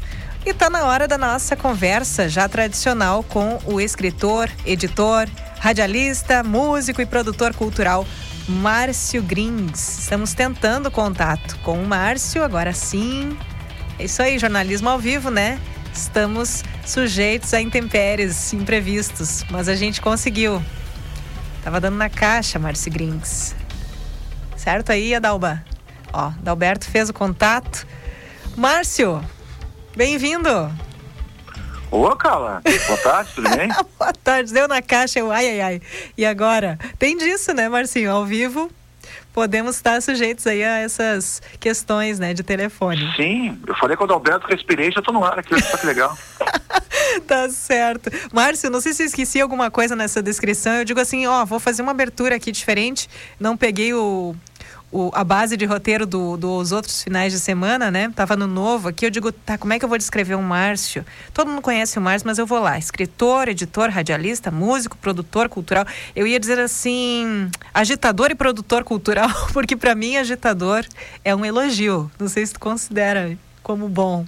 E 0.45 0.53
tá 0.53 0.69
na 0.69 0.84
hora 0.84 1.07
da 1.07 1.18
nossa 1.18 1.56
conversa 1.56 2.30
já 2.30 2.48
tradicional 2.48 3.23
com 3.23 3.57
o 3.65 3.81
escritor, 3.81 4.48
editor, 4.64 5.27
radialista, 5.60 6.44
músico 6.44 7.02
e 7.02 7.06
produtor 7.07 7.52
cultural 7.56 8.06
Márcio 8.48 9.23
Grins. 9.23 9.98
Estamos 10.02 10.35
tentando 10.35 10.91
contato 10.91 11.57
com 11.64 11.81
o 11.81 11.88
Márcio, 11.88 12.44
agora 12.44 12.73
sim. 12.73 13.35
Isso 14.03 14.21
aí, 14.21 14.38
jornalismo 14.38 14.89
ao 14.89 14.99
vivo, 14.99 15.31
né? 15.31 15.57
Estamos 15.93 16.61
sujeitos 16.85 17.53
a 17.53 17.61
intempéries, 17.61 18.51
imprevistos, 18.51 19.45
mas 19.49 19.69
a 19.69 19.75
gente 19.75 20.01
conseguiu. 20.01 20.61
Tava 21.63 21.80
dando 21.80 21.95
na 21.95 22.09
caixa, 22.09 22.59
Márcio 22.59 22.91
Grins. 22.91 23.55
Certo 24.57 24.91
aí, 24.91 25.15
Adalba? 25.15 25.63
Ó, 26.11 26.34
Dalberto 26.41 26.85
fez 26.89 27.09
o 27.09 27.13
contato. 27.13 27.88
Márcio, 28.57 29.23
bem-vindo. 29.95 30.49
Ô, 31.89 32.13
Carla, 32.17 32.61
boa 32.85 32.97
tarde, 32.97 33.31
tudo 33.35 33.49
bem? 33.55 33.69
Boa 33.97 34.11
tarde, 34.11 34.51
deu 34.51 34.67
na 34.67 34.81
caixa, 34.81 35.19
eu 35.19 35.31
ai, 35.31 35.47
ai, 35.47 35.61
ai. 35.61 35.81
E 36.17 36.25
agora? 36.25 36.77
Tem 36.99 37.15
disso, 37.15 37.53
né, 37.53 37.69
Marcinho? 37.69 38.11
Ao 38.11 38.25
vivo, 38.25 38.69
podemos 39.34 39.76
estar 39.76 40.01
sujeitos 40.01 40.45
aí 40.47 40.64
a 40.64 40.77
essas 40.77 41.41
questões, 41.60 42.19
né, 42.19 42.34
de 42.34 42.43
telefone. 42.43 43.11
Sim, 43.15 43.60
eu 43.68 43.76
falei 43.76 43.97
com 43.97 44.03
o 44.03 44.05
Adalberto, 44.05 44.47
respirei, 44.47 44.91
já 44.91 45.01
tô 45.01 45.11
no 45.11 45.26
ar 45.26 45.39
aqui, 45.39 45.53
olha 45.53 45.64
só 45.64 45.77
que 45.77 45.85
legal. 45.85 46.18
tá 47.27 47.49
certo. 47.49 48.11
Márcio, 48.31 48.69
não 48.69 48.80
sei 48.80 48.93
se 48.93 49.03
eu 49.03 49.07
esqueci 49.07 49.41
alguma 49.41 49.72
coisa 49.72 49.95
nessa 49.95 50.22
descrição. 50.22 50.73
Eu 50.73 50.85
digo 50.85 50.99
assim, 50.99 51.26
ó, 51.26 51.43
vou 51.45 51.60
fazer 51.60 51.81
uma 51.81 51.91
abertura 51.91 52.35
aqui 52.35 52.51
diferente. 52.51 53.10
Não 53.39 53.57
peguei 53.57 53.93
o, 53.93 54.35
o, 54.93 55.11
a 55.13 55.23
base 55.23 55.57
de 55.57 55.65
roteiro 55.65 56.05
do, 56.05 56.37
dos 56.37 56.71
outros 56.71 57.03
finais 57.03 57.33
de 57.33 57.39
semana, 57.39 57.89
né? 57.89 58.11
Tava 58.15 58.35
no 58.35 58.45
novo 58.45 58.89
aqui, 58.89 59.07
eu 59.07 59.09
digo, 59.09 59.31
tá, 59.31 59.57
como 59.57 59.73
é 59.73 59.79
que 59.79 59.83
eu 59.83 59.89
vou 59.89 59.97
descrever 59.97 60.35
o 60.35 60.41
Márcio? 60.41 61.03
Todo 61.33 61.49
mundo 61.49 61.61
conhece 61.61 61.97
o 61.97 62.01
Márcio, 62.01 62.27
mas 62.27 62.37
eu 62.37 62.45
vou 62.45 62.59
lá. 62.59 62.77
Escritor, 62.77 63.49
editor, 63.49 63.89
radialista, 63.89 64.51
músico, 64.51 64.95
produtor 64.97 65.49
cultural. 65.49 65.85
Eu 66.15 66.27
ia 66.27 66.39
dizer 66.39 66.59
assim, 66.59 67.49
agitador 67.73 68.29
e 68.29 68.35
produtor 68.35 68.83
cultural, 68.83 69.29
porque 69.51 69.75
para 69.75 69.95
mim 69.95 70.15
agitador 70.15 70.85
é 71.25 71.35
um 71.35 71.43
elogio. 71.43 72.11
Não 72.19 72.27
sei 72.27 72.45
se 72.45 72.53
tu 72.53 72.59
considera 72.59 73.35
como 73.63 73.89
bom. 73.89 74.25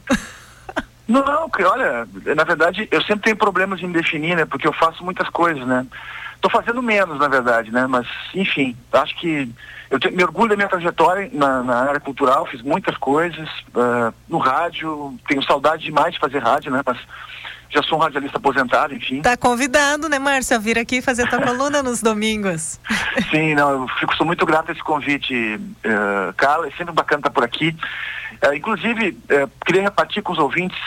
Não, 1.08 1.24
não, 1.24 1.48
olha, 1.72 2.08
na 2.36 2.44
verdade, 2.44 2.88
eu 2.90 3.02
sempre 3.04 3.26
tenho 3.26 3.36
problemas 3.36 3.80
em 3.82 3.92
definir, 3.92 4.36
né? 4.36 4.46
Porque 4.46 4.68
eu 4.68 4.74
faço 4.74 5.04
muitas 5.04 5.30
coisas, 5.30 5.66
né? 5.68 5.86
Tô 6.42 6.50
fazendo 6.50 6.82
menos, 6.82 7.20
na 7.20 7.28
verdade, 7.28 7.72
né? 7.72 7.86
Mas, 7.86 8.08
enfim, 8.34 8.76
acho 8.92 9.16
que 9.20 9.48
eu 9.90 10.00
te, 10.00 10.10
me 10.10 10.24
orgulho 10.24 10.50
da 10.50 10.56
minha 10.56 10.68
trajetória 10.68 11.30
na, 11.32 11.64
na 11.64 11.76
área 11.76 12.00
cultural, 12.00 12.46
fiz 12.46 12.62
muitas 12.62 12.98
coisas, 12.98 13.48
uh, 13.76 14.14
no 14.28 14.38
rádio, 14.38 15.16
tenho 15.28 15.44
saudade 15.44 15.84
demais 15.84 16.14
de 16.14 16.20
fazer 16.20 16.40
rádio, 16.40 16.72
né? 16.72 16.82
Mas 16.86 16.98
já 17.70 17.84
sou 17.84 17.98
um 17.98 18.02
radialista 18.02 18.38
aposentado, 18.38 18.94
enfim. 18.94 19.22
Tá 19.22 19.36
convidado, 19.36 20.08
né, 20.08 20.18
Márcio, 20.18 20.56
a 20.56 20.60
vir 20.60 20.78
aqui 20.78 21.02
fazer 21.02 21.28
tua 21.30 21.42
coluna 21.42 21.84
nos 21.84 22.02
domingos. 22.02 22.80
Sim, 23.30 23.56
não, 23.56 23.82
eu 23.82 23.88
fico, 24.00 24.16
sou 24.16 24.26
muito 24.26 24.46
grato 24.46 24.70
a 24.70 24.72
esse 24.72 24.84
convite, 24.84 25.56
uh, 25.56 26.34
Carla, 26.38 26.68
é 26.68 26.72
sempre 26.72 26.94
bacana 26.94 27.20
estar 27.20 27.32
por 27.32 27.44
aqui. 27.44 27.76
Uh, 28.44 28.54
inclusive, 28.54 29.18
queria 29.66 29.84
repartir 29.84 30.24
com 30.24 30.34
os 30.34 30.40
ouvintes, 30.40 30.78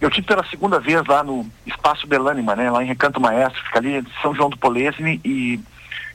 eu 0.00 0.10
tive 0.10 0.26
pela 0.26 0.44
segunda 0.46 0.80
vez 0.80 1.04
lá 1.06 1.22
no 1.22 1.48
Espaço 1.64 2.06
Belânima, 2.06 2.56
né, 2.56 2.70
lá 2.70 2.82
em 2.82 2.86
Recanto 2.86 3.20
Maestro, 3.20 3.62
fica 3.62 3.78
ali 3.78 4.04
São 4.20 4.34
João 4.34 4.50
do 4.50 4.56
Polesne 4.56 5.20
e 5.24 5.60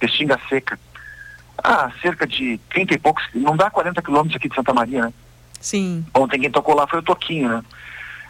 Restinga 0.02 0.40
Seca. 0.50 0.78
Ah, 1.64 1.92
cerca 2.02 2.28
de 2.28 2.60
30 2.70 2.94
e 2.94 2.98
poucos, 2.98 3.24
não 3.34 3.58
dá 3.58 3.70
40 3.70 4.02
quilômetros 4.02 4.36
aqui 4.36 4.50
de 4.50 4.56
Santa 4.56 4.74
Maria, 4.74 5.06
né? 5.06 5.14
Sim. 5.60 6.06
Ontem 6.14 6.40
quem 6.40 6.52
tocou 6.52 6.76
lá 6.76 6.88
foi 6.88 7.00
o 7.00 7.04
Toquinho, 7.04 7.50
né? 7.50 7.64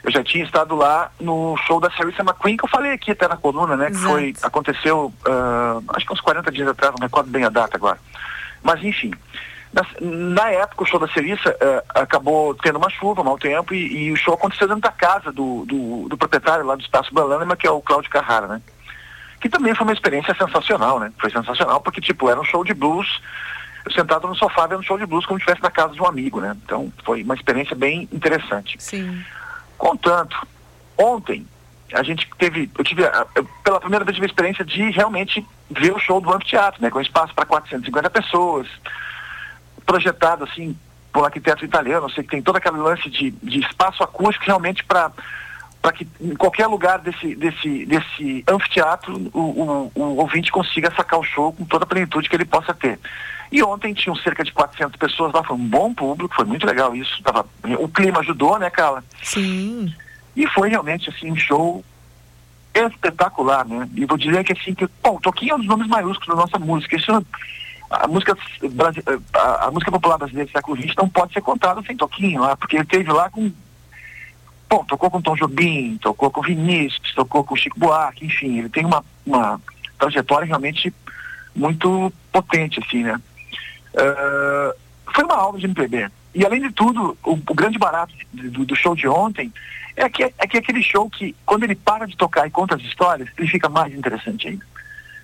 Eu 0.04 0.12
já 0.12 0.24
tinha 0.24 0.46
estado 0.46 0.76
lá 0.76 1.12
no 1.20 1.58
show 1.66 1.80
da 1.80 1.92
Sarissa 1.92 2.22
McQueen, 2.22 2.56
que 2.56 2.64
eu 2.64 2.70
falei 2.70 2.94
aqui 2.94 3.12
até 3.12 3.28
na 3.28 3.36
coluna, 3.36 3.76
né? 3.76 3.90
Exato. 3.90 4.06
Que 4.06 4.10
foi, 4.10 4.36
aconteceu, 4.42 5.14
uh, 5.28 5.84
acho 5.90 6.06
que 6.06 6.14
uns 6.14 6.22
40 6.22 6.52
dias 6.52 6.68
atrás, 6.68 6.94
não 6.98 7.06
recordo 7.06 7.30
bem 7.30 7.44
a 7.44 7.50
data 7.50 7.76
agora. 7.76 8.00
Mas 8.64 8.82
enfim, 8.84 9.12
na, 9.74 9.86
na 10.00 10.50
época 10.52 10.84
o 10.84 10.86
show 10.86 11.00
da 11.00 11.08
Sarissa 11.10 11.50
uh, 11.50 11.84
acabou 11.90 12.56
tendo 12.56 12.78
uma 12.78 12.90
chuva, 12.90 13.24
mau 13.24 13.38
tempo, 13.38 13.74
e, 13.74 14.06
e, 14.06 14.12
o 14.12 14.16
show 14.16 14.34
aconteceu 14.34 14.68
dentro 14.68 14.84
da 14.84 14.92
casa 14.92 15.32
do, 15.32 15.66
do, 15.66 16.08
do 16.08 16.18
proprietário 16.18 16.66
lá 16.66 16.76
do 16.76 16.82
Espaço 16.82 17.14
Balânima, 17.14 17.56
que 17.56 17.68
é 17.68 17.72
o 17.72 17.82
Cláudio 17.82 18.10
Carrara, 18.10 18.48
né? 18.48 18.62
Que 19.40 19.50
também 19.50 19.76
foi 19.76 19.86
uma 19.86 19.94
experiência 19.94 20.36
sensacional, 20.36 21.00
né? 21.00 21.12
Foi 21.20 21.30
sensacional 21.30 21.80
porque, 21.82 22.02
tipo, 22.02 22.30
era 22.30 22.40
um 22.40 22.44
show 22.44 22.64
de 22.64 22.74
blues, 22.74 23.22
eu 23.86 23.92
sentado 23.92 24.28
no 24.28 24.36
sofá 24.36 24.68
vendo 24.68 24.80
um 24.80 24.84
show 24.84 24.98
de 24.98 25.06
blues 25.06 25.26
como 25.26 25.40
se 25.40 25.44
estivesse 25.44 25.64
na 25.64 25.72
casa 25.72 25.94
de 25.94 26.02
um 26.02 26.06
amigo, 26.06 26.42
né? 26.42 26.56
Então 26.66 26.92
foi 27.06 27.24
uma 27.24 27.36
experiência 27.36 27.76
bem 27.76 28.08
interessante. 28.12 28.76
Sim. 28.80 29.24
Contanto, 29.78 30.36
ontem 30.98 31.46
a 31.94 32.04
gente 32.04 32.30
teve, 32.38 32.70
eu 32.78 32.84
tive, 32.84 33.04
eu, 33.36 33.46
pela 33.64 33.80
primeira 33.80 34.04
vez 34.04 34.16
tive 34.16 34.26
a 34.26 34.30
experiência 34.30 34.66
de 34.66 34.90
realmente 34.90 35.46
ver 35.70 35.94
o 35.94 36.00
show 36.00 36.20
do 36.20 36.34
anfiteatro, 36.34 36.82
né? 36.82 36.90
Com 36.90 37.00
espaço 37.00 37.34
para 37.34 37.46
450 37.46 38.10
pessoas, 38.10 38.68
projetado 39.86 40.44
assim 40.44 40.78
por 41.14 41.22
um 41.22 41.26
arquiteto 41.26 41.64
italiano, 41.64 42.06
eu 42.06 42.10
sei 42.10 42.24
que 42.24 42.30
tem 42.30 42.42
todo 42.42 42.58
aquele 42.58 42.78
lance 42.78 43.10
de, 43.10 43.32
de 43.32 43.60
espaço 43.60 44.04
acústico 44.04 44.46
realmente 44.46 44.84
para 44.84 45.12
para 45.82 45.92
que 45.92 46.08
em 46.20 46.36
qualquer 46.36 46.68
lugar 46.68 47.00
desse, 47.00 47.36
desse, 47.36 47.86
desse 47.86 48.44
anfiteatro 48.48 49.30
o, 49.34 49.40
o, 49.40 49.92
o, 49.96 50.02
ouvinte 50.18 50.52
consiga 50.52 50.94
sacar 50.96 51.20
o 51.20 51.24
show 51.24 51.54
com 51.54 51.66
toda 51.66 51.84
a 51.84 51.88
plenitude 51.88 52.30
que 52.30 52.36
ele 52.36 52.46
possa 52.46 52.74
ter. 52.74 53.00
E 53.52 53.64
ontem 53.64 53.94
tinham 53.94 54.16
cerca 54.16 54.44
de 54.44 54.52
400 54.52 54.98
pessoas 54.98 55.32
lá, 55.32 55.44
foi 55.44 55.56
um 55.56 55.68
bom 55.68 55.94
público, 55.94 56.36
foi 56.36 56.46
muito 56.46 56.66
legal 56.66 56.94
isso. 56.96 57.22
Tava, 57.24 57.46
o 57.80 57.88
clima 57.88 58.20
ajudou, 58.20 58.60
né, 58.60 58.70
Carla? 58.70 59.04
Sim. 59.24 59.94
E 60.36 60.46
foi 60.48 60.70
realmente 60.70 61.10
assim 61.10 61.32
um 61.32 61.38
show 61.38 61.84
espetacular, 62.74 63.66
né? 63.66 63.90
E 63.96 64.06
vou 64.06 64.18
dizer 64.18 64.44
que 64.44 64.54
assim, 64.54 64.74
que, 64.74 64.88
bom, 65.02 65.16
o 65.16 65.22
Toquinho 65.22 65.54
é 65.54 65.56
um 65.56 65.60
dos 65.60 65.68
nomes 65.68 65.88
maiúsculos 65.88 66.28
da 66.28 66.36
nossa 66.36 66.60
música. 66.60 66.96
Isso, 66.96 67.26
a 67.90 68.08
música, 68.08 68.38
a, 69.34 69.66
a 69.68 69.72
música 69.72 69.92
popular 69.92 70.18
brasileira 70.18 70.50
do 70.50 70.52
século 70.52 70.78
XX 70.78 70.94
não 70.98 71.08
pode 71.08 71.34
ser 71.34 71.42
contada 71.42 71.82
sem 71.84 71.96
Toquinho 71.96 72.42
lá, 72.42 72.56
porque 72.58 72.76
ele 72.76 72.84
esteve 72.84 73.12
lá 73.12 73.30
com 73.30 73.52
Bom, 74.70 74.84
tocou 74.84 75.10
com 75.10 75.22
Tom 75.22 75.36
Jobim, 75.36 75.98
tocou 76.02 76.30
com 76.30 76.42
Vinícius, 76.42 77.14
tocou 77.16 77.44
com 77.44 77.56
Chico 77.56 77.80
Buarque, 77.80 78.26
enfim, 78.26 78.60
ele 78.60 78.70
tem 78.70 78.86
uma, 78.86 79.04
uma 79.26 79.62
trajetória 79.98 80.46
realmente 80.46 80.94
muito 81.56 82.12
potente, 82.32 82.80
assim, 82.86 83.04
né? 83.04 83.20
Uh, 83.94 84.74
foi 85.14 85.24
uma 85.24 85.36
aula 85.36 85.58
de 85.58 85.66
MPB. 85.66 86.10
E 86.36 86.46
além 86.46 86.62
de 86.62 86.72
tudo, 86.72 87.18
o, 87.24 87.32
o 87.32 87.54
grande 87.56 87.80
barato 87.80 88.14
do, 88.32 88.66
do, 88.66 88.76
show 88.76 88.96
de 88.96 89.08
ontem 89.08 89.52
é 89.96 90.08
que, 90.08 90.24
é 90.24 90.48
que 90.48 90.58
aquele 90.58 90.84
show 90.84 91.10
que, 91.10 91.36
quando 91.46 91.64
ele 91.64 91.74
para 91.74 92.06
de 92.06 92.16
tocar 92.16 92.46
e 92.46 92.52
conta 92.52 92.76
as 92.76 92.82
histórias, 92.82 93.28
ele 93.38 93.48
fica 93.48 93.68
mais 93.68 93.94
interessante 93.94 94.50
ainda. 94.50 94.66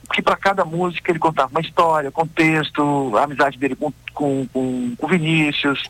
Porque 0.07 0.21
para 0.21 0.35
cada 0.35 0.65
música 0.65 1.11
ele 1.11 1.19
contava 1.19 1.51
uma 1.51 1.61
história, 1.61 2.11
contexto, 2.11 3.15
a 3.15 3.23
amizade 3.23 3.57
dele 3.57 3.75
com, 3.75 3.93
com, 4.13 4.47
com, 4.47 4.95
com 4.95 5.07
Vinícius, 5.07 5.87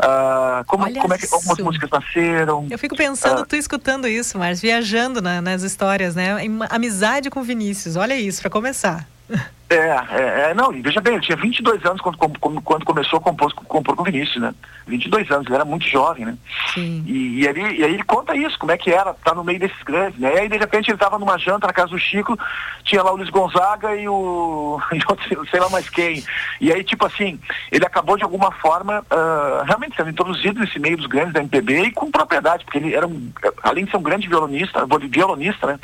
Uh, 0.00 0.64
como, 0.66 0.90
como 0.94 1.14
é 1.14 1.18
que 1.18 1.26
algumas 1.30 1.58
músicas 1.58 1.90
nasceram. 1.90 2.66
Eu 2.70 2.78
fico 2.78 2.96
pensando, 2.96 3.42
uh, 3.42 3.46
tu 3.46 3.54
escutando 3.54 4.08
isso, 4.08 4.38
mas 4.38 4.60
viajando 4.60 5.20
na, 5.20 5.42
nas 5.42 5.62
histórias, 5.62 6.14
né? 6.14 6.36
Amizade 6.70 7.28
com 7.28 7.42
Vinícius, 7.42 7.96
olha 7.96 8.14
isso, 8.14 8.40
para 8.40 8.50
começar. 8.50 9.06
É, 9.70 9.76
é, 9.76 10.50
é, 10.50 10.54
não, 10.54 10.72
veja 10.82 11.00
bem, 11.00 11.14
ele 11.14 11.22
tinha 11.22 11.36
22 11.36 11.84
anos 11.84 12.00
quando, 12.00 12.18
quando, 12.18 12.60
quando 12.60 12.84
começou 12.84 13.20
a 13.20 13.22
compor, 13.22 13.54
compor 13.54 13.94
com 13.94 14.02
o 14.02 14.04
Vinícius, 14.04 14.42
né? 14.42 14.52
22 14.88 15.30
anos, 15.30 15.46
ele 15.46 15.54
era 15.54 15.64
muito 15.64 15.86
jovem, 15.86 16.26
né? 16.26 16.36
Sim. 16.74 17.04
E, 17.06 17.38
e, 17.38 17.46
ele, 17.46 17.60
e 17.60 17.84
aí 17.84 17.94
ele 17.94 18.02
conta 18.02 18.34
isso, 18.34 18.58
como 18.58 18.72
é 18.72 18.76
que 18.76 18.90
era, 18.90 19.14
tá 19.14 19.32
no 19.32 19.44
meio 19.44 19.60
desses 19.60 19.80
grandes, 19.84 20.18
né? 20.18 20.34
E 20.34 20.38
aí 20.40 20.48
de 20.48 20.56
repente 20.56 20.90
ele 20.90 20.98
tava 20.98 21.20
numa 21.20 21.38
janta 21.38 21.68
na 21.68 21.72
casa 21.72 21.90
do 21.90 22.00
Chico, 22.00 22.36
tinha 22.82 23.00
lá 23.00 23.12
o 23.12 23.16
Luiz 23.16 23.30
Gonzaga 23.30 23.94
e 23.94 24.08
o. 24.08 24.80
e 24.92 25.00
outro, 25.08 25.48
sei 25.48 25.60
lá 25.60 25.68
mais 25.68 25.88
quem. 25.88 26.24
E 26.60 26.72
aí, 26.72 26.82
tipo 26.82 27.06
assim, 27.06 27.38
ele 27.70 27.86
acabou 27.86 28.16
de 28.16 28.24
alguma 28.24 28.50
forma 28.50 29.06
uh, 29.08 29.64
realmente 29.66 29.94
sendo 29.94 30.10
introduzido 30.10 30.58
nesse 30.58 30.80
meio 30.80 30.96
dos 30.96 31.06
grandes 31.06 31.32
da 31.32 31.40
MPB 31.40 31.82
e 31.82 31.92
com 31.92 32.10
propriedade, 32.10 32.64
porque 32.64 32.78
ele 32.78 32.92
era 32.92 33.06
um, 33.06 33.30
além 33.62 33.84
de 33.84 33.92
ser 33.92 33.98
um 33.98 34.02
grande 34.02 34.28
violonista, 34.28 34.84
violonista, 35.08 35.68
né? 35.68 35.78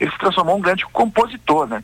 Ele 0.00 0.10
se 0.10 0.18
transformou 0.18 0.56
um 0.56 0.60
grande 0.60 0.86
compositor, 0.86 1.66
né? 1.66 1.82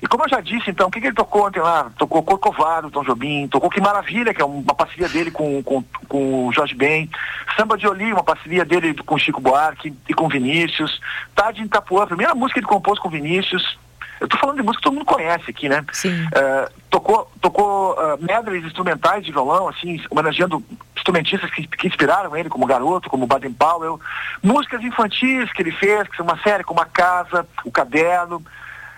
E 0.00 0.06
como 0.06 0.24
eu 0.24 0.28
já 0.28 0.40
disse, 0.40 0.70
então, 0.70 0.88
o 0.88 0.90
que, 0.90 1.00
que 1.00 1.08
ele 1.08 1.14
tocou 1.14 1.46
ontem 1.46 1.60
lá? 1.60 1.90
Tocou 1.98 2.22
Corcovado, 2.22 2.90
Tom 2.90 3.02
Jobim, 3.02 3.48
tocou 3.48 3.70
Que 3.70 3.80
Maravilha, 3.80 4.32
que 4.32 4.40
é 4.40 4.44
uma 4.44 4.74
parceria 4.74 5.08
dele 5.08 5.30
com, 5.30 5.62
com, 5.62 5.82
com 6.08 6.46
o 6.46 6.52
Jorge 6.52 6.74
Ben, 6.74 7.10
Samba 7.56 7.76
de 7.76 7.86
Oli, 7.88 8.12
uma 8.12 8.22
parceria 8.22 8.64
dele 8.64 8.94
com 8.94 9.18
Chico 9.18 9.40
Buarque 9.40 9.94
e 10.08 10.14
com 10.14 10.28
Vinícius, 10.28 11.00
Tarde 11.34 11.62
em 11.62 11.64
Itapuã, 11.64 12.04
a 12.04 12.06
primeira 12.06 12.34
música 12.34 12.54
que 12.54 12.60
ele 12.60 12.72
compôs 12.72 12.98
com 12.98 13.10
Vinícius, 13.10 13.78
eu 14.20 14.24
estou 14.24 14.38
falando 14.40 14.56
de 14.56 14.62
música 14.62 14.80
que 14.80 14.84
todo 14.84 14.94
mundo 14.94 15.04
conhece 15.04 15.50
aqui, 15.50 15.68
né? 15.68 15.84
Sim. 15.92 16.24
Uh, 16.24 16.72
tocou 16.90 17.30
tocou 17.40 17.92
uh, 17.92 18.18
medleys 18.20 18.64
instrumentais 18.64 19.24
de 19.24 19.30
violão, 19.30 19.68
assim, 19.68 20.02
homenageando 20.10 20.62
instrumentistas 20.96 21.50
que, 21.50 21.66
que 21.66 21.86
inspiraram 21.86 22.36
ele, 22.36 22.48
como 22.48 22.66
Garoto, 22.66 23.08
como 23.08 23.26
Baden 23.26 23.52
Powell. 23.52 24.00
Músicas 24.42 24.82
infantis 24.82 25.52
que 25.52 25.62
ele 25.62 25.70
fez, 25.72 26.08
que 26.08 26.16
são 26.16 26.26
uma 26.26 26.38
série 26.42 26.64
como 26.64 26.80
A 26.80 26.84
Casa, 26.84 27.46
O 27.64 27.70
Caderno. 27.70 28.44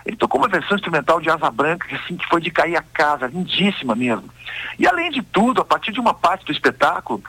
Ele 0.05 0.15
tocou 0.15 0.39
uma 0.39 0.47
versão 0.47 0.75
instrumental 0.75 1.19
de 1.19 1.29
Asa 1.29 1.49
Branca, 1.51 1.87
que, 1.87 1.95
assim, 1.95 2.17
que 2.17 2.27
foi 2.27 2.41
de 2.41 2.49
cair 2.51 2.75
a 2.75 2.81
casa, 2.81 3.27
lindíssima 3.27 3.95
mesmo. 3.95 4.29
E 4.79 4.87
além 4.87 5.11
de 5.11 5.21
tudo, 5.21 5.61
a 5.61 5.65
partir 5.65 5.91
de 5.91 5.99
uma 5.99 6.13
parte 6.13 6.45
do 6.45 6.51
espetáculo, 6.51 7.23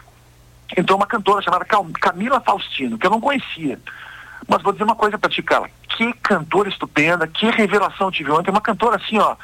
entrou 0.77 0.97
uma 0.97 1.07
cantora 1.07 1.43
chamada 1.43 1.65
Camila 1.65 2.41
Faustino, 2.41 2.99
que 2.99 3.07
eu 3.07 3.11
não 3.11 3.21
conhecia. 3.21 3.79
Mas 4.49 4.63
vou 4.63 4.73
dizer 4.73 4.85
uma 4.85 4.97
coisa 4.97 5.19
pra 5.19 5.31
ti, 5.31 5.43
cara. 5.43 5.71
Que 5.89 6.13
cantora 6.15 6.69
estupenda, 6.69 7.27
que 7.27 7.51
revelação 7.51 8.11
tive 8.11 8.31
ontem. 8.31 8.51
Uma 8.51 8.61
cantora 8.61 8.97
assim, 8.97 9.19
ó, 9.19 9.37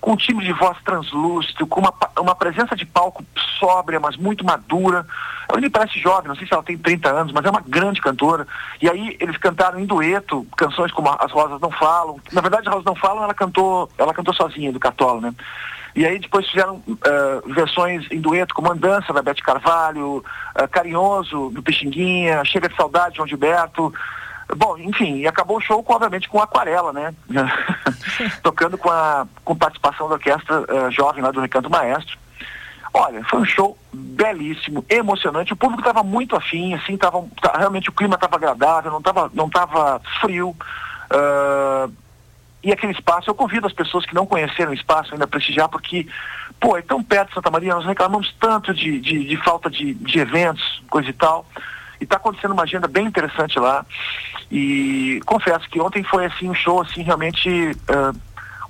com 0.00 0.12
um 0.12 0.16
timbre 0.16 0.46
de 0.46 0.52
voz 0.52 0.76
translúcido, 0.84 1.66
com 1.66 1.80
uma, 1.80 1.92
uma 2.18 2.34
presença 2.34 2.74
de 2.74 2.86
palco 2.86 3.24
sóbria, 3.58 4.00
mas 4.00 4.16
muito 4.16 4.44
madura. 4.44 5.06
Ela 5.48 5.60
me 5.60 5.68
parece 5.68 5.98
jovem, 5.98 6.28
não 6.28 6.36
sei 6.36 6.46
se 6.46 6.54
ela 6.54 6.62
tem 6.62 6.78
30 6.78 7.08
anos, 7.10 7.32
mas 7.32 7.44
é 7.44 7.50
uma 7.50 7.62
grande 7.66 8.00
cantora. 8.00 8.46
E 8.80 8.88
aí 8.88 9.16
eles 9.20 9.36
cantaram 9.36 9.78
em 9.78 9.84
dueto 9.84 10.46
canções 10.56 10.90
como 10.92 11.10
As 11.10 11.30
Rosas 11.30 11.60
Não 11.60 11.70
Falam. 11.70 12.18
Na 12.32 12.40
verdade, 12.40 12.68
As 12.68 12.72
Rosas 12.72 12.86
Não 12.86 12.94
Falam, 12.94 13.24
ela 13.24 13.34
cantou, 13.34 13.90
ela 13.98 14.14
cantou 14.14 14.32
sozinha 14.32 14.72
do 14.72 14.80
Cartola, 14.80 15.20
né? 15.20 15.34
E 15.94 16.06
aí 16.06 16.18
depois 16.18 16.48
fizeram 16.48 16.76
uh, 16.76 17.52
versões 17.52 18.06
em 18.10 18.20
dueto 18.20 18.54
como 18.54 18.70
Andança 18.70 19.12
da 19.12 19.22
Bete 19.22 19.42
Carvalho, 19.42 20.18
uh, 20.18 20.68
Carinhoso 20.70 21.50
do 21.50 21.62
Pixinguinha, 21.62 22.44
Chega 22.44 22.68
de 22.68 22.76
Saudade 22.76 23.10
de 23.10 23.16
João 23.16 23.28
Gilberto. 23.28 23.92
Bom, 24.56 24.76
enfim, 24.78 25.18
e 25.18 25.26
acabou 25.26 25.58
o 25.58 25.60
show, 25.60 25.82
com, 25.82 25.94
obviamente, 25.94 26.28
com 26.28 26.40
aquarela, 26.40 26.92
né? 26.92 27.14
Tocando 28.42 28.76
com 28.76 28.90
a 28.90 29.26
com 29.44 29.54
participação 29.54 30.08
da 30.08 30.14
orquestra 30.14 30.60
uh, 30.60 30.90
jovem 30.90 31.22
lá 31.22 31.30
do 31.30 31.40
Recanto 31.40 31.70
Maestro. 31.70 32.18
Olha, 32.92 33.22
foi 33.24 33.40
um 33.40 33.44
show 33.44 33.78
belíssimo, 33.92 34.84
emocionante. 34.88 35.52
O 35.52 35.56
público 35.56 35.80
estava 35.80 36.02
muito 36.02 36.34
afim, 36.34 36.74
assim, 36.74 36.96
tava, 36.96 37.24
tá, 37.40 37.56
realmente 37.56 37.88
o 37.88 37.92
clima 37.92 38.16
estava 38.16 38.36
agradável, 38.36 38.90
não 38.90 38.98
estava 38.98 39.30
não 39.32 39.48
tava 39.48 40.00
frio. 40.20 40.56
Uh, 41.10 41.92
e 42.62 42.72
aquele 42.72 42.92
espaço, 42.92 43.30
eu 43.30 43.34
convido 43.34 43.66
as 43.66 43.72
pessoas 43.72 44.04
que 44.04 44.14
não 44.14 44.26
conheceram 44.26 44.72
o 44.72 44.74
espaço 44.74 45.12
ainda 45.12 45.24
a 45.24 45.28
prestigiar, 45.28 45.68
porque 45.68 46.06
pô, 46.58 46.76
é 46.76 46.82
tão 46.82 47.02
perto 47.02 47.28
de 47.28 47.34
Santa 47.34 47.50
Maria, 47.50 47.74
nós 47.74 47.86
reclamamos 47.86 48.34
tanto 48.38 48.74
de, 48.74 49.00
de, 49.00 49.24
de 49.24 49.36
falta 49.38 49.70
de, 49.70 49.94
de 49.94 50.18
eventos, 50.18 50.82
coisa 50.90 51.08
e 51.08 51.12
tal. 51.12 51.46
E 52.00 52.04
está 52.04 52.16
acontecendo 52.16 52.52
uma 52.52 52.62
agenda 52.62 52.88
bem 52.88 53.06
interessante 53.06 53.58
lá. 53.58 53.84
E 54.50 55.20
confesso 55.26 55.68
que 55.68 55.80
ontem 55.80 56.02
foi 56.02 56.26
assim 56.26 56.48
um 56.48 56.54
show 56.54 56.80
assim 56.80 57.02
realmente 57.02 57.48
uh, 57.48 58.18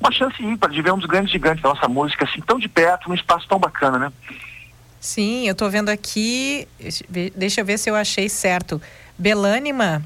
uma 0.00 0.10
chance 0.10 0.42
ímpar 0.42 0.70
de 0.70 0.82
ver 0.82 0.92
um 0.92 0.98
dos 0.98 1.06
grandes 1.06 1.30
gigantes 1.30 1.62
da 1.62 1.68
nossa 1.68 1.88
música 1.88 2.24
assim 2.24 2.40
tão 2.40 2.58
de 2.58 2.68
perto, 2.68 3.08
num 3.08 3.14
espaço 3.14 3.46
tão 3.48 3.58
bacana, 3.58 3.98
né? 3.98 4.12
Sim, 5.00 5.46
eu 5.46 5.52
estou 5.52 5.70
vendo 5.70 5.88
aqui, 5.88 6.68
deixa 7.34 7.62
eu 7.62 7.64
ver 7.64 7.78
se 7.78 7.88
eu 7.88 7.96
achei 7.96 8.28
certo. 8.28 8.80
Belânima 9.16 10.02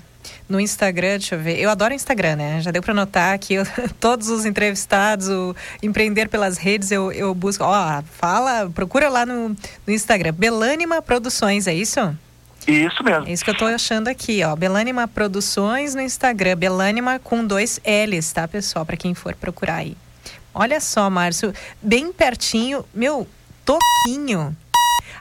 no 0.48 0.60
Instagram, 0.60 1.18
deixa 1.18 1.34
eu 1.34 1.40
ver. 1.40 1.58
Eu 1.58 1.70
adoro 1.70 1.94
Instagram, 1.94 2.36
né? 2.36 2.60
Já 2.60 2.70
deu 2.70 2.82
para 2.82 2.94
notar 2.94 3.38
que 3.38 3.54
eu, 3.54 3.64
todos 3.98 4.28
os 4.28 4.44
entrevistados, 4.44 5.28
o 5.28 5.54
empreender 5.82 6.28
pelas 6.28 6.58
redes, 6.58 6.90
eu, 6.90 7.10
eu 7.12 7.34
busco. 7.34 7.64
Ó, 7.64 8.02
fala, 8.02 8.70
procura 8.70 9.08
lá 9.08 9.26
no, 9.26 9.48
no 9.48 9.92
Instagram. 9.92 10.32
Belânima 10.32 11.02
Produções, 11.02 11.66
é 11.66 11.74
isso? 11.74 12.16
Isso 12.66 13.02
mesmo. 13.02 13.26
É 13.26 13.32
isso 13.32 13.44
que 13.44 13.50
eu 13.50 13.54
estou 13.54 13.68
achando 13.68 14.08
aqui, 14.08 14.42
ó. 14.42 14.56
Belânima 14.56 15.06
Produções 15.06 15.94
no 15.94 16.00
Instagram. 16.00 16.56
Belânima 16.56 17.18
com 17.18 17.44
dois 17.46 17.80
L's, 17.84 18.32
tá, 18.32 18.48
pessoal? 18.48 18.86
Para 18.86 18.96
quem 18.96 19.14
for 19.14 19.34
procurar 19.34 19.76
aí. 19.76 19.96
Olha 20.54 20.80
só, 20.80 21.10
Márcio, 21.10 21.52
bem 21.82 22.12
pertinho, 22.12 22.84
meu, 22.94 23.26
Toquinho 23.64 24.56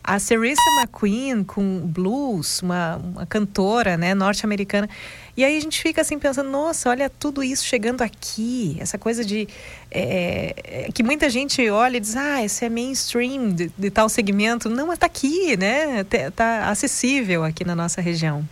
a 0.03 0.19
Cerissa 0.19 0.61
McQueen 0.77 1.43
com 1.43 1.79
blues, 1.79 2.61
uma, 2.61 2.97
uma 2.97 3.25
cantora 3.25 3.95
né, 3.95 4.13
norte-americana. 4.13 4.89
E 5.35 5.45
aí 5.45 5.57
a 5.57 5.61
gente 5.61 5.81
fica 5.81 6.01
assim 6.01 6.19
pensando, 6.19 6.49
nossa, 6.49 6.89
olha 6.89 7.09
tudo 7.09 7.41
isso 7.41 7.65
chegando 7.65 8.01
aqui, 8.01 8.77
essa 8.79 8.97
coisa 8.97 9.23
de 9.23 9.47
é, 9.89 10.89
que 10.93 11.01
muita 11.01 11.29
gente 11.29 11.67
olha 11.69 11.97
e 11.97 11.99
diz, 11.99 12.15
ah, 12.17 12.43
esse 12.43 12.65
é 12.65 12.69
mainstream 12.69 13.49
de, 13.49 13.71
de 13.77 13.89
tal 13.89 14.09
segmento. 14.09 14.69
Não, 14.69 14.87
mas 14.87 14.95
está 14.95 15.05
aqui, 15.05 15.55
né? 15.55 16.01
Está 16.01 16.69
acessível 16.69 17.43
aqui 17.43 17.63
na 17.63 17.73
nossa 17.73 18.01
região. 18.01 18.47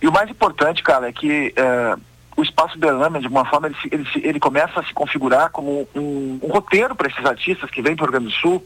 E 0.00 0.06
o 0.06 0.12
mais 0.12 0.30
importante, 0.30 0.82
cara, 0.82 1.08
é 1.08 1.12
que 1.12 1.52
é, 1.56 1.96
o 2.36 2.42
espaço 2.42 2.78
Belâmia, 2.78 3.20
de 3.20 3.26
uma 3.26 3.44
forma, 3.44 3.66
ele, 3.66 3.76
ele, 3.90 4.06
ele 4.14 4.40
começa 4.40 4.78
a 4.78 4.84
se 4.84 4.94
configurar 4.94 5.50
como 5.50 5.88
um, 5.94 6.38
um 6.42 6.48
roteiro 6.48 6.94
para 6.94 7.08
esses 7.08 7.24
artistas 7.24 7.70
que 7.70 7.82
vêm 7.82 7.96
para 7.96 8.04
o 8.04 8.06
Rio 8.06 8.20
Grande 8.20 8.34
do 8.34 8.40
Sul 8.40 8.64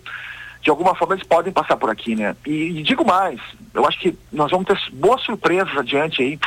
de 0.60 0.70
alguma 0.70 0.94
forma 0.94 1.14
eles 1.14 1.26
podem 1.26 1.52
passar 1.52 1.76
por 1.76 1.90
aqui, 1.90 2.14
né? 2.14 2.34
E, 2.46 2.78
e, 2.78 2.82
digo 2.82 3.04
mais, 3.04 3.40
eu 3.72 3.86
acho 3.86 3.98
que 4.00 4.18
nós 4.32 4.50
vamos 4.50 4.66
ter 4.66 4.78
boas 4.92 5.22
surpresas 5.22 5.76
adiante 5.76 6.22
aí, 6.22 6.38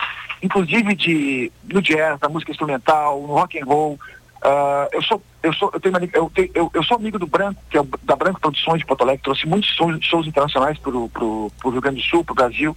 inclusive 0.44 0.96
de 0.96 1.52
no 1.64 1.82
jazz, 1.82 2.20
na 2.20 2.30
música 2.30 2.52
instrumental, 2.52 3.22
no 3.22 3.34
rock 3.34 3.60
and 3.60 3.66
roll. 3.66 4.00
Uh, 4.44 4.90
eu 4.92 5.04
sou 5.04 5.22
eu 5.44 5.54
sou 5.54 5.70
eu 5.74 5.80
tenho, 5.80 5.96
eu, 6.14 6.32
tenho 6.34 6.50
eu, 6.56 6.72
eu, 6.74 6.84
sou 6.84 6.98
amigo 6.98 7.20
do 7.20 7.28
Branco, 7.28 7.62
que 7.70 7.78
é 7.78 7.84
da 8.04 8.16
Branco 8.16 8.42
Produções 8.42 8.80
de 8.80 8.86
Porto 8.86 9.04
Alegre, 9.04 9.24
trouxe 9.24 9.48
muitos 9.48 9.70
shows, 9.70 10.04
shows 10.04 10.28
internacionais 10.28 10.78
para 10.80 10.92
o 10.92 11.52
Rio 11.64 11.82
Grande 11.82 12.02
do 12.02 12.08
Sul, 12.08 12.24
para 12.24 12.34
o 12.34 12.36
Brasil. 12.36 12.76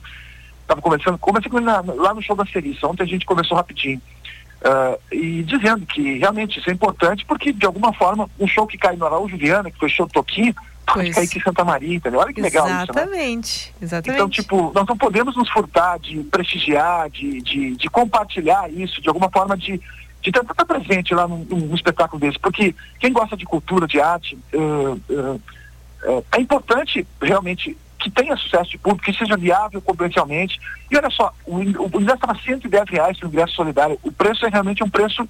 Estava 0.61 0.81
conversando, 0.81 1.19
comecei 1.19 1.51
com 1.51 1.59
ele 1.59 1.67
lá 1.67 2.15
no 2.15 2.23
show 2.23 2.37
da 2.37 2.47
Seriça. 2.47 2.87
Ontem 2.87 3.03
a 3.03 3.07
gente 3.07 3.27
conversou 3.27 3.57
rapidinho. 3.57 4.01
Uh, 4.65 4.99
e 5.13 5.43
dizendo 5.43 5.85
que 5.85 6.19
realmente 6.19 6.59
isso 6.59 6.71
é 6.71 6.73
importante, 6.73 7.25
porque 7.27 7.53
de 7.53 7.67
alguma 7.67 7.93
forma 7.93 8.31
um 8.41 8.47
show 8.47 8.67
que 8.67 8.79
cai 8.79 8.97
no 8.97 9.05
Araújo 9.05 9.37
Viana, 9.37 9.71
que 9.71 9.79
foi 9.79 9.91
show 9.91 10.09
Toquinho, 10.09 10.55
pode 10.85 11.11
cair 11.11 11.25
aqui 11.25 11.39
em 11.39 11.43
Santa 11.43 11.65
Maria, 11.65 11.97
entendeu? 11.97 12.21
Olha 12.21 12.33
que 12.33 12.41
legal 12.41 12.67
exatamente, 12.67 13.49
isso, 13.49 13.73
né? 13.73 13.77
Exatamente. 13.83 14.17
Então, 14.17 14.29
tipo, 14.29 14.73
nós 14.75 14.87
não 14.87 14.97
podemos 14.97 15.37
nos 15.37 15.49
furtar 15.51 15.99
de 15.99 16.19
prestigiar, 16.25 17.11
de, 17.11 17.41
de, 17.41 17.77
de 17.77 17.91
compartilhar 17.91 18.71
isso, 18.71 19.01
de 19.01 19.09
alguma 19.09 19.31
forma 19.31 19.57
de, 19.57 19.81
de 20.23 20.33
tentar 20.33 20.53
estar 20.53 20.65
presente 20.65 21.15
lá 21.15 21.27
num, 21.27 21.45
num, 21.45 21.75
espetáculo 21.75 22.21
desse, 22.21 22.39
porque 22.39 22.75
quem 22.99 23.13
gosta 23.13 23.37
de 23.37 23.45
cultura, 23.45 23.87
de 23.87 24.01
arte, 24.01 24.39
uh, 24.53 25.01
uh, 25.11 25.41
uh, 26.07 26.25
é 26.33 26.41
importante 26.41 27.07
realmente 27.21 27.77
que 27.99 28.11
tenha 28.11 28.37
sucesso 28.37 28.71
de 28.71 28.79
público, 28.79 29.11
que 29.11 29.17
seja 29.17 29.37
viável 29.37 29.81
comercialmente. 29.81 30.61
E 30.91 30.97
olha 30.97 31.09
só, 31.09 31.33
o, 31.47 31.57
o 31.57 31.61
ingresso 31.63 32.17
estava 32.17 32.39
110 32.39 32.91
reais 32.91 33.19
para 33.19 33.27
o 33.27 33.31
ingresso 33.31 33.55
solidário. 33.55 33.99
O 34.03 34.13
preço 34.13 34.45
é 34.45 34.51
realmente 34.51 34.85
um 34.85 34.91
preço. 34.91 35.27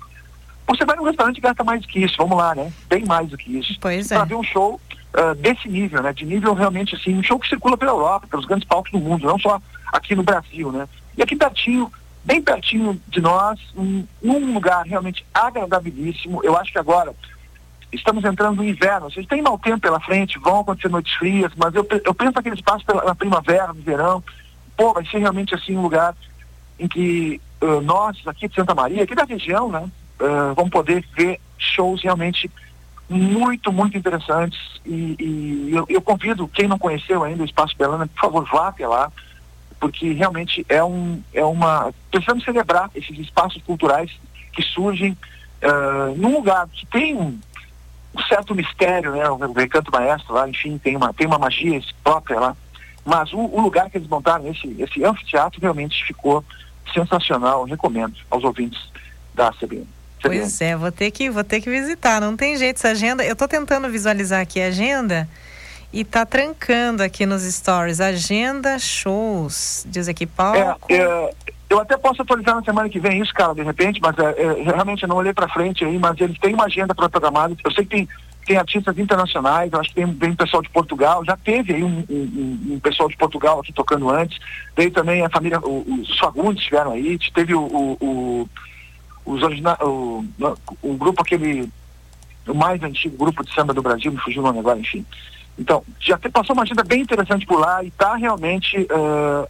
Você 0.66 0.84
vai 0.84 0.96
no 0.96 1.04
restaurante 1.04 1.38
e 1.38 1.40
gasta 1.40 1.62
mais 1.62 1.82
do 1.82 1.86
que 1.86 2.00
isso, 2.00 2.16
vamos 2.18 2.36
lá, 2.36 2.54
né? 2.54 2.72
Bem 2.88 3.04
mais 3.04 3.28
do 3.28 3.36
que 3.36 3.56
isso. 3.56 3.78
Pois 3.80 4.10
é. 4.10 4.16
Para 4.16 4.24
ver 4.24 4.34
um 4.34 4.42
show 4.42 4.80
uh, 5.14 5.34
desse 5.36 5.68
nível, 5.68 6.02
né? 6.02 6.12
De 6.12 6.24
nível 6.24 6.52
realmente 6.54 6.94
assim, 6.94 7.16
um 7.16 7.22
show 7.22 7.38
que 7.38 7.48
circula 7.48 7.76
pela 7.76 7.92
Europa, 7.92 8.26
pelos 8.26 8.46
grandes 8.46 8.66
palcos 8.66 8.92
do 8.92 8.98
mundo, 8.98 9.26
não 9.26 9.38
só 9.38 9.60
aqui 9.92 10.14
no 10.14 10.22
Brasil, 10.22 10.72
né? 10.72 10.88
E 11.16 11.22
aqui 11.22 11.36
pertinho, 11.36 11.90
bem 12.24 12.42
pertinho 12.42 13.00
de 13.08 13.20
nós, 13.20 13.58
um, 13.76 14.04
num 14.20 14.52
lugar 14.52 14.84
realmente 14.84 15.24
agradabilíssimo. 15.32 16.40
Eu 16.42 16.56
acho 16.56 16.72
que 16.72 16.78
agora 16.78 17.14
estamos 17.92 18.24
entrando 18.24 18.56
no 18.56 18.64
inverno, 18.64 19.10
vocês 19.10 19.26
têm 19.26 19.40
mau 19.40 19.56
tempo 19.56 19.80
pela 19.80 20.00
frente, 20.00 20.38
vão 20.40 20.60
acontecer 20.60 20.88
noites 20.88 21.14
frias, 21.14 21.52
mas 21.56 21.74
eu, 21.74 21.86
eu 22.04 22.12
penso 22.12 22.38
aquele 22.38 22.56
espaço 22.56 22.84
pela, 22.84 23.04
na 23.04 23.14
primavera, 23.14 23.68
no 23.68 23.80
verão, 23.82 24.22
pô, 24.76 24.92
vai 24.92 25.06
ser 25.06 25.18
realmente 25.18 25.54
assim 25.54 25.76
um 25.76 25.82
lugar 25.82 26.14
em 26.76 26.88
que 26.88 27.40
uh, 27.62 27.80
nós, 27.80 28.16
aqui 28.26 28.48
de 28.48 28.54
Santa 28.56 28.74
Maria, 28.74 29.04
aqui 29.04 29.14
da 29.14 29.22
região, 29.22 29.70
né, 29.70 29.88
uh, 30.20 30.54
vamos 30.56 30.70
poder 30.70 31.04
ver 31.16 31.40
shows 31.56 32.02
realmente 32.02 32.50
muito, 33.08 33.72
muito 33.72 33.96
interessantes. 33.96 34.58
E, 34.84 35.16
e 35.18 35.70
eu, 35.72 35.86
eu, 35.88 36.00
convido 36.00 36.48
quem 36.48 36.68
não 36.68 36.78
conheceu 36.78 37.22
ainda 37.22 37.42
o 37.42 37.46
Espaço 37.46 37.76
Belana, 37.76 38.06
por 38.06 38.20
favor, 38.20 38.48
vá 38.50 38.68
até 38.68 38.86
lá, 38.86 39.10
porque 39.80 40.12
realmente 40.12 40.64
é 40.68 40.82
um, 40.82 41.22
é 41.32 41.44
uma, 41.44 41.92
precisamos 42.10 42.44
celebrar 42.44 42.90
esses 42.94 43.18
espaços 43.18 43.62
culturais 43.62 44.10
que 44.52 44.62
surgem 44.62 45.16
uh, 45.62 46.14
num 46.16 46.36
lugar 46.36 46.68
que 46.68 46.86
tem 46.86 47.14
um, 47.14 47.38
um 48.14 48.22
certo 48.28 48.54
mistério, 48.54 49.12
né, 49.12 49.28
o, 49.28 49.52
recanto 49.52 49.90
maestro 49.90 50.34
lá, 50.34 50.48
enfim, 50.48 50.78
tem 50.78 50.96
uma, 50.96 51.12
tem 51.12 51.26
uma 51.26 51.38
magia 51.38 51.80
própria 52.02 52.38
lá, 52.38 52.56
mas 53.04 53.32
o, 53.32 53.38
o 53.38 53.60
lugar 53.60 53.90
que 53.90 53.98
eles 53.98 54.08
montaram, 54.08 54.46
esse, 54.48 54.74
esse 54.80 55.04
anfiteatro 55.04 55.60
realmente 55.60 56.02
ficou 56.04 56.44
sensacional, 56.92 57.64
recomendo 57.64 58.14
aos 58.30 58.44
ouvintes 58.44 58.80
da 59.34 59.52
CBN. 59.52 59.93
Pois 60.28 60.60
é, 60.60 60.76
vou 60.76 60.90
ter 60.90 61.10
que 61.10 61.30
vou 61.30 61.44
ter 61.44 61.60
que 61.60 61.68
visitar. 61.68 62.20
Não 62.20 62.36
tem 62.36 62.56
jeito 62.56 62.76
essa 62.76 62.88
agenda. 62.88 63.24
Eu 63.24 63.34
estou 63.34 63.46
tentando 63.46 63.88
visualizar 63.88 64.40
aqui 64.40 64.60
a 64.60 64.66
agenda 64.66 65.28
e 65.92 66.04
tá 66.04 66.24
trancando 66.24 67.02
aqui 67.02 67.26
nos 67.26 67.42
stories. 67.42 68.00
Agenda 68.00 68.78
shows. 68.78 69.86
Diz 69.88 70.08
aqui 70.08 70.26
palco. 70.26 70.92
É, 70.92 70.96
é, 70.96 71.30
eu 71.68 71.80
até 71.80 71.96
posso 71.96 72.22
atualizar 72.22 72.54
na 72.56 72.62
semana 72.62 72.88
que 72.88 72.98
vem 72.98 73.20
isso, 73.20 73.34
cara, 73.34 73.54
de 73.54 73.62
repente, 73.62 74.00
mas 74.00 74.16
é, 74.18 74.42
é 74.42 74.62
realmente 74.62 75.02
eu 75.02 75.08
não 75.08 75.16
olhei 75.16 75.32
para 75.32 75.48
frente 75.48 75.84
aí, 75.84 75.98
mas 75.98 76.20
eles 76.20 76.38
têm 76.38 76.54
uma 76.54 76.64
agenda 76.64 76.94
programada. 76.94 77.54
Eu 77.64 77.70
sei 77.70 77.84
que 77.84 77.90
tem 77.90 78.08
tem 78.46 78.56
artistas 78.58 78.98
internacionais, 78.98 79.72
eu 79.72 79.80
acho 79.80 79.88
que 79.88 79.94
tem, 79.94 80.14
tem 80.14 80.34
pessoal 80.34 80.62
de 80.62 80.68
Portugal, 80.68 81.24
já 81.24 81.36
teve 81.36 81.74
aí 81.74 81.82
um, 81.82 82.04
um, 82.10 82.74
um, 82.74 82.80
pessoal 82.80 83.08
de 83.08 83.16
Portugal 83.16 83.60
aqui 83.60 83.72
tocando 83.72 84.10
antes, 84.10 84.38
veio 84.76 84.90
também 84.90 85.24
a 85.24 85.30
família, 85.30 85.58
o, 85.60 86.02
os 86.02 86.18
Fagundes 86.18 86.58
estiveram 86.58 86.92
aí, 86.92 87.18
teve 87.34 87.54
o, 87.54 87.64
o, 87.64 88.48
os 89.24 89.42
o, 89.80 90.24
o 90.82 90.94
grupo 90.94 91.22
aquele, 91.22 91.70
o 92.46 92.54
mais 92.54 92.82
antigo 92.82 93.16
grupo 93.16 93.44
de 93.44 93.54
samba 93.54 93.72
do 93.72 93.82
Brasil, 93.82 94.12
me 94.12 94.18
fugiu 94.18 94.42
o 94.42 94.46
nome 94.46 94.58
agora, 94.58 94.78
enfim. 94.78 95.04
Então, 95.58 95.84
já 96.00 96.18
passou 96.18 96.54
uma 96.54 96.62
agenda 96.62 96.82
bem 96.82 97.02
interessante 97.02 97.46
por 97.46 97.58
lá 97.58 97.82
e 97.82 97.88
está 97.88 98.16
realmente. 98.16 98.76
Uh, 98.78 99.48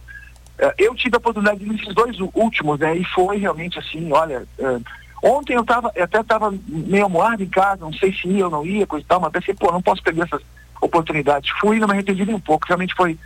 eu 0.77 0.95
tive 0.95 1.15
a 1.15 1.17
oportunidade 1.17 1.65
nesses 1.65 1.93
dois 1.93 2.17
últimos, 2.33 2.79
né? 2.79 2.95
E 2.95 3.03
foi 3.03 3.37
realmente 3.37 3.77
assim, 3.79 4.11
olha. 4.11 4.47
Uh, 4.57 4.81
ontem 5.21 5.53
eu 5.53 5.65
tava, 5.65 5.91
eu 5.95 6.03
até 6.03 6.21
estava 6.21 6.53
meio 6.67 7.05
amoado 7.05 7.43
em 7.43 7.49
casa, 7.49 7.81
não 7.81 7.93
sei 7.93 8.13
se 8.13 8.27
ia 8.27 8.45
ou 8.45 8.51
não 8.51 8.65
ia, 8.65 8.87
coisa 8.87 9.03
e 9.03 9.07
tal, 9.07 9.19
mas 9.19 9.31
pensei, 9.31 9.53
pô, 9.55 9.71
não 9.71 9.81
posso 9.81 10.03
perder 10.03 10.23
essas 10.23 10.41
oportunidades. 10.79 11.49
Fui, 11.59 11.79
não 11.79 11.87
me 11.87 11.93
arrependi 11.93 12.25
nem 12.25 12.35
um 12.35 12.39
pouco, 12.39 12.67
realmente 12.67 12.93
foi 12.95 13.17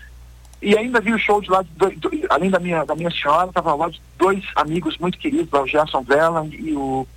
e 0.61 0.77
ainda 0.77 0.99
vi 0.99 1.13
o 1.13 1.19
show 1.19 1.41
de 1.41 1.49
lá, 1.49 1.61
de 1.61 1.69
dois, 1.75 1.97
dois, 1.99 2.21
além 2.29 2.49
da 2.49 2.59
minha, 2.59 2.83
da 2.83 2.95
minha 2.95 3.11
senhora, 3.11 3.47
estava 3.47 3.73
lá 3.75 3.89
de 3.89 4.01
dois 4.17 4.43
amigos 4.55 4.97
muito 4.97 5.17
queridos, 5.17 5.51
o 5.51 5.67
Gerson 5.67 6.01
Vela 6.01 6.45
e 6.51 6.75
o, 6.75 7.07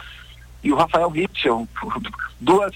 e 0.63 0.73
o 0.73 0.77
Rafael 0.77 1.09
Ritchell, 1.09 1.67
duas, 2.41 2.73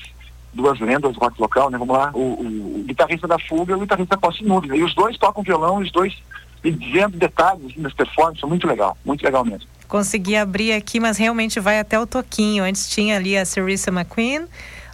duas 0.52 0.80
lendas 0.80 1.14
do 1.14 1.20
rock 1.20 1.40
local, 1.40 1.70
né? 1.70 1.78
Vamos 1.78 1.96
lá, 1.96 2.10
o, 2.12 2.18
o, 2.18 2.80
o 2.80 2.84
guitarrista 2.84 3.28
da 3.28 3.38
Fuga 3.38 3.72
e 3.72 3.76
o 3.76 3.80
guitarrista 3.80 4.16
da 4.16 4.20
Posse 4.20 4.42
Nuvem. 4.42 4.76
E 4.76 4.82
os 4.82 4.94
dois 4.94 5.16
tocam 5.16 5.42
violão, 5.42 5.78
os 5.78 5.92
dois 5.92 6.16
dizendo 6.64 7.16
detalhes 7.16 7.76
das 7.76 7.92
performances, 7.92 8.42
muito 8.42 8.66
legal, 8.66 8.96
muito 9.04 9.22
legal 9.22 9.44
mesmo. 9.44 9.68
Consegui 9.86 10.36
abrir 10.36 10.72
aqui, 10.72 10.98
mas 10.98 11.16
realmente 11.16 11.60
vai 11.60 11.78
até 11.78 11.98
o 11.98 12.06
toquinho. 12.06 12.64
Antes 12.64 12.88
tinha 12.88 13.16
ali 13.16 13.36
a 13.36 13.44
Cerissa 13.44 13.90
McQueen, 13.90 14.46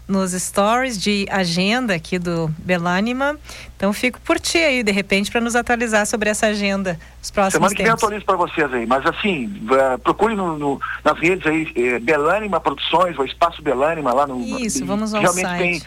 nos 0.07 0.33
stories 0.33 1.01
de 1.01 1.27
agenda 1.31 1.95
aqui 1.95 2.19
do 2.19 2.49
Belânima. 2.59 3.37
Então 3.77 3.93
fico 3.93 4.21
por 4.21 4.39
ti 4.39 4.59
aí, 4.59 4.83
de 4.83 4.93
repente, 4.93 5.31
para 5.31 5.41
nos 5.41 5.57
atualizar 5.57 6.07
sobre 6.07 6.29
essa 6.29 6.47
agenda 6.47 6.99
os 7.23 7.31
próximos 7.31 7.55
Semana 7.55 7.75
que 7.75 7.83
vem 7.83 7.89
eu 7.89 7.95
atualizo 7.95 8.25
para 8.25 8.37
vocês 8.37 8.73
aí. 8.73 8.87
Mas 8.87 9.07
assim, 9.07 9.47
uh, 9.47 9.99
procure 9.99 10.35
no, 10.35 10.59
no, 10.59 10.81
nas 11.05 11.19
redes 11.19 11.47
aí, 11.47 11.73
eh, 11.75 11.99
Belânima 11.99 12.61
Produções, 12.61 13.19
o 13.19 13.25
Espaço 13.25 13.63
Belânima 13.63 14.13
lá 14.13 14.27
no. 14.27 14.41
Isso, 14.41 14.85
vamos 14.85 15.15
ao 15.15 15.21
realmente 15.21 15.47
site. 15.47 15.61
Tem, 15.61 15.83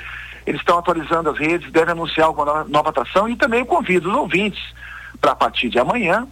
eles 0.45 0.61
estão 0.61 0.77
atualizando 0.77 1.29
as 1.29 1.37
redes, 1.37 1.71
devem 1.71 1.91
anunciar 1.91 2.27
alguma 2.27 2.45
nova, 2.45 2.65
nova 2.69 2.89
atração 2.89 3.27
e 3.27 3.35
também 3.35 3.65
convido 3.65 4.09
os 4.09 4.15
ouvintes 4.15 4.61
para 5.19 5.31
a 5.31 5.35
partir 5.35 5.69
de 5.69 5.79
amanhã 5.79 6.27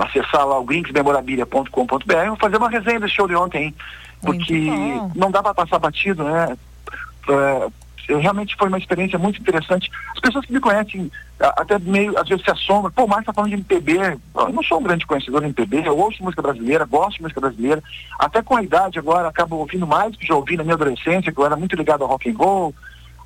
acessar 0.00 0.46
lá 0.46 0.58
o 0.58 0.64
grinksmemorabilia.com.br 0.64 2.36
fazer 2.40 2.56
uma 2.56 2.68
resenha 2.68 3.00
desse 3.00 3.14
show 3.14 3.28
de 3.28 3.36
ontem, 3.36 3.64
hein? 3.64 3.74
porque 4.24 4.70
não 5.14 5.30
dá 5.30 5.42
para 5.42 5.54
passar 5.54 5.78
batido, 5.78 6.24
né? 6.24 6.56
É, 7.28 7.68
realmente 8.08 8.56
foi 8.56 8.68
uma 8.68 8.78
experiência 8.78 9.18
muito 9.18 9.40
interessante. 9.40 9.90
As 10.12 10.20
pessoas 10.20 10.44
que 10.44 10.52
me 10.52 10.60
conhecem 10.60 11.10
até 11.40 11.78
meio, 11.78 12.18
às 12.18 12.28
vezes 12.28 12.44
se 12.44 12.50
assombram, 12.50 12.92
pô, 12.92 13.06
Márcio 13.06 13.26
tá 13.26 13.32
falando 13.32 13.50
de 13.50 13.56
MPB. 13.56 14.18
Eu 14.34 14.48
não 14.52 14.62
sou 14.62 14.78
um 14.78 14.82
grande 14.82 15.06
conhecedor 15.06 15.40
de 15.40 15.46
MPB, 15.46 15.86
eu 15.86 15.96
ouço 15.96 16.22
música 16.22 16.42
brasileira, 16.42 16.84
gosto 16.84 17.16
de 17.16 17.22
música 17.22 17.40
brasileira. 17.40 17.82
Até 18.18 18.42
com 18.42 18.56
a 18.56 18.62
idade 18.62 18.98
agora 18.98 19.28
acabo 19.28 19.56
ouvindo 19.56 19.86
mais 19.86 20.12
do 20.12 20.18
que 20.18 20.26
já 20.26 20.34
ouvi 20.34 20.56
na 20.56 20.64
minha 20.64 20.74
adolescência, 20.74 21.32
que 21.32 21.38
eu 21.38 21.46
era 21.46 21.56
muito 21.56 21.76
ligado 21.76 22.02
ao 22.02 22.08
rock 22.08 22.30
and 22.30 22.36
roll, 22.36 22.74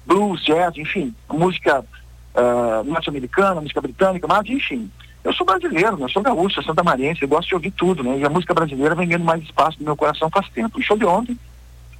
blues, 0.06 0.42
jazz, 0.44 0.76
enfim, 0.76 1.14
música 1.28 1.80
uh, 1.80 2.84
norte-americana, 2.84 3.60
música 3.60 3.80
britânica, 3.80 4.26
mas 4.26 4.48
enfim. 4.48 4.90
Eu 5.24 5.32
sou 5.34 5.44
brasileiro, 5.44 5.96
né? 5.96 6.04
eu 6.04 6.08
sou 6.08 6.22
gaúcho, 6.22 6.54
sou 6.54 6.64
santa 6.64 6.82
mariense, 6.82 7.22
eu 7.22 7.28
gosto 7.28 7.48
de 7.48 7.54
ouvir 7.54 7.72
tudo, 7.72 8.02
né? 8.02 8.18
E 8.18 8.24
a 8.24 8.30
música 8.30 8.54
brasileira 8.54 8.94
vem 8.94 9.08
ganhando 9.08 9.24
mais 9.24 9.42
espaço 9.42 9.76
no 9.78 9.84
meu 9.84 9.96
coração 9.96 10.30
faz 10.30 10.48
tempo. 10.50 10.78
O 10.78 10.82
show 10.82 10.96
de 10.96 11.04
ontem 11.04 11.36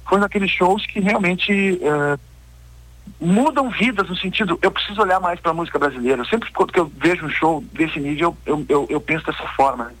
foi 0.09 0.17
um 0.17 0.21
daqueles 0.21 0.49
shows 0.49 0.85
que 0.87 0.99
realmente 0.99 1.79
uh, 1.83 2.19
mudam 3.19 3.69
vidas 3.69 4.09
no 4.09 4.17
sentido, 4.17 4.57
eu 4.61 4.71
preciso 4.71 5.01
olhar 5.01 5.19
mais 5.19 5.39
para 5.39 5.51
a 5.51 5.53
música 5.53 5.77
brasileira. 5.77 6.25
Sempre 6.25 6.51
que 6.51 6.79
eu 6.79 6.91
vejo 6.97 7.25
um 7.25 7.29
show 7.29 7.63
desse 7.73 7.99
nível, 7.99 8.35
eu, 8.45 8.65
eu, 8.67 8.87
eu 8.89 8.99
penso 8.99 9.25
dessa 9.25 9.47
forma. 9.55 9.85
Né? 9.85 9.91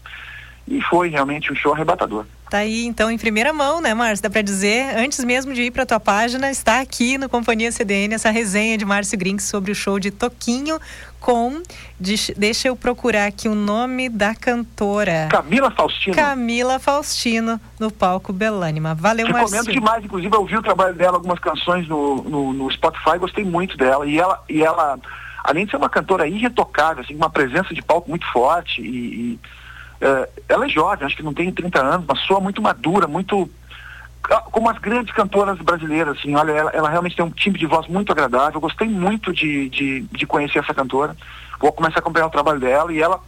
E 0.67 0.81
foi 0.81 1.09
realmente 1.09 1.51
um 1.51 1.55
show 1.55 1.73
arrebatador. 1.73 2.25
Tá 2.49 2.59
aí 2.59 2.85
então 2.85 3.11
em 3.11 3.17
primeira 3.17 3.53
mão, 3.53 3.79
né, 3.79 3.93
Márcio? 3.93 4.23
Dá 4.23 4.29
para 4.29 4.41
dizer, 4.41 4.97
antes 4.97 5.23
mesmo 5.23 5.53
de 5.53 5.63
ir 5.63 5.71
para 5.71 5.85
tua 5.85 5.99
página, 5.99 6.49
está 6.49 6.79
aqui 6.79 7.17
no 7.17 7.29
Companhia 7.29 7.71
CDN 7.71 8.15
essa 8.15 8.31
resenha 8.31 8.77
de 8.77 8.85
Márcio 8.85 9.17
Grinks 9.17 9.45
sobre 9.45 9.71
o 9.71 9.75
show 9.75 9.99
de 9.99 10.09
Toquinho 10.09 10.79
com 11.19 11.61
deixa 12.37 12.67
eu 12.67 12.75
procurar 12.75 13.27
aqui 13.27 13.47
o 13.47 13.55
nome 13.55 14.09
da 14.09 14.33
cantora. 14.33 15.27
Camila 15.29 15.69
Faustino. 15.71 16.15
Camila 16.15 16.79
Faustino 16.79 17.59
no 17.79 17.91
palco 17.91 18.31
Belânima. 18.31 18.95
Valeu, 18.95 19.27
Recomendo 19.27 19.51
Márcio. 19.51 19.73
demais, 19.73 20.05
inclusive 20.05 20.33
eu 20.33 20.39
ouvi 20.39 20.57
o 20.57 20.61
trabalho 20.61 20.95
dela, 20.95 21.17
algumas 21.17 21.39
canções 21.39 21.87
no, 21.87 22.23
no, 22.23 22.53
no 22.53 22.71
Spotify, 22.71 23.17
gostei 23.17 23.43
muito 23.43 23.77
dela 23.77 24.05
e 24.07 24.17
ela 24.17 24.43
e 24.49 24.63
ela 24.63 24.97
além 25.43 25.65
de 25.65 25.71
ser 25.71 25.77
uma 25.77 25.89
cantora 25.89 26.27
irretocável, 26.27 27.03
assim, 27.03 27.15
uma 27.15 27.29
presença 27.29 27.73
de 27.73 27.81
palco 27.81 28.09
muito 28.09 28.25
forte 28.31 28.81
e, 28.81 28.85
e 28.85 29.39
é, 30.01 30.29
ela 30.47 30.65
é 30.65 30.69
jovem, 30.69 31.05
acho 31.05 31.15
que 31.15 31.23
não 31.23 31.33
tem 31.33 31.51
30 31.51 31.81
anos, 31.81 32.05
mas 32.07 32.19
soa 32.21 32.39
muito 32.39 32.61
madura, 32.61 33.07
muito 33.07 33.49
como 34.51 34.69
as 34.69 34.77
grandes 34.77 35.13
cantoras 35.13 35.57
brasileiras, 35.59 36.17
assim, 36.17 36.35
olha, 36.35 36.51
ela, 36.51 36.71
ela, 36.71 36.89
realmente 36.89 37.15
tem 37.15 37.25
um 37.25 37.31
timbre 37.31 37.59
de 37.59 37.65
voz 37.65 37.87
muito 37.87 38.11
agradável. 38.11 38.55
Eu 38.55 38.61
gostei 38.61 38.87
muito 38.87 39.33
de, 39.33 39.69
de, 39.69 40.01
de, 40.01 40.25
conhecer 40.27 40.59
essa 40.59 40.73
cantora. 40.73 41.15
Vou 41.59 41.71
começar 41.71 41.97
a 41.97 41.99
acompanhar 41.99 42.27
o 42.27 42.31
trabalho 42.31 42.59
dela 42.59 42.93
e 42.93 43.01
ela, 43.01 43.19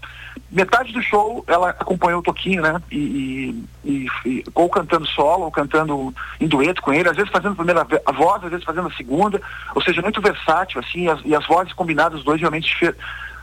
metade 0.51 0.93
do 0.93 1.01
show, 1.01 1.43
ela 1.47 1.69
acompanhou 1.69 2.19
o 2.19 2.23
Toquinho, 2.23 2.61
né? 2.61 2.81
E, 2.91 3.65
e, 3.83 4.07
e, 4.25 4.43
ou 4.53 4.69
cantando 4.69 5.07
solo, 5.07 5.45
ou 5.45 5.51
cantando 5.51 6.13
em 6.39 6.47
dueto 6.47 6.81
com 6.81 6.93
ele, 6.93 7.09
às 7.09 7.15
vezes 7.15 7.31
fazendo 7.31 7.53
a 7.53 7.55
primeira 7.55 7.87
a 8.05 8.11
voz, 8.11 8.43
às 8.43 8.51
vezes 8.51 8.65
fazendo 8.65 8.87
a 8.87 8.93
segunda, 8.93 9.41
ou 9.73 9.81
seja, 9.81 10.01
muito 10.01 10.21
versátil, 10.21 10.79
assim, 10.79 11.07
as, 11.07 11.19
e 11.25 11.35
as 11.35 11.45
vozes 11.47 11.73
combinadas, 11.73 12.23
dois 12.23 12.39
realmente 12.39 12.69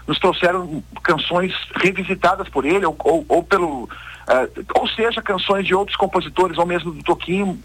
nos 0.06 0.18
trouxeram 0.18 0.82
canções 1.02 1.52
revisitadas 1.76 2.48
por 2.48 2.64
ele 2.64 2.86
ou, 2.86 2.96
ou, 3.00 3.26
ou 3.28 3.42
pelo 3.42 3.88
uh, 4.28 4.64
ou 4.74 4.88
seja 4.88 5.20
canções 5.22 5.66
de 5.66 5.74
outros 5.74 5.96
compositores 5.96 6.58
ou 6.58 6.66
mesmo 6.66 6.92
do 6.92 7.02
Toquinho 7.02 7.58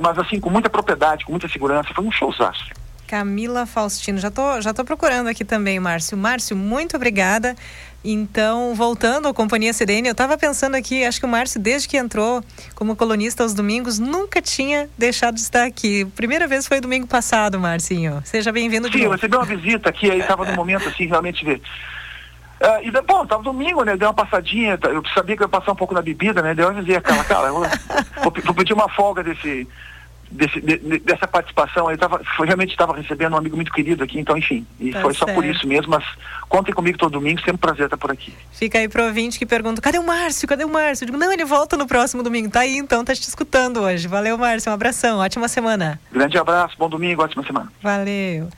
mas 0.00 0.18
assim 0.18 0.38
com 0.38 0.48
muita 0.48 0.70
propriedade 0.70 1.24
com 1.24 1.32
muita 1.32 1.48
segurança 1.48 1.92
foi 1.94 2.04
um 2.04 2.12
showzaço 2.12 2.70
Camila 3.06 3.64
Faustino. 3.66 4.18
Já 4.18 4.30
tô, 4.30 4.60
já 4.60 4.74
tô 4.74 4.84
procurando 4.84 5.28
aqui 5.28 5.44
também, 5.44 5.78
Márcio. 5.78 6.18
Márcio, 6.18 6.56
muito 6.56 6.96
obrigada. 6.96 7.54
Então, 8.04 8.74
voltando 8.74 9.26
à 9.26 9.34
Companhia 9.34 9.72
CDN, 9.72 10.08
eu 10.08 10.12
estava 10.12 10.36
pensando 10.38 10.76
aqui, 10.76 11.04
acho 11.04 11.18
que 11.18 11.26
o 11.26 11.28
Márcio, 11.28 11.60
desde 11.60 11.88
que 11.88 11.96
entrou 11.96 12.42
como 12.74 12.94
colunista 12.94 13.42
aos 13.42 13.52
domingos, 13.52 13.98
nunca 13.98 14.40
tinha 14.40 14.88
deixado 14.96 15.34
de 15.34 15.40
estar 15.40 15.64
aqui. 15.64 16.04
Primeira 16.14 16.46
vez 16.46 16.68
foi 16.68 16.80
domingo 16.80 17.06
passado, 17.06 17.58
Marcinho. 17.58 18.22
Seja 18.24 18.52
bem-vindo 18.52 18.88
de 18.88 18.98
Sim, 18.98 19.04
eu 19.04 19.10
recebi 19.10 19.36
uma 19.36 19.44
visita 19.44 19.88
aqui, 19.88 20.10
aí 20.10 20.20
estava 20.20 20.44
no 20.46 20.54
momento, 20.54 20.88
assim, 20.88 21.06
realmente 21.06 21.44
ver. 21.44 21.60
Uh, 22.60 22.80
e 22.82 22.90
bom, 23.02 23.26
tava 23.26 23.42
domingo, 23.42 23.84
né? 23.84 23.96
Dei 23.96 24.08
uma 24.08 24.14
passadinha, 24.14 24.78
eu 24.84 25.02
sabia 25.14 25.36
que 25.36 25.42
eu 25.42 25.46
ia 25.46 25.48
passar 25.48 25.72
um 25.72 25.76
pouco 25.76 25.92
na 25.92 26.00
bebida, 26.00 26.40
né? 26.40 26.54
Daí 26.54 26.64
eu 26.64 26.70
avisei 26.70 26.96
aquela, 26.96 27.22
cara, 27.22 27.52
vou, 27.52 27.66
vou 28.22 28.54
pedir 28.54 28.72
uma 28.72 28.88
folga 28.88 29.22
desse, 29.22 29.68
desse, 30.30 30.60
de, 30.60 30.98
dessa 31.00 31.26
participação. 31.26 31.90
Eu 31.90 31.98
tava, 31.98 32.20
foi, 32.36 32.46
realmente 32.46 32.70
estava 32.70 32.96
recebendo 32.96 33.34
um 33.34 33.36
amigo 33.36 33.56
muito 33.56 33.70
querido 33.70 34.02
aqui, 34.02 34.18
então, 34.18 34.36
enfim. 34.38 34.66
E 34.80 34.90
tá 34.90 35.02
foi 35.02 35.12
certo. 35.12 35.28
só 35.28 35.34
por 35.34 35.44
isso 35.44 35.66
mesmo, 35.66 35.90
mas 35.90 36.04
contem 36.48 36.74
comigo 36.74 36.96
todo 36.96 37.12
domingo, 37.12 37.40
sempre 37.40 37.54
um 37.54 37.58
prazer 37.58 37.84
estar 37.84 37.96
por 37.98 38.10
aqui. 38.10 38.32
Fica 38.52 38.78
aí 38.78 38.88
pro 38.88 39.04
ouvinte 39.04 39.38
que 39.38 39.46
pergunta: 39.46 39.82
cadê 39.82 39.98
o 39.98 40.02
Márcio? 40.02 40.48
Cadê 40.48 40.64
o 40.64 40.68
Márcio? 40.68 41.04
Eu 41.04 41.06
digo, 41.06 41.18
não, 41.18 41.32
ele 41.32 41.44
volta 41.44 41.76
no 41.76 41.86
próximo 41.86 42.22
domingo. 42.22 42.50
Tá 42.50 42.60
aí 42.60 42.76
então, 42.78 43.04
tá 43.04 43.14
te 43.14 43.22
escutando 43.22 43.80
hoje. 43.82 44.08
Valeu, 44.08 44.38
Márcio. 44.38 44.70
Um 44.70 44.74
abração, 44.74 45.18
ótima 45.18 45.46
semana. 45.48 46.00
Grande 46.10 46.38
abraço, 46.38 46.74
bom 46.78 46.88
domingo, 46.88 47.22
ótima 47.22 47.44
semana. 47.44 47.70
Valeu. 47.82 48.48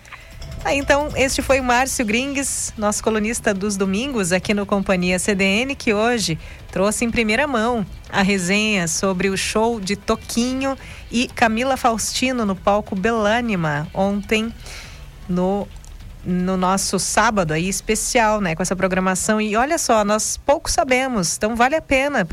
Ah, 0.64 0.74
então, 0.74 1.08
este 1.16 1.40
foi 1.40 1.60
Márcio 1.60 2.04
Gringues, 2.04 2.74
nosso 2.76 3.02
colunista 3.02 3.54
dos 3.54 3.76
domingos 3.76 4.32
aqui 4.32 4.52
no 4.52 4.66
Companhia 4.66 5.18
CDN, 5.18 5.74
que 5.74 5.94
hoje 5.94 6.38
trouxe 6.70 7.04
em 7.04 7.10
primeira 7.10 7.46
mão 7.46 7.86
a 8.10 8.22
resenha 8.22 8.88
sobre 8.88 9.30
o 9.30 9.36
show 9.36 9.80
de 9.80 9.96
Toquinho 9.96 10.76
e 11.10 11.28
Camila 11.28 11.76
Faustino 11.76 12.44
no 12.44 12.56
palco 12.56 12.94
Belânima, 12.96 13.88
ontem 13.94 14.52
no 15.28 15.66
no 16.24 16.56
nosso 16.58 16.98
sábado 16.98 17.52
aí 17.52 17.68
especial, 17.68 18.40
né, 18.40 18.54
com 18.54 18.62
essa 18.62 18.76
programação. 18.76 19.40
E 19.40 19.56
olha 19.56 19.78
só, 19.78 20.04
nós 20.04 20.36
pouco 20.36 20.70
sabemos, 20.70 21.36
então 21.36 21.56
vale 21.56 21.76
a 21.76 21.80
pena 21.80 22.26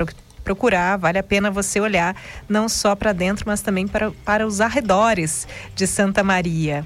procurar, 0.43 0.97
vale 0.97 1.17
a 1.17 1.23
pena 1.23 1.49
você 1.49 1.79
olhar 1.79 2.15
não 2.49 2.67
só 2.67 2.95
para 2.95 3.13
dentro, 3.13 3.45
mas 3.47 3.61
também 3.61 3.87
para, 3.87 4.11
para 4.25 4.45
os 4.45 4.59
arredores 4.59 5.47
de 5.75 5.87
Santa 5.87 6.23
Maria. 6.23 6.85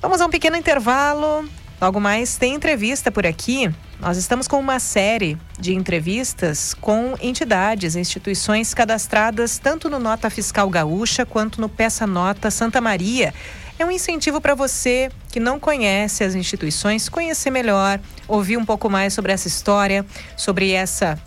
Vamos 0.00 0.20
a 0.20 0.26
um 0.26 0.30
pequeno 0.30 0.56
intervalo. 0.56 1.48
Logo 1.80 1.98
mais 1.98 2.36
tem 2.36 2.54
entrevista 2.54 3.10
por 3.10 3.26
aqui. 3.26 3.68
Nós 3.98 4.16
estamos 4.16 4.46
com 4.46 4.60
uma 4.60 4.78
série 4.78 5.36
de 5.58 5.74
entrevistas 5.74 6.72
com 6.72 7.16
entidades, 7.20 7.96
instituições 7.96 8.72
cadastradas 8.72 9.58
tanto 9.58 9.90
no 9.90 9.98
Nota 9.98 10.30
Fiscal 10.30 10.70
Gaúcha 10.70 11.26
quanto 11.26 11.60
no 11.60 11.68
Peça 11.68 12.06
Nota 12.06 12.48
Santa 12.48 12.80
Maria. 12.80 13.34
É 13.76 13.84
um 13.84 13.90
incentivo 13.90 14.40
para 14.40 14.54
você 14.54 15.10
que 15.32 15.40
não 15.40 15.58
conhece 15.58 16.22
as 16.22 16.36
instituições 16.36 17.08
conhecer 17.08 17.50
melhor, 17.50 17.98
ouvir 18.28 18.56
um 18.56 18.64
pouco 18.64 18.88
mais 18.88 19.12
sobre 19.12 19.32
essa 19.32 19.48
história, 19.48 20.06
sobre 20.36 20.70
essa 20.70 21.20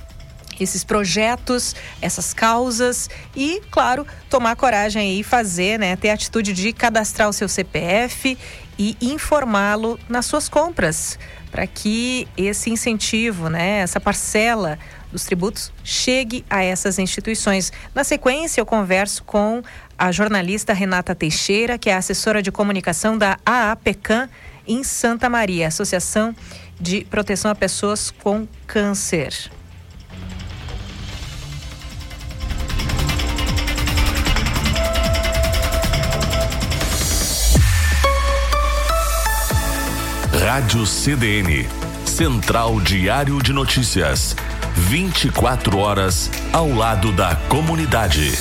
esses 0.63 0.83
projetos, 0.83 1.75
essas 2.01 2.33
causas 2.33 3.09
e, 3.35 3.61
claro, 3.71 4.05
tomar 4.29 4.55
coragem 4.55 5.19
e 5.19 5.23
fazer, 5.23 5.79
né, 5.79 5.95
ter 5.95 6.09
a 6.09 6.13
atitude 6.13 6.53
de 6.53 6.71
cadastrar 6.73 7.29
o 7.29 7.33
seu 7.33 7.49
CPF 7.49 8.37
e 8.77 8.97
informá-lo 9.01 9.99
nas 10.09 10.25
suas 10.25 10.49
compras, 10.49 11.19
para 11.51 11.67
que 11.67 12.27
esse 12.37 12.69
incentivo, 12.69 13.49
né, 13.49 13.79
essa 13.79 13.99
parcela 13.99 14.79
dos 15.11 15.25
tributos 15.25 15.71
chegue 15.83 16.45
a 16.49 16.63
essas 16.63 16.97
instituições. 16.97 17.71
Na 17.93 18.03
sequência, 18.03 18.61
eu 18.61 18.65
converso 18.65 19.23
com 19.23 19.61
a 19.97 20.11
jornalista 20.11 20.73
Renata 20.73 21.13
Teixeira, 21.13 21.77
que 21.77 21.89
é 21.89 21.95
assessora 21.95 22.41
de 22.41 22.51
comunicação 22.51 23.17
da 23.17 23.37
AAPCAM 23.45 24.29
em 24.67 24.83
Santa 24.83 25.29
Maria, 25.29 25.67
Associação 25.67 26.35
de 26.79 27.05
Proteção 27.05 27.51
a 27.51 27.55
Pessoas 27.55 28.09
com 28.09 28.47
Câncer. 28.65 29.51
Rádio 40.53 40.85
CDN, 40.85 41.65
Central 42.05 42.81
Diário 42.81 43.41
de 43.41 43.53
Notícias. 43.53 44.35
24 44.75 45.77
horas 45.77 46.29
ao 46.51 46.67
lado 46.67 47.13
da 47.13 47.37
comunidade. 47.47 48.33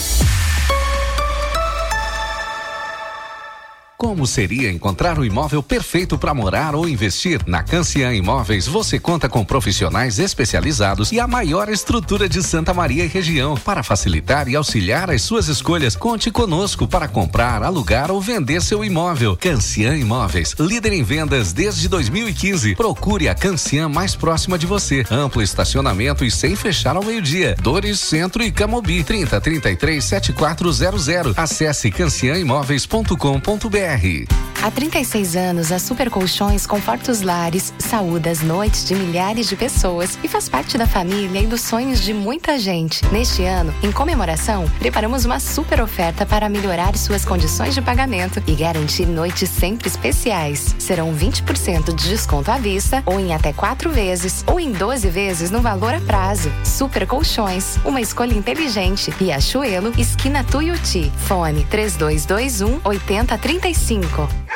Como 4.01 4.27
seria 4.27 4.73
encontrar 4.73 5.19
o 5.19 5.27
imóvel 5.27 5.63
perfeito 5.63 6.17
para 6.17 6.33
morar 6.33 6.75
ou 6.75 6.89
investir? 6.89 7.43
Na 7.47 7.63
Cancian 7.63 8.15
Imóveis 8.15 8.67
você 8.67 8.99
conta 8.99 9.29
com 9.29 9.45
profissionais 9.45 10.19
especializados 10.19 11.13
e 11.13 11.21
a 11.21 11.27
maior 11.27 11.69
estrutura 11.69 12.27
de 12.27 12.43
Santa 12.43 12.73
Maria 12.73 13.05
e 13.05 13.09
região. 13.09 13.59
Para 13.59 13.83
facilitar 13.83 14.49
e 14.49 14.57
auxiliar 14.57 15.11
as 15.11 15.21
suas 15.21 15.49
escolhas, 15.49 15.95
conte 15.95 16.31
conosco 16.31 16.89
para 16.89 17.09
comprar, 17.09 17.63
alugar 17.63 18.11
ou 18.11 18.23
vender 18.23 18.63
seu 18.63 18.83
imóvel. 18.83 19.37
Cancian 19.37 19.95
Imóveis, 19.95 20.55
líder 20.59 20.95
em 20.95 21.03
vendas 21.03 21.53
desde 21.53 21.87
2015. 21.87 22.77
Procure 22.77 23.29
a 23.29 23.35
Cancian 23.35 23.91
mais 23.91 24.17
próxima 24.17 24.59
de 24.59 24.65
você. 24.65 25.05
Amplo 25.11 25.43
estacionamento 25.43 26.25
e 26.25 26.31
sem 26.31 26.57
fechar 26.57 26.97
ao 26.97 27.05
meio-dia. 27.05 27.55
Dores 27.61 28.01
Centro 28.01 28.43
e 28.43 28.51
Camobi 28.51 29.05
30 29.05 29.39
33 29.39 30.03
7400. 30.03 31.37
Acesse 31.37 31.91
cancianimóveis.com.br. 31.91 33.90
BR. 33.99 34.50
Há 34.63 34.71
36 34.71 35.37
anos, 35.37 35.73
a 35.73 35.79
Super 35.79 36.11
Colchões 36.11 36.67
conforta 36.67 37.11
os 37.11 37.23
lares, 37.23 37.73
saúda 37.79 38.29
as 38.29 38.43
noites 38.43 38.85
de 38.85 38.95
milhares 38.95 39.49
de 39.49 39.57
pessoas 39.57 40.19
e 40.23 40.29
faz 40.29 40.51
parte 40.51 40.77
da 40.77 40.87
família 40.87 41.41
e 41.41 41.47
dos 41.47 41.63
sonhos 41.63 41.99
de 41.99 42.13
muita 42.13 42.59
gente. 42.59 43.03
Neste 43.07 43.43
ano, 43.43 43.75
em 43.83 43.91
comemoração, 43.91 44.71
preparamos 44.79 45.25
uma 45.25 45.41
super 45.41 45.81
oferta 45.81 46.27
para 46.27 46.47
melhorar 46.51 46.95
suas 46.99 47.25
condições 47.25 47.75
de 47.75 47.81
pagamento 47.81 48.43
e 48.47 48.55
garantir 48.55 49.07
noites 49.07 49.49
sempre 49.49 49.89
especiais. 49.89 50.75
Serão 50.79 51.15
20% 51.15 51.95
de 51.95 52.11
desconto 52.11 52.51
à 52.51 52.59
vista, 52.59 53.03
ou 53.07 53.19
em 53.19 53.33
até 53.33 53.55
quatro 53.55 53.89
vezes, 53.89 54.45
ou 54.47 54.61
em 54.61 54.73
12 54.73 55.09
vezes 55.09 55.51
no 55.51 55.63
valor 55.63 55.95
a 55.95 56.01
prazo. 56.03 56.53
Super 56.65 57.07
Colchões, 57.07 57.79
uma 57.83 58.03
escolha 58.03 58.35
inteligente. 58.35 59.11
Riachuelo, 59.11 59.91
esquina 59.97 60.45
Tuiuti. 60.45 61.11
Fone 61.17 61.65
3221 61.65 62.79
8035. 62.85 64.50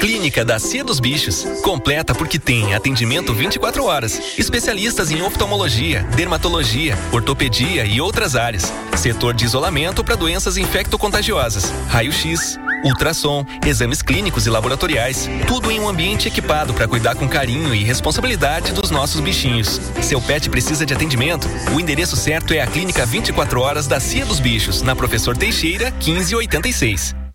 Clínica 0.00 0.44
da 0.44 0.58
Cia 0.58 0.84
dos 0.84 1.00
Bichos. 1.00 1.44
Completa 1.62 2.14
porque 2.14 2.38
tem 2.38 2.74
atendimento 2.74 3.34
24 3.34 3.84
horas. 3.84 4.38
Especialistas 4.38 5.10
em 5.10 5.22
oftalmologia, 5.22 6.02
dermatologia, 6.14 6.96
ortopedia 7.12 7.84
e 7.84 8.00
outras 8.00 8.36
áreas. 8.36 8.72
Setor 8.96 9.34
de 9.34 9.44
isolamento 9.44 10.04
para 10.04 10.14
doenças 10.14 10.56
infecto-contagiosas. 10.56 11.72
Raio-X, 11.88 12.58
ultrassom, 12.84 13.44
exames 13.66 14.02
clínicos 14.02 14.46
e 14.46 14.50
laboratoriais. 14.50 15.28
Tudo 15.46 15.70
em 15.70 15.80
um 15.80 15.88
ambiente 15.88 16.28
equipado 16.28 16.72
para 16.74 16.88
cuidar 16.88 17.14
com 17.14 17.28
carinho 17.28 17.74
e 17.74 17.84
responsabilidade 17.84 18.72
dos 18.72 18.90
nossos 18.90 19.20
bichinhos. 19.20 19.80
Seu 20.02 20.20
pet 20.20 20.48
precisa 20.48 20.86
de 20.86 20.94
atendimento? 20.94 21.48
O 21.74 21.80
endereço 21.80 22.16
certo 22.16 22.54
é 22.54 22.60
a 22.60 22.66
Clínica 22.66 23.04
24 23.04 23.60
Horas 23.60 23.86
da 23.86 24.00
Cia 24.00 24.24
dos 24.24 24.40
Bichos, 24.40 24.82
na 24.82 24.96
Professor 24.96 25.36
Teixeira, 25.36 25.90
1586. 26.04 27.27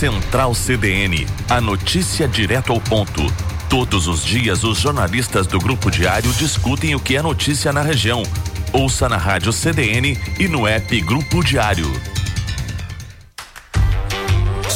Central 0.00 0.54
CDN, 0.54 1.26
a 1.46 1.60
notícia 1.60 2.26
direto 2.26 2.72
ao 2.72 2.80
ponto. 2.80 3.22
Todos 3.68 4.08
os 4.08 4.24
dias, 4.24 4.64
os 4.64 4.78
jornalistas 4.78 5.46
do 5.46 5.58
Grupo 5.58 5.90
Diário 5.90 6.32
discutem 6.32 6.94
o 6.94 6.98
que 6.98 7.16
é 7.18 7.22
notícia 7.22 7.70
na 7.70 7.82
região. 7.82 8.22
Ouça 8.72 9.10
na 9.10 9.18
Rádio 9.18 9.52
CDN 9.52 10.18
e 10.38 10.48
no 10.48 10.66
app 10.66 10.98
Grupo 11.02 11.44
Diário. 11.44 11.92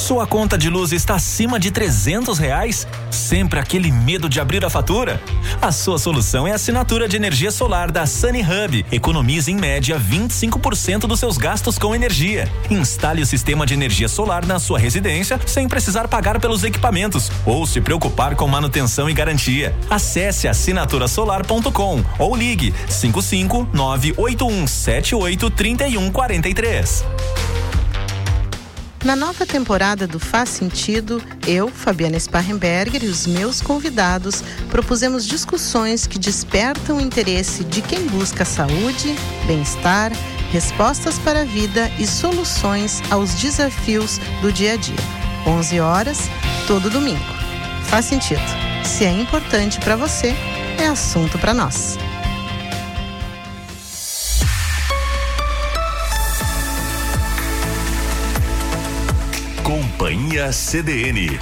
Sua 0.05 0.27
conta 0.27 0.59
de 0.59 0.69
luz 0.69 0.93
está 0.93 1.15
acima 1.15 1.59
de 1.59 1.71
trezentos 1.71 2.39
reais? 2.39 2.87
Sempre 3.11 3.59
aquele 3.59 3.91
medo 3.91 4.29
de 4.29 4.39
abrir 4.39 4.63
a 4.63 4.69
fatura? 4.69 5.19
A 5.63 5.73
sua 5.73 5.99
solução 5.99 6.47
é 6.47 6.53
a 6.53 6.57
assinatura 6.57 7.09
de 7.09 7.17
energia 7.17 7.51
solar 7.51 7.91
da 7.91 8.05
Sunny 8.05 8.43
Hub. 8.43 8.85
Economize 8.93 9.51
em 9.51 9.57
média 9.57 9.99
25% 9.99 11.07
dos 11.07 11.19
seus 11.19 11.39
gastos 11.39 11.79
com 11.79 11.95
energia. 11.95 12.47
Instale 12.71 13.23
o 13.23 13.27
sistema 13.27 13.65
de 13.65 13.73
energia 13.73 14.07
solar 14.07 14.45
na 14.45 14.59
sua 14.59 14.79
residência 14.79 15.41
sem 15.47 15.67
precisar 15.67 16.07
pagar 16.07 16.39
pelos 16.39 16.65
equipamentos 16.65 17.33
ou 17.47 17.67
se 17.67 17.81
preocupar 17.81 18.37
com 18.37 18.47
manutenção 18.47 19.09
e 19.09 19.15
garantia. 19.15 19.75
Acesse 19.89 20.47
assinaturasolar.com 20.47 22.05
ou 22.19 22.37
ligue 22.37 22.75
55 22.91 23.69
98178 23.73 25.51
3143. 25.51 27.05
Na 29.05 29.15
nova 29.15 29.45
temporada 29.45 30.07
do 30.07 30.19
Faz 30.19 30.49
Sentido, 30.49 31.23
eu, 31.47 31.69
Fabiana 31.69 32.19
Sparrenberger 32.19 33.05
e 33.05 33.07
os 33.07 33.27
meus 33.27 33.61
convidados 33.61 34.43
propusemos 34.71 35.27
discussões 35.27 36.07
que 36.07 36.19
despertam 36.19 36.97
o 36.97 37.01
interesse 37.03 37.65
de 37.65 37.83
quem 37.83 38.07
busca 38.07 38.47
saúde, 38.47 39.15
bem-estar, 39.47 40.11
respostas 40.51 41.19
para 41.19 41.43
a 41.43 41.45
vida 41.45 41.91
e 41.99 42.07
soluções 42.07 43.03
aos 43.11 43.35
desafios 43.35 44.19
do 44.41 44.51
dia 44.51 44.73
a 44.73 44.77
dia. 44.77 44.97
11 45.47 45.81
horas, 45.81 46.21
todo 46.67 46.89
domingo. 46.89 47.21
Faz 47.89 48.07
sentido. 48.07 48.41
Se 48.83 49.05
é 49.05 49.13
importante 49.13 49.79
para 49.81 49.97
você, 49.97 50.35
é 50.79 50.87
assunto 50.87 51.39
para 51.39 51.53
nós. 51.53 51.99
Companhia 59.75 60.53
CDN. 60.53 61.37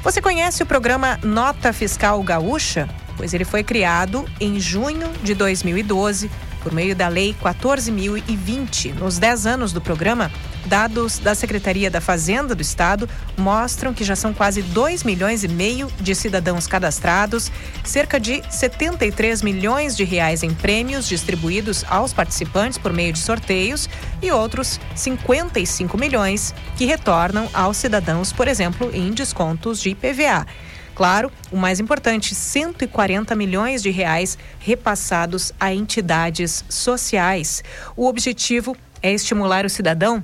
Você 0.03 0.21
conhece 0.21 0.65
o 0.65 0.67
programa 0.67 1.17
Nota 1.23 1.73
Fiscal 1.73 2.21
Gaúcha? 2.25 2.89
Pois 3.17 3.33
ele 3.33 3.45
foi 3.45 3.63
criado 3.63 4.29
em 4.41 4.59
junho 4.59 5.09
de 5.23 5.33
2012 5.33 6.29
por 6.65 6.73
meio 6.73 6.97
da 6.97 7.07
Lei 7.09 7.37
14.020. 7.41 8.95
Nos 8.95 9.19
10 9.19 9.47
anos 9.47 9.73
do 9.73 9.83
programa, 9.83 10.33
dados 10.65 11.19
da 11.19 11.35
Secretaria 11.35 11.91
da 11.91 12.01
Fazenda 12.01 12.55
do 12.55 12.63
Estado 12.63 13.09
mostram 13.37 13.93
que 13.93 14.03
já 14.03 14.17
são 14.17 14.33
quase 14.33 14.63
2 14.63 15.05
milhões 15.05 15.45
e 15.45 15.49
meio 15.49 15.89
de 16.01 16.15
cidadãos 16.15 16.67
cadastrados, 16.67 17.53
cerca 17.85 18.19
de 18.19 18.43
73 18.51 19.43
milhões 19.43 19.95
de 19.95 20.05
reais 20.05 20.43
em 20.43 20.55
prêmios 20.55 21.07
distribuídos 21.07 21.85
aos 21.87 22.15
participantes 22.15 22.79
por 22.79 22.93
meio 22.93 23.13
de 23.13 23.19
sorteios 23.19 23.89
e 24.23 24.33
outros 24.33 24.81
55 24.97 25.99
milhões 25.99 26.55
que 26.77 26.87
retornam 26.87 27.49
aos 27.53 27.77
cidadãos, 27.77 28.33
por 28.33 28.49
exemplo, 28.49 28.91
em 28.95 29.13
descontos 29.13 29.81
de 29.81 29.91
IPVA. 29.91 30.47
Claro, 30.95 31.33
o 31.51 31.57
mais 31.57 31.81
importante, 31.81 32.35
140 32.35 33.35
milhões 33.35 33.83
de 33.83 33.91
reais 33.91 34.39
repassados 34.61 35.53
a 35.59 35.75
entidades 35.75 36.65
sociais. 36.69 37.65
O 37.97 38.07
objetivo 38.07 38.77
é 39.03 39.13
estimular 39.13 39.67
o 39.67 39.71
cidadão 39.71 40.23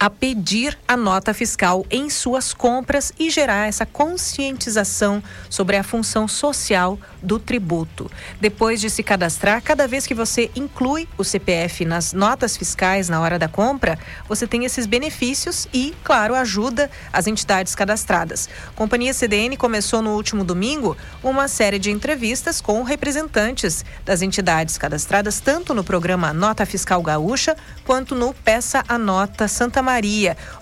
a 0.00 0.08
pedir 0.08 0.78
a 0.88 0.96
nota 0.96 1.34
fiscal 1.34 1.84
em 1.90 2.08
suas 2.08 2.54
compras 2.54 3.12
e 3.18 3.28
gerar 3.28 3.68
essa 3.68 3.84
conscientização 3.84 5.22
sobre 5.50 5.76
a 5.76 5.82
função 5.82 6.26
social 6.26 6.98
do 7.22 7.38
tributo. 7.38 8.10
Depois 8.40 8.80
de 8.80 8.88
se 8.88 9.02
cadastrar, 9.02 9.62
cada 9.62 9.86
vez 9.86 10.06
que 10.06 10.14
você 10.14 10.50
inclui 10.56 11.06
o 11.18 11.22
CPF 11.22 11.84
nas 11.84 12.14
notas 12.14 12.56
fiscais 12.56 13.10
na 13.10 13.20
hora 13.20 13.38
da 13.38 13.46
compra, 13.46 13.98
você 14.26 14.46
tem 14.46 14.64
esses 14.64 14.86
benefícios 14.86 15.68
e, 15.70 15.94
claro, 16.02 16.34
ajuda 16.34 16.90
as 17.12 17.26
entidades 17.26 17.74
cadastradas. 17.74 18.48
A 18.68 18.72
Companhia 18.72 19.12
CDN 19.12 19.54
começou 19.58 20.00
no 20.00 20.14
último 20.14 20.44
domingo 20.44 20.96
uma 21.22 21.46
série 21.46 21.78
de 21.78 21.90
entrevistas 21.90 22.58
com 22.58 22.82
representantes 22.82 23.84
das 24.06 24.22
entidades 24.22 24.78
cadastradas, 24.78 25.40
tanto 25.40 25.74
no 25.74 25.84
programa 25.84 26.32
Nota 26.32 26.64
Fiscal 26.64 27.02
Gaúcha 27.02 27.54
quanto 27.84 28.14
no 28.14 28.32
Peça 28.32 28.82
a 28.88 28.96
Nota 28.96 29.46
Santa 29.46 29.82
Maria. 29.82 29.89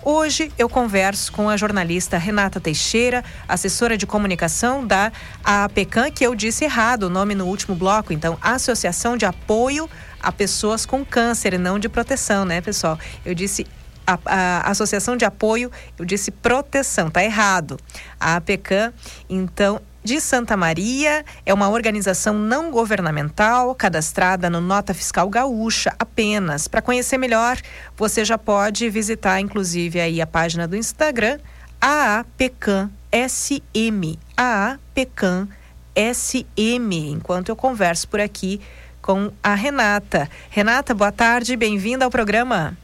Hoje 0.03 0.51
eu 0.57 0.67
converso 0.67 1.31
com 1.31 1.49
a 1.49 1.55
jornalista 1.55 2.17
Renata 2.17 2.59
Teixeira, 2.59 3.23
assessora 3.47 3.95
de 3.95 4.07
comunicação 4.07 4.85
da 4.85 5.11
APECAM, 5.43 6.11
que 6.11 6.25
eu 6.25 6.33
disse 6.33 6.65
errado 6.65 7.03
o 7.03 7.09
nome 7.09 7.35
no 7.35 7.45
último 7.45 7.75
bloco, 7.75 8.11
então 8.11 8.37
Associação 8.41 9.15
de 9.15 9.25
Apoio 9.25 9.89
a 10.19 10.31
Pessoas 10.31 10.85
com 10.85 11.05
Câncer, 11.05 11.57
não 11.59 11.79
de 11.79 11.87
proteção, 11.87 12.43
né, 12.43 12.59
pessoal? 12.59 12.97
Eu 13.23 13.33
disse 13.33 13.65
a, 14.05 14.17
a, 14.25 14.71
Associação 14.71 15.15
de 15.15 15.25
Apoio, 15.25 15.71
eu 15.97 16.05
disse 16.05 16.31
proteção, 16.31 17.09
tá 17.09 17.23
errado. 17.23 17.77
A 18.19 18.35
APECAM, 18.35 18.93
então, 19.29 19.81
de 20.09 20.19
Santa 20.19 20.57
Maria 20.57 21.23
é 21.45 21.53
uma 21.53 21.69
organização 21.69 22.33
não 22.33 22.71
governamental 22.71 23.75
cadastrada 23.75 24.49
no 24.49 24.59
Nota 24.59 24.91
Fiscal 24.91 25.29
Gaúcha 25.29 25.93
apenas. 25.99 26.67
Para 26.67 26.81
conhecer 26.81 27.19
melhor, 27.19 27.59
você 27.95 28.25
já 28.25 28.35
pode 28.35 28.89
visitar 28.89 29.39
inclusive 29.39 30.01
aí 30.01 30.19
a 30.19 30.25
página 30.25 30.67
do 30.67 30.75
Instagram 30.75 31.37
AAPCAM 31.79 32.89
SM. 33.13 34.17
AAPCAM 34.35 35.47
SM. 35.95 37.11
Enquanto 37.11 37.49
eu 37.49 37.55
converso 37.55 38.07
por 38.07 38.19
aqui 38.19 38.59
com 39.03 39.31
a 39.43 39.53
Renata. 39.53 40.27
Renata, 40.49 40.95
boa 40.95 41.11
tarde, 41.11 41.55
bem-vinda 41.55 42.03
ao 42.03 42.09
programa. 42.09 42.75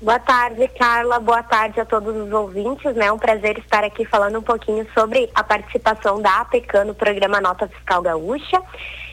Boa 0.00 0.18
tarde, 0.18 0.66
Carla. 0.78 1.20
Boa 1.20 1.42
tarde 1.42 1.78
a 1.78 1.84
todos 1.84 2.16
os 2.16 2.32
ouvintes. 2.32 2.86
É 2.86 2.92
né? 2.92 3.12
um 3.12 3.18
prazer 3.18 3.58
estar 3.58 3.84
aqui 3.84 4.06
falando 4.06 4.38
um 4.38 4.42
pouquinho 4.42 4.86
sobre 4.94 5.30
a 5.34 5.44
participação 5.44 6.22
da 6.22 6.40
APECAN 6.40 6.86
no 6.86 6.94
programa 6.94 7.38
Nota 7.38 7.68
Fiscal 7.68 8.00
Gaúcha 8.00 8.62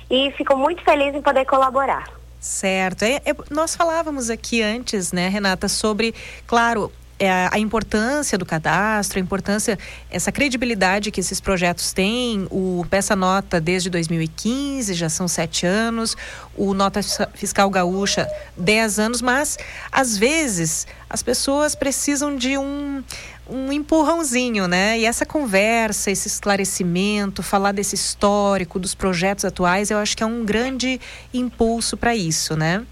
e 0.09 0.31
fico 0.37 0.55
muito 0.55 0.81
feliz 0.83 1.13
em 1.13 1.21
poder 1.21 1.43
colaborar. 1.43 2.09
Certo. 2.39 3.03
É, 3.03 3.15
é, 3.25 3.35
nós 3.49 3.75
falávamos 3.75 4.29
aqui 4.29 4.61
antes, 4.61 5.11
né, 5.11 5.27
Renata, 5.27 5.67
sobre, 5.67 6.15
claro, 6.45 6.89
é, 7.19 7.49
a 7.51 7.57
importância 7.57 8.37
do 8.37 8.45
cadastro, 8.45 9.17
a 9.17 9.21
importância, 9.21 9.77
essa 10.09 10.31
credibilidade 10.31 11.11
que 11.11 11.19
esses 11.19 11.41
projetos 11.41 11.91
têm. 11.91 12.47
O 12.51 12.85
Peça 12.89 13.15
Nota 13.15 13.59
desde 13.59 13.89
2015, 13.89 14.93
já 14.93 15.09
são 15.09 15.27
sete 15.27 15.65
anos. 15.65 16.15
O 16.55 16.73
Nota 16.73 17.01
Fiscal 17.33 17.69
Gaúcha, 17.69 18.29
dez 18.55 18.99
anos. 18.99 19.21
Mas, 19.21 19.57
às 19.91 20.17
vezes, 20.17 20.85
as 21.09 21.23
pessoas 21.23 21.73
precisam 21.73 22.35
de 22.35 22.57
um, 22.57 23.03
um 23.49 23.71
empurrãozinho, 23.71 24.67
né? 24.67 24.99
E 24.99 25.05
essa 25.05 25.25
conversa, 25.25 26.11
esse 26.11 26.27
esclarecimento, 26.27 27.41
falar 27.41 27.71
desse 27.71 27.95
histórico, 27.95 28.79
dos 28.79 28.93
projetos 28.93 29.43
atuais, 29.43 29.89
eu 29.89 29.97
acho 29.97 30.15
que 30.15 30.21
é 30.21 30.25
um 30.25 30.45
grande 30.45 30.99
impulso 31.33 31.97
para 31.97 32.15
isso, 32.15 32.55
né? 32.55 32.85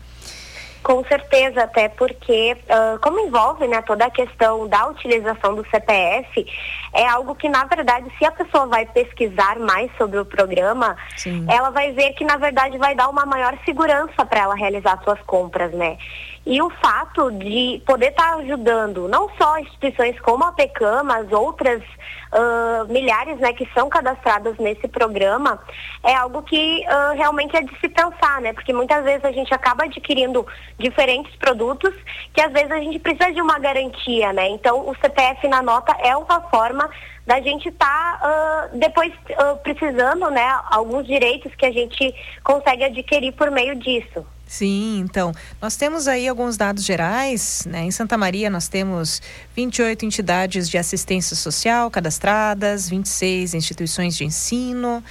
Com 0.85 1.03
certeza, 1.05 1.63
até 1.63 1.89
porque, 1.89 2.55
uh, 2.69 2.99
como 2.99 3.19
envolve 3.19 3.67
né, 3.67 3.81
toda 3.81 4.05
a 4.05 4.11
questão 4.11 4.67
da 4.67 4.85
utilização 4.85 5.55
do 5.55 5.65
CPF, 5.67 6.45
é 6.93 7.07
algo 7.07 7.33
que, 7.33 7.49
na 7.49 7.63
verdade, 7.65 8.05
se 8.19 8.23
a 8.23 8.31
pessoa 8.31 8.67
vai 8.67 8.85
pesquisar 8.85 9.57
mais 9.57 9.89
sobre 9.97 10.19
o 10.19 10.25
programa, 10.25 10.95
Sim. 11.17 11.43
ela 11.49 11.71
vai 11.71 11.91
ver 11.91 12.11
que, 12.11 12.23
na 12.23 12.37
verdade, 12.37 12.77
vai 12.77 12.93
dar 12.93 13.09
uma 13.09 13.25
maior 13.25 13.57
segurança 13.65 14.23
para 14.23 14.41
ela 14.41 14.53
realizar 14.53 15.01
suas 15.03 15.19
compras, 15.21 15.71
né? 15.71 15.97
E 16.45 16.61
o 16.61 16.69
fato 16.69 17.31
de 17.31 17.81
poder 17.88 18.09
estar 18.09 18.35
ajudando 18.35 19.07
não 19.07 19.30
só 19.35 19.57
instituições 19.57 20.19
como 20.19 20.43
a 20.43 20.51
PECAM, 20.51 21.03
mas 21.03 21.31
outras 21.31 21.81
uh, 21.81 22.91
milhares 22.91 23.39
né, 23.39 23.51
que 23.51 23.67
são 23.73 23.89
cadastradas 23.89 24.55
nesse 24.57 24.88
programa, 24.88 25.59
é 26.03 26.13
algo 26.13 26.43
que 26.43 26.85
uh, 26.85 27.15
realmente 27.15 27.57
é 27.57 27.61
de 27.61 27.80
se 27.80 27.89
pensar, 27.89 28.41
né? 28.41 28.53
Porque 28.53 28.72
muitas 28.72 29.03
vezes 29.03 29.26
a 29.26 29.31
gente 29.31 29.51
acaba 29.55 29.85
adquirindo 29.85 30.45
diferentes 30.77 31.35
produtos 31.38 31.93
que 32.31 32.41
às 32.41 32.51
vezes 32.51 32.72
a 32.72 32.80
gente 32.80 32.99
precisa 32.99 33.31
de 33.31 33.41
uma 33.41 33.57
garantia, 33.57 34.31
né? 34.31 34.47
Então 34.49 34.88
o 34.88 34.95
CPF 35.01 35.47
na 35.47 35.63
nota 35.63 35.95
é 35.99 36.15
uma 36.15 36.41
forma 36.41 36.88
da 37.26 37.41
gente 37.41 37.69
estar 37.69 38.19
tá, 38.19 38.69
uh, 38.72 38.77
depois 38.77 39.11
precisando, 39.63 40.30
né, 40.30 40.59
alguns 40.69 41.07
direitos 41.07 41.55
que 41.55 41.65
a 41.65 41.72
gente 41.72 42.13
consegue 42.43 42.84
adquirir 42.84 43.31
por 43.31 43.49
meio 43.49 43.73
disso. 43.76 44.23
Sim, 44.47 44.99
então, 44.99 45.34
nós 45.59 45.76
temos 45.76 46.07
aí 46.07 46.27
alguns 46.27 46.55
dados 46.55 46.85
gerais, 46.85 47.65
né? 47.65 47.81
Em 47.81 47.91
Santa 47.91 48.15
Maria 48.15 48.49
nós 48.49 48.67
temos 48.67 49.22
28 49.55 50.05
entidades 50.05 50.69
de 50.69 50.77
assistência 50.77 51.35
social 51.35 51.89
cadastradas, 51.89 52.88
26 52.88 53.55
instituições 53.55 54.15
de 54.15 54.23
ensino, 54.23 55.03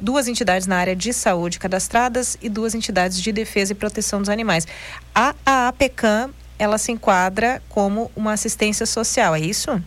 duas 0.00 0.28
entidades 0.28 0.66
na 0.66 0.76
área 0.76 0.94
de 0.94 1.12
saúde 1.14 1.58
cadastradas 1.58 2.36
e 2.42 2.48
duas 2.48 2.74
entidades 2.74 3.20
de 3.20 3.32
defesa 3.32 3.72
e 3.72 3.74
proteção 3.74 4.20
dos 4.20 4.28
animais. 4.28 4.66
A, 5.14 5.34
APECAM, 5.68 6.30
ela 6.58 6.76
se 6.76 6.92
enquadra 6.92 7.62
como 7.70 8.10
uma 8.14 8.32
assistência 8.32 8.84
social, 8.84 9.34
é 9.34 9.40
isso? 9.40 9.82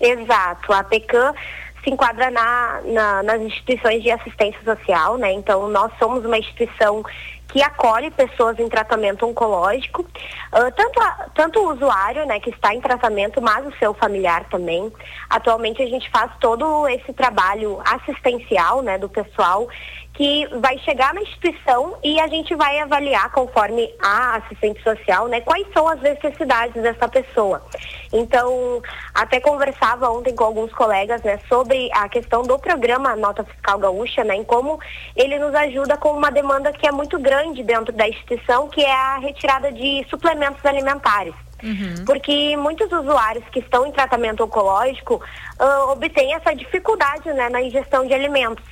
Exato, 0.00 0.72
a 0.72 0.80
APECAM 0.80 1.32
se 1.84 1.90
enquadra 1.90 2.30
na, 2.30 2.80
na, 2.84 3.22
nas 3.22 3.40
instituições 3.42 4.02
de 4.02 4.10
assistência 4.10 4.60
social, 4.64 5.18
né? 5.18 5.32
Então, 5.32 5.68
nós 5.68 5.92
somos 5.98 6.24
uma 6.24 6.38
instituição 6.38 7.04
que 7.54 7.62
acolhe 7.62 8.10
pessoas 8.10 8.58
em 8.58 8.68
tratamento 8.68 9.24
oncológico, 9.24 10.02
uh, 10.02 10.72
tanto, 10.76 11.00
a, 11.00 11.28
tanto 11.32 11.60
o 11.60 11.72
usuário, 11.72 12.26
né, 12.26 12.40
que 12.40 12.50
está 12.50 12.74
em 12.74 12.80
tratamento, 12.80 13.40
mas 13.40 13.64
o 13.64 13.70
seu 13.78 13.94
familiar 13.94 14.44
também. 14.50 14.92
Atualmente 15.30 15.80
a 15.80 15.86
gente 15.86 16.10
faz 16.10 16.32
todo 16.40 16.88
esse 16.88 17.12
trabalho 17.12 17.80
assistencial, 17.84 18.82
né, 18.82 18.98
do 18.98 19.08
pessoal 19.08 19.68
que 20.14 20.46
vai 20.60 20.78
chegar 20.78 21.12
na 21.12 21.20
instituição 21.20 21.98
e 22.02 22.20
a 22.20 22.28
gente 22.28 22.54
vai 22.54 22.78
avaliar 22.78 23.30
conforme 23.32 23.92
a 24.00 24.36
assistente 24.36 24.80
social, 24.82 25.26
né, 25.26 25.40
quais 25.40 25.66
são 25.72 25.88
as 25.88 26.00
necessidades 26.00 26.80
dessa 26.80 27.08
pessoa. 27.08 27.60
Então, 28.12 28.80
até 29.12 29.40
conversava 29.40 30.08
ontem 30.08 30.34
com 30.34 30.44
alguns 30.44 30.72
colegas, 30.72 31.20
né, 31.22 31.40
sobre 31.48 31.90
a 31.92 32.08
questão 32.08 32.42
do 32.42 32.56
programa 32.58 33.16
Nota 33.16 33.42
Fiscal 33.42 33.78
Gaúcha, 33.78 34.22
né, 34.22 34.36
em 34.36 34.44
como 34.44 34.78
ele 35.16 35.36
nos 35.38 35.54
ajuda 35.54 35.96
com 35.96 36.10
uma 36.10 36.30
demanda 36.30 36.72
que 36.72 36.86
é 36.86 36.92
muito 36.92 37.18
grande 37.18 37.64
dentro 37.64 37.92
da 37.92 38.08
instituição, 38.08 38.68
que 38.68 38.82
é 38.82 38.92
a 38.92 39.18
retirada 39.18 39.72
de 39.72 40.06
suplementos 40.08 40.64
alimentares. 40.64 41.34
Uhum. 41.64 42.04
Porque 42.04 42.56
muitos 42.58 42.92
usuários 42.92 43.44
que 43.50 43.60
estão 43.60 43.86
em 43.86 43.92
tratamento 43.92 44.44
oncológico 44.44 45.14
uh, 45.14 45.90
obtêm 45.92 46.34
essa 46.34 46.54
dificuldade 46.54 47.32
né, 47.32 47.48
na 47.48 47.62
ingestão 47.62 48.06
de 48.06 48.12
alimentos. 48.12 48.64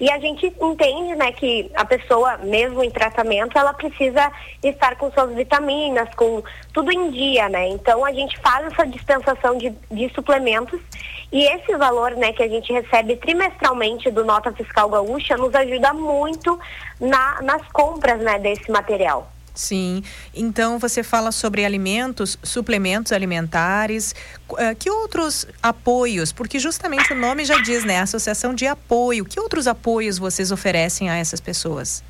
E 0.00 0.10
a 0.10 0.18
gente 0.18 0.46
entende, 0.46 1.14
né, 1.14 1.32
que 1.32 1.70
a 1.74 1.84
pessoa, 1.84 2.38
mesmo 2.38 2.82
em 2.82 2.90
tratamento, 2.90 3.58
ela 3.58 3.74
precisa 3.74 4.32
estar 4.62 4.96
com 4.96 5.12
suas 5.12 5.34
vitaminas, 5.34 6.08
com 6.14 6.42
tudo 6.72 6.90
em 6.90 7.10
dia, 7.10 7.48
né? 7.50 7.68
Então 7.68 8.04
a 8.04 8.10
gente 8.10 8.38
faz 8.38 8.72
essa 8.72 8.86
dispensação 8.86 9.58
de, 9.58 9.70
de 9.90 10.08
suplementos 10.14 10.80
e 11.30 11.44
esse 11.44 11.76
valor, 11.76 12.12
né, 12.12 12.32
que 12.32 12.42
a 12.42 12.48
gente 12.48 12.72
recebe 12.72 13.16
trimestralmente 13.16 14.10
do 14.10 14.24
Nota 14.24 14.50
Fiscal 14.52 14.88
Gaúcha 14.88 15.36
nos 15.36 15.54
ajuda 15.54 15.92
muito 15.92 16.58
na, 16.98 17.42
nas 17.42 17.62
compras, 17.68 18.18
né, 18.20 18.38
desse 18.38 18.70
material. 18.70 19.30
Sim. 19.54 20.02
Então 20.34 20.78
você 20.78 21.02
fala 21.02 21.32
sobre 21.32 21.64
alimentos, 21.64 22.38
suplementos 22.42 23.12
alimentares. 23.12 24.14
Uh, 24.48 24.74
que 24.78 24.90
outros 24.90 25.46
apoios? 25.62 26.32
Porque 26.32 26.58
justamente 26.58 27.12
o 27.12 27.16
nome 27.16 27.44
já 27.44 27.60
diz, 27.60 27.84
né? 27.84 28.00
Associação 28.00 28.54
de 28.54 28.66
apoio. 28.66 29.24
Que 29.24 29.40
outros 29.40 29.66
apoios 29.66 30.18
vocês 30.18 30.50
oferecem 30.50 31.10
a 31.10 31.16
essas 31.16 31.40
pessoas? 31.40 32.02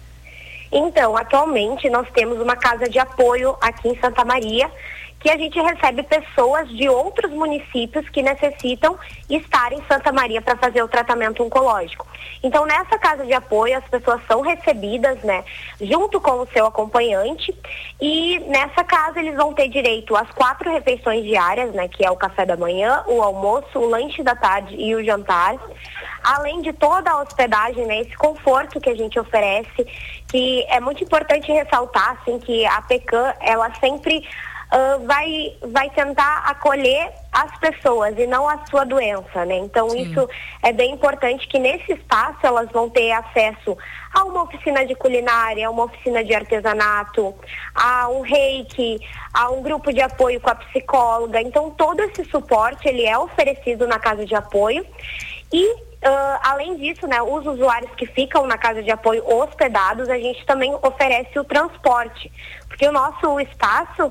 Então, 0.72 1.16
atualmente 1.16 1.90
nós 1.90 2.06
temos 2.14 2.40
uma 2.40 2.54
casa 2.54 2.88
de 2.88 2.98
apoio 2.98 3.56
aqui 3.60 3.88
em 3.88 4.00
Santa 4.00 4.24
Maria 4.24 4.70
que 5.20 5.30
a 5.30 5.36
gente 5.36 5.60
recebe 5.60 6.02
pessoas 6.02 6.68
de 6.70 6.88
outros 6.88 7.30
municípios 7.30 8.08
que 8.08 8.22
necessitam 8.22 8.98
estar 9.28 9.70
em 9.72 9.82
Santa 9.86 10.10
Maria 10.10 10.40
para 10.40 10.56
fazer 10.56 10.82
o 10.82 10.88
tratamento 10.88 11.42
oncológico. 11.42 12.06
Então, 12.42 12.64
nessa 12.64 12.98
casa 12.98 13.26
de 13.26 13.34
apoio, 13.34 13.76
as 13.76 13.84
pessoas 13.84 14.20
são 14.26 14.40
recebidas, 14.40 15.22
né, 15.22 15.44
junto 15.80 16.20
com 16.20 16.40
o 16.40 16.46
seu 16.46 16.66
acompanhante, 16.66 17.54
e 18.00 18.38
nessa 18.48 18.82
casa 18.82 19.20
eles 19.20 19.36
vão 19.36 19.52
ter 19.52 19.68
direito 19.68 20.16
às 20.16 20.30
quatro 20.30 20.72
refeições 20.72 21.22
diárias, 21.24 21.72
né, 21.74 21.86
que 21.86 22.04
é 22.04 22.10
o 22.10 22.16
café 22.16 22.46
da 22.46 22.56
manhã, 22.56 23.04
o 23.06 23.22
almoço, 23.22 23.78
o 23.78 23.86
lanche 23.86 24.22
da 24.22 24.34
tarde 24.34 24.74
e 24.74 24.94
o 24.94 25.04
jantar 25.04 25.56
além 26.22 26.60
de 26.60 26.72
toda 26.72 27.10
a 27.10 27.22
hospedagem, 27.22 27.86
né, 27.86 28.00
esse 28.00 28.16
conforto 28.16 28.80
que 28.80 28.90
a 28.90 28.94
gente 28.94 29.18
oferece, 29.18 29.86
que 30.28 30.64
é 30.68 30.78
muito 30.80 31.02
importante 31.02 31.50
ressaltar, 31.50 32.18
assim, 32.20 32.38
que 32.38 32.66
a 32.66 32.82
PECAM, 32.82 33.34
ela 33.40 33.72
sempre 33.80 34.26
uh, 34.72 35.06
vai, 35.06 35.56
vai 35.62 35.90
tentar 35.90 36.44
acolher 36.46 37.12
as 37.32 37.56
pessoas 37.58 38.18
e 38.18 38.26
não 38.26 38.48
a 38.48 38.64
sua 38.66 38.84
doença, 38.84 39.44
né? 39.44 39.58
Então 39.58 39.90
Sim. 39.90 40.02
isso 40.02 40.28
é 40.62 40.72
bem 40.72 40.92
importante 40.92 41.46
que 41.46 41.58
nesse 41.58 41.92
espaço 41.92 42.38
elas 42.42 42.68
vão 42.70 42.88
ter 42.88 43.12
acesso 43.12 43.76
a 44.12 44.24
uma 44.24 44.42
oficina 44.42 44.84
de 44.84 44.94
culinária, 44.94 45.66
a 45.66 45.70
uma 45.70 45.84
oficina 45.84 46.24
de 46.24 46.34
artesanato, 46.34 47.34
a 47.74 48.08
um 48.08 48.20
reiki, 48.20 48.98
a 49.32 49.50
um 49.50 49.62
grupo 49.62 49.92
de 49.92 50.00
apoio 50.00 50.40
com 50.40 50.50
a 50.50 50.54
psicóloga. 50.54 51.40
Então 51.40 51.70
todo 51.70 52.00
esse 52.00 52.24
suporte 52.24 52.88
ele 52.88 53.04
é 53.06 53.16
oferecido 53.16 53.86
na 53.86 53.98
casa 53.98 54.24
de 54.24 54.34
apoio 54.34 54.84
e 55.52 55.90
Uh, 56.00 56.40
além 56.42 56.78
disso, 56.78 57.06
né, 57.06 57.20
os 57.20 57.44
usuários 57.44 57.90
que 57.94 58.06
ficam 58.06 58.46
na 58.46 58.56
casa 58.56 58.82
de 58.82 58.90
apoio 58.90 59.22
hospedados, 59.22 60.08
a 60.08 60.16
gente 60.16 60.46
também 60.46 60.74
oferece 60.80 61.38
o 61.38 61.44
transporte, 61.44 62.32
porque 62.66 62.88
o 62.88 62.92
nosso 62.92 63.38
espaço 63.38 64.10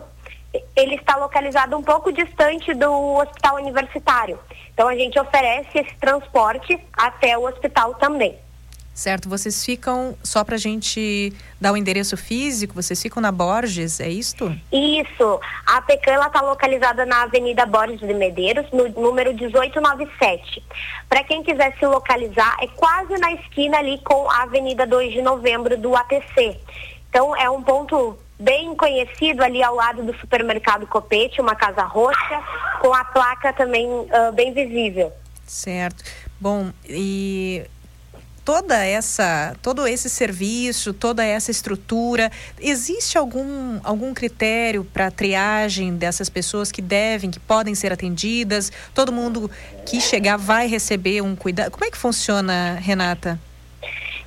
ele 0.76 0.96
está 0.96 1.16
localizado 1.16 1.78
um 1.78 1.84
pouco 1.84 2.12
distante 2.12 2.74
do 2.74 2.92
hospital 3.18 3.56
universitário. 3.56 4.40
Então 4.74 4.88
a 4.88 4.96
gente 4.96 5.20
oferece 5.20 5.78
esse 5.78 5.96
transporte 5.96 6.80
até 6.94 7.38
o 7.38 7.46
hospital 7.48 7.96
também. 7.96 8.38
Certo, 9.00 9.30
vocês 9.30 9.64
ficam, 9.64 10.14
só 10.22 10.44
para 10.44 10.56
a 10.56 10.60
gente 10.60 11.32
dar 11.62 11.72
o 11.72 11.78
endereço 11.78 12.18
físico, 12.18 12.74
vocês 12.74 13.02
ficam 13.02 13.22
na 13.22 13.32
Borges, 13.32 14.02
é 14.02 14.10
isto? 14.10 14.54
Isso, 14.74 15.40
a 15.66 15.82
PECAM 15.82 16.26
está 16.26 16.42
localizada 16.42 17.06
na 17.06 17.24
Avenida 17.24 17.66
Borges 17.66 18.02
de 18.02 18.14
Medeiros, 18.14 18.70
no 18.74 18.90
número 18.90 19.34
1897. 19.34 20.62
Para 21.08 21.24
quem 21.24 21.42
quiser 21.44 21.74
se 21.80 21.86
localizar, 21.86 22.58
é 22.62 22.68
quase 22.68 23.18
na 23.20 23.32
esquina 23.32 23.78
ali 23.78 24.02
com 24.04 24.30
a 24.30 24.44
Avenida 24.44 24.86
2 24.86 25.14
de 25.14 25.22
Novembro 25.22 25.78
do 25.78 25.96
ATC. 25.96 26.60
Então 27.10 27.34
é 27.38 27.50
um 27.50 27.64
ponto 27.64 28.18
bem 28.40 28.74
conhecido 28.76 29.44
ali 29.44 29.62
ao 29.62 29.76
lado 29.76 30.04
do 30.04 30.18
supermercado 30.18 30.88
Copete, 30.88 31.42
uma 31.42 31.56
casa 31.56 31.84
roxa, 31.84 32.42
com 32.80 32.94
a 32.94 33.04
placa 33.04 33.52
também 33.52 33.88
uh, 33.88 34.32
bem 34.34 34.54
visível. 34.54 35.12
Certo. 35.46 36.04
Bom, 36.40 36.72
e 36.88 37.66
toda 38.46 38.84
essa, 38.84 39.56
todo 39.62 39.86
esse 39.86 40.10
serviço, 40.10 40.94
toda 40.94 41.24
essa 41.24 41.52
estrutura, 41.52 42.32
existe 42.60 43.18
algum, 43.18 43.80
algum 43.84 44.14
critério 44.14 44.84
para 44.86 45.12
triagem 45.12 45.96
dessas 45.96 46.30
pessoas 46.30 46.72
que 46.72 46.82
devem, 46.82 47.30
que 47.30 47.40
podem 47.40 47.76
ser 47.76 47.92
atendidas? 47.92 48.72
Todo 48.94 49.12
mundo 49.12 49.52
que 49.86 50.00
chegar 50.00 50.38
vai 50.38 50.68
receber 50.68 51.22
um 51.22 51.36
cuidado? 51.36 51.72
Como 51.72 51.84
é 51.84 51.92
que 51.92 51.98
funciona, 51.98 52.76
Renata? 52.82 53.40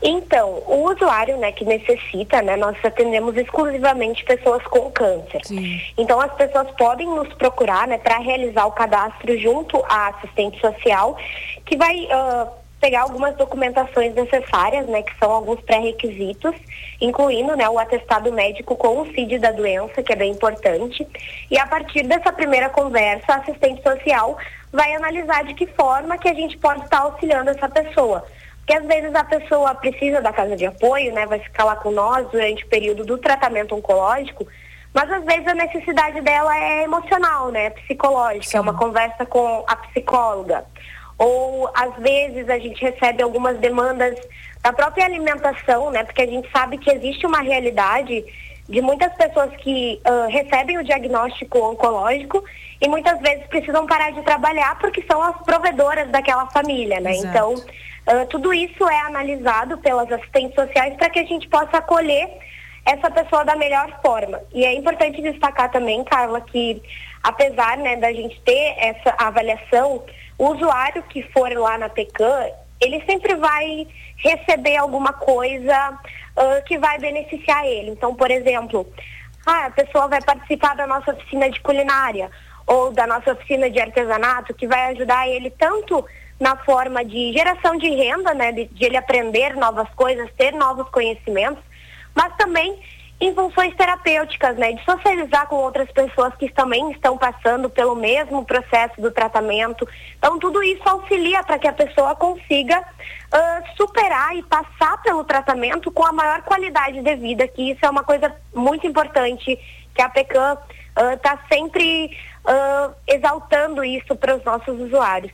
Então, 0.03 0.63
o 0.67 0.91
usuário, 0.91 1.37
né, 1.37 1.53
que 1.53 1.65
necessita, 1.65 2.43
né, 2.43 2.57
nós 2.57 2.77
atendemos 2.85 3.37
exclusivamente 3.37 4.25
pessoas 4.25 4.63
com 4.65 4.91
câncer. 4.91 5.45
Sim. 5.45 5.81
Então, 5.97 6.21
as 6.21 6.33
pessoas 6.35 6.69
podem 6.73 7.07
nos 7.07 7.33
procurar, 7.35 7.87
né, 7.87 7.99
para 7.99 8.19
realizar 8.19 8.67
o 8.67 8.73
cadastro 8.73 9.39
junto 9.39 9.81
à 9.89 10.09
assistente 10.09 10.61
social, 10.61 11.17
que 11.65 11.77
vai 11.77 12.07
uh, 12.07 12.51
pegar 12.81 13.03
algumas 13.03 13.37
documentações 13.37 14.13
necessárias, 14.13 14.89
né, 14.89 15.03
que 15.03 15.17
são 15.21 15.31
alguns 15.31 15.61
pré-requisitos, 15.61 16.53
incluindo, 17.01 17.55
né, 17.55 17.69
o 17.69 17.79
atestado 17.79 18.33
médico 18.33 18.75
com 18.75 19.03
o 19.03 19.07
CID 19.15 19.39
da 19.39 19.53
doença, 19.53 20.03
que 20.03 20.13
é 20.13 20.17
bem 20.17 20.33
importante. 20.33 21.07
E 21.49 21.57
a 21.57 21.67
partir 21.67 22.03
dessa 22.03 22.33
primeira 22.33 22.69
conversa, 22.69 23.35
a 23.35 23.37
assistente 23.37 23.81
social 23.85 24.37
vai 24.73 24.93
analisar 24.95 25.45
de 25.45 25.55
que 25.55 25.67
forma 25.67 26.19
que 26.19 26.29
a 26.29 26.35
gente 26.35 26.59
pode 26.59 26.83
estar 26.83 27.03
auxiliando 27.03 27.51
essa 27.51 27.69
pessoa 27.69 28.25
porque 28.65 28.75
às 28.75 28.87
vezes 28.87 29.15
a 29.15 29.25
pessoa 29.25 29.75
precisa 29.75 30.21
da 30.21 30.33
casa 30.33 30.57
de 30.57 30.65
apoio, 30.65 31.13
né? 31.13 31.27
Vai 31.27 31.41
ficar 31.41 31.65
lá 31.65 31.77
com 31.77 31.91
nós 31.91 32.29
durante 32.31 32.65
o 32.65 32.69
período 32.69 33.05
do 33.05 33.19
tratamento 33.19 33.75
oncológico, 33.75 34.47
mas 34.95 35.11
às 35.11 35.25
vezes 35.25 35.47
a 35.49 35.55
necessidade 35.55 36.21
dela 36.21 36.57
é 36.57 36.85
emocional, 36.85 37.51
né? 37.51 37.71
Psicológica, 37.71 38.45
Sim. 38.45 38.59
é 38.59 38.61
uma 38.61 38.75
conversa 38.75 39.27
com 39.27 39.65
a 39.67 39.75
psicóloga. 39.77 40.65
Ou 41.19 41.69
às 41.75 41.95
vezes 41.97 42.49
a 42.49 42.59
gente 42.59 42.81
recebe 42.81 43.23
algumas 43.23 43.59
demandas 43.59 44.17
da 44.63 44.73
própria 44.73 45.07
alimentação, 45.07 45.91
né? 45.91 46.05
Porque 46.05 46.23
a 46.23 46.27
gente 46.27 46.49
sabe 46.53 46.79
que 46.79 46.91
existe 46.91 47.27
uma 47.27 47.41
realidade 47.41 48.25
de 48.69 48.81
muitas 48.81 49.13
pessoas 49.15 49.51
que 49.57 50.01
uh, 50.07 50.31
recebem 50.31 50.79
o 50.79 50.85
diagnóstico 50.85 51.59
oncológico 51.59 52.45
e 52.81 52.87
muitas 52.89 53.21
vezes 53.21 53.45
precisam 53.49 53.87
parar 53.87 54.13
de 54.13 54.23
trabalhar 54.23 54.79
porque 54.79 55.03
são 55.11 55.21
as 55.21 55.37
provedoras 55.43 56.09
daquela 56.11 56.47
família, 56.47 57.01
né? 57.01 57.13
Exato. 57.13 57.27
Então, 57.29 57.55
uh, 58.07 58.27
tudo 58.29 58.53
isso 58.53 58.89
é 58.89 59.01
analisado 59.01 59.79
pelas 59.79 60.11
assistentes 60.11 60.55
sociais 60.55 60.95
para 60.97 61.11
que 61.11 61.19
a 61.19 61.25
gente 61.25 61.49
possa 61.49 61.79
acolher 61.79 62.29
essa 62.85 63.11
pessoa 63.11 63.45
da 63.45 63.57
melhor 63.57 64.01
forma. 64.03 64.41
E 64.53 64.65
é 64.65 64.75
importante 64.75 65.23
destacar 65.23 65.71
também, 65.71 66.03
Carla, 66.05 66.41
que 66.41 66.83
apesar 67.23 67.77
né, 67.79 67.97
da 67.97 68.13
gente 68.13 68.41
ter 68.43 68.75
essa 68.79 69.15
avaliação, 69.19 70.03
o 70.37 70.49
usuário 70.49 71.03
que 71.05 71.23
for 71.33 71.51
lá 71.53 71.79
na 71.79 71.89
PECAM, 71.89 72.51
ele 72.81 73.03
sempre 73.05 73.37
vai 73.37 73.87
receber 74.17 74.77
alguma 74.77 75.13
coisa 75.13 75.99
uh, 76.37 76.65
que 76.67 76.79
vai 76.79 76.99
beneficiar 76.99 77.65
ele. 77.65 77.91
Então, 77.91 78.15
por 78.15 78.31
exemplo, 78.31 78.87
ah, 79.47 79.67
a 79.67 79.71
pessoa 79.71 80.09
vai 80.09 80.21
participar 80.21 80.75
da 80.75 80.87
nossa 80.87 81.13
oficina 81.13 81.49
de 81.49 81.61
culinária 81.61 82.31
ou 82.67 82.93
da 82.93 83.07
nossa 83.07 83.33
oficina 83.33 83.71
de 83.71 83.81
artesanato, 83.81 84.55
que 84.55 84.67
vai 84.67 84.93
ajudar 84.93 85.29
ele 85.29 85.51
tanto 85.51 86.05
na 86.41 86.57
forma 86.57 87.05
de 87.05 87.33
geração 87.33 87.77
de 87.77 87.89
renda, 87.89 88.35
né, 88.35 88.53
de, 88.53 88.65
de 88.67 88.85
ele 88.85 88.97
aprender 88.97 89.55
novas 89.55 89.89
coisas, 89.95 90.31
ter 90.37 90.53
novos 90.53 90.89
conhecimentos, 90.91 91.63
mas 92.15 92.35
também 92.37 92.79
em 93.23 93.33
funções 93.33 93.73
terapêuticas, 93.77 94.57
né, 94.57 94.73
de 94.73 94.85
socializar 94.85 95.47
com 95.47 95.55
outras 95.55 95.89
pessoas 95.93 96.35
que 96.35 96.51
também 96.51 96.91
estão 96.91 97.17
passando 97.17 97.71
pelo 97.71 97.95
mesmo 97.95 98.45
processo 98.45 99.01
do 99.01 99.13
tratamento. 99.13 99.89
Então, 100.19 100.41
tudo 100.41 100.61
isso 100.61 100.83
auxilia 100.85 101.41
para 101.45 101.57
que 101.57 101.69
a 101.69 101.73
pessoa 101.73 102.17
consiga 102.17 102.81
uh, 102.81 103.77
superar 103.77 104.37
e 104.37 104.43
passar 104.43 105.01
pelo 105.03 105.23
tratamento 105.23 105.89
com 105.93 106.05
a 106.05 106.11
maior 106.11 106.43
qualidade 106.43 107.01
de 107.01 107.15
vida, 107.15 107.47
que 107.47 107.71
isso 107.71 107.87
é 107.87 107.91
uma 107.91 108.03
coisa 108.03 108.35
muito 108.53 108.89
importante, 108.89 109.57
que 109.95 110.03
a 110.03 110.09
PECAM 110.09 110.59
está 111.15 111.35
uh, 111.35 111.39
sempre 111.49 112.17
uh, 112.45 112.93
exaltando 113.07 113.85
isso 113.85 114.17
para 114.17 114.35
os 114.35 114.43
nossos 114.43 114.81
usuários. 114.81 115.33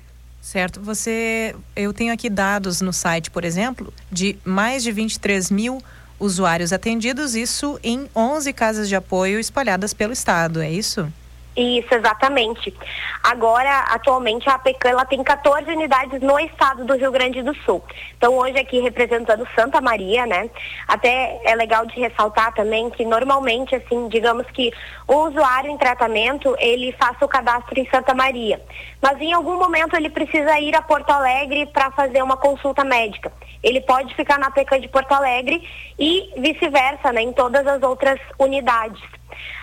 Certo. 0.48 0.80
Você, 0.80 1.54
eu 1.76 1.92
tenho 1.92 2.10
aqui 2.10 2.30
dados 2.30 2.80
no 2.80 2.90
site, 2.90 3.30
por 3.30 3.44
exemplo, 3.44 3.92
de 4.10 4.34
mais 4.42 4.82
de 4.82 4.90
23 4.90 5.50
mil 5.50 5.82
usuários 6.18 6.72
atendidos, 6.72 7.34
isso 7.34 7.78
em 7.82 8.08
11 8.16 8.50
casas 8.54 8.88
de 8.88 8.96
apoio 8.96 9.38
espalhadas 9.38 9.92
pelo 9.92 10.10
estado, 10.10 10.62
é 10.62 10.70
isso? 10.70 11.12
Isso, 11.58 11.92
exatamente. 11.92 12.72
Agora, 13.20 13.80
atualmente, 13.90 14.48
a 14.48 14.54
APECAM 14.54 14.90
ela 14.90 15.04
tem 15.04 15.24
14 15.24 15.68
unidades 15.68 16.20
no 16.20 16.38
estado 16.38 16.84
do 16.84 16.94
Rio 16.94 17.10
Grande 17.10 17.42
do 17.42 17.52
Sul. 17.64 17.82
Então, 18.16 18.36
hoje 18.36 18.56
aqui 18.60 18.78
representando 18.78 19.44
Santa 19.56 19.80
Maria, 19.80 20.24
né? 20.24 20.48
Até 20.86 21.40
é 21.44 21.56
legal 21.56 21.84
de 21.84 21.98
ressaltar 21.98 22.54
também 22.54 22.88
que 22.90 23.04
normalmente, 23.04 23.74
assim, 23.74 24.06
digamos 24.06 24.46
que 24.52 24.72
o 25.08 25.26
usuário 25.26 25.68
em 25.68 25.76
tratamento, 25.76 26.54
ele 26.60 26.92
faça 26.92 27.24
o 27.24 27.28
cadastro 27.28 27.80
em 27.80 27.90
Santa 27.90 28.14
Maria. 28.14 28.62
Mas 29.02 29.20
em 29.20 29.32
algum 29.32 29.58
momento 29.58 29.96
ele 29.96 30.10
precisa 30.10 30.60
ir 30.60 30.76
a 30.76 30.82
Porto 30.82 31.10
Alegre 31.10 31.66
para 31.66 31.90
fazer 31.90 32.22
uma 32.22 32.36
consulta 32.36 32.84
médica. 32.84 33.32
Ele 33.64 33.80
pode 33.80 34.14
ficar 34.14 34.38
na 34.38 34.46
APECAM 34.46 34.78
de 34.78 34.86
Porto 34.86 35.10
Alegre 35.10 35.60
e 35.98 36.32
vice-versa, 36.36 37.12
né? 37.12 37.22
Em 37.22 37.32
todas 37.32 37.66
as 37.66 37.82
outras 37.82 38.20
unidades. 38.38 39.02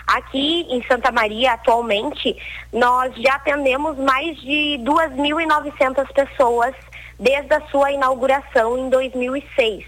Aqui 0.08 0.66
em 0.70 0.84
Santa 0.84 1.12
Maria, 1.12 1.54
atualmente, 1.54 2.38
nós 2.72 3.14
já 3.16 3.36
atendemos 3.36 3.98
mais 3.98 4.38
de 4.40 4.80
2.900 4.84 6.12
pessoas 6.14 6.76
desde 7.20 7.54
a 7.54 7.62
sua 7.68 7.92
inauguração 7.92 8.78
em 8.78 8.90
2006. 8.90 9.84
Uh, 9.84 9.88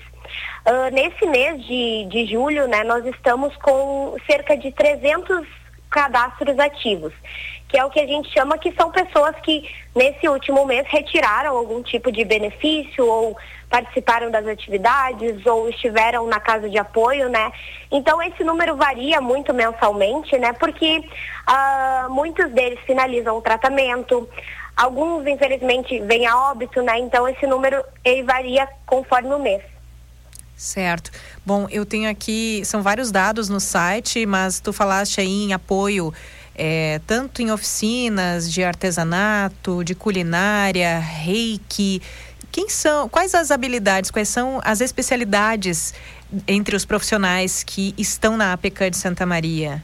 ah, 0.66 0.90
nesse 0.92 1.26
mês 1.26 1.64
de, 1.66 2.06
de 2.10 2.26
julho, 2.26 2.68
né, 2.68 2.84
nós 2.84 3.06
estamos 3.06 3.56
com 3.58 4.16
cerca 4.26 4.58
de 4.58 4.72
300 4.72 5.48
cadastros 5.90 6.60
ativos, 6.60 7.14
que 7.70 7.78
é 7.78 7.86
o 7.86 7.90
que 7.90 8.00
a 8.00 8.08
gente 8.08 8.30
chama 8.32 8.58
que 8.58 8.74
são 8.74 8.92
pessoas 8.92 9.36
que 9.44 9.70
nesse 9.96 10.28
último 10.28 10.66
mês 10.66 10.86
retiraram 10.88 11.56
algum 11.56 11.82
tipo 11.82 12.12
de 12.12 12.26
benefício 12.26 13.06
ou 13.06 13.38
participaram 13.70 14.32
das 14.32 14.46
atividades 14.48 15.46
ou 15.46 15.70
estiveram 15.70 16.26
na 16.28 16.40
casa 16.40 16.70
de 16.70 16.78
apoio, 16.78 17.30
né? 17.30 17.52
Então 17.92 18.22
esse 18.22 18.44
número 18.44 18.76
varia 18.76 19.20
muito 19.20 19.54
mensalmente, 19.54 20.38
né? 20.38 20.54
Porque 20.54 21.00
uh, 21.00 22.10
muitos 22.10 22.52
deles 22.52 22.80
finalizam 22.86 23.38
o 23.38 23.42
tratamento, 23.42 24.28
alguns 24.76 25.28
infelizmente 25.28 26.00
vêm 26.02 26.26
a 26.26 26.52
óbito, 26.52 26.82
né? 26.82 26.98
Então 27.00 27.28
esse 27.28 27.46
número 27.46 27.84
ele 28.04 28.24
varia 28.24 28.68
conforme 28.86 29.34
o 29.34 29.40
mês. 29.40 29.62
Certo. 30.56 31.12
Bom, 31.46 31.68
eu 31.70 31.86
tenho 31.86 32.10
aqui, 32.10 32.64
são 32.66 32.82
vários 32.82 33.12
dados 33.12 33.48
no 33.48 33.60
site, 33.60 34.26
mas 34.26 34.60
tu 34.60 34.74
falaste 34.74 35.22
aí 35.22 35.44
em 35.44 35.54
apoio 35.54 36.12
é, 36.58 37.00
tanto 37.06 37.42
em 37.42 37.52
oficinas 37.52 38.52
de 38.52 38.64
artesanato, 38.64 39.84
de 39.84 39.94
culinária, 39.94 40.98
reiki, 40.98 42.02
quem 42.58 42.70
são, 42.70 43.08
quais 43.08 43.36
as 43.36 43.52
habilidades, 43.52 44.10
quais 44.10 44.28
são 44.30 44.60
as 44.64 44.82
especialidades 44.82 45.94
entre 46.48 46.76
os 46.76 46.86
profissionais 46.86 47.64
que 47.64 47.94
estão 48.00 48.36
na 48.36 48.52
APK 48.52 48.90
de 48.90 48.98
Santa 48.98 49.28
Maria? 49.28 49.84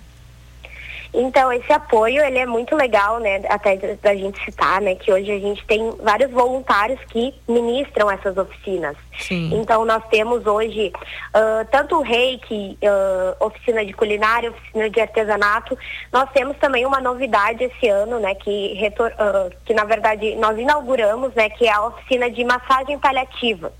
Então, 1.13 1.53
esse 1.53 1.71
apoio, 1.71 2.23
ele 2.23 2.39
é 2.39 2.45
muito 2.45 2.75
legal, 2.75 3.19
né, 3.19 3.41
até 3.47 3.77
da 3.77 4.15
gente 4.15 4.43
citar, 4.43 4.81
né, 4.81 4.95
que 4.95 5.11
hoje 5.11 5.31
a 5.31 5.39
gente 5.39 5.63
tem 5.65 5.91
vários 6.01 6.31
voluntários 6.31 6.99
que 7.09 7.33
ministram 7.47 8.09
essas 8.09 8.35
oficinas. 8.35 8.97
Sim. 9.19 9.51
Então, 9.53 9.85
nós 9.85 10.03
temos 10.09 10.47
hoje 10.47 10.91
uh, 10.95 11.65
tanto 11.69 11.97
o 11.97 12.01
reiki, 12.01 12.79
uh, 12.81 13.45
oficina 13.45 13.85
de 13.85 13.93
culinária, 13.93 14.49
oficina 14.49 14.89
de 14.89 14.99
artesanato, 14.99 15.77
nós 16.11 16.27
temos 16.31 16.57
também 16.57 16.83
uma 16.83 16.99
novidade 16.99 17.63
esse 17.63 17.87
ano, 17.87 18.19
né, 18.19 18.33
que, 18.33 18.75
uh, 18.99 19.55
que 19.65 19.73
na 19.73 19.83
verdade 19.83 20.35
nós 20.37 20.57
inauguramos, 20.57 21.31
né, 21.35 21.47
que 21.49 21.67
é 21.67 21.71
a 21.71 21.85
oficina 21.85 22.29
de 22.29 22.43
massagem 22.43 22.97
paliativa, 22.97 23.71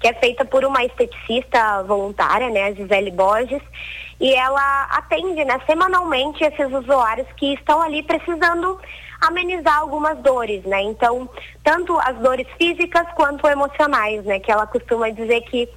que 0.00 0.08
é 0.08 0.12
feita 0.12 0.44
por 0.44 0.66
uma 0.66 0.84
esteticista 0.84 1.82
voluntária, 1.84 2.50
né, 2.50 2.64
a 2.64 2.72
Gisele 2.72 3.10
Borges, 3.10 3.62
e 4.24 4.34
ela 4.34 4.84
atende 4.84 5.44
né, 5.44 5.60
semanalmente 5.66 6.42
esses 6.42 6.72
usuários 6.72 7.28
que 7.36 7.52
estão 7.52 7.82
ali 7.82 8.02
precisando 8.02 8.80
amenizar 9.20 9.80
algumas 9.80 10.16
dores, 10.20 10.64
né? 10.64 10.80
Então, 10.80 11.28
tanto 11.62 11.98
as 12.00 12.16
dores 12.16 12.46
físicas 12.56 13.06
quanto 13.14 13.46
emocionais, 13.46 14.24
né? 14.24 14.40
Que 14.40 14.50
ela 14.50 14.66
costuma 14.66 15.10
dizer 15.10 15.42
que 15.42 15.68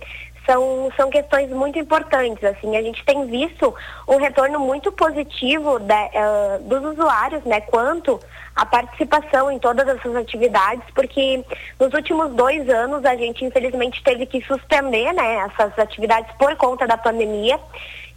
são, 0.45 0.89
são 0.95 1.09
questões 1.09 1.49
muito 1.49 1.77
importantes. 1.77 2.41
Assim, 2.41 2.77
a 2.77 2.81
gente 2.81 3.03
tem 3.03 3.27
visto 3.27 3.75
um 4.07 4.15
retorno 4.15 4.61
muito 4.61 4.93
positivo 4.93 5.75
uh, 5.75 6.63
dos 6.63 6.93
usuários, 6.93 7.43
né? 7.43 7.59
Quanto 7.59 8.17
a 8.55 8.65
participação 8.65 9.51
em 9.51 9.59
todas 9.59 9.85
essas 9.89 10.15
atividades, 10.15 10.83
porque 10.95 11.43
nos 11.77 11.93
últimos 11.93 12.31
dois 12.31 12.67
anos 12.69 13.03
a 13.03 13.15
gente 13.17 13.43
infelizmente 13.43 14.01
teve 14.01 14.25
que 14.25 14.41
suspender, 14.43 15.11
né? 15.11 15.35
Essas 15.49 15.77
atividades 15.77 16.33
por 16.37 16.55
conta 16.55 16.87
da 16.87 16.97
pandemia. 16.97 17.59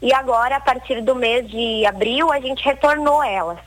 E 0.02 0.12
agora, 0.14 0.56
a 0.56 0.60
partir 0.60 1.02
do 1.02 1.14
mês 1.14 1.48
de 1.48 1.84
abril, 1.86 2.32
a 2.32 2.40
gente 2.40 2.64
retornou 2.64 3.22
elas. 3.22 3.58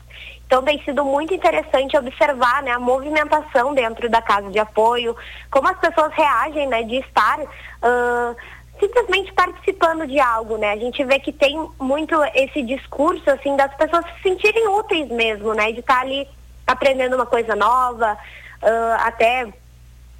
Então 0.46 0.62
tem 0.62 0.82
sido 0.84 1.04
muito 1.04 1.32
interessante 1.32 1.96
observar 1.96 2.62
né, 2.62 2.70
a 2.70 2.78
movimentação 2.78 3.74
dentro 3.74 4.08
da 4.08 4.20
casa 4.20 4.50
de 4.50 4.58
apoio, 4.58 5.16
como 5.50 5.68
as 5.68 5.78
pessoas 5.78 6.12
reagem 6.12 6.66
né, 6.66 6.82
de 6.82 6.96
estar 6.96 7.40
uh, 7.40 8.36
simplesmente 8.78 9.32
participando 9.32 10.06
de 10.06 10.18
algo, 10.20 10.56
né? 10.56 10.72
A 10.72 10.76
gente 10.76 11.02
vê 11.04 11.18
que 11.18 11.32
tem 11.32 11.56
muito 11.80 12.14
esse 12.34 12.62
discurso 12.62 13.28
assim 13.30 13.56
das 13.56 13.74
pessoas 13.74 14.04
se 14.06 14.22
sentirem 14.22 14.68
úteis 14.68 15.08
mesmo, 15.08 15.54
né? 15.54 15.72
De 15.72 15.80
estar 15.80 16.00
ali 16.00 16.28
aprendendo 16.66 17.16
uma 17.16 17.26
coisa 17.26 17.54
nova, 17.54 18.16
uh, 18.62 19.06
até 19.06 19.46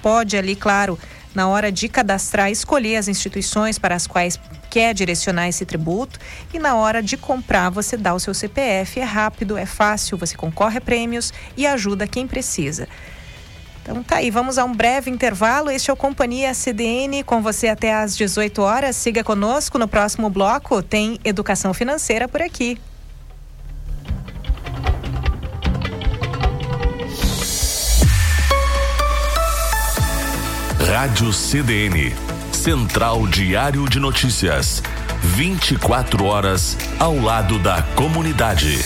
pode 0.00 0.36
ali, 0.36 0.54
claro, 0.54 0.96
na 1.34 1.48
hora 1.48 1.72
de 1.72 1.88
cadastrar, 1.88 2.50
escolher 2.50 2.96
as 2.96 3.08
instituições 3.08 3.78
para 3.78 3.94
as 3.94 4.06
quais 4.06 4.38
quer 4.70 4.94
direcionar 4.94 5.48
esse 5.48 5.66
tributo 5.66 6.18
e 6.52 6.58
na 6.58 6.76
hora 6.76 7.02
de 7.02 7.16
comprar 7.16 7.70
você 7.70 7.96
dá 7.96 8.14
o 8.14 8.20
seu 8.20 8.34
CPF, 8.34 9.00
é 9.00 9.04
rápido, 9.04 9.56
é 9.56 9.66
fácil, 9.66 10.16
você 10.16 10.36
concorre 10.36 10.78
a 10.78 10.80
prêmios 10.80 11.32
e 11.56 11.66
ajuda 11.66 12.06
quem 12.06 12.26
precisa. 12.26 12.88
Então 13.82 14.00
tá 14.00 14.16
aí, 14.16 14.30
vamos 14.30 14.58
a 14.58 14.64
um 14.64 14.72
breve 14.72 15.10
intervalo. 15.10 15.68
Este 15.68 15.90
é 15.90 15.92
o 15.92 15.96
Companhia 15.96 16.54
CDN 16.54 17.24
com 17.24 17.42
você 17.42 17.66
até 17.66 17.92
às 17.92 18.16
18 18.16 18.62
horas. 18.62 18.94
Siga 18.94 19.24
conosco 19.24 19.76
no 19.76 19.88
próximo 19.88 20.30
bloco. 20.30 20.80
Tem 20.82 21.18
educação 21.24 21.74
financeira 21.74 22.28
por 22.28 22.40
aqui. 22.40 22.78
Rádio 30.88 31.32
CDN, 31.32 32.14
Central 32.52 33.26
Diário 33.26 33.88
de 33.88 33.98
Notícias. 33.98 34.80
24 35.22 36.24
horas 36.24 36.76
ao 37.00 37.16
lado 37.16 37.58
da 37.58 37.82
comunidade. 37.94 38.78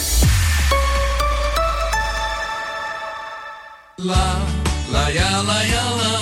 Lá 3.99 4.66
Laia, 4.91 5.43
laia, 5.43 5.83
lá, 5.83 6.21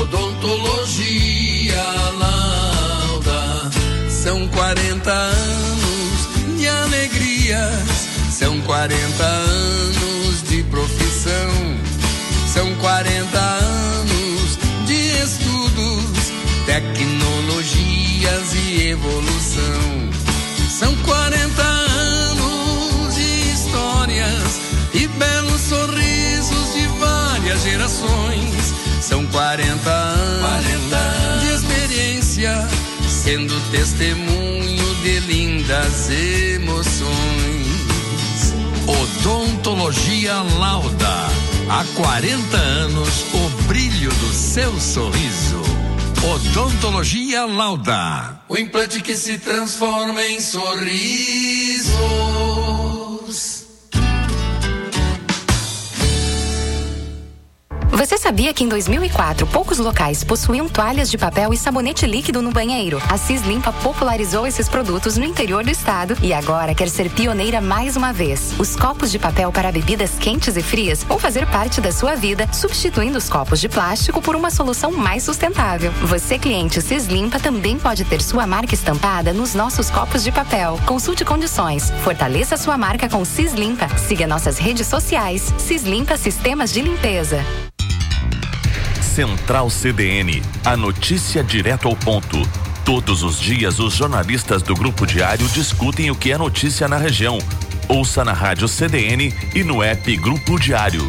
odontologia 0.00 1.82
lauda. 2.18 3.70
São 4.10 4.48
40 4.48 5.10
anos 5.10 6.58
de 6.58 6.68
alegrias, 6.68 8.08
são 8.30 8.60
40 8.62 9.24
anos 9.24 10.42
de 10.48 10.62
profissão, 10.64 11.78
são 12.52 12.74
40 12.76 13.38
anos 13.38 14.58
de 14.86 15.22
estudos, 15.22 16.32
tecnologias 16.64 17.15
São 29.08 29.24
40 29.26 29.88
anos, 29.88 30.40
40 30.40 30.96
anos 30.96 31.40
de 31.40 31.54
experiência, 31.54 32.68
sendo 33.08 33.54
testemunho 33.70 34.94
de 34.96 35.20
lindas 35.20 36.10
emoções. 36.10 37.06
Odontologia 38.84 40.34
Lauda. 40.58 41.28
Há 41.70 41.84
40 41.94 42.56
anos, 42.56 43.26
o 43.32 43.48
brilho 43.68 44.10
do 44.10 44.32
seu 44.32 44.72
sorriso. 44.80 45.62
Odontologia 46.34 47.44
Lauda. 47.46 48.40
O 48.48 48.58
implante 48.58 49.00
que 49.00 49.14
se 49.14 49.38
transforma 49.38 50.20
em 50.24 50.40
sorriso. 50.40 51.92
Sabia 58.26 58.52
que 58.52 58.64
em 58.64 58.68
2004 58.68 59.46
poucos 59.46 59.78
locais 59.78 60.24
possuíam 60.24 60.68
toalhas 60.68 61.08
de 61.08 61.16
papel 61.16 61.54
e 61.54 61.56
sabonete 61.56 62.04
líquido 62.04 62.42
no 62.42 62.50
banheiro? 62.50 63.00
A 63.08 63.16
Cis 63.16 63.42
Limpa 63.42 63.72
popularizou 63.72 64.44
esses 64.48 64.68
produtos 64.68 65.16
no 65.16 65.24
interior 65.24 65.62
do 65.62 65.70
estado 65.70 66.16
e 66.20 66.32
agora 66.32 66.74
quer 66.74 66.88
ser 66.88 67.08
pioneira 67.08 67.60
mais 67.60 67.96
uma 67.96 68.12
vez. 68.12 68.52
Os 68.58 68.74
copos 68.74 69.12
de 69.12 69.18
papel 69.20 69.52
para 69.52 69.70
bebidas 69.70 70.18
quentes 70.18 70.56
e 70.56 70.60
frias 70.60 71.04
vão 71.04 71.20
fazer 71.20 71.46
parte 71.46 71.80
da 71.80 71.92
sua 71.92 72.16
vida, 72.16 72.48
substituindo 72.52 73.16
os 73.16 73.28
copos 73.28 73.60
de 73.60 73.68
plástico 73.68 74.20
por 74.20 74.34
uma 74.34 74.50
solução 74.50 74.90
mais 74.90 75.22
sustentável. 75.22 75.92
Você, 76.02 76.36
cliente 76.36 76.82
Cis 76.82 77.06
Limpa, 77.06 77.38
também 77.38 77.78
pode 77.78 78.04
ter 78.04 78.20
sua 78.20 78.44
marca 78.44 78.74
estampada 78.74 79.32
nos 79.32 79.54
nossos 79.54 79.88
copos 79.88 80.24
de 80.24 80.32
papel. 80.32 80.80
Consulte 80.84 81.24
condições. 81.24 81.92
Fortaleça 82.02 82.56
sua 82.56 82.76
marca 82.76 83.08
com 83.08 83.24
Cis 83.24 83.52
Limpa. 83.52 83.88
Siga 83.96 84.26
nossas 84.26 84.58
redes 84.58 84.88
sociais. 84.88 85.54
Cis 85.58 85.84
Limpa 85.84 86.16
Sistemas 86.16 86.72
de 86.72 86.82
Limpeza. 86.82 87.38
Central 89.16 89.70
CDN, 89.70 90.42
a 90.62 90.76
notícia 90.76 91.42
direto 91.42 91.88
ao 91.88 91.96
ponto. 91.96 92.36
Todos 92.84 93.22
os 93.22 93.40
dias, 93.40 93.78
os 93.78 93.94
jornalistas 93.94 94.60
do 94.60 94.74
Grupo 94.74 95.06
Diário 95.06 95.48
discutem 95.48 96.10
o 96.10 96.14
que 96.14 96.32
é 96.32 96.36
notícia 96.36 96.86
na 96.86 96.98
região. 96.98 97.38
Ouça 97.88 98.22
na 98.22 98.34
rádio 98.34 98.68
CDN 98.68 99.32
e 99.54 99.64
no 99.64 99.82
app 99.82 100.14
Grupo 100.18 100.60
Diário. 100.60 101.00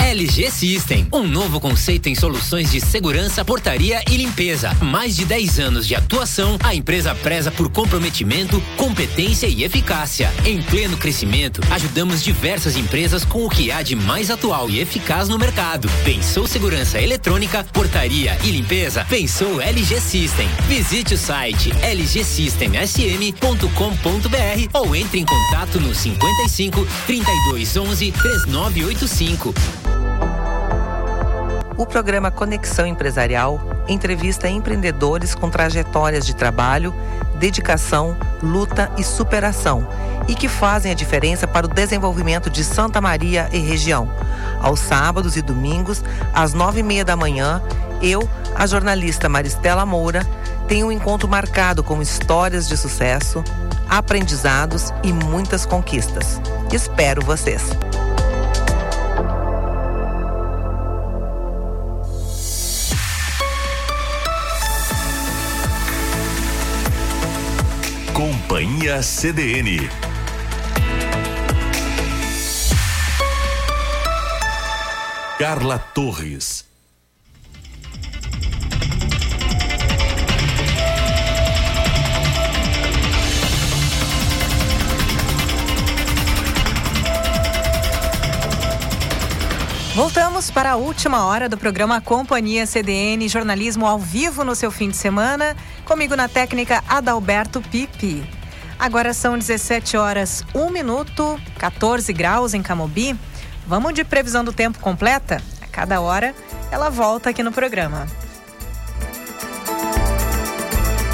LG 0.00 0.50
System, 0.50 1.06
um 1.12 1.22
novo 1.22 1.60
conceito 1.60 2.08
em 2.08 2.14
soluções 2.14 2.72
de 2.72 2.80
segurança, 2.80 3.44
portaria 3.44 4.02
e 4.10 4.16
limpeza. 4.16 4.74
Mais 4.80 5.14
de 5.14 5.24
10 5.24 5.60
anos 5.60 5.86
de 5.86 5.94
atuação, 5.94 6.58
a 6.64 6.74
empresa 6.74 7.14
preza 7.14 7.50
por 7.50 7.70
comprometimento, 7.70 8.60
competência 8.76 9.46
e 9.46 9.62
eficácia. 9.62 10.32
Em 10.44 10.60
pleno 10.62 10.96
crescimento, 10.96 11.60
ajudamos 11.70 12.22
diversas 12.22 12.76
empresas 12.76 13.24
com 13.24 13.44
o 13.44 13.50
que 13.50 13.70
há 13.70 13.82
de 13.82 13.94
mais 13.94 14.30
atual 14.30 14.70
e 14.70 14.80
eficaz 14.80 15.28
no 15.28 15.38
mercado. 15.38 15.88
Pensou 16.04 16.46
segurança 16.46 17.00
eletrônica, 17.00 17.64
portaria 17.72 18.36
e 18.42 18.50
limpeza? 18.50 19.04
Pensou 19.04 19.60
LG 19.60 20.00
System. 20.00 20.48
Visite 20.66 21.14
o 21.14 21.18
site 21.18 21.70
lgsystemsm.com.br 21.70 24.68
ou 24.72 24.96
entre 24.96 25.20
em 25.20 25.24
contato 25.24 25.80
no 25.80 25.94
55 25.94 26.86
3211 27.06 28.12
3985. 28.12 29.89
O 31.80 31.86
programa 31.86 32.30
Conexão 32.30 32.86
Empresarial 32.86 33.58
entrevista 33.88 34.46
empreendedores 34.46 35.34
com 35.34 35.48
trajetórias 35.48 36.26
de 36.26 36.36
trabalho, 36.36 36.94
dedicação, 37.38 38.14
luta 38.42 38.92
e 38.98 39.02
superação 39.02 39.88
e 40.28 40.34
que 40.34 40.46
fazem 40.46 40.92
a 40.92 40.94
diferença 40.94 41.48
para 41.48 41.64
o 41.64 41.70
desenvolvimento 41.70 42.50
de 42.50 42.62
Santa 42.64 43.00
Maria 43.00 43.48
e 43.50 43.60
região. 43.60 44.12
Aos 44.60 44.78
sábados 44.78 45.38
e 45.38 45.40
domingos, 45.40 46.04
às 46.34 46.52
nove 46.52 46.80
e 46.80 46.82
meia 46.82 47.02
da 47.02 47.16
manhã, 47.16 47.62
eu, 48.02 48.28
a 48.54 48.66
jornalista 48.66 49.26
Maristela 49.26 49.86
Moura, 49.86 50.20
tenho 50.68 50.88
um 50.88 50.92
encontro 50.92 51.26
marcado 51.26 51.82
com 51.82 52.02
histórias 52.02 52.68
de 52.68 52.76
sucesso, 52.76 53.42
aprendizados 53.88 54.92
e 55.02 55.14
muitas 55.14 55.64
conquistas. 55.64 56.42
Espero 56.70 57.24
vocês! 57.24 57.70
Companhia 68.50 69.00
CDN. 69.00 69.88
Carla 75.38 75.78
Torres. 75.78 76.64
Voltamos 89.94 90.50
para 90.50 90.72
a 90.72 90.76
última 90.76 91.24
hora 91.24 91.48
do 91.48 91.56
programa 91.56 92.00
Companhia 92.00 92.66
CDN, 92.66 93.28
jornalismo 93.28 93.86
ao 93.86 94.00
vivo 94.00 94.42
no 94.42 94.56
seu 94.56 94.72
fim 94.72 94.90
de 94.90 94.96
semana. 94.96 95.56
Comigo 95.84 96.16
na 96.16 96.28
técnica 96.28 96.82
Adalberto 96.88 97.60
Pipe. 97.60 98.39
Agora 98.80 99.12
são 99.12 99.36
17 99.36 99.98
horas, 99.98 100.42
1 100.54 100.70
minuto, 100.70 101.38
14 101.58 102.10
graus 102.14 102.54
em 102.54 102.62
Camobi. 102.62 103.14
Vamos 103.66 103.92
de 103.92 104.02
previsão 104.04 104.42
do 104.42 104.54
tempo 104.54 104.78
completa? 104.78 105.42
A 105.60 105.66
cada 105.66 106.00
hora 106.00 106.34
ela 106.70 106.88
volta 106.88 107.28
aqui 107.28 107.42
no 107.42 107.52
programa. 107.52 108.06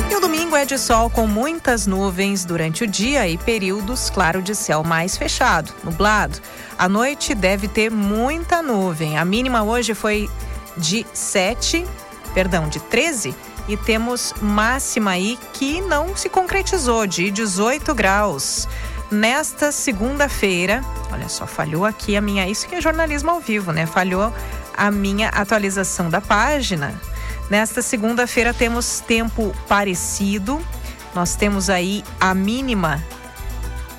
E 0.09 0.15
o 0.15 0.21
domingo 0.21 0.55
é 0.55 0.65
de 0.65 0.79
sol 0.79 1.11
com 1.11 1.27
muitas 1.27 1.89
nuvens 1.89 2.45
durante 2.45 2.85
o 2.85 2.87
dia 2.87 3.29
e 3.29 3.37
períodos, 3.37 4.11
claro, 4.11 4.41
de 4.41 4.55
céu 4.55 4.85
mais 4.85 5.17
fechado, 5.17 5.75
nublado. 5.83 6.39
À 6.79 6.89
noite 6.89 7.35
deve 7.35 7.67
ter 7.67 7.91
muita 7.91 8.63
nuvem. 8.63 9.19
A 9.19 9.25
mínima 9.25 9.65
hoje 9.65 9.93
foi 9.93 10.31
de 10.77 11.05
7, 11.13 11.85
perdão, 12.33 12.69
de 12.69 12.79
13 12.79 13.35
e 13.69 13.77
temos 13.77 14.33
máxima 14.41 15.13
aí 15.13 15.39
que 15.53 15.81
não 15.81 16.17
se 16.17 16.29
concretizou, 16.29 17.07
de 17.07 17.31
18 17.31 17.95
graus. 17.95 18.69
Nesta 19.11 19.71
segunda-feira, 19.71 20.83
olha 21.13 21.29
só, 21.29 21.47
falhou 21.47 21.85
aqui 21.85 22.17
a 22.17 22.21
minha. 22.21 22.49
Isso 22.49 22.69
que 22.69 22.75
é 22.75 22.81
jornalismo 22.81 23.31
ao 23.31 23.41
vivo, 23.41 23.73
né? 23.73 23.87
Falhou 23.87 24.33
a 24.77 24.91
minha 24.91 25.29
atualização 25.29 26.11
da 26.11 26.21
página. 26.21 27.01
Nesta 27.49 27.83
segunda-feira 27.83 28.53
temos 28.53 29.01
tempo 29.01 29.55
parecido. 29.69 30.61
Nós 31.15 31.37
temos 31.37 31.71
aí 31.71 32.05
a 32.21 32.35
mínima 32.35 33.03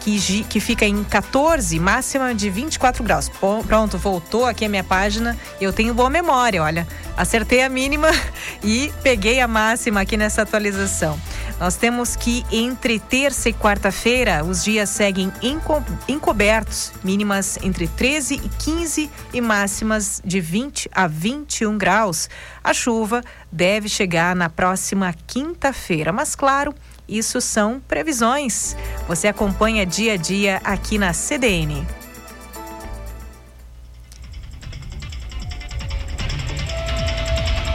que, 0.08 0.44
que 0.44 0.60
fica 0.62 0.86
em 0.86 1.04
14, 1.04 1.78
máxima 1.82 2.34
de 2.34 2.50
24 2.50 3.04
graus. 3.04 3.30
Pronto, 3.68 3.98
voltou 3.98 4.46
aqui 4.46 4.64
a 4.64 4.70
minha 4.70 4.84
página. 4.84 5.38
Eu 5.60 5.74
tenho 5.74 5.94
boa 5.94 6.10
memória, 6.10 6.64
olha. 6.64 6.88
Acertei 7.18 7.62
a 7.62 7.68
mínima 7.68 8.08
e 8.64 8.90
peguei 9.04 9.42
a 9.42 9.48
máxima 9.50 10.02
aqui 10.02 10.16
nessa 10.16 10.44
atualização. 10.44 11.20
Nós 11.60 11.76
temos 11.76 12.16
que 12.16 12.46
entre 12.52 13.00
terça 13.00 13.50
e 13.50 13.54
quarta-feira 13.54 14.46
os 14.46 14.64
dias 14.64 14.90
seguem 14.90 15.34
enco 15.42 15.84
encobertos, 16.08 16.94
mínimas 17.04 17.58
entre 17.62 17.88
13 17.88 18.36
e 18.36 18.50
15 18.50 19.10
e 19.34 19.42
máximas 19.42 20.22
de 20.24 20.40
20 20.40 20.90
a 20.94 21.08
21 21.08 21.78
graus. 21.78 22.30
A 22.64 22.74
chuva 22.74 23.22
deve 23.52 23.90
chegar 23.90 24.36
na 24.36 24.50
próxima 24.50 25.14
quinta-feira, 25.26 26.14
mas 26.14 26.36
claro, 26.36 26.74
isso 27.08 27.40
são 27.40 27.80
previsões. 27.88 28.76
Você 29.08 29.28
acompanha 29.28 29.86
dia 29.86 30.14
a 30.14 30.18
dia 30.18 30.62
aqui 30.64 30.98
na 30.98 31.14
CDN. 31.14 31.86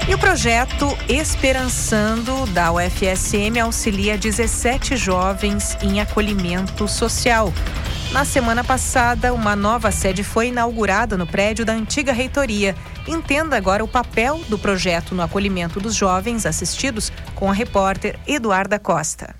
E 0.08 0.14
o 0.14 0.18
projeto 0.18 0.86
Esperançando 1.08 2.44
da 2.48 2.72
UFSM 2.72 3.58
auxilia 3.62 4.18
17 4.18 4.96
jovens 4.96 5.76
em 5.80 6.00
acolhimento 6.00 6.86
social. 6.86 7.52
Na 8.12 8.26
semana 8.26 8.62
passada, 8.62 9.32
uma 9.32 9.56
nova 9.56 9.90
sede 9.90 10.22
foi 10.22 10.48
inaugurada 10.48 11.16
no 11.16 11.26
prédio 11.26 11.64
da 11.64 11.72
antiga 11.72 12.12
reitoria. 12.12 12.76
Entenda 13.08 13.56
agora 13.56 13.82
o 13.82 13.88
papel 13.88 14.38
do 14.50 14.58
projeto 14.58 15.14
no 15.14 15.22
acolhimento 15.22 15.80
dos 15.80 15.94
jovens 15.94 16.44
assistidos 16.44 17.10
com 17.34 17.48
a 17.48 17.54
repórter 17.54 18.18
Eduarda 18.26 18.78
Costa. 18.78 19.34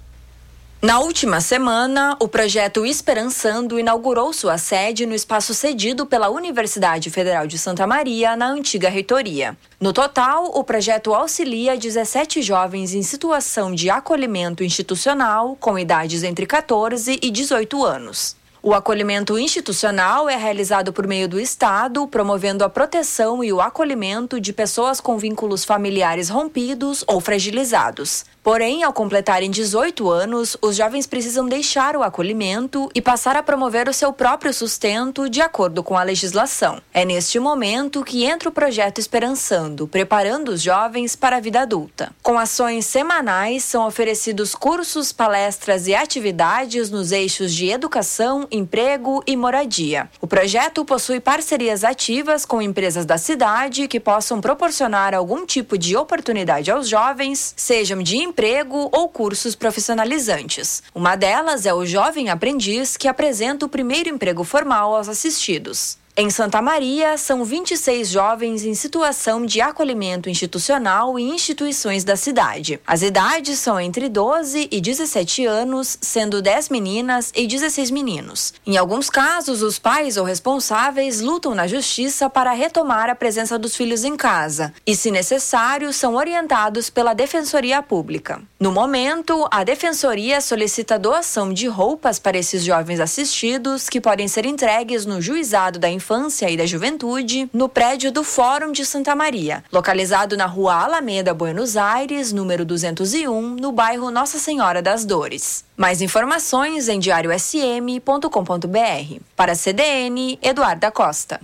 Na 0.81 1.01
última 1.01 1.43
semana, 1.43 2.17
o 2.19 2.27
projeto 2.27 2.87
Esperançando 2.87 3.79
inaugurou 3.79 4.33
sua 4.33 4.57
sede 4.57 5.05
no 5.05 5.15
espaço 5.15 5.53
cedido 5.53 6.07
pela 6.07 6.31
Universidade 6.31 7.11
Federal 7.11 7.47
de 7.47 7.59
Santa 7.59 7.87
Maria, 7.87 8.35
na 8.37 8.49
antiga 8.49 8.89
reitoria. 8.89 9.55
No 9.79 9.93
total, 9.93 10.47
o 10.47 10.65
projeto 10.65 11.13
auxilia 11.13 11.77
17 11.77 12.41
jovens 12.41 12.95
em 12.95 13.03
situação 13.03 13.75
de 13.75 13.91
acolhimento 13.91 14.65
institucional 14.65 15.59
com 15.61 15.79
idades 15.79 16.23
entre 16.23 16.47
14 16.47 17.19
e 17.23 17.31
18 17.31 17.85
anos. 17.85 18.41
O 18.65 18.75
acolhimento 18.75 19.37
institucional 19.37 20.29
é 20.29 20.37
realizado 20.37 20.93
por 20.93 21.05
meio 21.05 21.29
do 21.29 21.41
Estado, 21.41 22.07
promovendo 22.07 22.63
a 22.63 22.69
proteção 22.69 23.43
e 23.43 23.53
o 23.53 23.61
acolhimento 23.61 24.41
de 24.41 24.53
pessoas 24.53 25.01
com 25.01 25.19
vínculos 25.19 25.65
familiares 25.65 26.29
rompidos 26.29 27.03
ou 27.09 27.21
fragilizados. 27.21 28.25
Porém, 28.43 28.83
ao 28.83 28.93
completarem 28.93 29.51
18 29.51 30.11
anos, 30.11 30.57
os 30.61 30.77
jovens 30.77 31.07
precisam 31.07 31.47
deixar 31.47 31.97
o 31.97 32.03
acolhimento 32.03 32.89
e 32.93 33.01
passar 33.01 33.37
a 33.37 33.43
promover 33.43 33.89
o 33.89 33.93
seu 33.93 34.13
próprio 34.13 34.53
sustento 34.53 35.29
de 35.29 35.41
acordo 35.41 35.83
com 35.83 35.97
a 35.97 36.03
legislação. 36.03 36.83
É 36.93 37.05
neste 37.05 37.39
momento 37.39 38.03
que 38.03 38.25
entra 38.25 38.49
o 38.49 38.53
projeto 38.53 38.99
Esperançando, 38.99 39.87
preparando 39.87 40.51
os 40.51 40.61
jovens 40.61 41.15
para 41.15 41.37
a 41.37 41.41
vida 41.41 41.61
adulta. 41.61 42.13
Com 42.21 42.37
ações 42.37 42.85
semanais, 42.85 43.63
são 43.63 43.87
oferecidos 43.87 44.57
cursos, 44.57 45.13
palestras 45.13 45.87
e 45.87 45.95
atividades 45.95 46.91
nos 46.91 47.13
eixos 47.13 47.55
de 47.55 47.69
educação, 47.71 48.49
emprego 48.53 49.23
e 49.27 49.35
moradia. 49.35 50.11
O 50.21 50.27
projeto 50.27 50.85
possui 50.85 51.19
parcerias 51.19 51.83
ativas 51.83 52.45
com 52.45 52.61
empresas 52.61 53.07
da 53.07 53.17
cidade 53.17 53.89
que 53.89 53.99
possam 53.99 54.41
proporcionar 54.41 55.15
algum 55.15 55.47
tipo 55.47 55.79
de 55.79 55.97
oportunidade 55.97 56.71
aos 56.71 56.87
jovens, 56.89 57.55
sejam 57.57 58.03
de 58.03 58.19
emprego 58.19 58.91
ou 58.93 59.09
cursos 59.09 59.55
profissionalizantes. 59.55 60.83
Uma 60.95 61.17
delas 61.17 61.65
é 61.65 61.73
o 61.73 61.87
Jovem 61.87 62.29
Aprendiz, 62.29 62.97
que 62.97 63.09
apresenta 63.09 63.65
o 63.65 63.69
primeiro 63.69 64.11
emprego 64.11 64.45
formal 64.45 64.95
aos 64.95 65.09
assistidos. 65.09 66.02
Em 66.15 66.29
Santa 66.29 66.61
Maria, 66.61 67.17
são 67.17 67.43
26 67.43 68.07
jovens 68.07 68.67
em 68.67 68.75
situação 68.75 69.47
de 69.47 69.63
acolhimento 69.63 70.29
institucional 70.29 71.19
em 71.19 71.35
instituições 71.35 72.05
da 72.05 72.17
cidade. 72.17 72.79
As 72.87 73.01
idades 73.01 73.59
são 73.59 73.81
entre 73.81 74.11
12 74.11 74.69
e 74.71 74.79
17 74.79 75.47
anos, 75.47 75.97
sendo 76.03 76.43
10 76.43 76.69
meninas 76.69 77.33
e 77.35 77.47
16 77.47 77.91
meninos. 77.91 78.53
Em 78.67 78.77
alguns 78.77 79.09
casos, 79.09 79.63
os 79.63 79.79
pais 79.79 80.19
ou 80.19 80.25
responsáveis 80.27 81.23
lutam 81.23 81.55
na 81.55 81.67
justiça 81.67 82.29
para 82.29 82.53
retomar 82.53 83.09
a 83.09 83.15
presença 83.15 83.59
dos 83.59 83.75
filhos 83.75 84.05
em 84.05 84.15
casa 84.15 84.75
e, 84.87 84.95
se 84.95 85.11
necessário, 85.11 85.95
são 85.95 86.17
orientados 86.17 86.91
pela 86.91 87.15
Defensoria 87.15 87.83
Pública. 87.83 88.43
No 88.61 88.71
momento, 88.71 89.49
a 89.51 89.65
Defensoria 89.65 90.43
solicita 90.43 90.99
doação 90.99 91.55
de 91.55 91.67
roupas 91.69 92.19
para 92.19 92.37
esses 92.37 92.63
jovens 92.63 93.01
assistidos, 93.01 93.89
que 93.89 94.01
podem 94.01 94.29
ser 94.29 94.45
entregues 94.45 95.07
no 95.07 95.19
juizado 95.19 95.79
da 95.79 95.89
Infância 96.03 96.51
e 96.51 96.57
da 96.57 96.67
Juventude, 96.67 97.49
no 97.53 97.69
prédio 97.69 98.11
do 98.11 98.25
Fórum 98.25 98.73
de 98.73 98.85
Santa 98.85 99.15
Maria, 99.15 99.63
localizado 99.71 100.37
na 100.37 100.47
rua 100.47 100.75
Alameda, 100.75 101.33
Buenos 101.33 101.77
Aires, 101.77 102.33
número 102.33 102.65
201, 102.65 103.55
no 103.55 103.71
bairro 103.71 104.11
Nossa 104.11 104.37
Senhora 104.37 104.83
das 104.83 105.05
Dores. 105.05 105.65
Mais 105.77 106.03
informações 106.03 106.89
em 106.89 106.99
diariosm.com.br. 106.99 109.21
Para 109.37 109.53
a 109.53 109.55
CDN, 109.55 110.41
Eduarda 110.43 110.91
Costa. 110.91 111.41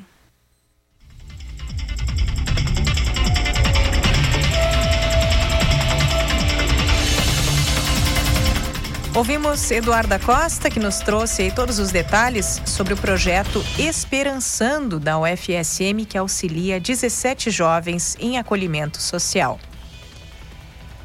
Ouvimos 9.18 9.72
Eduarda 9.72 10.16
Costa, 10.16 10.70
que 10.70 10.78
nos 10.78 11.00
trouxe 11.00 11.50
todos 11.50 11.80
os 11.80 11.90
detalhes 11.90 12.62
sobre 12.64 12.94
o 12.94 12.96
projeto 12.96 13.60
Esperançando 13.76 15.00
da 15.00 15.18
UFSM, 15.18 16.06
que 16.08 16.16
auxilia 16.16 16.78
17 16.78 17.50
jovens 17.50 18.16
em 18.20 18.38
acolhimento 18.38 19.02
social. 19.02 19.58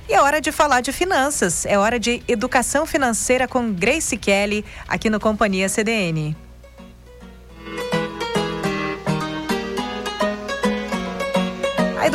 E 0.08 0.14
é 0.14 0.22
hora 0.22 0.40
de 0.40 0.52
falar 0.52 0.82
de 0.82 0.92
finanças, 0.92 1.66
é 1.66 1.76
hora 1.76 2.00
de 2.00 2.22
educação 2.28 2.86
financeira 2.86 3.48
com 3.48 3.74
Grace 3.74 4.16
Kelly, 4.16 4.64
aqui 4.88 5.10
no 5.10 5.20
Companhia 5.20 5.68
CDN. 5.68 6.38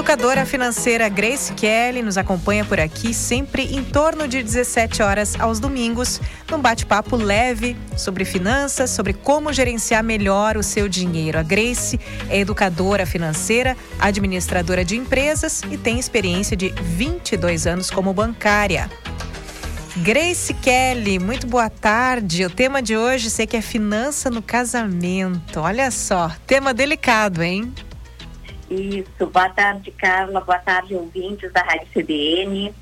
Educadora 0.09 0.47
financeira 0.47 1.06
Grace 1.06 1.52
Kelly 1.52 2.01
nos 2.01 2.16
acompanha 2.16 2.64
por 2.64 2.80
aqui 2.80 3.12
sempre 3.12 3.64
em 3.76 3.85
torno 3.85 4.26
de 4.26 4.43
17 4.43 5.02
horas 5.02 5.39
aos 5.39 5.60
domingos, 5.60 6.18
num 6.51 6.59
bate-papo 6.59 7.14
leve 7.14 7.76
sobre 7.94 8.24
finanças, 8.24 8.89
sobre 8.89 9.12
como 9.12 9.52
gerenciar 9.52 10.02
melhor 10.02 10.56
o 10.56 10.62
seu 10.62 10.89
dinheiro. 10.89 11.39
A 11.39 11.43
Grace 11.43 12.01
é 12.30 12.39
educadora 12.39 13.05
financeira, 13.05 13.76
administradora 13.98 14.82
de 14.82 14.97
empresas 14.97 15.60
e 15.70 15.76
tem 15.76 15.98
experiência 15.98 16.56
de 16.56 16.70
22 16.70 17.66
anos 17.66 17.90
como 17.90 18.14
bancária. 18.14 18.90
Grace 19.98 20.55
Kelly, 20.55 21.18
muito 21.18 21.47
boa 21.47 21.68
tarde. 21.68 22.47
O 22.47 22.51
tema 22.51 22.80
de 22.80 22.97
hoje 22.97 23.28
sei 23.28 23.47
que 23.47 23.59
é 23.59 23.60
finança 23.60 24.30
no 24.30 24.40
casamento. 24.40 25.60
Olha 25.60 25.90
só, 25.90 26.32
tema 26.47 26.72
delicado, 26.72 27.43
hein? 27.43 27.74
Isso, 28.70 29.27
boa 29.27 29.49
tarde, 29.49 29.90
Carla, 29.93 30.40
boa 30.40 30.59
tarde, 30.59 30.95
ouvintes 30.95 31.51
da 31.53 31.62
Rádio 31.62 31.86
CBN. 31.95 32.74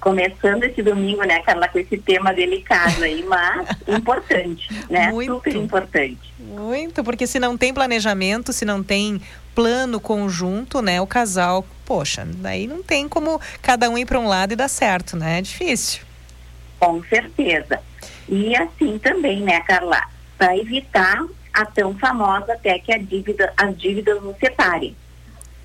Começando 0.00 0.64
esse 0.64 0.82
domingo, 0.82 1.22
né, 1.22 1.40
Carla, 1.40 1.68
com 1.68 1.78
esse 1.78 1.98
tema 1.98 2.32
delicado 2.32 3.04
aí, 3.04 3.22
mas 3.28 3.68
importante, 3.86 4.68
né? 4.88 5.10
Muito. 5.10 5.34
Super 5.34 5.56
importante. 5.56 6.34
Muito, 6.38 7.04
porque 7.04 7.26
se 7.26 7.38
não 7.38 7.56
tem 7.56 7.74
planejamento, 7.74 8.52
se 8.52 8.64
não 8.64 8.82
tem 8.82 9.20
plano 9.54 10.00
conjunto, 10.00 10.82
né, 10.82 11.00
o 11.00 11.06
casal, 11.06 11.64
poxa, 11.84 12.26
daí 12.26 12.66
não 12.66 12.82
tem 12.82 13.08
como 13.08 13.40
cada 13.62 13.88
um 13.88 13.96
ir 13.96 14.06
para 14.06 14.18
um 14.18 14.26
lado 14.26 14.52
e 14.52 14.56
dar 14.56 14.68
certo, 14.68 15.16
né? 15.16 15.38
É 15.38 15.42
difícil. 15.42 16.02
Com 16.80 17.02
certeza. 17.04 17.80
E 18.28 18.56
assim 18.56 18.98
também, 18.98 19.40
né, 19.40 19.60
Carla, 19.60 20.02
para 20.38 20.56
evitar 20.56 21.24
a 21.52 21.64
tão 21.64 21.96
famosa 21.96 22.54
até 22.54 22.78
que 22.78 22.92
a 22.92 22.98
dívida, 22.98 23.52
as 23.56 23.76
dívidas 23.76 24.22
nos 24.22 24.36
separem. 24.38 24.96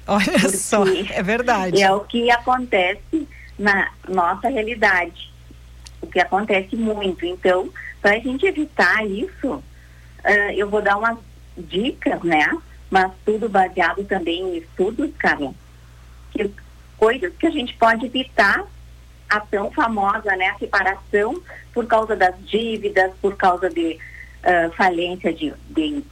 Olha 0.10 0.49
só, 0.49 0.84
é 1.14 1.22
verdade. 1.22 1.81
É 1.81 1.91
o 1.91 1.99
que 1.99 2.31
acontece 2.31 3.27
na 3.57 3.91
nossa 4.07 4.49
realidade. 4.49 5.31
O 6.02 6.07
que 6.07 6.19
acontece 6.19 6.76
muito. 6.76 7.26
Então, 7.26 7.69
para 8.02 8.15
a 8.15 8.19
gente 8.19 8.44
evitar 8.44 9.06
isso, 9.06 9.64
ah, 10.23 10.53
eu 10.53 10.68
vou 10.68 10.81
dar 10.81 10.98
umas 10.98 11.19
dicas, 11.56 12.23
né? 12.23 12.49
Mas 12.90 13.11
tudo 13.23 13.48
baseado 13.48 14.03
também 14.06 14.41
em 14.41 14.57
estudos, 14.57 15.11
Carla. 15.19 15.53
Que, 16.31 16.49
coisas 16.98 17.31
que 17.36 17.45
a 17.45 17.52
gente 17.52 17.76
pode 17.76 18.07
evitar 18.07 18.64
a 19.30 19.40
tão 19.40 19.69
famosa, 19.72 20.36
né? 20.36 20.48
A 20.48 20.57
separação 20.57 21.40
por 21.72 21.86
causa 21.86 22.15
das 22.15 22.34
dívidas, 22.48 23.14
por 23.22 23.38
causa 23.38 23.69
de 23.69 23.99
ah, 24.44 24.72
falência 24.76 25.31
de, 25.31 25.53
de 25.69 26.03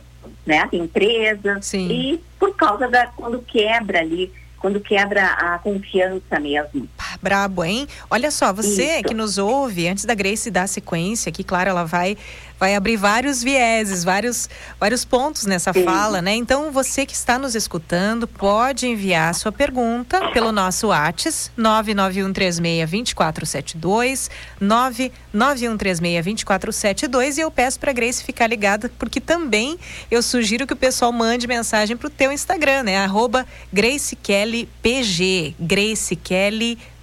né, 0.45 0.67
de 0.71 0.77
empresa 0.77 1.59
e 1.73 2.19
por 2.39 2.55
causa 2.55 2.87
da 2.87 3.07
quando 3.07 3.39
quebra 3.41 3.99
ali, 3.99 4.31
quando 4.59 4.79
quebra 4.79 5.25
a 5.25 5.59
confiança 5.59 6.39
mesmo. 6.39 6.87
Brabo, 7.21 7.63
hein? 7.63 7.87
Olha 8.09 8.31
só, 8.31 8.51
você 8.51 8.95
Isso. 8.95 9.03
que 9.03 9.13
nos 9.13 9.37
ouve, 9.37 9.87
antes 9.87 10.05
da 10.05 10.13
Grace 10.13 10.49
dar 10.49 10.67
sequência, 10.67 11.31
que 11.31 11.43
claro, 11.43 11.69
ela 11.69 11.83
vai 11.83 12.17
vai 12.59 12.75
abrir 12.75 12.97
vários 12.97 13.41
vieses, 13.43 14.03
vários 14.03 14.49
vários 14.79 15.03
pontos 15.05 15.45
nessa 15.45 15.71
fala, 15.73 16.21
né? 16.21 16.35
Então, 16.35 16.71
você 16.71 17.05
que 17.05 17.13
está 17.13 17.39
nos 17.39 17.55
escutando, 17.55 18.27
pode 18.27 18.87
enviar 18.87 19.33
sua 19.35 19.51
pergunta 19.51 20.31
pelo 20.31 20.51
nosso 20.51 20.87
WhatsApp 20.87 21.51
991362472, 21.57 24.29
991362472 24.61 27.37
e 27.37 27.41
eu 27.41 27.51
peço 27.51 27.79
para 27.79 27.93
Grace 27.93 28.23
ficar 28.23 28.47
ligada 28.47 28.91
porque 28.97 29.21
também 29.21 29.77
eu 30.09 30.21
sugiro 30.21 30.65
que 30.65 30.73
o 30.73 30.77
pessoal 30.77 31.11
mande 31.11 31.45
mensagem 31.47 31.95
pro 31.95 32.09
teu 32.09 32.31
Instagram, 32.31 32.81
né? 32.83 32.97
Arroba 32.97 33.45
Grace 33.71 34.15
Kelly 34.15 34.67
PG, 34.81 35.55
Grace 35.59 36.15
Kelly 36.15 36.75
PG. 36.75 36.96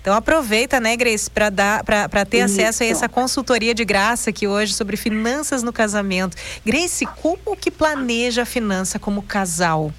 Então 0.00 0.14
aproveita, 0.14 0.80
né, 0.80 0.96
Grace, 0.96 1.30
para 1.30 1.50
dar 1.50 1.84
para 1.84 2.24
ter 2.24 2.38
Isso. 2.38 2.60
acesso 2.60 2.82
a 2.82 2.86
essa 2.86 3.08
consultoria 3.08 3.74
de 3.74 3.84
graça 3.84 4.30
aqui 4.30 4.46
hoje 4.46 4.74
sobre 4.74 4.96
finanças 4.96 5.62
no 5.62 5.72
casamento. 5.72 6.36
Grace, 6.64 7.06
como 7.22 7.56
que 7.56 7.70
planeja 7.70 8.42
a 8.42 8.46
finança 8.46 8.98
como 8.98 9.22
casal? 9.22 9.92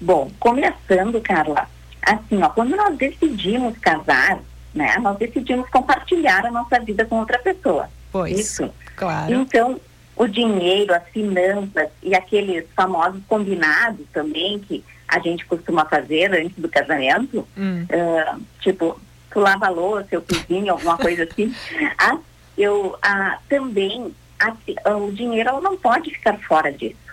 Bom, 0.00 0.30
começando, 0.38 1.20
Carla, 1.20 1.68
assim, 2.02 2.42
ó, 2.42 2.48
quando 2.48 2.74
nós 2.76 2.96
decidimos 2.96 3.76
casar, 3.78 4.40
né, 4.74 4.96
nós 4.98 5.18
decidimos 5.18 5.68
compartilhar 5.68 6.46
a 6.46 6.50
nossa 6.50 6.80
vida 6.80 7.04
com 7.04 7.18
outra 7.18 7.38
pessoa. 7.38 7.90
Pois, 8.10 8.38
Isso. 8.38 8.70
claro. 8.96 9.32
Então, 9.34 9.80
o 10.16 10.26
dinheiro, 10.26 10.94
as 10.94 11.06
finanças 11.08 11.88
e 12.02 12.14
aqueles 12.14 12.64
famosos 12.74 13.20
combinados 13.28 14.06
também 14.12 14.58
que 14.58 14.84
a 15.10 15.18
gente 15.18 15.44
costuma 15.44 15.84
fazer 15.84 16.32
antes 16.32 16.56
do 16.56 16.68
casamento, 16.68 17.46
Hum. 17.56 17.84
ah, 17.92 18.38
tipo, 18.60 18.98
tu 19.30 19.40
lava 19.40 19.66
a 19.66 19.70
louça, 19.70 20.08
eu 20.12 20.22
cozinho, 20.22 20.72
alguma 20.72 20.96
coisa 20.96 21.24
assim. 21.24 21.54
Ah, 21.98 22.18
eu 22.56 22.96
ah, 23.02 23.38
também, 23.48 24.14
ah, 24.38 24.96
o 24.96 25.12
dinheiro 25.12 25.60
não 25.60 25.76
pode 25.76 26.10
ficar 26.10 26.38
fora 26.40 26.72
disso. 26.72 27.10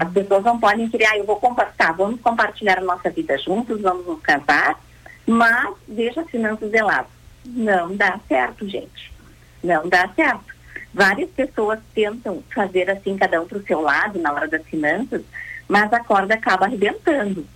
As 0.00 0.10
pessoas 0.10 0.42
não 0.42 0.58
podem 0.58 0.88
querer, 0.88 1.06
ah, 1.06 1.16
eu 1.16 1.24
vou 1.24 1.36
compartilhar, 1.36 1.92
vamos 1.92 2.20
compartilhar 2.20 2.78
a 2.78 2.82
nossa 2.82 3.08
vida 3.08 3.38
juntos, 3.38 3.80
vamos 3.80 4.04
nos 4.04 4.20
casar, 4.20 4.76
mas 5.24 5.74
deixa 5.86 6.22
as 6.22 6.30
finanças 6.30 6.68
de 6.70 6.82
lado. 6.82 7.06
Não 7.44 7.94
dá 7.94 8.18
certo, 8.26 8.68
gente. 8.68 9.12
Não 9.62 9.88
dá 9.88 10.08
certo. 10.08 10.52
Várias 10.92 11.30
pessoas 11.30 11.78
tentam 11.94 12.42
fazer 12.52 12.90
assim, 12.90 13.16
cada 13.16 13.40
um 13.40 13.46
para 13.46 13.58
o 13.58 13.62
seu 13.62 13.80
lado, 13.80 14.18
na 14.18 14.32
hora 14.32 14.48
das 14.48 14.64
finanças, 14.64 15.22
mas 15.70 15.92
a 15.92 16.00
corda 16.00 16.34
acaba 16.34 16.66
arrebentando. 16.66 17.46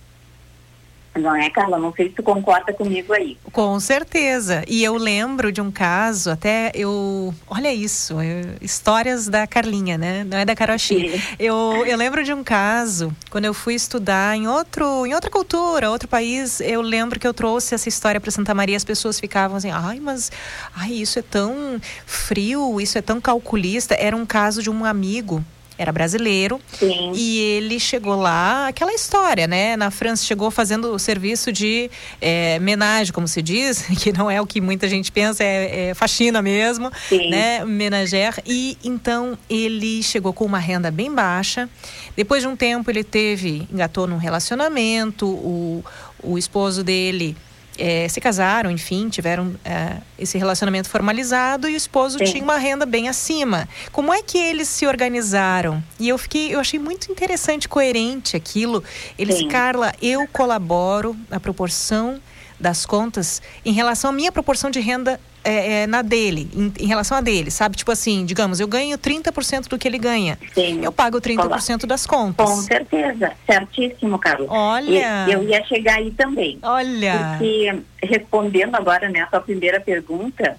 Não 1.19 1.33
é, 1.33 1.49
Carla? 1.49 1.77
Não 1.77 1.93
sei 1.93 2.09
se 2.09 2.15
tu 2.15 2.23
concorda 2.23 2.73
comigo 2.73 3.13
aí. 3.13 3.37
Com 3.51 3.79
certeza. 3.79 4.63
E 4.67 4.83
eu 4.83 4.97
lembro 4.97 5.49
de 5.49 5.61
um 5.61 5.71
caso, 5.71 6.29
até 6.29 6.71
eu. 6.73 7.33
Olha 7.47 7.73
isso, 7.73 8.21
eu, 8.21 8.55
histórias 8.61 9.29
da 9.29 9.47
Carlinha, 9.47 9.97
né? 9.97 10.25
Não 10.25 10.37
é 10.37 10.43
da 10.43 10.55
Caroxi. 10.55 11.21
Eu, 11.39 11.85
eu 11.85 11.97
lembro 11.97 12.23
de 12.23 12.33
um 12.33 12.43
caso, 12.43 13.15
quando 13.29 13.45
eu 13.45 13.53
fui 13.53 13.75
estudar 13.75 14.35
em, 14.35 14.47
outro, 14.47 15.05
em 15.05 15.13
outra 15.13 15.29
cultura, 15.29 15.89
outro 15.89 16.07
país, 16.07 16.59
eu 16.59 16.81
lembro 16.81 17.17
que 17.17 17.27
eu 17.27 17.33
trouxe 17.33 17.75
essa 17.75 17.87
história 17.87 18.19
para 18.19 18.31
Santa 18.31 18.53
Maria, 18.53 18.75
as 18.75 18.83
pessoas 18.83 19.17
ficavam 19.17 19.55
assim, 19.55 19.71
ai, 19.71 19.99
mas 20.01 20.31
ai, 20.75 20.91
isso 20.91 21.17
é 21.19 21.21
tão 21.21 21.79
frio, 22.05 22.81
isso 22.81 22.97
é 22.97 23.01
tão 23.01 23.21
calculista. 23.21 23.95
Era 23.95 24.15
um 24.15 24.25
caso 24.25 24.61
de 24.61 24.69
um 24.69 24.83
amigo 24.83 25.43
era 25.77 25.91
brasileiro. 25.91 26.59
Sim. 26.71 27.11
E 27.15 27.39
ele 27.39 27.79
chegou 27.79 28.15
lá, 28.15 28.67
aquela 28.67 28.93
história, 28.93 29.47
né? 29.47 29.75
Na 29.75 29.91
França 29.91 30.23
chegou 30.23 30.49
fazendo 30.49 30.93
o 30.93 30.99
serviço 30.99 31.51
de 31.51 31.89
é, 32.21 32.59
menagem, 32.59 33.13
como 33.13 33.27
se 33.27 33.41
diz, 33.41 33.83
que 33.99 34.11
não 34.11 34.29
é 34.29 34.39
o 34.41 34.47
que 34.47 34.61
muita 34.61 34.87
gente 34.87 35.11
pensa, 35.11 35.43
é, 35.43 35.89
é 35.89 35.93
faxina 35.93 36.41
mesmo, 36.41 36.91
Sim. 37.09 37.29
né? 37.29 37.63
Menagère. 37.65 38.41
E 38.45 38.77
então 38.83 39.37
ele 39.49 40.01
chegou 40.01 40.33
com 40.33 40.45
uma 40.45 40.59
renda 40.59 40.89
bem 40.91 41.13
baixa. 41.13 41.69
Depois 42.15 42.41
de 42.41 42.47
um 42.47 42.55
tempo 42.55 42.89
ele 42.89 43.03
teve, 43.03 43.67
engatou 43.71 44.07
num 44.07 44.17
relacionamento, 44.17 45.27
o, 45.27 45.83
o 46.23 46.37
esposo 46.37 46.83
dele 46.83 47.35
é, 47.77 48.07
se 48.07 48.19
casaram, 48.21 48.71
enfim, 48.71 49.09
tiveram 49.09 49.55
é, 49.63 49.97
esse 50.17 50.37
relacionamento 50.37 50.89
formalizado 50.89 51.67
e 51.67 51.73
o 51.73 51.77
esposo 51.77 52.17
Sim. 52.17 52.25
tinha 52.25 52.43
uma 52.43 52.57
renda 52.57 52.85
bem 52.85 53.07
acima. 53.09 53.67
Como 53.91 54.13
é 54.13 54.21
que 54.21 54.37
eles 54.37 54.67
se 54.67 54.87
organizaram? 54.87 55.83
E 55.99 56.09
eu 56.09 56.17
fiquei, 56.17 56.53
eu 56.53 56.59
achei 56.59 56.79
muito 56.79 57.11
interessante, 57.11 57.67
coerente 57.67 58.35
aquilo. 58.35 58.83
Eles, 59.17 59.37
Sim. 59.37 59.47
Carla, 59.47 59.93
eu 60.01 60.27
colaboro 60.27 61.15
na 61.29 61.39
proporção 61.39 62.19
das 62.59 62.85
contas 62.85 63.41
em 63.65 63.73
relação 63.73 64.09
à 64.09 64.13
minha 64.13 64.31
proporção 64.31 64.69
de 64.69 64.79
renda 64.79 65.19
é, 65.45 65.83
é, 65.83 65.87
na 65.87 66.01
dele, 66.01 66.49
em, 66.53 66.73
em 66.79 66.87
relação 66.87 67.15
a 67.15 67.21
dele, 67.21 67.51
sabe? 67.51 67.77
Tipo 67.77 67.91
assim, 67.91 68.25
digamos, 68.25 68.59
eu 68.59 68.67
ganho 68.67 68.97
30% 68.97 69.67
do 69.67 69.77
que 69.77 69.87
ele 69.87 69.99
ganha. 69.99 70.37
Sim. 70.53 70.83
Eu 70.83 70.91
pago 70.91 71.21
30% 71.21 71.85
das 71.85 72.05
contas. 72.07 72.49
Com 72.49 72.55
certeza, 72.57 73.31
certíssimo, 73.45 74.17
Carlos. 74.17 74.47
Olha. 74.49 75.27
E 75.27 75.31
eu 75.31 75.43
ia 75.43 75.63
chegar 75.65 75.97
aí 75.97 76.11
também. 76.11 76.57
Olha. 76.63 77.37
Porque, 77.37 77.83
respondendo 78.01 78.75
agora, 78.75 79.07
né, 79.07 79.21
a 79.21 79.27
sua 79.27 79.39
primeira 79.39 79.79
pergunta, 79.79 80.57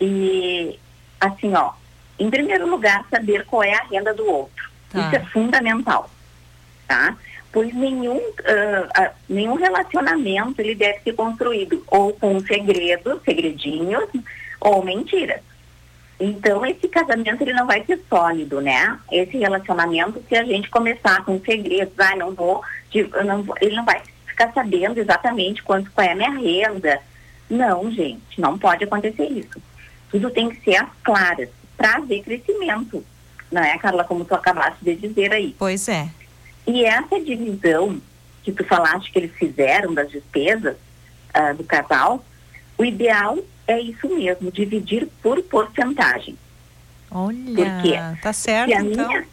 e 0.00 0.78
assim, 1.18 1.54
ó, 1.54 1.72
em 2.18 2.28
primeiro 2.28 2.68
lugar, 2.68 3.06
saber 3.10 3.46
qual 3.46 3.62
é 3.62 3.74
a 3.74 3.84
renda 3.84 4.12
do 4.12 4.26
outro. 4.26 4.68
Tá. 4.90 5.00
Isso 5.00 5.16
é 5.16 5.20
fundamental, 5.20 6.10
tá? 6.86 7.16
Pois 7.52 7.74
nenhum, 7.74 8.20
ah, 8.94 9.10
nenhum 9.28 9.54
relacionamento 9.54 10.60
ele 10.60 10.74
deve 10.74 11.00
ser 11.00 11.14
construído 11.14 11.82
ou 11.86 12.12
com 12.12 12.38
segredos, 12.40 13.22
segredinhos, 13.24 14.08
ou 14.60 14.84
mentiras. 14.84 15.40
Então, 16.20 16.66
esse 16.66 16.88
casamento 16.88 17.42
ele 17.42 17.52
não 17.52 17.66
vai 17.66 17.84
ser 17.84 18.00
sólido, 18.08 18.60
né? 18.60 18.98
Esse 19.10 19.38
relacionamento, 19.38 20.22
se 20.28 20.36
a 20.36 20.44
gente 20.44 20.68
começar 20.68 21.24
com 21.24 21.40
segredos, 21.40 21.94
ah, 21.98 22.16
não 22.16 22.34
vou, 22.34 22.62
não 23.24 23.42
vou- 23.42 23.56
ele 23.60 23.76
não 23.76 23.84
vai 23.84 24.02
ficar 24.26 24.52
sabendo 24.52 24.98
exatamente 24.98 25.62
quanto 25.62 25.90
qual 25.92 26.06
é 26.06 26.12
a 26.12 26.16
minha 26.16 26.30
renda. 26.30 27.00
Não, 27.48 27.90
gente, 27.90 28.40
não 28.40 28.58
pode 28.58 28.84
acontecer 28.84 29.26
isso. 29.26 29.62
Tudo 30.10 30.30
tem 30.30 30.50
que 30.50 30.60
ser 30.62 30.76
às 30.76 30.88
claras, 31.02 31.48
haver 31.78 32.22
crescimento. 32.22 33.04
Não 33.50 33.62
é, 33.62 33.78
Carla, 33.78 34.04
como 34.04 34.24
tu 34.24 34.34
acabaste 34.34 34.84
de 34.84 34.96
dizer 34.96 35.32
aí. 35.32 35.54
Pois 35.58 35.88
é. 35.88 36.08
E 36.68 36.84
essa 36.84 37.18
divisão 37.18 37.98
que 38.44 38.52
tu 38.52 38.62
falaste 38.64 39.10
que 39.10 39.18
eles 39.18 39.32
fizeram 39.32 39.94
das 39.94 40.10
despesas 40.10 40.76
ah, 41.32 41.54
do 41.54 41.64
casal, 41.64 42.22
o 42.76 42.84
ideal 42.84 43.38
é 43.66 43.80
isso 43.80 44.06
mesmo, 44.08 44.52
dividir 44.52 45.08
por 45.22 45.42
porcentagem. 45.42 46.36
Olha, 47.10 47.54
Por 47.54 47.82
quê? 47.82 47.94
tá 48.20 48.32
certo, 48.34 48.70
então. 48.70 49.08
minha, 49.08 49.26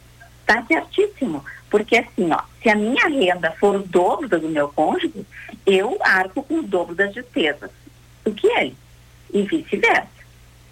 tá 0.46 0.64
certíssimo. 0.66 1.44
Porque 1.70 1.98
assim, 1.98 2.32
ó, 2.32 2.40
se 2.64 2.70
a 2.70 2.76
minha 2.76 3.08
renda 3.10 3.52
for 3.60 3.76
o 3.76 3.84
dobro 3.84 4.40
do 4.40 4.48
meu 4.48 4.70
cônjuge, 4.70 5.26
eu 5.66 5.98
arco 6.02 6.42
com 6.42 6.60
o 6.60 6.64
dobro 6.64 6.96
das 6.96 7.14
despesas 7.14 7.70
do 8.24 8.34
que 8.34 8.48
ele. 8.48 8.78
E 9.34 9.42
vice-versa. 9.42 10.08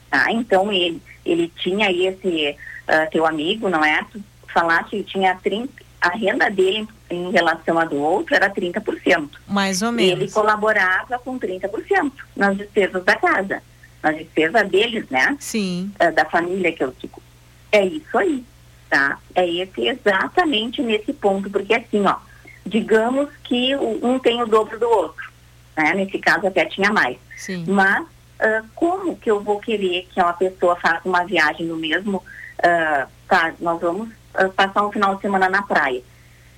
Tá? 0.10 0.32
Então 0.32 0.72
ele, 0.72 1.02
ele 1.26 1.52
tinha 1.58 1.88
aí 1.88 2.08
esse 2.08 2.56
ah, 2.88 3.06
teu 3.08 3.26
amigo, 3.26 3.68
não 3.68 3.84
é? 3.84 4.02
Tu 4.10 4.24
falaste 4.48 4.92
que 4.92 5.04
tinha 5.04 5.36
30, 5.36 5.83
a 6.04 6.10
renda 6.10 6.50
dele 6.50 6.86
em 7.10 7.32
relação 7.32 7.80
à 7.80 7.86
do 7.86 7.96
outro 7.96 8.36
era 8.36 8.50
30%. 8.50 9.30
Mais 9.48 9.82
ou 9.82 9.90
menos. 9.90 10.22
ele 10.22 10.32
colaborava 10.32 11.18
com 11.20 11.40
30% 11.40 12.12
nas 12.36 12.58
despesas 12.58 13.02
da 13.06 13.16
casa. 13.16 13.64
Nas 14.02 14.18
despesas 14.18 14.68
deles, 14.68 15.10
né? 15.10 15.38
Sim. 15.40 15.90
Ah, 15.98 16.12
da 16.12 16.26
família 16.26 16.74
que 16.74 16.84
eu 16.84 16.94
digo. 17.00 17.24
É 17.72 17.86
isso 17.86 18.18
aí, 18.18 18.44
tá? 18.90 19.18
É 19.34 19.48
esse 19.50 19.88
exatamente 19.88 20.82
nesse 20.82 21.14
ponto, 21.14 21.50
porque 21.50 21.74
assim, 21.74 22.06
ó, 22.06 22.18
digamos 22.66 23.30
que 23.46 23.74
um 23.78 24.20
tem 24.20 24.42
o 24.42 24.46
dobro 24.46 24.78
do 24.78 24.90
outro, 24.90 25.32
né? 25.78 25.94
Nesse 25.94 26.20
caso 26.20 26.46
até 26.46 26.66
tinha 26.66 26.92
mais. 26.92 27.18
Sim. 27.38 27.64
Mas 27.66 28.06
ah, 28.42 28.62
como 28.76 29.16
que 29.16 29.32
eu 29.32 29.40
vou 29.40 29.58
querer 29.62 30.06
que 30.14 30.22
uma 30.22 30.34
pessoa 30.34 30.76
faça 30.76 31.08
uma 31.08 31.24
viagem 31.24 31.66
no 31.66 31.78
mesmo, 31.78 32.22
ah, 32.62 33.08
tá, 33.26 33.54
nós 33.62 33.80
vamos 33.80 34.10
passar 34.56 34.86
um 34.86 34.92
final 34.92 35.16
de 35.16 35.22
semana 35.22 35.50
na 35.50 35.62
praia. 35.62 36.02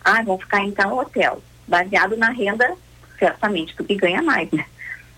Ah, 0.04 0.22
vamos 0.24 0.44
ficar 0.44 0.62
em 0.62 0.72
tal 0.72 0.98
hotel, 0.98 1.42
baseado 1.68 2.16
na 2.16 2.30
renda, 2.30 2.76
certamente, 3.18 3.76
do 3.76 3.84
que 3.84 3.96
ganha 3.96 4.22
mais, 4.22 4.52
né? 4.52 4.66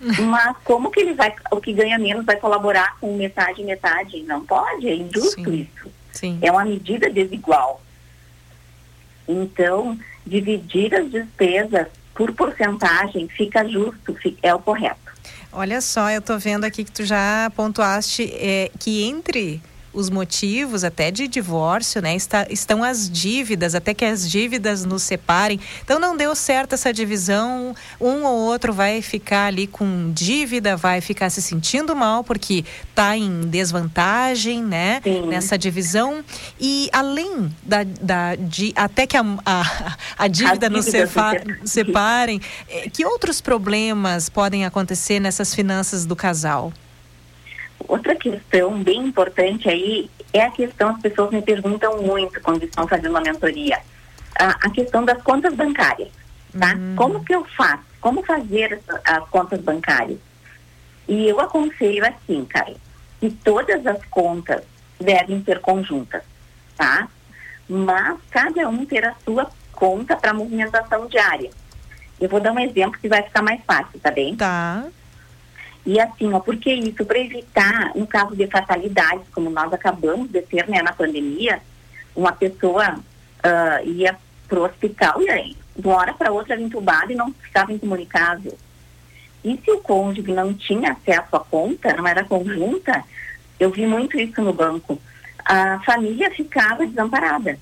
Mas 0.00 0.56
como 0.64 0.90
que 0.90 1.00
ele 1.00 1.14
vai, 1.14 1.34
o 1.50 1.60
que 1.60 1.72
ganha 1.72 1.98
menos 1.98 2.24
vai 2.24 2.36
colaborar 2.36 2.96
com 3.00 3.16
metade 3.16 3.60
e 3.60 3.64
metade? 3.64 4.22
Não 4.22 4.44
pode, 4.44 4.88
é 4.88 4.94
injusto 4.94 5.52
isso. 5.52 5.90
Sim. 6.12 6.38
É 6.40 6.50
uma 6.50 6.64
medida 6.64 7.10
desigual. 7.10 7.82
Então, 9.26 9.98
dividir 10.24 10.94
as 10.94 11.10
despesas 11.10 11.88
por 12.14 12.32
porcentagem 12.32 13.28
fica 13.28 13.66
justo, 13.68 14.16
é 14.42 14.54
o 14.54 14.58
correto. 14.58 15.08
Olha 15.52 15.80
só, 15.80 16.10
eu 16.10 16.20
tô 16.20 16.38
vendo 16.38 16.64
aqui 16.64 16.84
que 16.84 16.90
tu 16.92 17.04
já 17.04 17.50
pontuaste 17.54 18.30
é, 18.34 18.70
que 18.78 19.04
entre 19.04 19.62
os 19.92 20.10
motivos 20.10 20.84
até 20.84 21.10
de 21.10 21.26
divórcio, 21.26 22.00
né, 22.02 22.14
está- 22.14 22.46
estão 22.50 22.84
as 22.84 23.08
dívidas, 23.10 23.74
até 23.74 23.94
que 23.94 24.04
as 24.04 24.28
dívidas 24.30 24.84
nos 24.84 25.02
separem. 25.02 25.58
Então 25.82 25.98
não 25.98 26.16
deu 26.16 26.34
certo 26.34 26.74
essa 26.74 26.92
divisão, 26.92 27.74
um 28.00 28.24
ou 28.24 28.36
outro 28.38 28.72
vai 28.72 29.00
ficar 29.02 29.46
ali 29.46 29.66
com 29.66 30.12
dívida, 30.12 30.76
vai 30.76 31.00
ficar 31.00 31.30
se 31.30 31.40
sentindo 31.42 31.94
mal 31.96 32.22
porque 32.22 32.64
está 32.90 33.16
em 33.16 33.42
desvantagem, 33.48 34.62
né, 34.62 35.00
nessa 35.28 35.56
divisão. 35.56 36.24
E 36.60 36.88
além 36.92 37.54
da, 37.62 37.84
da 37.84 38.34
de, 38.36 38.72
até 38.76 39.06
que 39.06 39.16
a, 39.16 39.24
a, 39.46 39.96
a 40.18 40.28
dívida 40.28 40.68
nos 40.70 40.84
dívidas 40.86 41.10
sepa- 41.10 41.32
nos 41.60 41.70
separem, 41.72 42.40
eh, 42.68 42.88
que 42.90 43.04
outros 43.04 43.40
problemas 43.40 44.28
podem 44.28 44.64
acontecer 44.64 45.20
nessas 45.20 45.54
finanças 45.54 46.04
do 46.04 46.14
casal? 46.16 46.72
Outra 47.88 48.14
questão 48.14 48.82
bem 48.82 49.06
importante 49.06 49.68
aí 49.68 50.10
é 50.32 50.42
a 50.42 50.50
questão, 50.50 50.90
as 50.90 51.00
pessoas 51.00 51.30
me 51.30 51.40
perguntam 51.42 52.02
muito 52.02 52.38
quando 52.42 52.62
estão 52.62 52.86
fazendo 52.86 53.10
uma 53.10 53.20
mentoria, 53.22 53.78
a, 54.38 54.50
a 54.66 54.70
questão 54.70 55.04
das 55.04 55.20
contas 55.22 55.54
bancárias, 55.54 56.10
tá? 56.58 56.74
Como 56.96 57.24
que 57.24 57.34
eu 57.34 57.44
faço? 57.56 57.82
Como 58.00 58.22
fazer 58.22 58.72
essa- 58.74 59.00
as 59.04 59.28
contas 59.30 59.60
bancárias? 59.62 60.18
E 61.08 61.26
eu 61.28 61.40
aconselho 61.40 62.04
assim, 62.06 62.44
cara, 62.44 62.74
que 63.18 63.30
todas 63.30 63.84
as 63.86 64.04
contas 64.10 64.62
devem 65.00 65.42
ser 65.42 65.60
conjuntas, 65.60 66.22
tá? 66.76 67.08
Mas 67.66 68.18
cada 68.30 68.68
um 68.68 68.84
ter 68.84 69.04
a 69.06 69.14
sua 69.24 69.50
conta 69.72 70.14
para 70.14 70.34
movimentação 70.34 71.06
diária. 71.06 71.50
Eu 72.20 72.28
vou 72.28 72.40
dar 72.40 72.52
um 72.52 72.58
exemplo 72.58 73.00
que 73.00 73.08
vai 73.08 73.22
ficar 73.22 73.42
mais 73.42 73.60
fácil, 73.66 73.98
tá 74.00 74.10
bem? 74.10 74.36
Tá. 74.36 74.84
E 75.88 75.98
assim, 75.98 76.30
ó, 76.34 76.38
por 76.38 76.54
que 76.58 76.70
isso? 76.70 77.02
Para 77.06 77.18
evitar, 77.18 77.92
no 77.94 78.06
caso 78.06 78.36
de 78.36 78.46
fatalidades, 78.46 79.26
como 79.32 79.48
nós 79.48 79.72
acabamos 79.72 80.30
de 80.30 80.42
ter 80.42 80.68
né, 80.68 80.82
na 80.82 80.92
pandemia, 80.92 81.62
uma 82.14 82.30
pessoa 82.30 82.98
ah, 83.42 83.82
ia 83.82 84.14
pro 84.46 84.64
hospital 84.64 85.22
e 85.22 85.30
aí, 85.30 85.56
de 85.74 85.86
uma 85.86 85.96
hora 85.96 86.12
para 86.12 86.30
outra 86.30 86.52
era 86.52 86.60
entubada 86.60 87.10
e 87.10 87.16
não 87.16 87.32
ficava 87.32 87.72
incomunicável. 87.72 88.54
E 89.42 89.58
se 89.64 89.70
o 89.70 89.78
cônjuge 89.78 90.30
não 90.30 90.52
tinha 90.52 90.92
acesso 90.92 91.34
à 91.34 91.40
conta, 91.40 91.94
não 91.94 92.06
era 92.06 92.22
conjunta, 92.22 93.02
eu 93.58 93.70
vi 93.70 93.86
muito 93.86 94.20
isso 94.20 94.42
no 94.42 94.52
banco, 94.52 95.00
a 95.42 95.80
família 95.86 96.30
ficava 96.32 96.86
desamparada. 96.86 97.58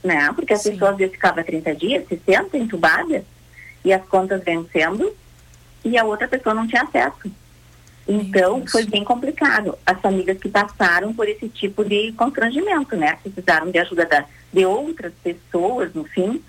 Né? 0.00 0.32
Porque 0.32 0.54
a 0.54 0.58
pessoa 0.60 0.92
às 0.92 0.96
vezes 0.96 1.16
ficava 1.16 1.42
30 1.42 1.74
dias, 1.74 2.06
60 2.06 2.56
entubada, 2.56 3.24
e 3.84 3.92
as 3.92 4.06
contas 4.06 4.44
vencendo, 4.44 5.12
e 5.84 5.98
a 5.98 6.04
outra 6.04 6.26
pessoa 6.26 6.54
não 6.54 6.66
tinha 6.66 6.82
acesso. 6.82 7.30
Então, 8.06 8.66
foi 8.66 8.84
bem 8.84 9.02
complicado. 9.02 9.78
As 9.84 9.98
famílias 10.00 10.38
que 10.38 10.48
passaram 10.48 11.14
por 11.14 11.28
esse 11.28 11.48
tipo 11.48 11.84
de 11.84 12.12
constrangimento, 12.12 12.96
né? 12.96 13.18
Precisaram 13.22 13.70
de 13.70 13.78
ajuda 13.78 14.04
da, 14.04 14.24
de 14.52 14.64
outras 14.64 15.12
pessoas, 15.22 15.92
no 15.94 16.04
fim, 16.04 16.42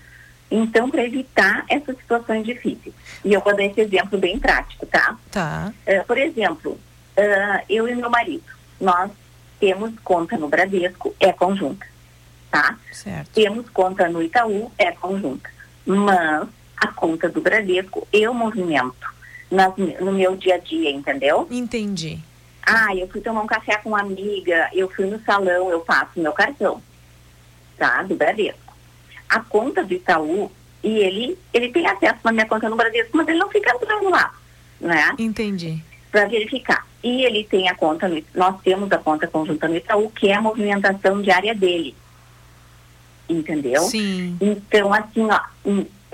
Então, 0.50 0.90
para 0.90 1.04
evitar 1.04 1.64
essas 1.68 1.96
situações 1.96 2.44
difíceis. 2.44 2.94
E 3.24 3.32
eu 3.32 3.40
vou 3.40 3.56
dar 3.56 3.64
esse 3.64 3.80
exemplo 3.80 4.18
bem 4.18 4.38
prático, 4.38 4.86
tá? 4.86 5.16
Tá. 5.30 5.72
Uh, 5.86 6.06
por 6.06 6.16
exemplo, 6.18 6.72
uh, 6.72 7.64
eu 7.68 7.88
e 7.88 7.94
meu 7.94 8.08
marido, 8.08 8.44
nós 8.80 9.10
temos 9.58 9.92
conta 10.04 10.36
no 10.36 10.48
Bradesco, 10.48 11.16
é 11.18 11.32
conjunta, 11.32 11.84
tá? 12.50 12.78
Certo. 12.92 13.30
Temos 13.32 13.68
conta 13.70 14.08
no 14.08 14.22
Itaú, 14.22 14.70
é 14.78 14.92
conjunta. 14.92 15.50
Mas 15.84 16.48
a 16.76 16.88
conta 16.88 17.28
do 17.28 17.40
Bradesco 17.40 18.06
eu 18.12 18.32
movimento 18.32 19.15
nas, 19.50 19.74
no 19.76 20.12
meu 20.12 20.36
dia 20.36 20.56
a 20.56 20.58
dia, 20.58 20.90
entendeu? 20.90 21.46
Entendi. 21.50 22.18
Ah, 22.66 22.94
eu 22.94 23.06
fui 23.08 23.20
tomar 23.20 23.42
um 23.42 23.46
café 23.46 23.76
com 23.76 23.90
uma 23.90 24.00
amiga, 24.00 24.68
eu 24.72 24.90
fui 24.90 25.06
no 25.06 25.20
salão, 25.20 25.70
eu 25.70 25.80
passo 25.80 26.18
meu 26.18 26.32
cartão, 26.32 26.82
tá? 27.78 28.02
Do 28.02 28.16
Bradesco. 28.16 28.74
A 29.28 29.40
conta 29.40 29.84
do 29.84 29.94
Itaú, 29.94 30.50
e 30.82 30.98
ele, 30.98 31.38
ele 31.52 31.70
tem 31.70 31.86
acesso 31.86 32.18
na 32.24 32.32
minha 32.32 32.46
conta 32.46 32.68
no 32.68 32.76
Bradesco, 32.76 33.16
mas 33.16 33.28
ele 33.28 33.38
não 33.38 33.48
fica 33.48 33.70
entrando 33.70 34.10
lá, 34.10 34.34
né? 34.80 35.14
Entendi. 35.18 35.82
Para 36.10 36.26
verificar. 36.26 36.86
E 37.04 37.24
ele 37.24 37.44
tem 37.44 37.68
a 37.68 37.74
conta, 37.74 38.08
no, 38.08 38.20
nós 38.34 38.60
temos 38.62 38.90
a 38.90 38.98
conta 38.98 39.28
conjunta 39.28 39.68
no 39.68 39.76
Itaú, 39.76 40.10
que 40.10 40.28
é 40.28 40.34
a 40.34 40.40
movimentação 40.40 41.22
diária 41.22 41.54
dele. 41.54 41.94
Entendeu? 43.28 43.82
Sim. 43.82 44.36
Então, 44.40 44.92
assim, 44.92 45.28
ó, 45.30 45.40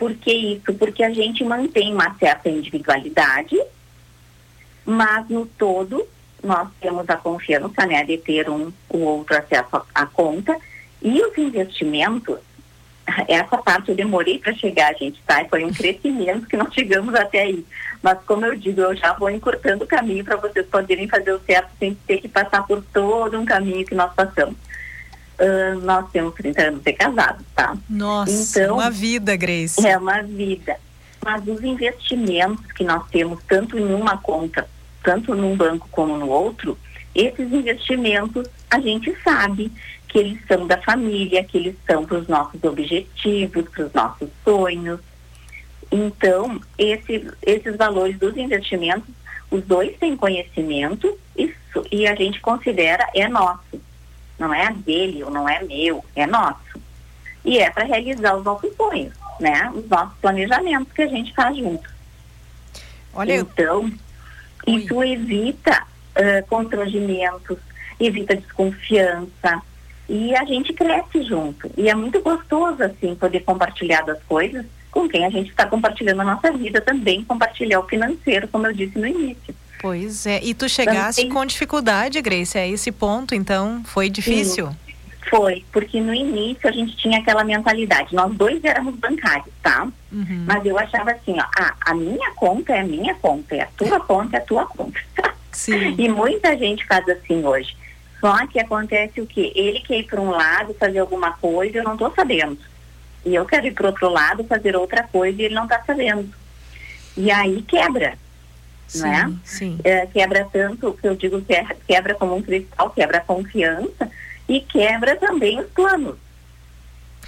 por 0.03 0.13
que 0.17 0.33
isso? 0.33 0.75
Porque 0.75 1.05
a 1.05 1.11
gente 1.11 1.45
mantém 1.45 1.95
uma 1.95 2.13
certa 2.19 2.49
individualidade, 2.49 3.57
mas 4.85 5.29
no 5.29 5.47
todo 5.47 6.05
nós 6.43 6.69
temos 6.81 7.09
a 7.09 7.17
confiança 7.17 7.87
né, 7.87 8.03
de 8.03 8.19
ter 8.19 8.51
um 8.51 8.73
o 8.89 8.99
outro 8.99 9.39
acesso 9.39 9.81
à 9.95 10.05
conta 10.05 10.59
e 11.01 11.23
os 11.23 11.39
investimentos 11.39 12.37
essa 13.29 13.59
parte 13.59 13.91
eu 13.91 13.95
demorei 13.95 14.41
para 14.41 14.53
chegar, 14.55 14.93
gente, 14.97 15.23
tá? 15.25 15.45
Foi 15.49 15.65
um 15.65 15.71
crescimento 15.73 16.49
que 16.49 16.57
nós 16.57 16.75
chegamos 16.75 17.15
até 17.15 17.43
aí. 17.43 17.65
Mas 18.03 18.19
como 18.27 18.45
eu 18.45 18.57
digo, 18.57 18.81
eu 18.81 18.97
já 18.97 19.13
vou 19.13 19.31
encurtando 19.31 19.85
o 19.85 19.87
caminho 19.87 20.25
para 20.25 20.35
vocês 20.35 20.67
poderem 20.67 21.07
fazer 21.07 21.33
o 21.33 21.41
certo 21.47 21.71
sem 21.79 21.95
ter 21.95 22.19
que 22.19 22.29
passar 22.29 22.67
por 22.67 22.83
todo 22.93 23.39
um 23.39 23.45
caminho 23.45 23.87
que 23.87 23.95
nós 23.95 24.13
passamos. 24.15 24.57
Uh, 25.43 25.81
nós 25.81 26.09
temos 26.13 26.35
30 26.35 26.63
anos 26.63 26.83
de 26.83 26.93
casados, 26.93 27.45
tá? 27.57 27.77
Nossa, 27.91 28.61
então, 28.61 28.77
uma 28.77 28.91
vida, 28.91 29.35
Grace. 29.35 29.85
É 29.85 29.99
uma 29.99 30.23
vida. 30.23 30.77
Mas 31.25 31.47
os 31.49 31.63
investimentos 31.65 32.65
que 32.73 32.85
nós 32.85 33.05
temos, 33.09 33.43
tanto 33.49 33.77
em 33.77 33.93
uma 33.93 34.17
conta, 34.19 34.69
tanto 35.03 35.35
num 35.35 35.57
banco 35.57 35.89
como 35.91 36.17
no 36.17 36.29
outro, 36.29 36.79
esses 37.15 37.53
investimentos 37.53 38.49
a 38.71 38.79
gente 38.79 39.15
sabe 39.23 39.71
que 40.09 40.19
eles 40.19 40.39
são 40.47 40.67
da 40.67 40.79
família, 40.79 41.43
que 41.43 41.59
eles 41.59 41.77
são 41.87 42.05
para 42.05 42.19
os 42.19 42.29
nossos 42.29 42.63
objetivos, 42.63 43.69
para 43.69 43.87
os 43.87 43.93
nossos 43.93 44.29
sonhos. 44.45 45.01
Então, 45.91 46.61
esse, 46.79 47.29
esses 47.43 47.77
valores 47.77 48.19
dos 48.19 48.37
investimentos, 48.37 49.09
os 49.51 49.65
dois 49.65 49.97
têm 49.99 50.17
conhecimento 50.17 51.19
isso, 51.37 51.85
e 51.91 52.07
a 52.07 52.15
gente 52.15 52.41
considera 52.41 53.07
é 53.15 53.29
nosso. 53.29 53.81
Não 54.39 54.53
é 54.53 54.73
dele 54.73 55.23
ou 55.23 55.31
não 55.31 55.49
é 55.49 55.63
meu, 55.63 56.05
é 56.17 56.27
nosso. 56.27 56.81
E 57.45 57.59
é 57.59 57.71
para 57.71 57.85
realizar 57.85 58.37
os 58.37 58.45
nossos 58.45 58.75
sonhos, 58.77 59.13
né? 59.41 59.71
Os 59.75 59.89
nossos 59.89 60.17
planejamentos 60.19 60.93
que 60.93 61.03
a 61.03 61.09
gente 61.09 61.35
faz 61.35 61.57
junto. 61.57 61.89
Olha, 63.15 63.35
então, 63.35 63.91
eu... 64.67 64.79
isso 64.79 65.03
evita 65.05 65.85
uh, 66.17 66.47
constrangimentos, 66.49 67.59
evita 68.01 68.37
desconfiança, 68.37 69.63
e 70.09 70.35
a 70.37 70.45
gente 70.45 70.73
cresce 70.73 71.23
junto. 71.23 71.71
E 71.77 71.89
é 71.89 71.95
muito 71.95 72.21
gostoso, 72.21 72.83
assim, 72.83 73.15
poder 73.15 73.41
compartilhar 73.41 74.03
das 74.03 74.23
coisas 74.25 74.67
com 74.91 75.09
quem 75.09 75.25
a 75.25 75.31
gente 75.31 75.49
está 75.51 75.67
compartilhando 75.67 76.21
a 76.21 76.25
nossa 76.25 76.53
vida 76.53 76.81
também, 76.81 77.25
compartilhar 77.25 77.81
o 77.81 77.89
financeiro, 77.89 78.47
como 78.49 78.67
eu 78.67 78.73
disse 78.73 78.99
no 78.99 79.07
início. 79.07 79.55
Pois 79.83 80.25
é. 80.27 80.41
E 80.43 80.55
tu 80.55 80.69
chegaste 80.69 81.27
com 81.27 81.45
dificuldade, 81.45 82.23
Grace, 82.23 82.57
a 82.57 82.67
esse 82.67 82.93
ponto, 82.93 83.35
então 83.35 83.83
foi 83.85 84.09
difícil? 84.09 84.69
Sim, 84.69 84.77
foi, 85.29 85.65
porque 85.73 86.01
no 86.01 86.15
início 86.15 86.69
a 86.69 86.73
gente 86.73 86.97
tinha 86.97 87.19
aquela 87.19 87.43
mentalidade. 87.43 88.15
Nós 88.15 88.33
dois 88.35 88.63
éramos 88.63 88.95
bancários, 88.95 89.53
tá? 89.61 89.89
Uhum. 90.13 90.45
Mas 90.47 90.65
eu 90.65 90.79
achava 90.79 91.11
assim, 91.11 91.35
ó, 91.39 91.45
ah, 91.59 91.75
a 91.81 91.95
minha 91.95 92.31
conta 92.37 92.75
é 92.75 92.81
a 92.81 92.85
minha 92.85 93.15
conta, 93.17 93.57
é 93.57 93.63
a 93.63 93.69
tua 93.77 93.99
conta 93.99 94.37
é 94.37 94.39
a 94.39 94.45
tua 94.45 94.67
conta. 94.67 95.01
Sim. 95.51 95.97
e 95.99 96.09
muita 96.09 96.57
gente 96.57 96.87
faz 96.87 97.07
assim 97.09 97.45
hoje. 97.45 97.77
Só 98.21 98.47
que 98.47 98.61
acontece 98.61 99.21
o 99.21 99.27
quê? 99.27 99.53
Ele 99.55 99.81
quer 99.81 99.99
ir 99.99 100.05
para 100.05 100.21
um 100.21 100.31
lado 100.31 100.75
fazer 100.75 101.01
alguma 101.01 101.33
coisa, 101.33 101.79
eu 101.79 101.85
não 101.85 101.95
estou 101.95 102.13
sabendo. 102.15 102.59
E 103.25 103.35
eu 103.35 103.45
quero 103.45 103.67
ir 103.67 103.73
para 103.73 103.89
outro 103.89 104.09
lado 104.09 104.45
fazer 104.45 104.77
outra 104.77 105.03
coisa 105.03 105.43
e 105.43 105.45
ele 105.47 105.55
não 105.55 105.65
está 105.65 105.83
sabendo. 105.85 106.33
E 107.17 107.31
aí 107.31 107.63
quebra, 107.63 108.17
sim, 108.87 109.01
não 109.01 109.13
é? 109.13 109.33
Sim. 109.45 109.79
é? 109.85 110.07
Quebra 110.07 110.47
tanto, 110.53 110.93
que 111.01 111.07
eu 111.07 111.17
digo 111.17 111.41
que 111.43 111.55
é, 111.55 111.67
quebra 111.87 112.15
como 112.15 112.37
um 112.37 112.43
cristal, 112.43 112.91
quebra 112.91 113.19
a 113.19 113.23
confiança 113.23 114.11
e 114.49 114.61
quebra 114.61 115.17
também 115.17 115.61
os 115.61 115.67
planos. 115.71 116.17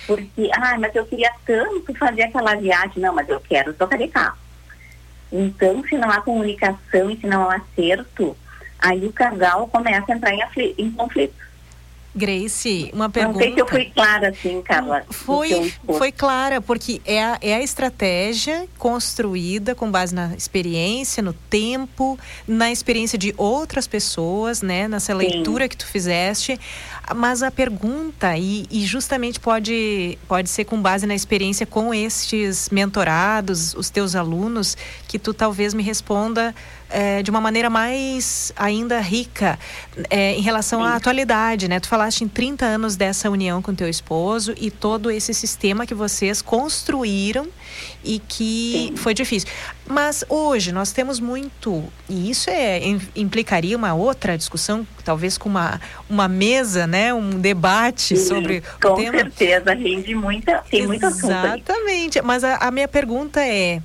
Porque, 0.06 0.50
ah, 0.52 0.76
mas 0.78 0.94
eu 0.94 1.06
queria 1.06 1.32
tanto 1.46 1.94
fazer 1.94 2.24
aquela 2.24 2.54
viagem. 2.54 3.02
Não, 3.02 3.14
mas 3.14 3.28
eu 3.28 3.40
quero 3.40 3.72
tocar 3.72 3.96
de 3.96 4.08
carro. 4.08 4.36
Então, 5.32 5.82
se 5.88 5.96
não 5.96 6.10
há 6.10 6.20
comunicação 6.20 7.10
e 7.10 7.16
se 7.16 7.26
não 7.26 7.50
há 7.50 7.56
acerto, 7.56 8.36
aí 8.78 9.04
o 9.06 9.12
casal 9.12 9.66
começa 9.68 10.12
a 10.12 10.14
entrar 10.14 10.32
em, 10.32 10.74
em 10.78 10.90
conflito. 10.90 11.34
Grace, 12.14 12.90
uma 12.92 13.10
pergunta. 13.10 13.38
Não 13.38 13.44
sei 13.44 13.54
se 13.54 13.60
eu 13.60 13.66
fui 13.66 13.84
clara 13.86 14.28
assim, 14.28 14.62
Carla. 14.62 15.04
Foi, 15.10 15.72
foi 15.98 16.12
clara, 16.12 16.60
porque 16.60 17.00
é 17.04 17.22
a, 17.22 17.38
é 17.40 17.54
a 17.54 17.62
estratégia 17.62 18.68
construída 18.78 19.74
com 19.74 19.90
base 19.90 20.14
na 20.14 20.34
experiência, 20.36 21.22
no 21.22 21.32
tempo, 21.32 22.18
na 22.46 22.70
experiência 22.70 23.18
de 23.18 23.34
outras 23.36 23.86
pessoas, 23.86 24.62
né? 24.62 24.86
Nessa 24.86 25.12
leitura 25.12 25.64
Sim. 25.64 25.68
que 25.70 25.76
tu 25.76 25.86
fizeste. 25.86 26.58
Mas 27.14 27.42
a 27.42 27.50
pergunta, 27.50 28.36
e, 28.38 28.66
e, 28.70 28.86
justamente 28.86 29.38
pode, 29.40 30.16
pode 30.26 30.48
ser 30.48 30.64
com 30.64 30.80
base 30.80 31.06
na 31.06 31.14
experiência 31.14 31.66
com 31.66 31.92
estes 31.92 32.70
mentorados, 32.70 33.74
os 33.74 33.90
teus 33.90 34.14
alunos, 34.14 34.76
que 35.06 35.18
tu 35.18 35.34
talvez 35.34 35.74
me 35.74 35.82
responda 35.82 36.54
é, 36.94 37.22
de 37.24 37.30
uma 37.30 37.40
maneira 37.40 37.68
mais 37.68 38.52
ainda 38.56 39.00
rica 39.00 39.58
é, 40.08 40.32
em 40.34 40.40
relação 40.40 40.80
Sim. 40.80 40.86
à 40.86 40.94
atualidade, 40.94 41.68
né? 41.68 41.80
Tu 41.80 41.88
falaste 41.88 42.22
em 42.22 42.28
30 42.28 42.64
anos 42.64 42.94
dessa 42.94 43.28
união 43.28 43.60
com 43.60 43.74
teu 43.74 43.88
esposo 43.88 44.54
e 44.56 44.70
todo 44.70 45.10
esse 45.10 45.34
sistema 45.34 45.86
que 45.86 45.94
vocês 45.94 46.40
construíram 46.40 47.48
e 48.04 48.20
que 48.20 48.90
Sim. 48.90 48.96
foi 48.96 49.12
difícil. 49.12 49.48
Mas 49.86 50.24
hoje 50.28 50.70
nós 50.70 50.92
temos 50.92 51.18
muito, 51.18 51.82
e 52.08 52.30
isso 52.30 52.48
é, 52.48 52.80
implicaria 53.16 53.76
uma 53.76 53.92
outra 53.92 54.38
discussão, 54.38 54.86
talvez 55.04 55.36
com 55.36 55.48
uma, 55.48 55.80
uma 56.08 56.28
mesa, 56.28 56.86
né? 56.86 57.12
Um 57.12 57.30
debate 57.40 58.16
Sim, 58.16 58.24
sobre 58.24 58.62
com 58.80 58.88
o 58.90 58.94
tema. 58.94 59.18
certeza, 59.18 59.74
rende 59.74 60.14
muita, 60.14 60.64
tem 60.70 60.86
muita 60.86 61.08
Exatamente. 61.08 62.22
Mas 62.22 62.44
a, 62.44 62.56
a 62.58 62.70
minha 62.70 62.88
pergunta 62.88 63.44
é 63.44 63.82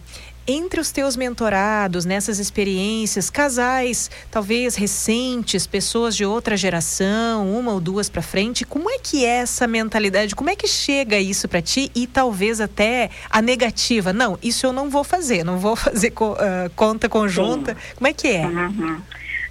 entre 0.47 0.79
os 0.79 0.91
teus 0.91 1.15
mentorados, 1.15 2.05
nessas 2.05 2.39
experiências, 2.39 3.29
casais 3.29 4.09
talvez 4.31 4.75
recentes, 4.75 5.67
pessoas 5.67 6.15
de 6.15 6.25
outra 6.25 6.57
geração, 6.57 7.51
uma 7.51 7.71
ou 7.71 7.79
duas 7.79 8.09
para 8.09 8.21
frente, 8.21 8.65
como 8.65 8.89
é 8.89 8.97
que 8.99 9.25
é 9.25 9.37
essa 9.39 9.67
mentalidade? 9.67 10.35
Como 10.35 10.49
é 10.49 10.55
que 10.55 10.67
chega 10.67 11.19
isso 11.19 11.47
para 11.47 11.61
ti 11.61 11.91
e 11.95 12.07
talvez 12.07 12.59
até 12.59 13.09
a 13.29 13.41
negativa? 13.41 14.11
Não, 14.11 14.37
isso 14.41 14.65
eu 14.65 14.73
não 14.73 14.89
vou 14.89 15.03
fazer, 15.03 15.43
não 15.43 15.57
vou 15.57 15.75
fazer 15.77 16.11
co 16.11 16.33
uh, 16.33 16.69
conta 16.75 17.07
conjunta. 17.07 17.73
Sim. 17.73 17.95
Como 17.95 18.07
é 18.07 18.13
que 18.13 18.27
é? 18.27 18.45
Uhum. 18.45 19.01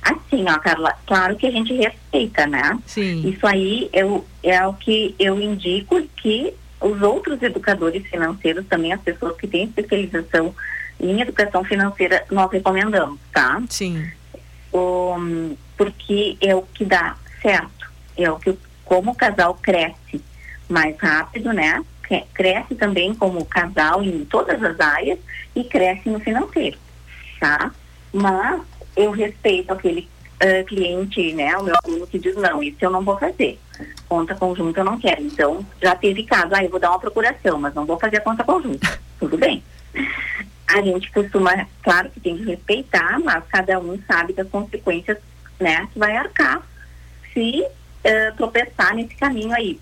Assim, 0.03 0.45
ó, 0.49 0.59
Carla, 0.59 0.95
claro 1.07 1.37
que 1.37 1.47
a 1.47 1.51
gente 1.51 1.75
respeita, 1.75 2.47
né? 2.47 2.79
Sim. 2.87 3.29
Isso 3.29 3.47
aí 3.47 3.91
eu, 3.93 4.25
é 4.43 4.67
o 4.67 4.73
que 4.73 5.15
eu 5.19 5.41
indico 5.41 6.01
que 6.17 6.55
os 6.81 7.03
outros 7.03 7.43
educadores 7.43 8.07
financeiros, 8.07 8.65
também 8.67 8.93
as 8.93 9.01
pessoas 9.01 9.37
que 9.37 9.47
têm 9.47 9.65
especialização 9.65 10.55
em 11.01 11.21
educação 11.21 11.65
financeira 11.65 12.25
nós 12.31 12.51
recomendamos, 12.51 13.19
tá? 13.33 13.63
Sim. 13.69 14.11
Um, 14.73 15.57
porque 15.77 16.37
é 16.41 16.55
o 16.55 16.63
que 16.63 16.85
dá 16.85 17.17
certo, 17.41 17.91
é 18.17 18.31
o 18.31 18.39
que 18.39 18.57
como 18.85 19.13
o 19.13 19.15
casal 19.15 19.55
cresce 19.55 20.23
mais 20.69 20.97
rápido, 20.99 21.53
né? 21.53 21.83
Cresce 22.33 22.75
também 22.75 23.15
como 23.15 23.45
casal 23.45 24.03
em 24.03 24.25
todas 24.25 24.63
as 24.63 24.81
áreas 24.81 25.19
e 25.55 25.63
cresce 25.63 26.09
no 26.09 26.19
financeiro, 26.19 26.79
tá? 27.39 27.71
Mas 28.13 28.63
eu 28.97 29.11
respeito 29.11 29.73
aquele 29.73 30.09
uh, 30.43 30.65
cliente, 30.65 31.35
né? 31.35 31.57
O 31.59 31.65
meu 31.65 31.75
aluno 31.85 32.07
que 32.07 32.19
diz 32.19 32.35
não, 32.35 32.63
isso 32.63 32.79
eu 32.81 32.91
não 32.91 33.03
vou 33.03 33.19
fazer. 33.19 33.61
Conta 34.09 34.35
conjunta 34.35 34.81
eu 34.81 34.85
não 34.85 34.99
quero. 34.99 35.23
Então 35.23 35.65
já 35.83 35.95
teve 35.95 36.25
caso, 36.25 36.55
ah, 36.55 36.65
eu 36.65 36.71
vou 36.71 36.81
dar 36.81 36.91
uma 36.91 36.99
procuração, 36.99 37.59
mas 37.59 37.75
não 37.75 37.85
vou 37.85 37.99
fazer 37.99 38.17
a 38.17 38.23
conta 38.23 38.43
conjunta. 38.43 38.99
Tudo 39.21 39.37
bem 39.37 39.63
a 40.69 40.83
gente 40.83 41.11
costuma, 41.13 41.67
claro 41.83 42.11
que 42.11 42.21
tem 42.21 42.37
que 42.37 42.45
respeitar, 42.45 43.19
mas 43.21 43.43
cada 43.49 43.79
um 43.79 43.99
sabe 44.07 44.33
das 44.33 44.49
consequências, 44.49 45.19
né, 45.59 45.89
que 45.93 45.99
vai 45.99 46.17
arcar 46.17 46.63
se 47.33 47.63
uh, 47.63 48.37
tropeçar 48.37 48.95
nesse 48.95 49.15
caminho 49.15 49.53
aí, 49.53 49.81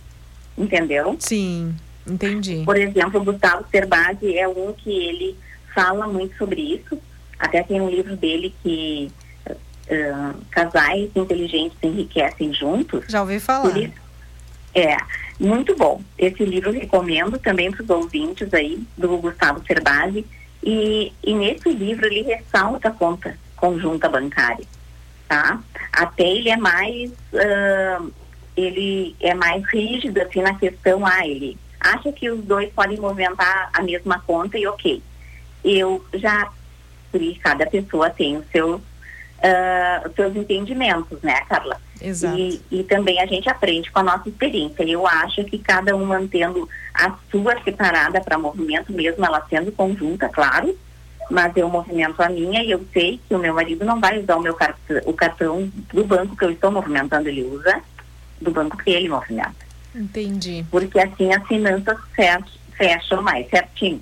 entendeu? 0.57 1.17
Sim. 1.19 1.75
Entendi. 2.07 2.63
Por 2.65 2.77
exemplo, 2.77 3.21
o 3.21 3.25
Gustavo 3.25 3.67
Cerbasi 3.71 4.39
é 4.39 4.47
um 4.47 4.73
que 4.73 4.91
ele 4.91 5.37
fala 5.75 6.07
muito 6.07 6.37
sobre 6.37 6.61
isso. 6.61 6.99
Até 7.37 7.65
tem 7.65 7.81
um 7.81 7.91
livro 7.91 8.17
dele 8.17 8.55
que 8.63 9.11
uh, 9.51 10.41
casais 10.51 11.11
inteligentes 11.17 11.77
enriquecem 11.83 12.55
juntos. 12.55 13.05
Já 13.09 13.21
ouvi 13.23 13.41
falar. 13.41 13.77
Isso, 13.77 13.93
é, 14.73 14.97
muito 15.41 15.75
bom. 15.75 16.01
Esse 16.17 16.45
livro 16.45 16.71
eu 16.71 16.81
recomendo 16.81 17.39
também 17.39 17.71
para 17.71 17.83
os 17.83 17.91
ouvintes 17.91 18.53
aí, 18.55 18.81
do 18.97 19.19
Gustavo 19.19 19.65
Cerbasi. 19.67 20.25
E, 20.67 21.13
e 21.23 21.33
nesse 21.33 21.71
livro 21.71 22.07
ele 22.07 22.23
ressalta 22.23 22.89
a 22.89 22.93
conta 22.93 23.39
conjunta 23.57 24.09
bancária, 24.09 24.65
tá? 25.27 25.61
Até 25.93 26.25
ele 26.25 26.51
é 26.51 26.57
mais, 26.57 27.11
uh, 27.11 28.13
ele 28.57 29.17
é 29.21 29.35
mais 29.35 29.65
rígido 29.65 30.21
assim 30.21 30.43
na 30.43 30.55
questão, 30.55 31.05
ah, 31.07 31.27
ele 31.27 31.59
acha 31.81 32.13
que 32.13 32.31
os 32.31 32.45
dois 32.45 32.71
podem 32.73 32.99
movimentar 32.99 33.71
a 33.73 33.83
mesma 33.83 34.21
conta 34.21 34.59
e 34.59 34.67
ok. 34.67 35.03
Eu 35.65 36.05
já, 36.15 36.51
cada 37.43 37.67
pessoa 37.67 38.11
tem 38.11 38.37
os 38.37 38.47
seus, 38.51 38.81
uh, 38.81 40.09
os 40.09 40.15
seus 40.15 40.37
entendimentos, 40.37 41.21
né, 41.23 41.41
Carla? 41.49 41.81
Exato. 42.01 42.37
E, 42.37 42.61
e 42.71 42.83
também 42.85 43.21
a 43.21 43.27
gente 43.27 43.49
aprende 43.49 43.91
com 43.91 43.99
a 44.01 44.03
nossa 44.03 44.29
experiência. 44.29 44.83
Eu 44.83 45.07
acho 45.07 45.45
que 45.45 45.59
cada 45.59 45.95
um 45.97 46.05
mantendo 46.05 46.69
a 46.95 47.15
sua 47.31 47.61
separada 47.63 48.21
para 48.21 48.39
movimento, 48.39 48.93
mesmo 48.93 49.25
ela 49.25 49.45
sendo 49.49 49.73
conjunta, 49.73 50.29
claro, 50.29 50.77
mas 51.31 51.57
eu 51.57 51.69
movimento 51.69 52.21
a 52.21 52.29
minha 52.29 52.63
e 52.63 52.71
eu 52.71 52.85
sei 52.93 53.21
que 53.27 53.35
o 53.35 53.39
meu 53.39 53.55
marido 53.55 53.85
não 53.85 54.01
vai 54.01 54.19
usar 54.21 54.37
o 54.37 54.43
meu 54.43 54.55
cartão, 54.55 55.01
o 55.05 55.13
cartão 55.13 55.73
do 55.93 56.05
banco 56.05 56.37
que 56.37 56.45
eu 56.45 56.51
estou 56.51 56.71
movimentando, 56.71 57.29
ele 57.29 57.43
usa 57.43 57.81
do 58.41 58.51
banco 58.51 58.77
que 58.77 58.91
ele 58.91 59.09
movimenta. 59.09 59.67
Entendi. 59.95 60.65
Porque 60.71 60.99
assim 61.01 61.33
as 61.33 61.47
finanças 61.47 61.99
fecham 62.77 63.23
mais 63.23 63.49
certinho. 63.49 64.01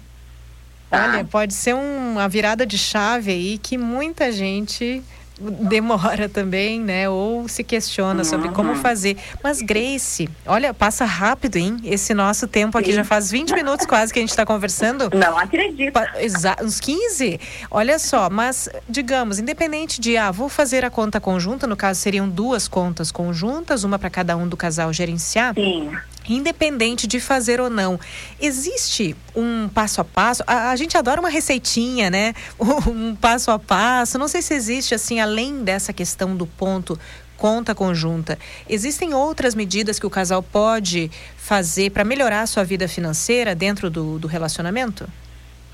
Tá? 0.91 1.13
Olha, 1.13 1.25
pode 1.25 1.55
ser 1.55 1.75
um, 1.75 2.13
uma 2.13 2.29
virada 2.29 2.67
de 2.67 2.77
chave 2.77 3.31
aí 3.31 3.59
que 3.59 3.79
muita 3.79 4.31
gente 4.31 5.03
demora 5.41 6.29
também, 6.29 6.81
né? 6.81 7.09
Ou 7.09 7.49
se 7.49 7.65
questiona 7.65 8.21
uhum. 8.21 8.25
sobre 8.25 8.49
como 8.51 8.71
uhum. 8.71 8.77
fazer. 8.77 9.17
Mas 9.43 9.61
Grace, 9.61 10.29
olha, 10.47 10.73
passa 10.73 11.05
rápido, 11.05 11.57
hein? 11.57 11.77
Esse 11.85 12.15
nosso 12.15 12.47
tempo 12.47 12.79
aqui 12.79 12.91
Sim. 12.91 12.97
já 12.97 13.05
faz 13.05 13.31
20 13.31 13.53
minutos 13.55 13.87
quase 13.87 14.13
que 14.13 14.19
a 14.19 14.23
gente 14.23 14.31
está 14.31 14.47
conversando. 14.47 15.11
Não 15.15 15.37
acredito. 15.37 15.99
Exato, 16.19 16.65
uns 16.65 16.79
15. 16.79 17.41
Olha 17.71 17.99
só, 17.99 18.31
mas 18.31 18.69
digamos, 18.89 19.39
independente 19.39 20.01
de, 20.01 20.17
ah, 20.17 20.31
vou 20.31 20.49
fazer 20.49 20.85
a 20.85 20.91
conta 20.91 21.21
conjunta, 21.21 21.67
no 21.67 21.77
caso 21.77 22.01
seriam 22.01 22.29
duas 22.29 22.69
contas 22.69 23.11
conjuntas, 23.11 23.85
uma 23.85 23.99
para 23.99 24.11
cada 24.11 24.37
um 24.37 24.47
do 24.47 24.57
casal 24.57 24.93
gerenciar. 24.93 25.55
Sim 25.55 25.91
independente 26.29 27.07
de 27.07 27.21
fazer 27.21 27.61
ou 27.61 27.69
não. 27.69 27.99
Existe 28.41 29.17
um 29.35 29.69
passo 29.69 30.01
a 30.01 30.05
passo? 30.05 30.43
A, 30.47 30.71
a, 30.71 30.77
gente 30.77 30.97
adora 30.97 31.21
uma 31.21 31.29
receitinha, 31.29 32.11
né? 32.11 32.35
Um 32.87 33.15
passo 33.15 33.51
a 33.51 33.59
passo. 33.59 34.19
Não 34.19 34.29
sei 34.29 34.43
se 34.43 34.55
existe, 34.55 34.95
assim, 34.95 35.21
além 35.21 35.63
dessa 35.63 35.93
questão 35.93 36.37
do 36.37 36.47
ponto 36.47 36.99
conta 37.37 37.75
conjunta, 37.75 38.39
existem 38.69 39.13
outras 39.13 39.55
medidas 39.55 39.99
que 39.99 40.07
o 40.07 40.11
casal 40.11 40.43
pode 40.43 41.11
fazer 41.37 41.91
para 41.91 42.05
melhorar 42.05 42.43
a 42.43 42.47
sua 42.47 42.65
vida 42.65 42.89
financeira 42.89 43.55
dentro 43.55 43.91
do, 43.91 44.19
do 44.19 44.29
relacionamento? 44.29 45.07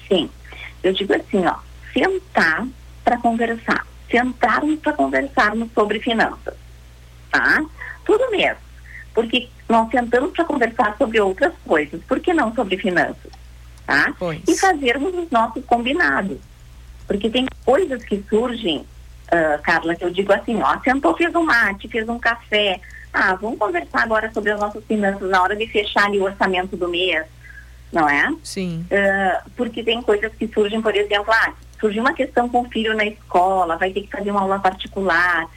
Sim. 0.09 0.28
Eu 0.82 0.93
digo 0.93 1.14
assim, 1.14 1.44
ó, 1.47 1.56
sentar 1.93 2.66
para 3.05 3.18
conversar. 3.18 3.86
Sentarmos 4.10 4.81
para 4.81 4.94
conversarmos 4.94 5.68
sobre 5.72 6.01
finanças. 6.01 6.55
Tá? 7.31 7.64
Tudo 8.05 8.31
mesmo 8.31 8.70
porque 9.14 9.48
nós 9.70 9.88
sentamos 9.90 10.32
para 10.32 10.44
conversar 10.44 10.97
sobre 10.98 11.20
outras 11.20 11.52
coisas, 11.64 12.02
por 12.05 12.18
que 12.18 12.34
não 12.34 12.52
sobre 12.55 12.76
finanças? 12.76 13.30
Tá? 13.86 14.12
Pois. 14.18 14.40
E 14.47 14.59
fazermos 14.59 15.14
os 15.14 15.30
nossos 15.30 15.64
combinados. 15.64 16.38
Porque 17.06 17.30
tem 17.30 17.47
coisas 17.64 18.05
que 18.05 18.22
surgem, 18.28 18.78
uh, 18.78 19.62
Carla, 19.62 19.94
que 19.94 20.05
eu 20.05 20.10
digo 20.10 20.32
assim, 20.32 20.60
ó, 20.60 20.78
sentou, 20.80 21.16
fez 21.16 21.34
um 21.34 21.44
mate, 21.44 21.88
fez 21.88 22.09
um 22.09 22.18
café. 22.18 22.80
Ah, 23.12 23.34
vamos 23.34 23.59
conversar 23.59 24.02
agora 24.02 24.30
sobre 24.32 24.51
as 24.51 24.60
nossas 24.60 24.84
finanças 24.84 25.28
na 25.28 25.42
hora 25.42 25.56
de 25.56 25.66
fechar 25.66 26.06
ali 26.06 26.18
o 26.18 26.24
orçamento 26.24 26.76
do 26.76 26.88
mês, 26.88 27.24
não 27.92 28.09
é? 28.09 28.32
Sim. 28.42 28.86
Uh, 28.90 29.51
porque 29.56 29.82
tem 29.82 30.02
coisas 30.02 30.32
que 30.34 30.47
surgem, 30.48 30.80
por 30.82 30.94
exemplo, 30.94 31.32
ah, 31.32 31.52
surgiu 31.80 32.02
uma 32.02 32.12
questão 32.12 32.48
com 32.48 32.62
o 32.62 32.70
filho 32.70 32.97
na 32.97 33.05
escola, 33.05 33.76
vai 33.76 33.92
ter 33.92 34.02
que 34.02 34.10
fazer 34.10 34.30
uma 34.30 34.42
aula 34.42 34.59
particular 34.60 35.48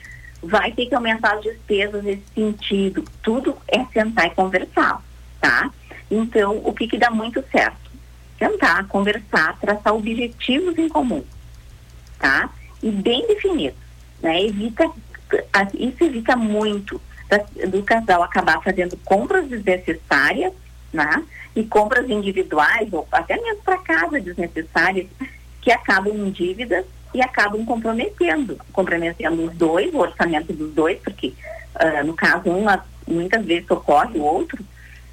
vai 0.44 0.72
ter 0.72 0.86
que 0.86 0.94
aumentar 0.94 1.34
as 1.34 1.42
despesas 1.42 2.02
nesse 2.02 2.24
sentido. 2.34 3.04
Tudo 3.22 3.56
é 3.68 3.84
sentar 3.86 4.26
e 4.26 4.30
conversar, 4.30 5.02
tá? 5.40 5.70
Então, 6.10 6.60
o 6.64 6.72
que 6.72 6.86
que 6.86 6.98
dá 6.98 7.10
muito 7.10 7.42
certo? 7.50 7.90
Sentar, 8.38 8.86
conversar, 8.88 9.58
traçar 9.58 9.94
objetivos 9.94 10.76
em 10.78 10.88
comum, 10.88 11.24
tá? 12.18 12.50
E 12.82 12.90
bem 12.90 13.26
definidos, 13.26 13.78
né? 14.20 14.44
Evita, 14.44 14.90
isso 15.74 16.04
evita 16.04 16.36
muito 16.36 17.00
do 17.68 17.82
casal 17.82 18.22
acabar 18.22 18.62
fazendo 18.62 18.96
compras 18.98 19.48
desnecessárias, 19.48 20.52
né? 20.92 21.24
E 21.56 21.64
compras 21.64 22.08
individuais 22.10 22.92
ou 22.92 23.06
até 23.10 23.40
mesmo 23.40 23.62
para 23.62 23.78
casa 23.78 24.20
desnecessárias 24.20 25.06
que 25.60 25.70
acabam 25.70 26.14
em 26.14 26.30
dívidas 26.30 26.84
e 27.14 27.22
acabam 27.22 27.64
comprometendo, 27.64 28.58
comprometendo 28.72 29.44
os 29.44 29.54
dois, 29.54 29.94
o 29.94 29.98
orçamento 29.98 30.52
dos 30.52 30.74
dois, 30.74 30.98
porque 30.98 31.32
uh, 31.76 32.04
no 32.04 32.14
caso 32.14 32.50
uma 32.50 32.84
muitas 33.06 33.44
vezes 33.44 33.70
ocorre 33.70 34.18
o 34.18 34.22
outro, 34.22 34.64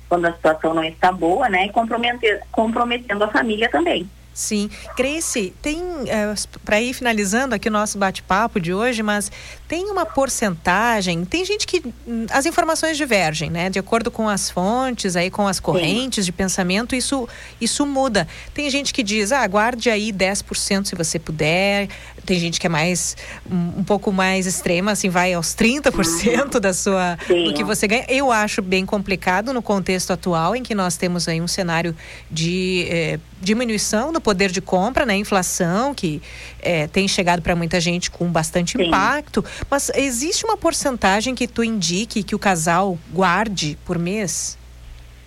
quando 0.09 0.25
a 0.25 0.33
situação 0.33 0.73
não 0.73 0.83
está 0.83 1.11
boa, 1.11 1.47
né, 1.47 1.67
e 1.67 1.69
comprometendo, 1.69 2.41
comprometendo 2.51 3.23
a 3.23 3.27
família 3.27 3.69
também. 3.69 4.09
Sim. 4.33 4.69
Grace, 4.97 5.53
tem, 5.61 5.81
é, 6.07 6.33
para 6.63 6.81
ir 6.81 6.93
finalizando 6.93 7.53
aqui 7.53 7.67
o 7.67 7.71
nosso 7.71 7.97
bate-papo 7.97 8.61
de 8.61 8.73
hoje, 8.73 9.03
mas 9.03 9.29
tem 9.67 9.85
uma 9.91 10.05
porcentagem, 10.05 11.25
tem 11.25 11.43
gente 11.43 11.67
que 11.67 11.83
hum, 12.07 12.25
as 12.29 12.45
informações 12.45 12.95
divergem, 12.95 13.49
né? 13.49 13.69
De 13.69 13.77
acordo 13.77 14.09
com 14.09 14.29
as 14.29 14.49
fontes, 14.49 15.17
aí 15.17 15.29
com 15.29 15.47
as 15.47 15.59
correntes 15.59 16.23
Sim. 16.23 16.27
de 16.27 16.31
pensamento, 16.31 16.95
isso, 16.95 17.27
isso 17.59 17.85
muda. 17.85 18.27
Tem 18.53 18.69
gente 18.69 18.93
que 18.93 19.03
diz, 19.03 19.33
ah, 19.33 19.45
guarde 19.45 19.89
aí 19.89 20.13
10% 20.13 20.85
se 20.85 20.95
você 20.95 21.19
puder. 21.19 21.89
Tem 22.25 22.39
gente 22.39 22.59
que 22.59 22.67
é 22.67 22.69
mais, 22.69 23.17
um, 23.49 23.79
um 23.79 23.83
pouco 23.83 24.11
mais 24.11 24.45
extrema, 24.45 24.91
assim, 24.91 25.09
vai 25.09 25.33
aos 25.33 25.55
30% 25.55 26.59
da 26.59 26.73
sua, 26.73 27.17
Sim. 27.27 27.45
do 27.45 27.53
que 27.53 27.63
você 27.63 27.87
ganha. 27.87 28.05
Eu 28.07 28.31
acho 28.31 28.61
bem 28.61 28.85
complicado 28.85 29.53
no 29.53 29.61
contexto 29.61 30.11
atual, 30.11 30.55
em 30.55 30.63
que 30.63 30.75
nós 30.75 30.97
temos 30.97 31.27
aí 31.27 31.41
um 31.41 31.47
cenário 31.47 31.95
de 32.29 32.87
eh, 32.89 33.19
diminuição 33.41 34.13
do 34.13 34.21
poder 34.21 34.51
de 34.51 34.61
compra, 34.61 35.05
né? 35.05 35.15
Inflação 35.15 35.93
que 35.93 36.21
é, 36.61 36.87
tem 36.87 37.07
chegado 37.07 37.41
para 37.41 37.55
muita 37.55 37.79
gente 37.79 38.11
com 38.11 38.31
bastante 38.31 38.77
Sim. 38.77 38.87
impacto. 38.87 39.43
Mas 39.69 39.91
existe 39.95 40.45
uma 40.45 40.55
porcentagem 40.55 41.33
que 41.33 41.47
tu 41.47 41.63
indique 41.63 42.23
que 42.23 42.35
o 42.35 42.39
casal 42.39 42.97
guarde 43.11 43.77
por 43.85 43.97
mês? 43.97 44.57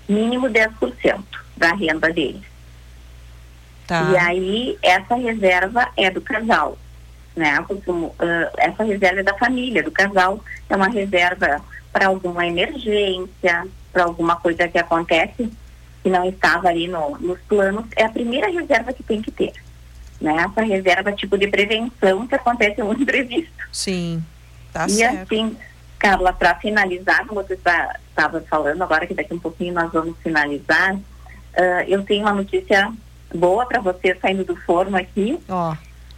Mínimo 0.08 0.48
10% 0.48 1.22
da 1.56 1.74
renda 1.74 2.12
dele. 2.12 2.42
Tá. 3.86 4.10
E 4.12 4.16
aí 4.16 4.78
essa 4.82 5.14
reserva 5.14 5.88
é 5.96 6.10
do 6.10 6.20
casal, 6.20 6.78
né? 7.36 7.58
Uh, 7.60 8.12
essa 8.56 8.84
reserva 8.84 9.20
é 9.20 9.22
da 9.22 9.36
família, 9.36 9.82
do 9.82 9.90
casal. 9.90 10.42
É 10.68 10.76
uma 10.76 10.88
reserva 10.88 11.60
para 11.92 12.06
alguma 12.06 12.46
emergência, 12.46 13.66
para 13.92 14.04
alguma 14.04 14.36
coisa 14.36 14.68
que 14.68 14.78
acontece 14.78 15.50
que 16.04 16.10
não 16.10 16.28
estava 16.28 16.68
ali 16.68 16.86
no, 16.86 17.16
nos 17.18 17.40
planos, 17.48 17.86
é 17.96 18.04
a 18.04 18.10
primeira 18.10 18.50
reserva 18.50 18.92
que 18.92 19.02
tem 19.02 19.22
que 19.22 19.30
ter. 19.30 19.54
Né? 20.20 20.36
Essa 20.36 20.62
reserva 20.62 21.10
tipo 21.12 21.38
de 21.38 21.48
prevenção 21.48 22.26
que 22.26 22.34
acontece 22.34 22.82
um 22.82 22.92
imprevisto. 23.00 23.50
Sim, 23.72 24.22
tá 24.70 24.84
e 24.86 24.90
certo. 24.90 25.22
assim, 25.22 25.56
Carla, 25.98 26.34
para 26.34 26.56
finalizar, 26.56 27.26
como 27.26 27.42
você 27.42 27.54
estava 27.54 27.96
tá, 28.14 28.40
falando, 28.42 28.82
agora 28.82 29.06
que 29.06 29.14
daqui 29.14 29.32
um 29.32 29.38
pouquinho 29.38 29.72
nós 29.72 29.90
vamos 29.90 30.14
finalizar, 30.22 30.94
uh, 30.94 31.00
eu 31.88 32.02
tenho 32.02 32.20
uma 32.20 32.34
notícia 32.34 32.92
boa 33.34 33.64
para 33.64 33.80
você 33.80 34.14
saindo 34.20 34.44
do 34.44 34.54
forno 34.56 34.98
aqui, 34.98 35.38
oh. 35.48 35.74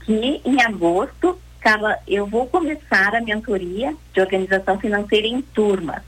Que 0.06 0.40
em 0.44 0.62
agosto, 0.62 1.38
Carla, 1.60 1.98
eu 2.06 2.26
vou 2.26 2.46
começar 2.46 3.14
a 3.14 3.20
mentoria 3.20 3.94
de 4.14 4.20
organização 4.20 4.78
financeira 4.78 5.26
em 5.26 5.42
turmas. 5.42 6.00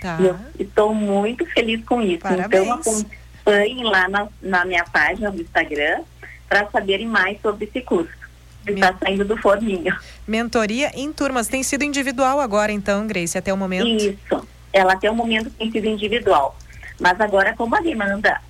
Tá. 0.00 0.16
Eu 0.18 0.36
estou 0.58 0.94
muito 0.94 1.44
feliz 1.46 1.84
com 1.84 2.00
isso. 2.00 2.20
Parabéns. 2.20 2.62
Então 2.62 2.72
acompanhem 2.74 3.84
lá 3.84 4.08
na, 4.08 4.28
na 4.40 4.64
minha 4.64 4.84
página 4.84 5.30
do 5.30 5.42
Instagram 5.42 6.02
para 6.48 6.68
saberem 6.70 7.06
mais 7.06 7.38
sobre 7.42 7.66
esse 7.66 7.80
curso. 7.82 8.16
Que 8.64 8.72
está 8.72 8.94
saindo 8.98 9.24
do 9.24 9.36
forninho. 9.36 9.96
Mentoria 10.26 10.90
em 10.94 11.12
turmas. 11.12 11.48
Tem 11.48 11.62
sido 11.62 11.84
individual 11.84 12.40
agora, 12.40 12.72
então, 12.72 13.06
Grace, 13.06 13.36
até 13.36 13.52
o 13.52 13.56
momento? 13.56 13.86
Isso. 13.86 14.48
Ela 14.72 14.94
até 14.94 15.10
o 15.10 15.14
momento 15.14 15.50
tem 15.50 15.70
sido 15.70 15.86
individual. 15.86 16.56
Mas 17.00 17.20
agora, 17.20 17.54
como 17.54 17.74
a 17.76 17.80
demanda 17.80 18.40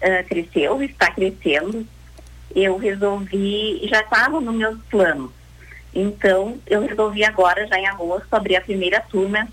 uh, 0.00 0.28
cresceu, 0.28 0.82
está 0.82 1.10
crescendo, 1.10 1.86
eu 2.56 2.78
resolvi, 2.78 3.86
já 3.86 4.00
estava 4.00 4.40
nos 4.40 4.54
meus 4.54 4.78
planos. 4.90 5.30
Então, 5.94 6.58
eu 6.66 6.80
resolvi 6.86 7.24
agora, 7.24 7.66
já 7.66 7.78
em 7.78 7.86
agosto, 7.86 8.32
abrir 8.32 8.56
a 8.56 8.60
primeira 8.60 9.00
turma 9.00 9.46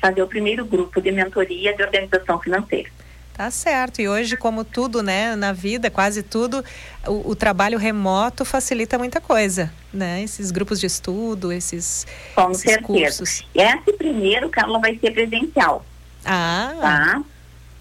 fazer 0.00 0.22
o 0.22 0.26
primeiro 0.26 0.64
grupo 0.64 1.00
de 1.00 1.12
mentoria 1.12 1.74
de 1.76 1.82
organização 1.82 2.38
financeira. 2.40 2.88
Tá 3.34 3.50
certo. 3.50 4.02
E 4.02 4.08
hoje, 4.08 4.36
como 4.36 4.64
tudo, 4.64 5.02
né, 5.02 5.34
na 5.36 5.52
vida, 5.52 5.90
quase 5.90 6.22
tudo, 6.22 6.64
o, 7.06 7.30
o, 7.30 7.36
trabalho 7.36 7.78
remoto 7.78 8.44
facilita 8.44 8.98
muita 8.98 9.20
coisa, 9.20 9.72
né? 9.92 10.22
Esses 10.22 10.50
grupos 10.50 10.78
de 10.78 10.86
estudo, 10.86 11.50
esses, 11.52 12.06
Com 12.34 12.50
esses 12.50 12.62
certeza. 12.62 12.86
cursos. 12.86 13.46
Esse 13.54 13.92
primeiro, 13.94 14.48
Carla, 14.50 14.78
vai 14.78 14.98
ser 14.98 15.12
presencial. 15.12 15.84
Ah. 16.24 16.74
Tá? 16.80 17.22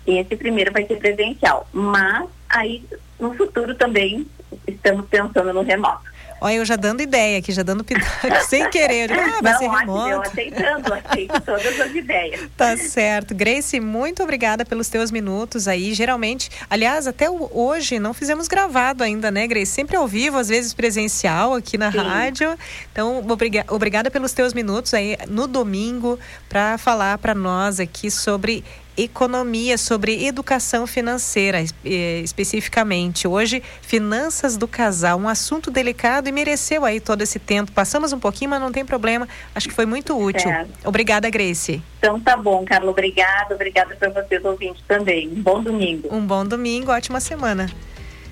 Esse 0.07 0.35
primeiro 0.37 0.71
vai 0.71 0.85
ser 0.85 0.97
presencial. 0.97 1.67
Mas 1.73 2.29
aí, 2.47 2.83
no 3.19 3.33
futuro 3.33 3.75
também, 3.75 4.25
estamos 4.67 5.05
pensando 5.07 5.53
no 5.53 5.61
remoto. 5.63 6.09
Olha, 6.41 6.53
eu 6.53 6.63
já 6.63 6.77
dando 6.77 7.01
ideia 7.01 7.37
aqui, 7.37 7.51
já 7.51 7.63
dando 7.63 7.83
pitaco, 7.83 8.27
sem 8.47 8.69
querer. 8.69 9.11
Ah, 9.11 9.39
vai 9.41 9.51
Não, 9.51 9.59
ser 9.59 9.67
remoto. 9.69 10.07
eu 10.09 10.21
aceitando, 10.21 10.93
aceito 10.93 11.41
todas 11.41 11.81
as 11.81 11.93
ideias. 11.93 12.39
Tá 12.55 12.77
certo. 12.77 13.35
Grace, 13.35 13.77
muito 13.81 14.23
obrigada 14.23 14.63
pelos 14.63 14.87
teus 14.87 15.11
minutos 15.11 15.67
aí. 15.67 15.93
Geralmente, 15.93 16.49
aliás, 16.69 17.07
até 17.07 17.29
hoje 17.29 17.99
não 17.99 18.13
fizemos 18.13 18.47
gravado 18.47 19.03
ainda, 19.03 19.29
né, 19.29 19.45
Grace? 19.47 19.69
Sempre 19.73 19.97
ao 19.97 20.07
vivo, 20.07 20.37
às 20.37 20.47
vezes 20.47 20.73
presencial 20.73 21.53
aqui 21.55 21.77
na 21.77 21.89
rádio. 21.89 22.57
Então, 22.89 23.17
obriga- 23.29 23.65
obrigada 23.67 24.09
pelos 24.09 24.31
teus 24.31 24.53
minutos 24.53 24.93
aí 24.93 25.17
no 25.27 25.45
domingo 25.45 26.17
para 26.47 26.77
falar 26.77 27.17
para 27.17 27.35
nós 27.35 27.81
aqui 27.81 28.09
sobre 28.09 28.63
economia, 29.03 29.77
sobre 29.77 30.25
educação 30.25 30.85
financeira, 30.87 31.63
eh, 31.85 32.21
especificamente. 32.23 33.27
Hoje, 33.27 33.63
finanças 33.81 34.57
do 34.57 34.67
casal, 34.67 35.19
um 35.19 35.27
assunto 35.27 35.71
delicado 35.71 36.27
e 36.27 36.31
mereceu 36.31 36.85
aí 36.85 36.99
todo 36.99 37.21
esse 37.21 37.39
tempo. 37.39 37.71
Passamos 37.71 38.13
um 38.13 38.19
pouquinho, 38.19 38.49
mas 38.51 38.61
não 38.61 38.71
tem 38.71 38.85
problema. 38.85 39.27
Acho 39.55 39.67
que 39.69 39.73
foi 39.73 39.85
muito 39.85 40.17
útil. 40.17 40.49
Certo. 40.49 40.69
Obrigada, 40.85 41.29
Grace. 41.29 41.81
Então 41.97 42.19
tá 42.19 42.35
bom, 42.37 42.63
Carla, 42.65 42.89
obrigada, 42.91 43.55
obrigada 43.55 43.95
para 43.95 44.09
vocês 44.09 44.43
ouvintes 44.43 44.83
também. 44.87 45.27
Um 45.29 45.41
bom 45.41 45.61
domingo. 45.61 46.13
Um 46.13 46.25
bom 46.25 46.45
domingo, 46.45 46.91
ótima 46.91 47.19
semana. 47.19 47.69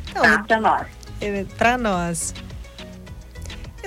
Então, 0.09 0.23
Tá, 0.23 0.43
para 0.47 0.59
nós. 0.59 0.87
Para 1.57 1.77
nós. 1.77 2.33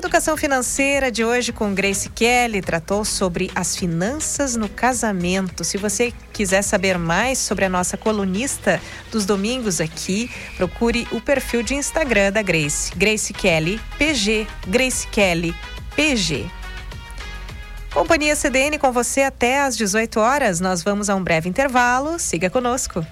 Educação 0.00 0.34
financeira 0.34 1.12
de 1.12 1.22
hoje 1.22 1.52
com 1.52 1.74
Grace 1.74 2.08
Kelly 2.08 2.62
tratou 2.62 3.04
sobre 3.04 3.50
as 3.54 3.76
finanças 3.76 4.56
no 4.56 4.66
casamento. 4.66 5.62
Se 5.62 5.76
você 5.76 6.10
quiser 6.32 6.62
saber 6.62 6.96
mais 6.96 7.36
sobre 7.36 7.66
a 7.66 7.68
nossa 7.68 7.98
colunista 7.98 8.80
dos 9.12 9.26
domingos 9.26 9.78
aqui, 9.78 10.30
procure 10.56 11.06
o 11.12 11.20
perfil 11.20 11.62
de 11.62 11.74
Instagram 11.74 12.32
da 12.32 12.40
Grace, 12.40 12.90
Grace 12.96 13.34
Kelly 13.34 13.78
PG, 13.98 14.46
Grace 14.68 15.06
Kelly 15.08 15.54
PG. 15.94 16.46
Companhia 17.92 18.34
CDN 18.34 18.78
com 18.78 18.90
você 18.92 19.20
até 19.20 19.60
às 19.60 19.76
18 19.76 20.18
horas. 20.18 20.60
Nós 20.60 20.82
vamos 20.82 21.10
a 21.10 21.14
um 21.14 21.22
breve 21.22 21.46
intervalo. 21.46 22.18
Siga 22.18 22.48
conosco. 22.48 23.04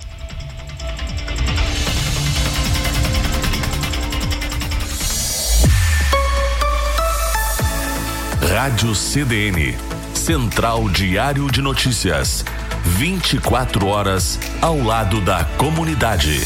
Rádio 8.50 8.94
CDN. 8.94 9.76
Central 10.14 10.88
Diário 10.88 11.50
de 11.50 11.60
Notícias. 11.60 12.46
24 12.82 13.86
horas 13.86 14.40
ao 14.62 14.82
lado 14.82 15.20
da 15.20 15.44
comunidade. 15.58 16.40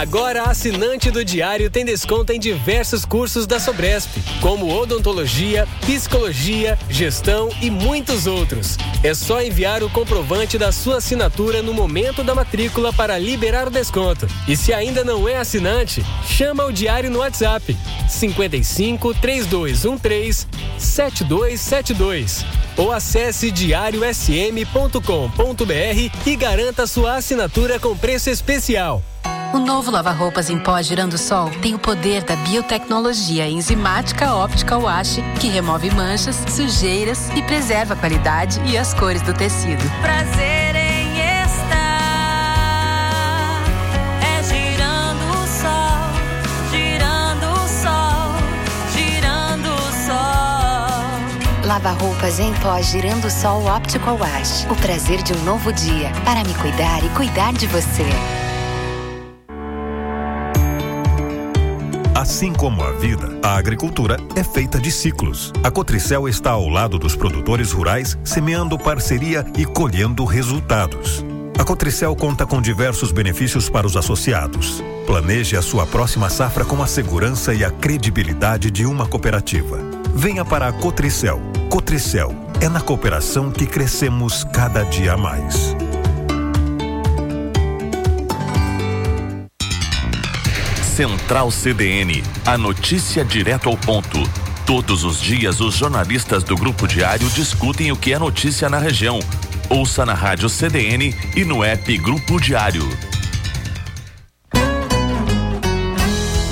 Agora, 0.00 0.44
assinante 0.44 1.10
do 1.10 1.22
Diário 1.22 1.68
tem 1.68 1.84
desconto 1.84 2.32
em 2.32 2.40
diversos 2.40 3.04
cursos 3.04 3.46
da 3.46 3.60
Sobresp, 3.60 4.08
como 4.40 4.74
odontologia, 4.74 5.68
psicologia, 5.82 6.78
gestão 6.88 7.50
e 7.60 7.70
muitos 7.70 8.26
outros. 8.26 8.78
É 9.04 9.12
só 9.12 9.42
enviar 9.42 9.82
o 9.82 9.90
comprovante 9.90 10.56
da 10.56 10.72
sua 10.72 10.96
assinatura 10.96 11.60
no 11.60 11.74
momento 11.74 12.24
da 12.24 12.34
matrícula 12.34 12.94
para 12.94 13.18
liberar 13.18 13.68
o 13.68 13.70
desconto. 13.70 14.26
E 14.48 14.56
se 14.56 14.72
ainda 14.72 15.04
não 15.04 15.28
é 15.28 15.36
assinante, 15.36 16.02
chama 16.26 16.64
o 16.64 16.72
Diário 16.72 17.10
no 17.10 17.18
WhatsApp 17.18 17.76
55 18.08 19.12
3213 19.16 20.46
7272 20.78 22.46
ou 22.78 22.90
acesse 22.90 23.50
diariosm.com.br 23.50 26.10
e 26.24 26.36
garanta 26.36 26.86
sua 26.86 27.16
assinatura 27.16 27.78
com 27.78 27.94
preço 27.94 28.30
especial. 28.30 29.02
O 29.52 29.58
novo 29.58 29.90
lava-roupas 29.90 30.48
em 30.48 30.60
pó 30.60 30.80
Girando 30.80 31.18
Sol 31.18 31.50
tem 31.60 31.74
o 31.74 31.78
poder 31.78 32.22
da 32.22 32.36
biotecnologia 32.36 33.48
enzimática 33.48 34.32
óptica 34.32 34.78
wash 34.78 35.16
que 35.40 35.48
remove 35.48 35.90
manchas, 35.90 36.36
sujeiras 36.48 37.28
e 37.30 37.42
preserva 37.42 37.94
a 37.94 37.96
qualidade 37.96 38.60
e 38.64 38.78
as 38.78 38.94
cores 38.94 39.20
do 39.22 39.34
tecido. 39.34 39.82
Prazer 40.00 40.76
em 40.76 41.18
estar 41.44 41.80
é 44.22 44.40
girando 44.44 45.32
o 45.32 45.46
sol, 45.48 45.98
girando 46.70 47.50
o 47.52 47.66
sol, 47.66 48.36
girando 48.94 49.66
o 49.66 49.92
sol. 50.06 51.66
Lava-roupas 51.66 52.38
em 52.38 52.54
pó 52.54 52.80
Girando 52.80 53.28
Sol 53.28 53.66
Optical 53.66 54.16
Wash. 54.16 54.64
O 54.70 54.76
prazer 54.76 55.24
de 55.24 55.32
um 55.32 55.42
novo 55.42 55.72
dia 55.72 56.12
para 56.24 56.44
me 56.44 56.54
cuidar 56.54 57.04
e 57.04 57.08
cuidar 57.10 57.52
de 57.52 57.66
você. 57.66 58.06
Assim 62.20 62.52
como 62.52 62.82
a 62.82 62.92
vida, 62.92 63.38
a 63.42 63.56
agricultura 63.56 64.18
é 64.36 64.44
feita 64.44 64.78
de 64.78 64.92
ciclos. 64.92 65.54
A 65.64 65.70
Cotricel 65.70 66.28
está 66.28 66.50
ao 66.50 66.68
lado 66.68 66.98
dos 66.98 67.16
produtores 67.16 67.72
rurais, 67.72 68.18
semeando 68.22 68.78
parceria 68.78 69.42
e 69.56 69.64
colhendo 69.64 70.26
resultados. 70.26 71.24
A 71.58 71.64
Cotricel 71.64 72.14
conta 72.14 72.44
com 72.44 72.60
diversos 72.60 73.10
benefícios 73.10 73.70
para 73.70 73.86
os 73.86 73.96
associados. 73.96 74.84
Planeje 75.06 75.56
a 75.56 75.62
sua 75.62 75.86
próxima 75.86 76.28
safra 76.28 76.62
com 76.62 76.82
a 76.82 76.86
segurança 76.86 77.54
e 77.54 77.64
a 77.64 77.70
credibilidade 77.70 78.70
de 78.70 78.84
uma 78.84 79.06
cooperativa. 79.06 79.78
Venha 80.14 80.44
para 80.44 80.68
a 80.68 80.72
Cotricel. 80.74 81.40
Cotricel 81.70 82.34
é 82.60 82.68
na 82.68 82.82
cooperação 82.82 83.50
que 83.50 83.64
crescemos 83.64 84.44
cada 84.44 84.82
dia 84.82 85.16
mais. 85.16 85.74
Central 91.00 91.50
CDN, 91.50 92.22
a 92.44 92.58
notícia 92.58 93.24
direto 93.24 93.70
ao 93.70 93.76
ponto. 93.78 94.18
Todos 94.66 95.02
os 95.02 95.18
dias, 95.18 95.58
os 95.58 95.74
jornalistas 95.74 96.44
do 96.44 96.54
Grupo 96.54 96.86
Diário 96.86 97.26
discutem 97.30 97.90
o 97.90 97.96
que 97.96 98.12
é 98.12 98.18
notícia 98.18 98.68
na 98.68 98.78
região. 98.78 99.18
Ouça 99.70 100.04
na 100.04 100.12
Rádio 100.12 100.50
CDN 100.50 101.16
e 101.34 101.42
no 101.42 101.64
app 101.64 101.96
Grupo 101.96 102.38
Diário. 102.38 102.86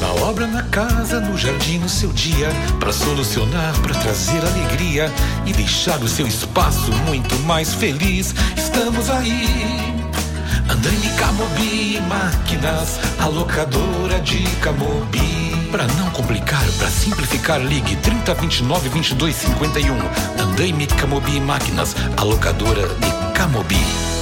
Na 0.00 0.24
obra, 0.24 0.46
na 0.46 0.62
casa, 0.62 1.20
no 1.20 1.36
jardim, 1.36 1.76
no 1.80 1.88
seu 1.90 2.10
dia, 2.10 2.48
para 2.80 2.90
solucionar, 2.90 3.78
para 3.82 3.96
trazer 3.96 4.40
alegria 4.40 5.12
e 5.44 5.52
deixar 5.52 6.02
o 6.02 6.08
seu 6.08 6.26
espaço 6.26 6.90
muito 7.06 7.38
mais 7.40 7.74
feliz. 7.74 8.34
Estamos 8.56 9.10
aí. 9.10 9.97
Andaime 10.68 11.08
Camobi 11.16 12.00
Máquinas, 12.08 13.00
a 13.18 13.26
locadora 13.26 14.20
de 14.20 14.42
Camobi. 14.60 15.68
Para 15.70 15.86
não 15.94 16.10
complicar, 16.10 16.64
para 16.78 16.88
simplificar, 16.88 17.60
ligue 17.60 17.96
3029 17.96 18.88
2251. 18.90 19.96
Andaime 20.42 20.86
Camobi 20.86 21.40
Máquinas, 21.40 21.96
a 22.16 22.22
locadora 22.22 22.86
de 22.86 23.32
Camobi. 23.34 24.17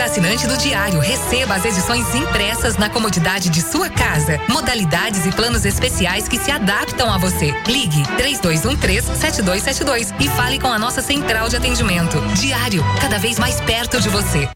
Seja 0.00 0.12
assinante 0.12 0.46
do 0.46 0.56
Diário. 0.56 0.98
Receba 0.98 1.56
as 1.56 1.62
edições 1.66 2.14
impressas 2.14 2.78
na 2.78 2.88
comodidade 2.88 3.50
de 3.50 3.60
sua 3.60 3.90
casa. 3.90 4.40
Modalidades 4.48 5.26
e 5.26 5.30
planos 5.30 5.66
especiais 5.66 6.26
que 6.26 6.38
se 6.38 6.50
adaptam 6.50 7.12
a 7.12 7.18
você. 7.18 7.52
Ligue 7.66 8.02
3213-7272 8.16 10.14
e 10.18 10.26
fale 10.30 10.58
com 10.58 10.68
a 10.68 10.78
nossa 10.78 11.02
central 11.02 11.50
de 11.50 11.56
atendimento. 11.56 12.18
Diário, 12.34 12.82
cada 12.98 13.18
vez 13.18 13.38
mais 13.38 13.60
perto 13.60 14.00
de 14.00 14.08
você. 14.08 14.48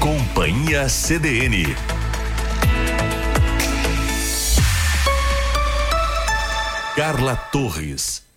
Companhia 0.00 0.88
CDN. 0.88 1.76
Carla 6.96 7.36
Torres. 7.36 8.31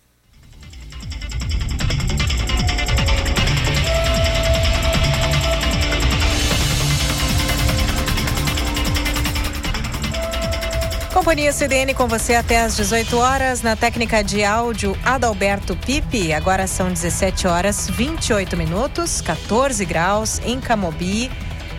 Companhia 11.16 11.50
CDN 11.50 11.94
com 11.94 12.06
você 12.06 12.34
até 12.34 12.60
às 12.60 12.76
18 12.76 13.16
horas. 13.16 13.62
Na 13.62 13.74
técnica 13.74 14.22
de 14.22 14.44
áudio, 14.44 14.94
Adalberto 15.02 15.74
Pipe. 15.74 16.30
Agora 16.34 16.66
são 16.66 16.92
17 16.92 17.48
horas 17.48 17.88
28 17.88 18.54
minutos, 18.54 19.22
14 19.22 19.82
graus 19.86 20.38
em 20.44 20.60
Camobi. 20.60 21.30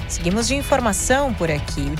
Seguimos 0.10 0.48
de 0.48 0.56
informação 0.56 1.36
por 1.36 1.52
aqui. 1.52 1.82
O 1.82 1.96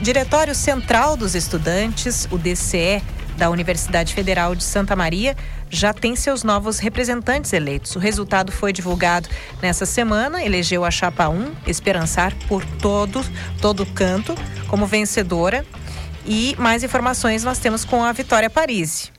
Diretório 0.00 0.54
Central 0.54 1.16
dos 1.16 1.34
Estudantes, 1.34 2.28
o 2.30 2.38
DCE, 2.38 3.02
da 3.36 3.50
Universidade 3.50 4.14
Federal 4.14 4.54
de 4.54 4.62
Santa 4.62 4.94
Maria, 4.94 5.36
já 5.68 5.92
tem 5.92 6.14
seus 6.14 6.44
novos 6.44 6.78
representantes 6.78 7.52
eleitos. 7.52 7.96
O 7.96 7.98
resultado 7.98 8.52
foi 8.52 8.72
divulgado 8.72 9.28
nessa 9.60 9.84
semana, 9.84 10.42
elegeu 10.44 10.84
a 10.84 10.90
chapa 10.92 11.28
1, 11.28 11.50
Esperançar 11.66 12.32
por 12.46 12.64
todo, 12.64 13.26
todo 13.60 13.84
canto, 13.86 14.36
como 14.68 14.86
vencedora. 14.86 15.66
E 16.28 16.56
mais 16.58 16.82
informações 16.82 17.44
nós 17.44 17.60
temos 17.60 17.84
com 17.84 18.02
a 18.02 18.10
Vitória 18.10 18.50
Parisi. 18.50 19.12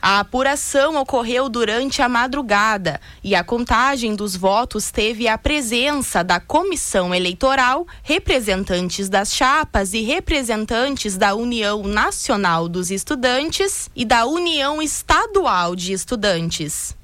A 0.00 0.20
apuração 0.20 0.96
ocorreu 0.96 1.48
durante 1.48 2.02
a 2.02 2.08
madrugada 2.08 3.00
e 3.22 3.34
a 3.34 3.42
contagem 3.42 4.14
dos 4.14 4.36
votos 4.36 4.90
teve 4.90 5.26
a 5.26 5.36
presença 5.36 6.22
da 6.22 6.38
comissão 6.38 7.12
eleitoral, 7.14 7.86
representantes 8.02 9.08
das 9.08 9.34
chapas 9.34 9.92
e 9.92 10.02
representantes 10.02 11.16
da 11.16 11.34
União 11.34 11.82
Nacional 11.82 12.68
dos 12.68 12.90
Estudantes 12.90 13.90
e 13.94 14.04
da 14.04 14.24
União 14.26 14.80
Estadual 14.80 15.74
de 15.74 15.92
Estudantes. 15.92 16.96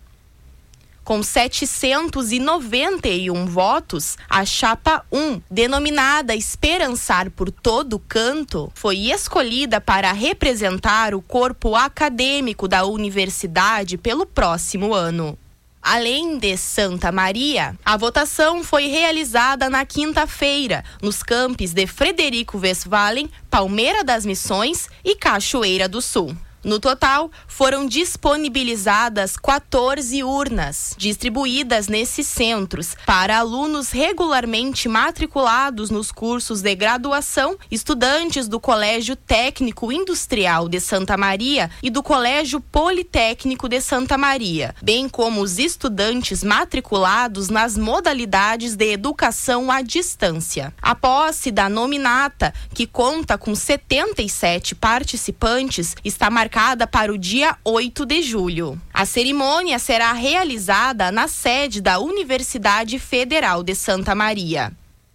Com 1.09 1.23
791 1.23 3.47
votos, 3.47 4.19
a 4.29 4.45
chapa 4.45 5.03
1, 5.11 5.41
denominada 5.51 6.37
Esperançar 6.37 7.31
por 7.31 7.51
Todo 7.51 7.99
Canto, 7.99 8.71
foi 8.75 9.11
escolhida 9.11 9.81
para 9.81 10.13
representar 10.13 11.15
o 11.15 11.23
corpo 11.23 11.75
acadêmico 11.75 12.69
da 12.69 12.85
universidade 12.85 13.97
pelo 13.97 14.27
próximo 14.27 14.93
ano. 14.93 15.39
Além 15.81 16.37
de 16.37 16.55
Santa 16.59 17.11
Maria, 17.11 17.75
a 17.83 17.97
votação 17.97 18.63
foi 18.63 18.89
realizada 18.89 19.71
na 19.71 19.87
quinta-feira, 19.87 20.85
nos 21.01 21.23
campos 21.23 21.73
de 21.73 21.87
Frederico 21.87 22.59
Westphalen, 22.59 23.31
Palmeira 23.49 24.05
das 24.05 24.27
Missões 24.27 24.91
e 25.03 25.17
Cachoeira 25.17 25.89
do 25.89 26.03
Sul. 26.03 26.37
No 26.65 26.81
total, 26.81 27.31
foram 27.59 27.87
disponibilizadas 27.87 29.37
14 29.37 30.23
urnas, 30.23 30.95
distribuídas 30.97 31.89
nesses 31.89 32.29
centros, 32.29 32.95
para 33.05 33.37
alunos 33.37 33.91
regularmente 33.91 34.89
matriculados 34.89 35.91
nos 35.91 36.13
cursos 36.13 36.63
de 36.63 36.73
graduação, 36.77 37.59
estudantes 37.69 38.47
do 38.47 38.61
Colégio 38.61 39.17
Técnico 39.17 39.91
Industrial 39.91 40.69
de 40.69 40.79
Santa 40.79 41.17
Maria 41.17 41.69
e 41.83 41.91
do 41.91 42.01
Colégio 42.01 42.61
Politécnico 42.61 43.69
de 43.69 43.81
Santa 43.81 44.17
Maria, 44.17 44.73
bem 44.81 45.09
como 45.09 45.41
os 45.41 45.59
estudantes 45.59 46.45
matriculados 46.45 47.49
nas 47.49 47.77
modalidades 47.77 48.77
de 48.77 48.93
educação 48.93 49.69
à 49.69 49.83
distância. 49.83 50.73
A 50.81 50.95
posse 50.95 51.51
da 51.51 51.69
nominata, 51.69 52.55
que 52.73 52.87
conta 52.87 53.37
com 53.37 53.53
77 53.53 54.77
participantes, 54.77 55.97
está 56.05 56.31
marcada 56.31 56.87
para 56.87 57.13
o 57.13 57.19
dia 57.19 57.48
8 57.65 58.05
de 58.05 58.23
julho. 58.23 58.81
A 58.93 59.07
cerimônia 59.07 59.79
será 59.79 60.13
realizada 60.13 61.13
na 61.13 61.29
sede 61.29 61.81
da 61.81 61.99
Universidade 61.99 62.99
Federal 62.99 63.63
de 63.63 63.75
Santa 63.75 64.15
Maria. 64.15 64.73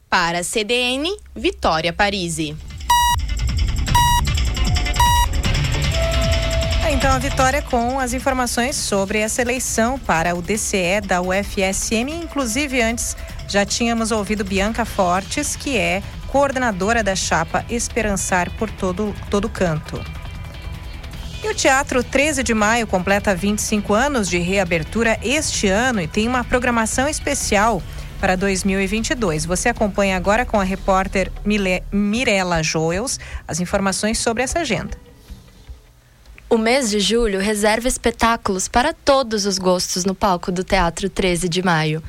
Para 0.09 0.39
a 0.39 0.43
CDN, 0.43 1.17
Vitória 1.35 1.91
Parisi. 1.91 2.55
Então, 6.91 7.11
a 7.11 7.17
vitória 7.17 7.61
com 7.61 7.99
as 7.99 8.13
informações 8.13 8.75
sobre 8.75 9.19
essa 9.19 9.41
eleição 9.41 9.99
para 9.99 10.35
o 10.35 10.41
DCE 10.41 11.01
da 11.05 11.21
UFSM. 11.21 12.09
Inclusive, 12.23 12.81
antes 12.81 13.17
já 13.47 13.65
tínhamos 13.65 14.11
ouvido 14.11 14.45
Bianca 14.45 14.85
Fortes, 14.85 15.55
que 15.55 15.77
é 15.77 16.01
coordenadora 16.27 17.03
da 17.03 17.15
chapa 17.15 17.65
Esperançar 17.69 18.49
por 18.57 18.69
todo, 18.69 19.13
todo 19.29 19.49
canto. 19.49 20.22
E 21.43 21.49
o 21.49 21.53
Teatro 21.53 22.01
13 22.01 22.41
de 22.41 22.53
Maio 22.53 22.87
completa 22.87 23.35
25 23.35 23.93
anos 23.93 24.29
de 24.29 24.37
reabertura 24.37 25.19
este 25.21 25.67
ano 25.67 25.99
e 25.99 26.07
tem 26.07 26.25
uma 26.25 26.41
programação 26.41 27.05
especial 27.05 27.83
para 28.17 28.37
2022. 28.37 29.45
Você 29.45 29.67
acompanha 29.67 30.15
agora 30.15 30.45
com 30.45 30.57
a 30.57 30.63
repórter 30.63 31.29
Mirela 31.91 32.63
Joels 32.63 33.19
as 33.45 33.59
informações 33.59 34.19
sobre 34.19 34.41
essa 34.41 34.59
agenda. 34.59 34.97
O 36.49 36.57
mês 36.57 36.89
de 36.89 37.01
julho 37.01 37.41
reserva 37.41 37.89
espetáculos 37.89 38.69
para 38.69 38.93
todos 38.93 39.45
os 39.45 39.57
gostos 39.57 40.05
no 40.05 40.15
palco 40.15 40.49
do 40.49 40.63
Teatro 40.63 41.09
13 41.09 41.49
de 41.49 41.61
Maio. 41.61 42.01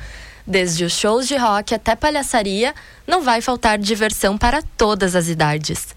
Desde 0.47 0.85
os 0.85 0.93
shows 0.93 1.27
de 1.27 1.35
rock 1.35 1.75
até 1.75 1.93
palhaçaria, 1.93 2.73
não 3.05 3.21
vai 3.21 3.41
faltar 3.41 3.77
diversão 3.77 4.37
para 4.37 4.61
todas 4.61 5.13
as 5.13 5.27
idades. 5.27 5.93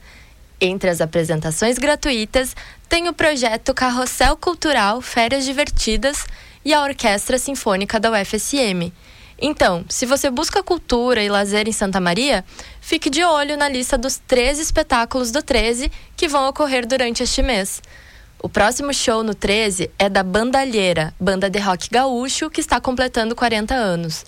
Entre 0.60 0.90
as 0.90 1.00
apresentações 1.00 1.78
gratuitas, 1.78 2.56
tem 2.88 3.08
o 3.08 3.12
projeto 3.12 3.72
Carrossel 3.72 4.36
Cultural 4.36 5.00
Férias 5.00 5.44
Divertidas 5.44 6.26
e 6.64 6.74
a 6.74 6.82
Orquestra 6.82 7.38
Sinfônica 7.38 8.00
da 8.00 8.10
UFSM. 8.10 8.92
Então, 9.40 9.84
se 9.88 10.04
você 10.04 10.28
busca 10.28 10.62
cultura 10.62 11.22
e 11.22 11.28
lazer 11.28 11.68
em 11.68 11.72
Santa 11.72 12.00
Maria, 12.00 12.44
fique 12.80 13.08
de 13.08 13.22
olho 13.22 13.56
na 13.56 13.68
lista 13.68 13.96
dos 13.96 14.16
13 14.16 14.60
espetáculos 14.60 15.30
do 15.30 15.40
13 15.44 15.92
que 16.16 16.26
vão 16.26 16.48
ocorrer 16.48 16.84
durante 16.84 17.22
este 17.22 17.40
mês. 17.40 17.80
O 18.42 18.48
próximo 18.48 18.92
show 18.92 19.22
no 19.22 19.34
13 19.34 19.92
é 19.96 20.08
da 20.08 20.24
Bandalheira, 20.24 21.14
banda 21.20 21.48
de 21.48 21.60
rock 21.60 21.88
gaúcho 21.88 22.50
que 22.50 22.60
está 22.60 22.80
completando 22.80 23.36
40 23.36 23.74
anos. 23.74 24.24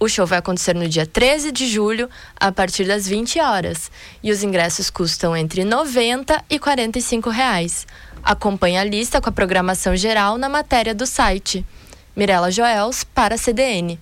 O 0.00 0.08
show 0.08 0.24
vai 0.24 0.38
acontecer 0.38 0.76
no 0.76 0.88
dia 0.88 1.04
13 1.04 1.50
de 1.50 1.66
julho, 1.66 2.08
a 2.38 2.52
partir 2.52 2.84
das 2.84 3.08
20 3.08 3.40
horas. 3.40 3.90
E 4.22 4.30
os 4.30 4.44
ingressos 4.44 4.90
custam 4.90 5.36
entre 5.36 5.62
R$ 5.62 5.68
90 5.68 6.44
e 6.48 6.58
45 6.58 7.30
reais. 7.30 7.84
Acompanhe 8.22 8.78
a 8.78 8.84
lista 8.84 9.20
com 9.20 9.28
a 9.28 9.32
programação 9.32 9.96
geral 9.96 10.38
na 10.38 10.48
matéria 10.48 10.94
do 10.94 11.04
site. 11.04 11.66
Mirela 12.14 12.50
Joels, 12.50 13.02
para 13.02 13.34
a 13.34 13.38
CDN. 13.38 13.98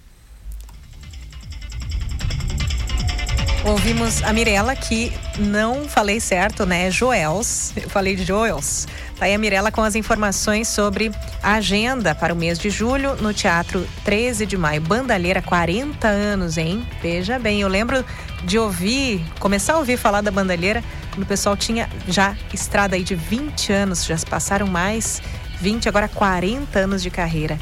Ouvimos 3.65 4.23
a 4.23 4.33
Mirela 4.33 4.77
que 4.77 5.13
não 5.39 5.89
falei 5.89 6.21
certo, 6.21 6.65
né? 6.65 6.91
Joels. 6.91 7.73
Eu 7.77 7.91
falei 7.91 8.15
de 8.15 8.25
Joels. 8.25 8.87
Tá 9.19 9.25
aí 9.25 9.35
a 9.35 9.39
Mirella 9.39 9.73
com 9.73 9.83
as 9.83 9.95
informações 9.95 10.69
sobre 10.69 11.11
a 11.43 11.55
agenda 11.55 12.15
para 12.15 12.35
o 12.35 12.37
mês 12.37 12.59
de 12.59 12.69
julho 12.69 13.17
no 13.17 13.33
Teatro 13.33 13.89
13 14.05 14.45
de 14.45 14.59
Maio. 14.59 14.83
Bandalheira, 14.83 15.41
40 15.41 16.07
anos, 16.07 16.59
hein? 16.59 16.87
Veja 17.01 17.39
bem, 17.39 17.63
eu 17.63 17.69
lembro 17.69 18.05
de 18.45 18.59
ouvir, 18.59 19.25
começar 19.41 19.73
a 19.73 19.79
ouvir 19.79 19.97
falar 19.97 20.21
da 20.21 20.31
bandalheira 20.31 20.85
quando 21.11 21.23
o 21.23 21.27
pessoal 21.27 21.57
tinha 21.57 21.89
já 22.07 22.37
estrada 22.53 22.95
aí 22.95 23.03
de 23.03 23.15
20 23.15 23.73
anos, 23.73 24.05
já 24.05 24.19
se 24.19 24.27
passaram 24.27 24.67
mais 24.67 25.23
20, 25.63 25.89
agora 25.89 26.09
40 26.09 26.79
anos 26.79 27.03
de 27.03 27.09
carreira. 27.09 27.59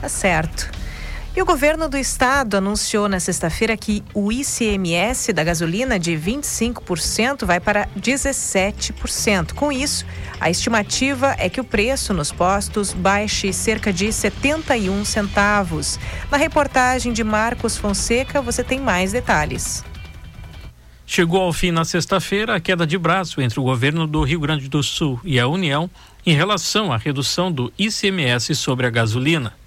Tá 0.00 0.08
certo. 0.08 0.70
E 1.34 1.40
o 1.40 1.46
governo 1.46 1.88
do 1.88 1.96
estado 1.96 2.58
anunciou 2.58 3.08
na 3.08 3.18
sexta-feira 3.18 3.74
que 3.74 4.04
o 4.12 4.30
ICMS 4.30 5.32
da 5.32 5.42
gasolina 5.42 5.98
de 5.98 6.12
25% 6.12 7.46
vai 7.46 7.58
para 7.58 7.88
17%. 7.98 9.54
Com 9.54 9.72
isso, 9.72 10.04
a 10.38 10.50
estimativa 10.50 11.34
é 11.38 11.48
que 11.48 11.58
o 11.58 11.64
preço 11.64 12.12
nos 12.12 12.30
postos 12.30 12.92
baixe 12.92 13.50
cerca 13.50 13.90
de 13.90 14.12
71 14.12 15.06
centavos. 15.06 15.98
Na 16.30 16.36
reportagem 16.36 17.14
de 17.14 17.24
Marcos 17.24 17.78
Fonseca, 17.78 18.42
você 18.42 18.62
tem 18.62 18.78
mais 18.78 19.12
detalhes. 19.12 19.82
Chegou 21.06 21.40
ao 21.40 21.52
fim 21.52 21.70
na 21.70 21.86
sexta-feira 21.86 22.56
a 22.56 22.60
queda 22.60 22.86
de 22.86 22.98
braço 22.98 23.40
entre 23.40 23.58
o 23.58 23.62
governo 23.62 24.06
do 24.06 24.22
Rio 24.22 24.40
Grande 24.40 24.68
do 24.68 24.82
Sul 24.82 25.18
e 25.24 25.40
a 25.40 25.48
União 25.48 25.90
em 26.26 26.34
relação 26.34 26.92
à 26.92 26.98
redução 26.98 27.50
do 27.50 27.72
ICMS 27.78 28.54
sobre 28.54 28.86
a 28.86 28.90
gasolina. 28.90 29.61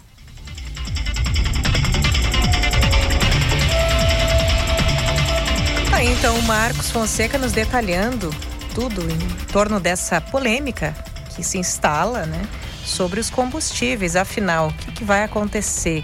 Aí 5.93 6.11
então, 6.11 6.41
Marcos 6.41 6.91
Fonseca 6.91 7.37
nos 7.37 7.53
detalhando 7.53 8.29
tudo 8.73 9.01
em 9.09 9.45
torno 9.53 9.79
dessa 9.79 10.19
polêmica 10.19 10.93
que 11.33 11.41
se 11.41 11.57
instala, 11.57 12.25
né, 12.25 12.45
sobre 12.83 13.21
os 13.21 13.29
combustíveis. 13.29 14.17
Afinal, 14.17 14.67
o 14.67 14.73
que, 14.73 14.91
que 14.91 15.03
vai 15.05 15.23
acontecer? 15.23 16.03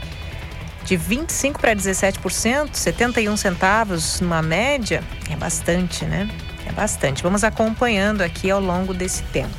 De 0.85 0.97
25 0.97 1.59
para 1.59 1.75
17%, 1.75 2.73
71 2.73 3.37
centavos 3.37 4.19
numa 4.19 4.41
média, 4.41 5.03
é 5.29 5.35
bastante, 5.35 6.05
né? 6.05 6.29
É 6.65 6.71
bastante. 6.71 7.23
Vamos 7.23 7.43
acompanhando 7.43 8.21
aqui 8.21 8.49
ao 8.49 8.59
longo 8.59 8.93
desse 8.93 9.23
tempo. 9.23 9.53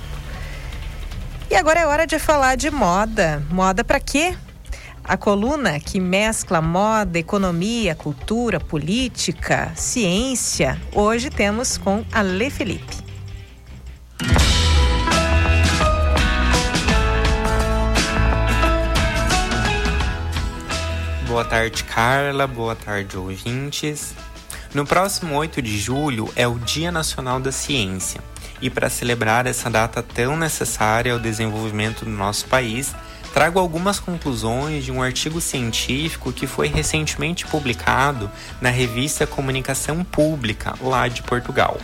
E 1.50 1.54
agora 1.54 1.80
é 1.80 1.86
hora 1.86 2.06
de 2.06 2.18
falar 2.18 2.56
de 2.56 2.70
moda. 2.70 3.42
Moda 3.50 3.84
para 3.84 4.00
quê? 4.00 4.34
A 5.04 5.16
coluna 5.16 5.78
que 5.80 6.00
mescla 6.00 6.62
moda, 6.62 7.18
economia, 7.18 7.94
cultura, 7.94 8.58
política, 8.60 9.72
ciência. 9.74 10.80
Hoje 10.94 11.28
temos 11.28 11.76
com 11.76 12.04
a 12.12 12.22
Lê 12.22 12.50
Felipe. 12.50 13.11
Boa 21.32 21.46
tarde, 21.46 21.82
Carla. 21.84 22.46
Boa 22.46 22.76
tarde, 22.76 23.16
ouvintes. 23.16 24.14
No 24.74 24.84
próximo 24.84 25.34
8 25.34 25.62
de 25.62 25.78
julho 25.78 26.30
é 26.36 26.46
o 26.46 26.58
Dia 26.58 26.92
Nacional 26.92 27.40
da 27.40 27.50
Ciência. 27.50 28.20
E 28.60 28.68
para 28.68 28.90
celebrar 28.90 29.46
essa 29.46 29.70
data 29.70 30.02
tão 30.02 30.36
necessária 30.36 31.10
ao 31.10 31.18
desenvolvimento 31.18 32.04
do 32.04 32.10
nosso 32.10 32.44
país, 32.48 32.94
trago 33.32 33.58
algumas 33.58 33.98
conclusões 33.98 34.84
de 34.84 34.92
um 34.92 35.02
artigo 35.02 35.40
científico 35.40 36.34
que 36.34 36.46
foi 36.46 36.68
recentemente 36.68 37.46
publicado 37.46 38.30
na 38.60 38.68
revista 38.68 39.26
Comunicação 39.26 40.04
Pública, 40.04 40.74
lá 40.82 41.08
de 41.08 41.22
Portugal. 41.22 41.78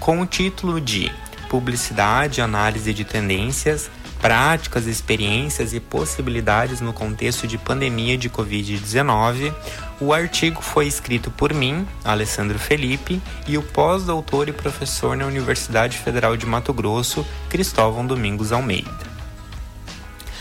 Com 0.00 0.20
o 0.20 0.26
título 0.26 0.80
de 0.80 1.08
Publicidade 1.48 2.40
Análise 2.40 2.92
de 2.92 3.04
Tendências 3.04 3.88
práticas, 4.20 4.86
experiências 4.86 5.72
e 5.72 5.80
possibilidades 5.80 6.80
no 6.80 6.92
contexto 6.92 7.46
de 7.46 7.58
pandemia 7.58 8.16
de 8.16 8.28
Covid-19. 8.28 9.52
O 10.00 10.12
artigo 10.12 10.60
foi 10.60 10.86
escrito 10.86 11.30
por 11.30 11.54
mim, 11.54 11.86
Alessandro 12.04 12.58
Felipe, 12.58 13.20
e 13.46 13.56
o 13.56 13.62
pós-doutor 13.62 14.48
e 14.48 14.52
professor 14.52 15.16
na 15.16 15.26
Universidade 15.26 15.98
Federal 15.98 16.36
de 16.36 16.46
Mato 16.46 16.72
Grosso, 16.72 17.26
Cristóvão 17.48 18.06
Domingos 18.06 18.52
Almeida. 18.52 19.16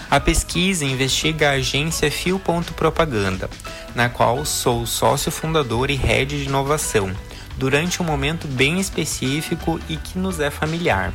A 0.10 0.20
pesquisa 0.20 0.86
investiga 0.86 1.50
a 1.50 1.54
agência 1.54 2.12
Fio 2.12 2.40
Propaganda, 2.76 3.50
na 3.95 4.08
qual 4.08 4.45
sou 4.45 4.86
sócio 4.86 5.32
fundador 5.32 5.90
e 5.90 5.95
head 5.95 6.38
de 6.38 6.45
inovação, 6.45 7.12
durante 7.58 8.02
um 8.02 8.06
momento 8.06 8.48
bem 8.48 8.80
específico 8.80 9.80
e 9.90 9.98
que 9.98 10.20
nos 10.20 10.40
é 10.40 10.52
familiar, 10.52 11.14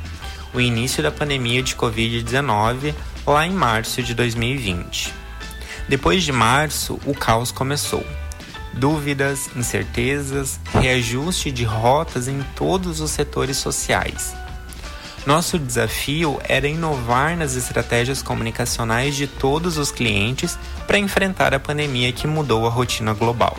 o 0.53 0.61
início 0.61 1.03
da 1.03 1.11
pandemia 1.11 1.63
de 1.63 1.75
Covid-19 1.75 2.95
lá 3.27 3.47
em 3.47 3.53
março 3.53 4.03
de 4.03 4.15
2020. 4.15 5.15
Depois 5.89 6.23
de 6.23 6.33
março, 6.33 6.99
o 7.05 7.15
caos 7.15 7.51
começou. 7.51 8.05
dúvidas, 8.73 9.51
incertezas, 9.57 10.61
reajuste 10.73 11.51
de 11.51 11.65
rotas 11.65 12.29
em 12.29 12.41
todos 12.55 13.01
os 13.01 13.11
setores 13.11 13.57
sociais. 13.57 14.33
Nosso 15.27 15.59
desafio 15.59 16.41
era 16.49 16.69
inovar 16.69 17.37
nas 17.37 17.57
estratégias 17.57 18.23
comunicacionais 18.23 19.17
de 19.17 19.27
todos 19.27 19.77
os 19.77 19.91
clientes 19.91 20.57
para 20.87 20.99
enfrentar 20.99 21.53
a 21.53 21.61
pandemia 21.61 22.13
que 22.13 22.27
mudou 22.27 22.67
a 22.67 22.71
rotina 22.71 23.13
global. 23.13 23.59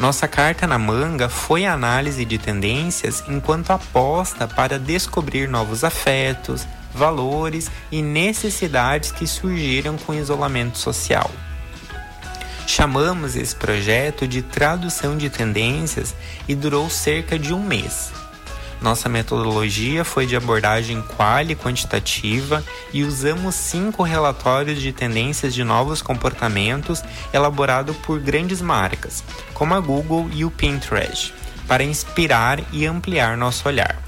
Nossa 0.00 0.28
carta 0.28 0.64
na 0.64 0.78
manga 0.78 1.28
foi 1.28 1.66
a 1.66 1.72
análise 1.72 2.24
de 2.24 2.38
tendências 2.38 3.24
enquanto 3.26 3.72
aposta 3.72 4.46
para 4.46 4.78
descobrir 4.78 5.48
novos 5.48 5.82
afetos, 5.82 6.64
valores 6.94 7.68
e 7.90 8.00
necessidades 8.00 9.10
que 9.10 9.26
surgiram 9.26 9.96
com 9.98 10.12
o 10.12 10.14
isolamento 10.14 10.78
social. 10.78 11.28
Chamamos 12.64 13.34
esse 13.34 13.56
projeto 13.56 14.28
de 14.28 14.40
tradução 14.40 15.16
de 15.16 15.28
tendências 15.28 16.14
e 16.46 16.54
durou 16.54 16.88
cerca 16.88 17.36
de 17.36 17.52
um 17.52 17.62
mês. 17.62 18.12
Nossa 18.80 19.08
metodologia 19.08 20.04
foi 20.04 20.24
de 20.24 20.36
abordagem 20.36 21.02
quali 21.02 21.56
quantitativa 21.56 22.64
e 22.92 23.02
usamos 23.02 23.56
cinco 23.56 24.02
relatórios 24.02 24.80
de 24.80 24.92
tendências 24.92 25.52
de 25.52 25.64
novos 25.64 26.00
comportamentos 26.00 27.02
elaborados 27.32 27.96
por 27.96 28.20
grandes 28.20 28.62
marcas, 28.62 29.24
como 29.52 29.74
a 29.74 29.80
Google 29.80 30.30
e 30.32 30.44
o 30.44 30.50
Pinterest, 30.50 31.34
para 31.66 31.82
inspirar 31.82 32.60
e 32.72 32.86
ampliar 32.86 33.36
nosso 33.36 33.68
olhar. 33.68 34.07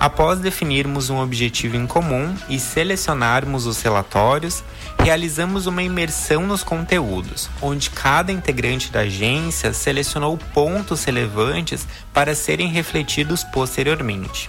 Após 0.00 0.38
definirmos 0.38 1.10
um 1.10 1.20
objetivo 1.20 1.76
em 1.76 1.86
comum 1.86 2.34
e 2.48 2.58
selecionarmos 2.58 3.66
os 3.66 3.82
relatórios, 3.82 4.64
realizamos 4.98 5.66
uma 5.66 5.82
imersão 5.82 6.46
nos 6.46 6.64
conteúdos, 6.64 7.50
onde 7.60 7.90
cada 7.90 8.32
integrante 8.32 8.90
da 8.90 9.00
agência 9.00 9.74
selecionou 9.74 10.38
pontos 10.54 11.04
relevantes 11.04 11.86
para 12.14 12.34
serem 12.34 12.68
refletidos 12.68 13.44
posteriormente. 13.44 14.48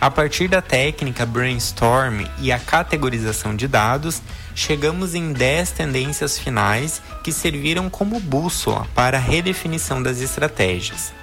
A 0.00 0.10
partir 0.10 0.48
da 0.48 0.60
técnica 0.60 1.24
brainstorm 1.24 2.26
e 2.40 2.50
a 2.50 2.58
categorização 2.58 3.54
de 3.54 3.68
dados, 3.68 4.20
chegamos 4.52 5.14
em 5.14 5.32
10 5.32 5.70
tendências 5.70 6.36
finais 6.36 7.00
que 7.22 7.30
serviram 7.30 7.88
como 7.88 8.18
bússola 8.18 8.84
para 8.96 9.16
a 9.16 9.20
redefinição 9.20 10.02
das 10.02 10.20
estratégias. 10.20 11.21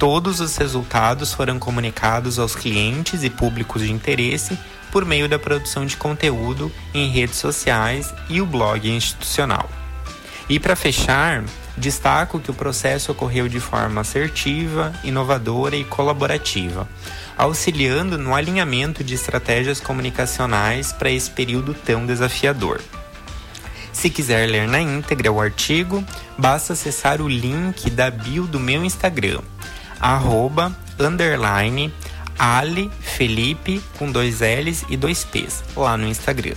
Todos 0.00 0.40
os 0.40 0.56
resultados 0.56 1.34
foram 1.34 1.58
comunicados 1.58 2.38
aos 2.38 2.56
clientes 2.56 3.22
e 3.22 3.28
públicos 3.28 3.82
de 3.82 3.92
interesse 3.92 4.58
por 4.90 5.04
meio 5.04 5.28
da 5.28 5.38
produção 5.38 5.84
de 5.84 5.94
conteúdo 5.94 6.72
em 6.94 7.10
redes 7.10 7.36
sociais 7.36 8.14
e 8.26 8.40
o 8.40 8.46
blog 8.46 8.90
institucional. 8.90 9.68
E 10.48 10.58
para 10.58 10.74
fechar, 10.74 11.44
destaco 11.76 12.40
que 12.40 12.50
o 12.50 12.54
processo 12.54 13.12
ocorreu 13.12 13.46
de 13.46 13.60
forma 13.60 14.00
assertiva, 14.00 14.90
inovadora 15.04 15.76
e 15.76 15.84
colaborativa, 15.84 16.88
auxiliando 17.36 18.16
no 18.16 18.34
alinhamento 18.34 19.04
de 19.04 19.14
estratégias 19.14 19.80
comunicacionais 19.80 20.94
para 20.94 21.10
esse 21.10 21.30
período 21.30 21.74
tão 21.74 22.06
desafiador. 22.06 22.80
Se 23.92 24.08
quiser 24.08 24.48
ler 24.48 24.66
na 24.66 24.80
íntegra 24.80 25.30
o 25.30 25.42
artigo, 25.42 26.02
basta 26.38 26.72
acessar 26.72 27.20
o 27.20 27.28
link 27.28 27.90
da 27.90 28.10
bio 28.10 28.46
do 28.46 28.58
meu 28.58 28.82
Instagram, 28.82 29.42
arroba, 30.00 30.74
underline, 30.98 31.92
Ali 32.38 32.90
Felipe 33.00 33.82
com 33.98 34.10
dois 34.10 34.40
L's 34.40 34.84
e 34.88 34.96
dois 34.96 35.24
P's 35.24 35.62
lá 35.76 35.96
no 35.96 36.06
Instagram. 36.06 36.54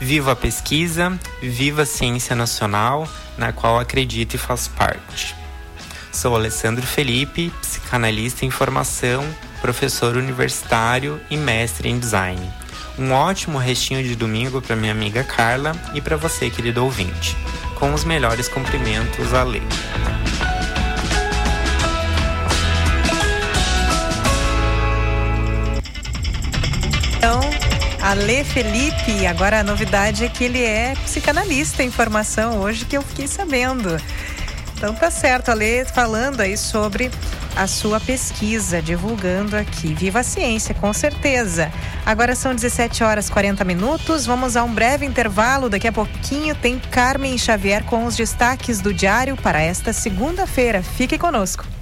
Viva 0.00 0.32
a 0.32 0.36
pesquisa, 0.36 1.18
viva 1.42 1.82
a 1.82 1.86
ciência 1.86 2.34
nacional, 2.34 3.06
na 3.36 3.52
qual 3.52 3.78
acredito 3.78 4.34
e 4.34 4.38
faço 4.38 4.70
parte. 4.70 5.34
Sou 6.10 6.34
Alessandro 6.34 6.86
Felipe, 6.86 7.52
psicanalista 7.60 8.44
em 8.44 8.50
formação, 8.50 9.24
professor 9.60 10.16
universitário 10.16 11.20
e 11.30 11.36
mestre 11.36 11.88
em 11.88 11.98
design. 11.98 12.50
Um 12.98 13.12
ótimo 13.12 13.58
restinho 13.58 14.02
de 14.02 14.14
domingo 14.14 14.62
para 14.62 14.76
minha 14.76 14.92
amiga 14.92 15.24
Carla 15.24 15.72
e 15.92 16.00
para 16.00 16.16
você, 16.16 16.48
querido 16.48 16.84
ouvinte. 16.84 17.36
Com 17.74 17.92
os 17.92 18.04
melhores 18.04 18.48
cumprimentos, 18.48 19.34
Ale. 19.34 19.62
Ale 28.04 28.44
Felipe, 28.44 29.26
agora 29.26 29.60
a 29.60 29.62
novidade 29.62 30.26
é 30.26 30.28
que 30.28 30.44
ele 30.44 30.62
é 30.62 30.92
psicanalista 31.04 31.82
em 31.82 31.90
formação 31.90 32.60
hoje 32.60 32.84
que 32.84 32.98
eu 32.98 33.00
fiquei 33.00 33.26
sabendo. 33.26 33.96
Então 34.76 34.94
tá 34.94 35.10
certo, 35.10 35.48
Ale 35.48 35.86
falando 35.86 36.42
aí 36.42 36.54
sobre 36.54 37.10
a 37.56 37.66
sua 37.66 37.98
pesquisa, 37.98 38.82
divulgando 38.82 39.56
aqui. 39.56 39.94
Viva 39.94 40.20
a 40.20 40.22
ciência, 40.22 40.74
com 40.74 40.92
certeza. 40.92 41.72
Agora 42.04 42.34
são 42.34 42.54
17 42.54 43.02
horas 43.02 43.30
40 43.30 43.64
minutos. 43.64 44.26
Vamos 44.26 44.54
a 44.54 44.62
um 44.62 44.74
breve 44.74 45.06
intervalo. 45.06 45.70
Daqui 45.70 45.88
a 45.88 45.92
pouquinho 45.92 46.54
tem 46.54 46.78
Carmen 46.78 47.38
Xavier 47.38 47.84
com 47.84 48.04
os 48.04 48.14
destaques 48.14 48.82
do 48.82 48.92
diário 48.92 49.34
para 49.34 49.62
esta 49.62 49.94
segunda-feira. 49.94 50.82
Fique 50.82 51.16
conosco. 51.16 51.73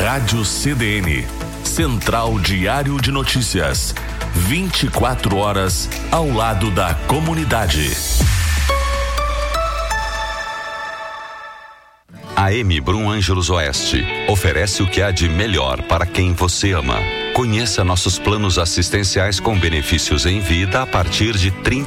Rádio 0.00 0.44
CDN. 0.44 1.26
Central 1.64 2.38
Diário 2.38 3.00
de 3.00 3.10
Notícias. 3.10 3.92
24 4.32 5.36
horas 5.36 5.90
ao 6.12 6.30
lado 6.30 6.70
da 6.70 6.94
comunidade. 6.94 7.90
A 12.36 12.52
M 12.52 12.80
Brum 12.80 13.10
Ângelos 13.10 13.50
Oeste 13.50 14.06
oferece 14.28 14.84
o 14.84 14.86
que 14.88 15.02
há 15.02 15.10
de 15.10 15.28
melhor 15.28 15.82
para 15.82 16.06
quem 16.06 16.32
você 16.32 16.72
ama. 16.72 16.96
Conheça 17.38 17.84
nossos 17.84 18.18
planos 18.18 18.58
assistenciais 18.58 19.38
com 19.38 19.56
benefícios 19.56 20.26
em 20.26 20.40
vida 20.40 20.82
a 20.82 20.86
partir 20.88 21.36
de 21.36 21.50
R$ 21.50 21.86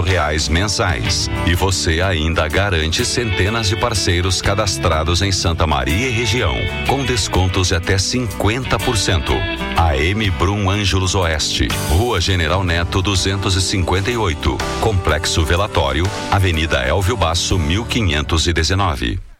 reais 0.00 0.48
mensais. 0.48 1.28
E 1.44 1.56
você 1.56 2.00
ainda 2.00 2.46
garante 2.46 3.04
centenas 3.04 3.68
de 3.68 3.74
parceiros 3.74 4.40
cadastrados 4.40 5.20
em 5.20 5.32
Santa 5.32 5.66
Maria 5.66 6.06
e 6.06 6.12
região, 6.12 6.54
com 6.86 7.04
descontos 7.04 7.66
de 7.66 7.74
até 7.74 7.96
50%. 7.96 9.32
A 9.76 9.96
M 9.96 10.30
Brum 10.30 10.70
Ângelos 10.70 11.16
Oeste, 11.16 11.66
Rua 11.88 12.20
General 12.20 12.62
Neto 12.62 13.02
258, 13.02 14.56
Complexo 14.80 15.44
Velatório, 15.44 16.08
Avenida 16.30 16.78
Elvio 16.78 17.16
Basso 17.16 17.58
1519. 17.58 19.31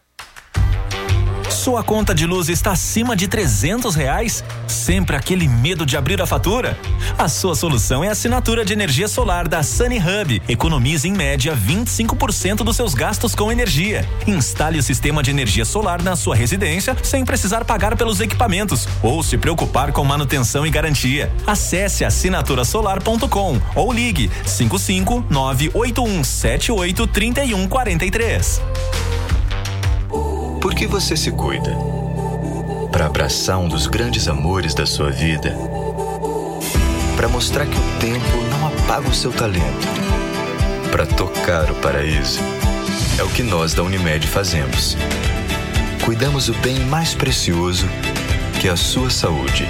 Sua 1.63 1.81
conta 1.85 2.13
de 2.13 2.27
luz 2.27 2.49
está 2.49 2.73
acima 2.73 3.15
de 3.15 3.29
trezentos 3.29 3.95
reais? 3.95 4.43
Sempre 4.67 5.15
aquele 5.15 5.47
medo 5.47 5.87
de 5.87 5.97
abrir 5.97 6.21
a 6.21 6.27
fatura? 6.27 6.77
A 7.17 7.29
sua 7.29 7.55
solução 7.55 8.03
é 8.03 8.09
a 8.09 8.11
assinatura 8.11 8.65
de 8.65 8.73
energia 8.73 9.07
solar 9.07 9.47
da 9.47 9.63
Sunny 9.63 9.99
Hub. 9.99 10.43
Economize 10.49 11.07
em 11.07 11.13
média 11.13 11.57
25% 11.57 12.65
dos 12.65 12.75
seus 12.75 12.95
gastos 12.95 13.33
com 13.37 13.53
energia. 13.53 14.05
Instale 14.27 14.81
o 14.81 14.83
sistema 14.83 15.23
de 15.23 15.31
energia 15.31 15.65
solar 15.65 16.03
na 16.03 16.17
sua 16.17 16.35
residência 16.35 16.97
sem 17.01 17.25
precisar 17.25 17.65
pagar 17.65 17.97
pelos 17.97 18.19
equipamentos 18.19 18.89
ou 19.01 19.23
se 19.23 19.39
preocupar 19.39 19.93
com 19.93 20.03
manutenção 20.03 20.67
e 20.67 20.71
garantia. 20.71 21.33
Acesse 21.47 22.05
assinaturasolar.com 22.05 23.61
ou 23.77 23.93
ligue 23.93 24.29
55 24.45 25.27
98178 25.31 27.07
3143. 27.07 28.61
Por 30.63 30.77
que 30.77 30.87
você 30.87 31.17
se 31.17 31.33
cuida? 31.33 31.77
Para 32.93 33.07
abraçar 33.07 33.59
um 33.59 33.67
dos 33.67 33.89
grandes 33.89 34.29
amores 34.29 34.75
da 34.75 34.87
sua 34.87 35.11
vida? 35.11 35.53
Para 37.17 37.27
mostrar 37.27 37.67
que 37.67 37.77
o 37.77 37.99
tempo 37.99 38.37
não 38.49 38.69
apaga 38.69 39.09
o 39.09 39.13
seu 39.13 39.33
talento? 39.33 39.89
Para 40.93 41.05
tocar 41.05 41.69
o 41.69 41.75
paraíso? 41.75 42.39
É 43.19 43.25
o 43.25 43.29
que 43.31 43.43
nós 43.43 43.75
da 43.75 43.83
Unimed 43.83 44.25
fazemos. 44.29 44.97
Cuidamos 46.05 46.47
do 46.47 46.55
bem 46.55 46.79
mais 46.85 47.13
precioso, 47.13 47.89
que 48.61 48.69
é 48.69 48.71
a 48.71 48.77
sua 48.77 49.11
saúde. 49.11 49.67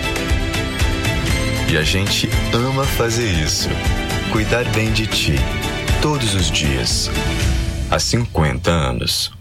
E 1.71 1.77
a 1.79 1.83
gente 1.83 2.29
ama 2.53 2.85
fazer 2.85 3.31
isso. 3.43 3.71
Cuidar 4.31 4.67
bem 4.73 4.93
de 4.93 5.07
ti, 5.07 5.37
todos 6.03 6.35
os 6.35 6.51
dias. 6.51 7.11
Há 7.91 7.99
50 7.99 8.71
anos. 8.71 9.33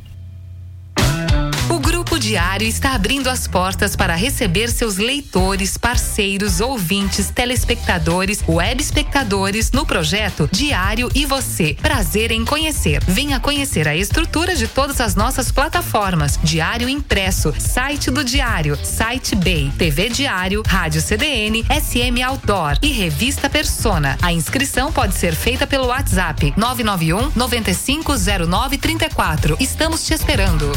Diário 2.22 2.68
está 2.68 2.94
abrindo 2.94 3.32
as 3.32 3.48
portas 3.48 3.96
para 3.96 4.14
receber 4.14 4.70
seus 4.70 4.98
leitores, 4.98 5.76
parceiros, 5.76 6.62
ouvintes, 6.62 7.32
telespectadores, 7.32 8.44
web 8.48 8.80
espectadores 8.80 9.72
no 9.72 9.88
projeto 9.88 10.48
Diário 10.52 11.10
e 11.16 11.26
Você. 11.26 11.76
Prazer 11.82 12.32
em 12.32 12.46
conhecer. 12.46 13.04
Venha 13.08 13.40
conhecer 13.40 13.88
a 13.88 13.96
estrutura 13.96 14.56
de 14.56 14.68
todas 14.68 15.02
as 15.02 15.16
nossas 15.16 15.52
plataformas: 15.52 16.40
Diário 16.44 16.88
Impresso, 16.88 17.56
site 17.58 18.12
do 18.12 18.24
Diário, 18.24 18.78
site 18.86 19.36
Bay, 19.36 19.74
TV 19.76 20.10
Diário, 20.10 20.62
Rádio 20.64 21.02
CDN, 21.02 21.64
SM 21.64 22.22
Outdoor 22.22 22.78
e 22.84 22.92
Revista 22.92 23.50
Persona. 23.50 24.16
A 24.22 24.32
inscrição 24.32 24.94
pode 24.94 25.16
ser 25.16 25.34
feita 25.34 25.66
pelo 25.66 25.88
WhatsApp 25.88 26.54
991 26.56 27.32
950934. 27.36 29.58
Estamos 29.60 30.06
te 30.06 30.14
esperando. 30.14 30.72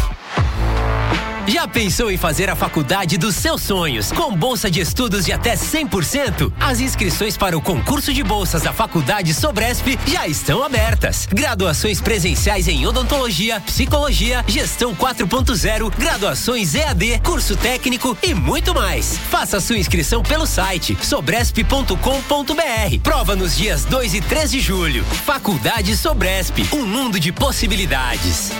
Já 1.46 1.68
pensou 1.68 2.10
em 2.10 2.16
fazer 2.16 2.48
a 2.48 2.56
faculdade 2.56 3.18
dos 3.18 3.36
seus 3.36 3.60
sonhos 3.60 4.10
com 4.10 4.34
bolsa 4.34 4.70
de 4.70 4.80
estudos 4.80 5.26
de 5.26 5.32
até 5.32 5.54
100%? 5.54 6.50
As 6.58 6.80
inscrições 6.80 7.36
para 7.36 7.56
o 7.56 7.60
concurso 7.60 8.14
de 8.14 8.22
bolsas 8.22 8.62
da 8.62 8.72
Faculdade 8.72 9.34
Sobresp 9.34 9.98
já 10.06 10.26
estão 10.26 10.62
abertas. 10.62 11.28
Graduações 11.30 12.00
presenciais 12.00 12.66
em 12.66 12.86
odontologia, 12.86 13.60
psicologia, 13.60 14.42
gestão 14.48 14.94
4.0, 14.94 15.92
graduações 15.98 16.74
EAD, 16.74 17.20
curso 17.22 17.56
técnico 17.56 18.16
e 18.22 18.32
muito 18.32 18.74
mais. 18.74 19.18
Faça 19.30 19.60
sua 19.60 19.76
inscrição 19.76 20.22
pelo 20.22 20.46
site 20.46 20.96
sobresp.com.br. 21.02 22.98
Prova 23.02 23.36
nos 23.36 23.54
dias 23.54 23.84
2 23.84 24.14
e 24.14 24.20
3 24.22 24.50
de 24.50 24.60
julho. 24.60 25.04
Faculdade 25.04 25.94
Sobresp, 25.94 26.66
um 26.72 26.86
mundo 26.86 27.20
de 27.20 27.30
possibilidades. 27.32 28.50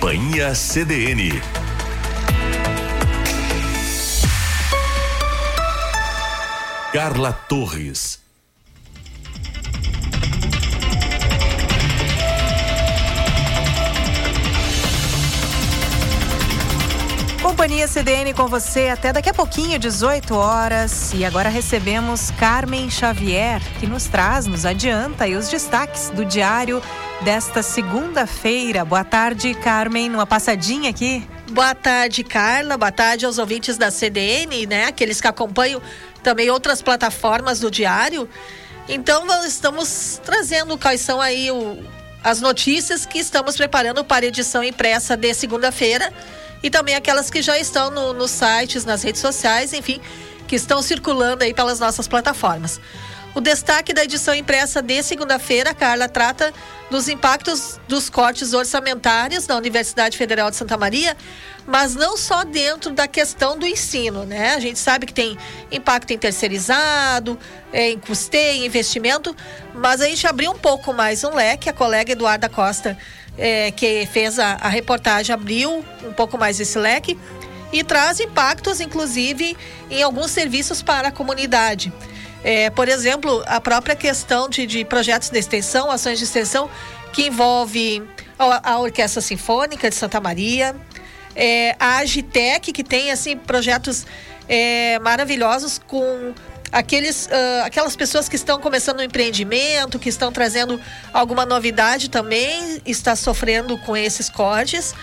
Companhia 0.00 0.54
CDN. 0.54 1.42
Carla 6.90 7.34
Torres. 7.34 8.18
Companhia 17.42 17.86
CDN 17.86 18.32
com 18.32 18.48
você 18.48 18.88
até 18.88 19.12
daqui 19.12 19.28
a 19.28 19.34
pouquinho, 19.34 19.78
18 19.78 20.34
horas. 20.34 21.12
E 21.12 21.26
agora 21.26 21.50
recebemos 21.50 22.30
Carmen 22.38 22.88
Xavier, 22.88 23.60
que 23.78 23.86
nos 23.86 24.06
traz, 24.06 24.46
nos 24.46 24.64
adianta 24.64 25.24
aí 25.24 25.36
os 25.36 25.50
destaques 25.50 26.08
do 26.08 26.24
diário 26.24 26.80
desta 27.22 27.62
segunda-feira. 27.62 28.84
Boa 28.84 29.04
tarde, 29.04 29.54
Carmen. 29.54 30.10
Uma 30.10 30.26
passadinha 30.26 30.90
aqui. 30.90 31.26
Boa 31.50 31.74
tarde, 31.74 32.24
Carla. 32.24 32.76
Boa 32.76 32.90
tarde 32.90 33.26
aos 33.26 33.38
ouvintes 33.38 33.76
da 33.76 33.90
CDN, 33.90 34.66
né? 34.66 34.86
Aqueles 34.86 35.20
que 35.20 35.26
acompanham 35.26 35.82
também 36.22 36.50
outras 36.50 36.80
plataformas 36.80 37.60
do 37.60 37.70
diário. 37.70 38.28
Então, 38.88 39.26
estamos 39.44 40.20
trazendo 40.24 40.78
quais 40.78 41.00
são 41.00 41.20
aí 41.20 41.50
o, 41.50 41.78
as 42.24 42.40
notícias 42.40 43.04
que 43.04 43.18
estamos 43.18 43.56
preparando 43.56 44.04
para 44.04 44.26
edição 44.26 44.64
impressa 44.64 45.16
de 45.16 45.32
segunda-feira 45.34 46.12
e 46.62 46.70
também 46.70 46.94
aquelas 46.94 47.30
que 47.30 47.42
já 47.42 47.58
estão 47.58 47.90
no, 47.90 48.12
nos 48.12 48.30
sites, 48.30 48.84
nas 48.84 49.02
redes 49.02 49.20
sociais, 49.20 49.72
enfim, 49.72 50.00
que 50.48 50.56
estão 50.56 50.82
circulando 50.82 51.44
aí 51.44 51.54
pelas 51.54 51.78
nossas 51.78 52.08
plataformas. 52.08 52.80
O 53.32 53.40
destaque 53.40 53.92
da 53.92 54.02
edição 54.02 54.34
impressa 54.34 54.82
de 54.82 55.00
segunda-feira, 55.04 55.72
Carla, 55.72 56.08
trata 56.08 56.52
dos 56.90 57.08
impactos 57.08 57.78
dos 57.86 58.10
cortes 58.10 58.52
orçamentários 58.52 59.46
da 59.46 59.56
Universidade 59.56 60.18
Federal 60.18 60.50
de 60.50 60.56
Santa 60.56 60.76
Maria, 60.76 61.16
mas 61.64 61.94
não 61.94 62.16
só 62.16 62.42
dentro 62.42 62.92
da 62.92 63.06
questão 63.06 63.56
do 63.56 63.64
ensino, 63.64 64.24
né? 64.24 64.54
A 64.54 64.58
gente 64.58 64.80
sabe 64.80 65.06
que 65.06 65.14
tem 65.14 65.38
impacto 65.70 66.10
em 66.10 66.18
terceirizado, 66.18 67.38
é, 67.72 67.90
em 67.90 68.00
custeio, 68.00 68.64
em 68.64 68.66
investimento, 68.66 69.34
mas 69.74 70.00
a 70.00 70.06
gente 70.06 70.26
abriu 70.26 70.50
um 70.50 70.58
pouco 70.58 70.92
mais 70.92 71.22
um 71.22 71.32
leque. 71.32 71.70
A 71.70 71.72
colega 71.72 72.10
Eduarda 72.10 72.48
Costa, 72.48 72.98
é, 73.38 73.70
que 73.70 74.06
fez 74.06 74.40
a, 74.40 74.54
a 74.54 74.68
reportagem, 74.68 75.32
abriu 75.32 75.84
um 76.02 76.12
pouco 76.12 76.36
mais 76.36 76.58
esse 76.58 76.76
leque 76.76 77.16
e 77.72 77.84
traz 77.84 78.18
impactos, 78.18 78.80
inclusive, 78.80 79.56
em 79.88 80.02
alguns 80.02 80.32
serviços 80.32 80.82
para 80.82 81.08
a 81.08 81.12
comunidade. 81.12 81.92
É, 82.42 82.70
por 82.70 82.88
exemplo, 82.88 83.42
a 83.46 83.60
própria 83.60 83.94
questão 83.94 84.48
de, 84.48 84.66
de, 84.66 84.84
projetos 84.84 85.30
de 85.30 85.38
extensão, 85.38 85.90
ações 85.90 86.18
de 86.18 86.24
extensão, 86.24 86.70
que 87.12 87.26
envolve 87.26 88.02
a, 88.38 88.72
a 88.72 88.78
Orquestra 88.78 89.20
Sinfônica 89.20 89.88
de 89.90 89.96
Santa 89.96 90.20
Maria, 90.20 90.74
é, 91.36 91.76
a 91.78 91.98
Agitec, 91.98 92.72
que 92.72 92.82
tem 92.82 93.10
assim 93.10 93.36
projetos 93.36 94.06
é, 94.48 94.98
maravilhosos 95.00 95.80
com 95.86 96.32
aqueles, 96.72 97.26
uh, 97.26 97.64
aquelas 97.64 97.96
pessoas 97.96 98.28
que 98.28 98.36
estão 98.36 98.60
começando 98.60 99.00
um 99.00 99.02
empreendimento, 99.02 99.98
que 99.98 100.08
estão 100.08 100.32
trazendo 100.32 100.80
alguma 101.12 101.44
novidade 101.44 102.08
também, 102.08 102.80
está 102.86 103.16
sofrendo 103.16 103.76
com 103.78 103.96
esses 103.96 104.28
cortes. 104.28 104.94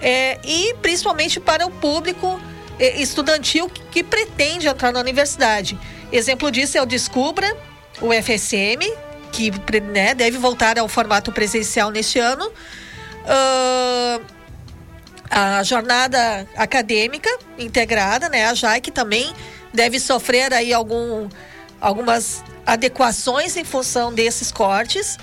É, 0.00 0.38
e 0.44 0.74
principalmente 0.82 1.40
para 1.40 1.66
o 1.66 1.70
público 1.70 2.40
estudantil 2.78 3.68
que, 3.68 4.02
pretende 4.02 4.66
entrar 4.66 4.92
na 4.92 5.00
universidade. 5.00 5.78
Exemplo 6.10 6.50
disso 6.50 6.78
é 6.78 6.82
o 6.82 6.86
Descubra, 6.86 7.56
o 8.00 8.10
FSM, 8.12 8.82
que 9.32 9.50
né, 9.80 10.14
deve 10.14 10.38
voltar 10.38 10.78
ao 10.78 10.88
formato 10.88 11.32
presencial 11.32 11.90
neste 11.90 12.18
ano. 12.18 12.46
Uh, 13.24 14.24
a 15.30 15.62
jornada 15.62 16.46
acadêmica 16.56 17.30
integrada, 17.58 18.28
né, 18.28 18.46
a 18.46 18.54
JAI, 18.54 18.80
que 18.80 18.90
também 18.90 19.32
deve 19.72 19.98
sofrer 19.98 20.52
aí 20.52 20.72
algum, 20.72 21.28
algumas 21.80 22.44
adequações 22.64 23.56
em 23.56 23.64
função 23.64 24.12
desses 24.12 24.52
cortes. 24.52 25.18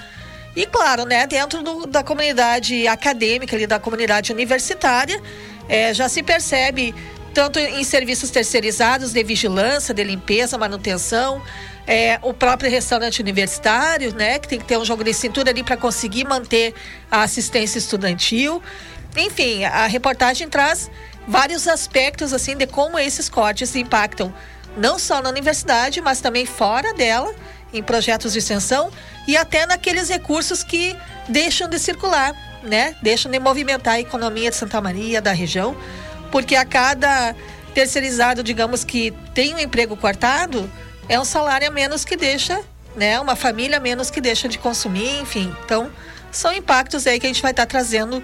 E 0.55 0.65
claro, 0.65 1.05
né, 1.05 1.25
dentro 1.25 1.63
do, 1.63 1.85
da 1.85 2.03
comunidade 2.03 2.87
acadêmica, 2.87 3.55
ali, 3.55 3.65
da 3.65 3.79
comunidade 3.79 4.33
universitária, 4.33 5.21
é, 5.69 5.93
já 5.93 6.09
se 6.09 6.21
percebe 6.21 6.93
tanto 7.33 7.59
em 7.59 7.83
serviços 7.83 8.29
terceirizados 8.29 9.13
de 9.13 9.23
vigilância, 9.23 9.93
de 9.93 10.03
limpeza, 10.03 10.57
manutenção, 10.57 11.41
é, 11.87 12.19
o 12.21 12.33
próprio 12.33 12.69
restaurante 12.69 13.21
universitário, 13.21 14.13
né, 14.13 14.39
que 14.39 14.47
tem 14.47 14.59
que 14.59 14.65
ter 14.65 14.77
um 14.77 14.85
jogo 14.85 15.03
de 15.03 15.13
cintura 15.13 15.49
ali 15.49 15.63
para 15.63 15.77
conseguir 15.77 16.25
manter 16.25 16.73
a 17.09 17.23
assistência 17.23 17.77
estudantil. 17.77 18.61
Enfim, 19.15 19.63
a 19.63 19.87
reportagem 19.87 20.47
traz 20.47 20.89
vários 21.27 21.67
aspectos 21.67 22.33
assim 22.33 22.55
de 22.55 22.67
como 22.67 22.97
esses 22.97 23.29
cortes 23.29 23.75
impactam 23.75 24.33
não 24.77 24.97
só 24.97 25.21
na 25.21 25.29
universidade, 25.29 25.99
mas 26.01 26.21
também 26.21 26.45
fora 26.45 26.93
dela, 26.93 27.33
em 27.73 27.83
projetos 27.83 28.33
de 28.33 28.39
extensão 28.39 28.91
e 29.27 29.35
até 29.35 29.65
naqueles 29.65 30.09
recursos 30.09 30.63
que 30.63 30.95
deixam 31.27 31.67
de 31.67 31.79
circular, 31.79 32.33
né? 32.63 32.95
Deixam 33.01 33.31
de 33.31 33.39
movimentar 33.39 33.95
a 33.95 33.99
economia 33.99 34.49
de 34.49 34.55
Santa 34.55 34.79
Maria, 34.81 35.21
da 35.21 35.31
região 35.31 35.75
porque 36.31 36.55
a 36.55 36.65
cada 36.65 37.35
terceirizado, 37.73 38.43
digamos 38.43 38.83
que 38.83 39.11
tem 39.33 39.53
um 39.53 39.59
emprego 39.59 39.95
cortado, 39.95 40.69
é 41.07 41.19
um 41.19 41.25
salário 41.25 41.67
a 41.67 41.71
menos 41.71 42.05
que 42.05 42.15
deixa, 42.15 42.61
né? 42.95 43.19
Uma 43.19 43.35
família 43.35 43.77
a 43.77 43.79
menos 43.79 44.09
que 44.09 44.21
deixa 44.21 44.47
de 44.47 44.57
consumir, 44.57 45.19
enfim. 45.21 45.55
Então, 45.65 45.91
são 46.31 46.53
impactos 46.53 47.05
aí 47.07 47.19
que 47.19 47.25
a 47.25 47.29
gente 47.29 47.41
vai 47.41 47.51
estar 47.51 47.65
trazendo 47.65 48.23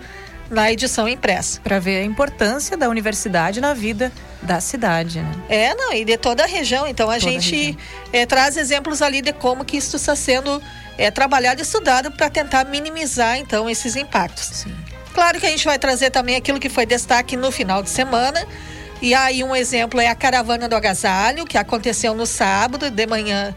na 0.50 0.72
edição 0.72 1.08
impressa. 1.08 1.60
Para 1.62 1.80
ver 1.80 2.00
a 2.00 2.04
importância 2.04 2.78
da 2.78 2.88
universidade 2.90 3.60
na 3.60 3.74
vida 3.74 4.12
da 4.42 4.62
cidade, 4.62 5.20
né? 5.20 5.32
É, 5.50 5.76
não, 5.76 5.94
e 5.94 6.06
de 6.06 6.18
toda 6.18 6.44
a 6.44 6.48
região. 6.48 6.88
Então, 6.88 7.10
a 7.10 7.20
toda 7.20 7.40
gente 7.40 7.78
a 8.14 8.18
é, 8.18 8.26
traz 8.26 8.56
exemplos 8.56 9.02
ali 9.02 9.22
de 9.22 9.34
como 9.34 9.66
que 9.66 9.78
isso 9.78 9.96
está 9.96 10.16
sendo 10.16 10.62
é, 10.98 11.12
trabalhado 11.12 11.60
e 11.60 11.64
estudado 11.64 12.12
para 12.12 12.30
tentar 12.30 12.66
minimizar, 12.66 13.38
então, 13.38 13.70
esses 13.70 13.96
impactos. 13.96 14.46
Sim. 14.46 14.76
Claro 15.18 15.40
que 15.40 15.48
a 15.48 15.50
gente 15.50 15.66
vai 15.66 15.80
trazer 15.80 16.12
também 16.12 16.36
aquilo 16.36 16.60
que 16.60 16.70
foi 16.70 16.86
destaque 16.86 17.36
no 17.36 17.52
final 17.52 17.82
de 17.82 17.90
semana. 17.90 18.46
E 19.02 19.16
aí 19.16 19.44
um 19.44 19.56
exemplo 19.56 20.00
é 20.00 20.10
a 20.10 20.14
caravana 20.14 20.70
do 20.70 20.76
agasalho, 20.76 21.44
que 21.44 21.58
aconteceu 21.58 22.14
no 22.14 22.28
sábado 22.28 22.92
de 22.92 23.08
manhã 23.08 23.56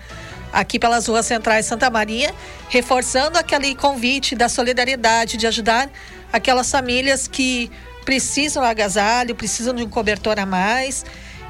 aqui 0.54 0.78
pelas 0.78 1.06
ruas 1.06 1.26
centrais 1.26 1.66
Santa 1.66 1.90
Maria, 1.90 2.34
reforçando 2.70 3.36
aquele 3.36 3.74
convite 3.74 4.34
da 4.34 4.48
solidariedade 4.48 5.36
de 5.36 5.46
ajudar 5.46 5.90
aquelas 6.32 6.70
famílias 6.70 7.28
que 7.28 7.70
precisam 8.06 8.64
agasalho, 8.64 9.34
precisam 9.34 9.74
de 9.74 9.82
um 9.82 9.88
cobertor 9.90 10.40
a 10.40 10.46
mais. 10.46 11.04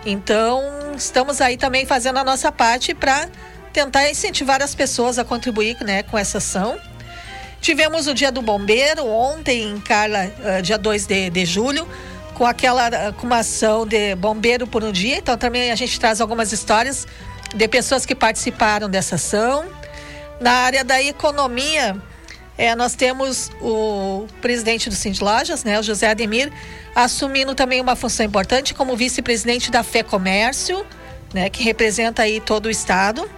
Então, 0.04 0.60
estamos 0.96 1.40
aí 1.40 1.56
também 1.56 1.86
fazendo 1.86 2.18
a 2.18 2.24
nossa 2.24 2.50
parte 2.50 2.94
para 2.94 3.28
tentar 3.72 4.10
incentivar 4.10 4.60
as 4.60 4.74
pessoas 4.74 5.20
a 5.20 5.24
contribuir 5.24 5.76
né, 5.84 6.02
com 6.02 6.18
essa 6.18 6.38
ação. 6.38 6.89
Tivemos 7.60 8.06
o 8.06 8.14
Dia 8.14 8.32
do 8.32 8.40
Bombeiro 8.40 9.06
ontem, 9.06 9.78
Carla, 9.80 10.32
uh, 10.38 10.62
dia 10.62 10.78
2 10.78 11.06
de, 11.06 11.28
de 11.28 11.44
julho, 11.44 11.86
com 12.34 12.46
aquela 12.46 12.88
uh, 12.88 13.12
com 13.12 13.26
uma 13.26 13.38
ação 13.38 13.86
de 13.86 14.14
bombeiro 14.14 14.66
por 14.66 14.82
um 14.82 14.90
dia. 14.90 15.18
Então 15.18 15.36
também 15.36 15.70
a 15.70 15.74
gente 15.74 16.00
traz 16.00 16.22
algumas 16.22 16.52
histórias 16.52 17.06
de 17.54 17.68
pessoas 17.68 18.06
que 18.06 18.14
participaram 18.14 18.88
dessa 18.88 19.16
ação. 19.16 19.66
Na 20.40 20.52
área 20.52 20.82
da 20.82 21.02
economia, 21.02 22.00
é, 22.56 22.74
nós 22.74 22.94
temos 22.94 23.50
o 23.60 24.26
presidente 24.40 24.88
do 24.88 24.94
Cindy 24.94 25.22
Lojas, 25.22 25.62
né, 25.62 25.78
o 25.78 25.82
José 25.82 26.08
Ademir, 26.08 26.50
assumindo 26.94 27.54
também 27.54 27.80
uma 27.80 27.94
função 27.94 28.24
importante 28.24 28.72
como 28.72 28.96
vice-presidente 28.96 29.70
da 29.70 29.82
Fé 29.82 30.02
Comércio, 30.02 30.84
né, 31.34 31.50
que 31.50 31.62
representa 31.62 32.22
aí 32.22 32.40
todo 32.40 32.66
o 32.66 32.70
estado. 32.70 33.28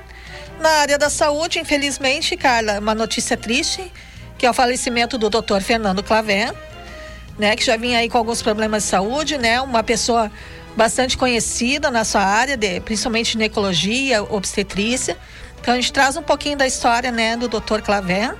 Na 0.60 0.70
área 0.70 0.96
da 0.96 1.10
saúde, 1.10 1.58
infelizmente, 1.58 2.36
Carla, 2.36 2.78
uma 2.78 2.94
notícia 2.94 3.36
triste, 3.36 3.90
que 4.42 4.46
é 4.46 4.50
o 4.50 4.52
falecimento 4.52 5.16
do 5.16 5.30
Dr. 5.30 5.60
Fernando 5.60 6.02
Clavé, 6.02 6.52
né, 7.38 7.54
que 7.54 7.64
já 7.64 7.76
vinha 7.76 8.00
aí 8.00 8.08
com 8.08 8.18
alguns 8.18 8.42
problemas 8.42 8.82
de 8.82 8.88
saúde, 8.88 9.38
né, 9.38 9.60
uma 9.60 9.84
pessoa 9.84 10.32
bastante 10.76 11.16
conhecida 11.16 11.92
na 11.92 12.04
sua 12.04 12.22
área, 12.24 12.56
de, 12.56 12.80
principalmente 12.80 13.34
ginecologia, 13.34 14.20
obstetrícia. 14.20 15.16
Então 15.60 15.74
a 15.74 15.76
gente 15.76 15.92
traz 15.92 16.16
um 16.16 16.22
pouquinho 16.22 16.58
da 16.58 16.66
história, 16.66 17.12
né, 17.12 17.36
do 17.36 17.46
Dr. 17.46 17.82
Clavé. 17.84 18.34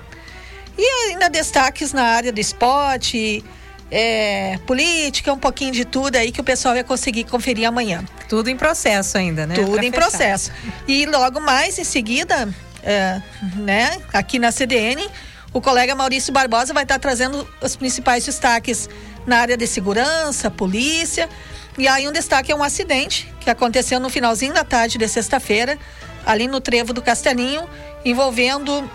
E 0.77 0.85
ainda 1.11 1.31
destaques 1.31 1.93
na 1.93 2.03
área 2.03 2.33
do 2.33 2.41
esporte, 2.41 3.45
é, 3.89 4.59
política, 4.67 5.33
um 5.33 5.39
pouquinho 5.39 5.71
de 5.71 5.85
tudo 5.85 6.17
aí 6.17 6.33
que 6.33 6.41
o 6.41 6.45
pessoal 6.45 6.75
vai 6.75 6.83
conseguir 6.83 7.23
conferir 7.23 7.69
amanhã. 7.69 8.05
Tudo 8.29 8.51
em 8.51 8.57
processo 8.57 9.17
ainda, 9.17 9.47
né? 9.47 9.55
Tudo 9.55 9.75
Pra 9.75 9.85
em 9.85 9.93
fechar. 9.93 10.01
processo. 10.09 10.51
E 10.89 11.07
logo 11.07 11.39
mais 11.39 11.79
em 11.79 11.85
seguida, 11.85 12.53
é, 12.83 13.23
né, 13.55 14.03
aqui 14.13 14.41
na 14.41 14.51
CDN, 14.51 15.09
o 15.53 15.61
colega 15.61 15.95
Maurício 15.95 16.33
Barbosa 16.33 16.73
vai 16.73 16.85
estar 16.85 16.99
trazendo 16.99 17.47
os 17.61 17.77
principais 17.77 18.25
destaques 18.25 18.89
na 19.27 19.39
área 19.39 19.57
de 19.57 19.67
segurança, 19.67 20.51
polícia. 20.51 21.29
E 21.77 21.87
aí 21.87 22.09
um 22.09 22.13
destaque 22.13 22.51
é 22.51 22.57
um 22.57 22.63
acidente 22.63 23.33
que 23.41 23.51
aconteceu 23.51 24.01
no 24.01 24.09
finalzinho 24.09 24.55
da 24.55 24.65
tarde 24.65 24.99
de 24.99 25.09
sexta-feira, 25.09 25.79
ali 26.25 26.47
no 26.47 26.61
trevo 26.61 26.93
do 26.93 27.03
Castelinho, 27.03 27.69
envolvendo 28.05 28.91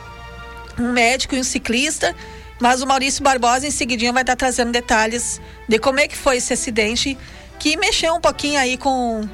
um 0.80 0.92
médico 0.92 1.36
e 1.36 1.40
um 1.40 1.44
ciclista. 1.44 2.16
Mas 2.60 2.82
o 2.82 2.88
Maurício 2.88 3.24
Barbosa 3.24 3.68
em 3.68 3.72
seguidinho 3.72 4.14
vai 4.14 4.24
estar 4.24 4.36
trazendo 4.36 4.72
detalhes 4.72 5.40
de 5.68 5.78
como 5.78 6.00
é 6.00 6.08
que 6.08 6.18
foi 6.18 6.38
esse 6.38 6.54
acidente 6.54 7.18
que 7.60 7.78
mexeu 7.78 8.16
um 8.16 8.22
pouquinho 8.22 8.60
aí 8.60 8.78
com, 8.78 9.28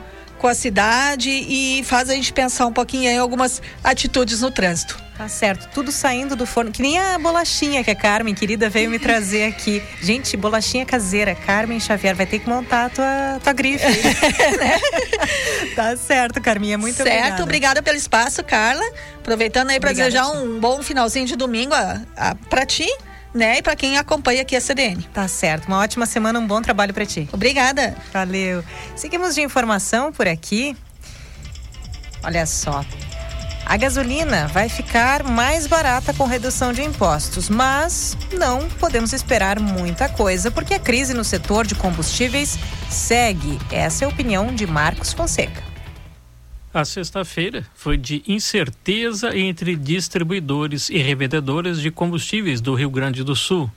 com 0.43 0.49
a 0.49 0.53
cidade 0.53 1.29
e 1.29 1.85
faz 1.85 2.09
a 2.09 2.13
gente 2.13 2.33
pensar 2.33 2.65
um 2.65 2.73
pouquinho 2.73 3.09
em 3.09 3.17
algumas 3.17 3.61
atitudes 3.81 4.41
no 4.41 4.51
trânsito. 4.51 5.01
Tá 5.17 5.29
certo, 5.29 5.69
tudo 5.73 5.89
saindo 5.89 6.35
do 6.35 6.45
forno, 6.45 6.69
que 6.69 6.81
nem 6.81 6.99
a 6.99 7.17
bolachinha 7.17 7.81
que 7.81 7.89
a 7.89 7.95
Carmen, 7.95 8.35
querida, 8.35 8.67
veio 8.67 8.89
me 8.89 8.99
trazer 8.99 9.45
aqui. 9.45 9.81
Gente, 10.03 10.35
bolachinha 10.35 10.85
caseira, 10.85 11.33
Carmen 11.33 11.79
Xavier, 11.79 12.13
vai 12.13 12.25
ter 12.25 12.39
que 12.39 12.49
montar 12.49 12.87
a 12.87 12.89
tua, 12.89 13.39
tua 13.41 13.53
grife. 13.53 13.85
tá 15.77 15.95
certo, 15.95 16.41
Carminha, 16.41 16.77
muito 16.77 16.97
certo, 16.97 17.07
obrigada. 17.07 17.43
obrigada 17.43 17.81
pelo 17.81 17.95
espaço, 17.95 18.43
Carla. 18.43 18.83
Aproveitando 19.19 19.69
aí 19.69 19.79
para 19.79 19.93
desejar 19.93 20.27
um 20.27 20.59
bom 20.59 20.83
finalzinho 20.83 21.25
de 21.25 21.37
domingo 21.37 21.73
a, 21.73 22.01
a, 22.17 22.35
para 22.35 22.65
ti, 22.65 22.89
né? 23.33 23.57
E 23.57 23.61
para 23.61 23.75
quem 23.75 23.97
acompanha 23.97 24.41
aqui 24.41 24.55
a 24.55 24.61
CDN. 24.61 25.01
Tá 25.13 25.27
certo, 25.27 25.67
uma 25.67 25.79
ótima 25.79 26.05
semana, 26.05 26.39
um 26.39 26.47
bom 26.47 26.61
trabalho 26.61 26.93
para 26.93 27.05
ti. 27.05 27.27
Obrigada. 27.31 27.95
Valeu. 28.11 28.63
Seguimos 28.95 29.35
de 29.35 29.41
informação 29.41 30.11
por 30.11 30.27
aqui. 30.27 30.75
Olha 32.23 32.45
só. 32.45 32.85
A 33.65 33.77
gasolina 33.77 34.47
vai 34.47 34.67
ficar 34.67 35.23
mais 35.23 35.67
barata 35.67 36.13
com 36.13 36.25
redução 36.25 36.73
de 36.73 36.83
impostos, 36.83 37.49
mas 37.49 38.17
não 38.33 38.67
podemos 38.69 39.13
esperar 39.13 39.57
muita 39.59 40.09
coisa 40.09 40.51
porque 40.51 40.73
a 40.73 40.79
crise 40.79 41.13
no 41.13 41.23
setor 41.23 41.65
de 41.65 41.73
combustíveis 41.73 42.59
segue. 42.89 43.57
Essa 43.71 44.03
é 44.03 44.05
a 44.05 44.09
opinião 44.09 44.53
de 44.53 44.67
Marcos 44.67 45.13
Fonseca. 45.13 45.72
A 46.73 46.83
sexta-feira 46.83 47.63
foi 47.75 47.97
de 47.97 48.23
incerteza 48.25 49.37
entre 49.37 49.75
distribuidores 49.75 50.89
e 50.89 50.97
revendedores 50.97 51.79
de 51.79 51.91
combustíveis 51.91 52.59
do 52.61 52.73
Rio 52.73 52.89
Grande 52.89 53.23
do 53.23 53.35
Sul. 53.35 53.69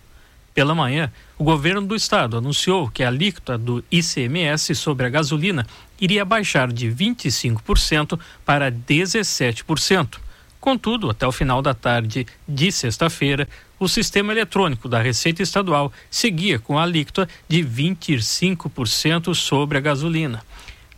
Pela 0.55 0.75
manhã, 0.75 1.13
o 1.37 1.45
governo 1.45 1.83
do 1.83 1.95
estado 1.95 2.39
anunciou 2.39 2.89
que 2.89 3.03
a 3.03 3.09
alíquota 3.09 3.59
do 3.59 3.85
ICMS 3.91 4.75
sobre 4.75 5.05
a 5.05 5.11
gasolina 5.11 5.67
iria 6.01 6.25
baixar 6.25 6.73
de 6.73 6.89
25% 6.89 8.19
para 8.47 8.73
17%. 8.73 10.17
Contudo, 10.59 11.11
até 11.11 11.27
o 11.27 11.33
final 11.33 11.61
da 11.61 11.75
tarde 11.75 12.27
de 12.49 12.73
sexta-feira, 12.73 13.47
o 13.79 13.87
sistema 13.89 14.33
eletrônico 14.33 14.89
da 14.89 15.03
Receita 15.03 15.43
Estadual 15.43 15.93
seguia 16.11 16.59
com 16.59 16.79
a 16.79 16.85
alíquota 16.85 17.29
de 17.47 17.63
25% 17.63 19.35
sobre 19.35 19.77
a 19.77 19.83
gasolina. 19.83 20.43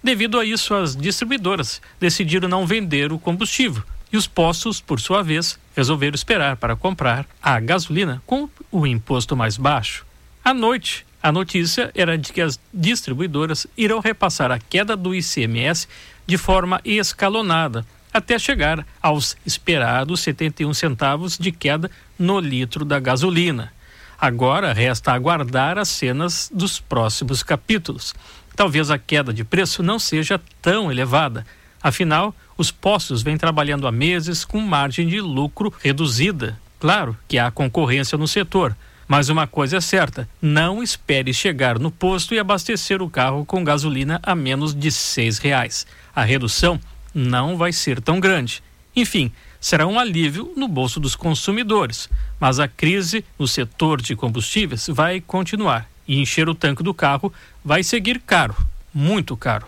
Devido 0.03 0.39
a 0.39 0.45
isso, 0.45 0.75
as 0.75 0.95
distribuidoras 0.95 1.83
decidiram 1.99 2.49
não 2.49 2.67
vender 2.67 3.13
o 3.13 3.19
combustível 3.19 3.83
e 4.13 4.17
os 4.17 4.27
postos, 4.27 4.81
por 4.81 5.01
sua 5.01 5.23
vez, 5.23 5.59
resolveram 5.77 6.15
esperar 6.15 6.57
para 6.57 6.77
comprar 6.77 7.27
a 7.43 7.59
gasolina 7.61 8.23
com 8.27 8.49
o 8.71 8.87
imposto 8.87 9.37
mais 9.37 9.57
baixo. 9.57 10.07
À 10.45 10.55
noite, 10.55 11.05
a 11.23 11.33
notícia 11.33 11.91
era 11.95 12.17
de 12.17 12.33
que 12.33 12.41
as 12.41 12.59
distribuidoras 12.73 13.67
irão 13.77 14.01
repassar 14.01 14.51
a 14.51 14.59
queda 14.59 14.97
do 14.97 15.15
ICMS 15.15 15.89
de 16.27 16.39
forma 16.39 16.81
escalonada, 16.85 17.85
até 18.13 18.39
chegar 18.39 18.87
aos 19.03 19.37
esperados 19.45 20.21
71 20.21 20.73
centavos 20.75 21.37
de 21.37 21.53
queda 21.53 21.91
no 22.19 22.41
litro 22.41 22.85
da 22.85 22.99
gasolina. 22.99 23.73
Agora 24.21 24.73
resta 24.73 25.13
aguardar 25.13 25.79
as 25.79 25.89
cenas 25.89 26.51
dos 26.53 26.81
próximos 26.81 27.43
capítulos. 27.43 28.15
Talvez 28.59 28.91
a 28.91 28.99
queda 28.99 29.33
de 29.33 29.45
preço 29.45 29.85
não 29.85 30.01
seja 30.01 30.41
tão 30.61 30.91
elevada. 30.91 31.47
Afinal, 31.81 32.35
os 32.57 32.73
postos 32.73 33.23
vêm 33.23 33.37
trabalhando 33.37 33.87
há 33.87 33.93
meses 33.93 34.45
com 34.45 34.59
margem 34.59 35.07
de 35.07 35.21
lucro 35.21 35.73
reduzida. 35.81 36.59
Claro 36.81 37.17
que 37.29 37.39
há 37.39 37.53
concorrência 37.53 38.19
no 38.19 38.27
setor, 38.27 38.77
mas 39.07 39.29
uma 39.29 39.47
coisa 39.47 39.77
é 39.77 39.81
certa: 39.81 40.29
não 40.43 40.83
espere 40.83 41.33
chegar 41.33 41.79
no 41.79 41.89
posto 41.89 42.35
e 42.35 42.39
abastecer 42.41 43.01
o 43.01 43.09
carro 43.09 43.47
com 43.47 43.63
gasolina 43.63 44.19
a 44.25 44.35
menos 44.35 44.75
de 44.75 44.91
seis 44.91 45.39
reais. 45.39 45.87
A 46.13 46.25
redução 46.25 46.81
não 47.15 47.57
vai 47.57 47.73
ser 47.73 48.01
tão 48.01 48.19
grande. 48.19 48.61
Enfim, 48.97 49.31
será 49.61 49.87
um 49.87 50.01
alívio 50.01 50.53
no 50.57 50.67
bolso 50.67 50.99
dos 50.99 51.15
consumidores, 51.15 52.11
mas 52.41 52.59
a 52.59 52.67
crise 52.67 53.25
no 53.39 53.47
setor 53.47 54.03
de 54.03 54.17
combustíveis 54.17 54.89
vai 54.89 55.21
continuar 55.21 55.89
e 56.09 56.19
encher 56.19 56.49
o 56.49 56.55
tanque 56.55 56.83
do 56.83 56.95
carro 56.95 57.33
vai 57.69 57.83
seguir 57.83 58.19
caro, 58.21 58.57
muito 58.95 59.37
caro. 59.37 59.67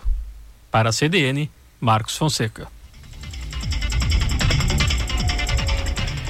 Para 0.71 0.89
a 0.89 0.93
CDN, 0.93 1.51
Marcos 1.79 2.17
Fonseca. 2.17 2.67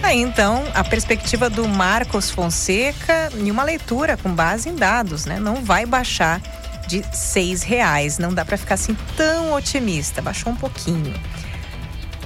Aí 0.02 0.20
então, 0.20 0.64
a 0.74 0.82
perspectiva 0.82 1.48
do 1.48 1.68
Marcos 1.68 2.28
Fonseca 2.28 3.30
em 3.36 3.52
uma 3.52 3.62
leitura 3.62 4.16
com 4.16 4.34
base 4.34 4.68
em 4.68 4.74
dados, 4.74 5.26
né? 5.26 5.38
Não 5.38 5.64
vai 5.64 5.86
baixar 5.86 6.42
de 6.88 7.04
seis 7.16 7.62
reais. 7.62 8.18
Não 8.18 8.34
dá 8.34 8.44
para 8.44 8.56
ficar 8.56 8.74
assim 8.74 8.96
tão 9.16 9.52
otimista. 9.52 10.20
Baixou 10.20 10.52
um 10.52 10.56
pouquinho. 10.56 11.14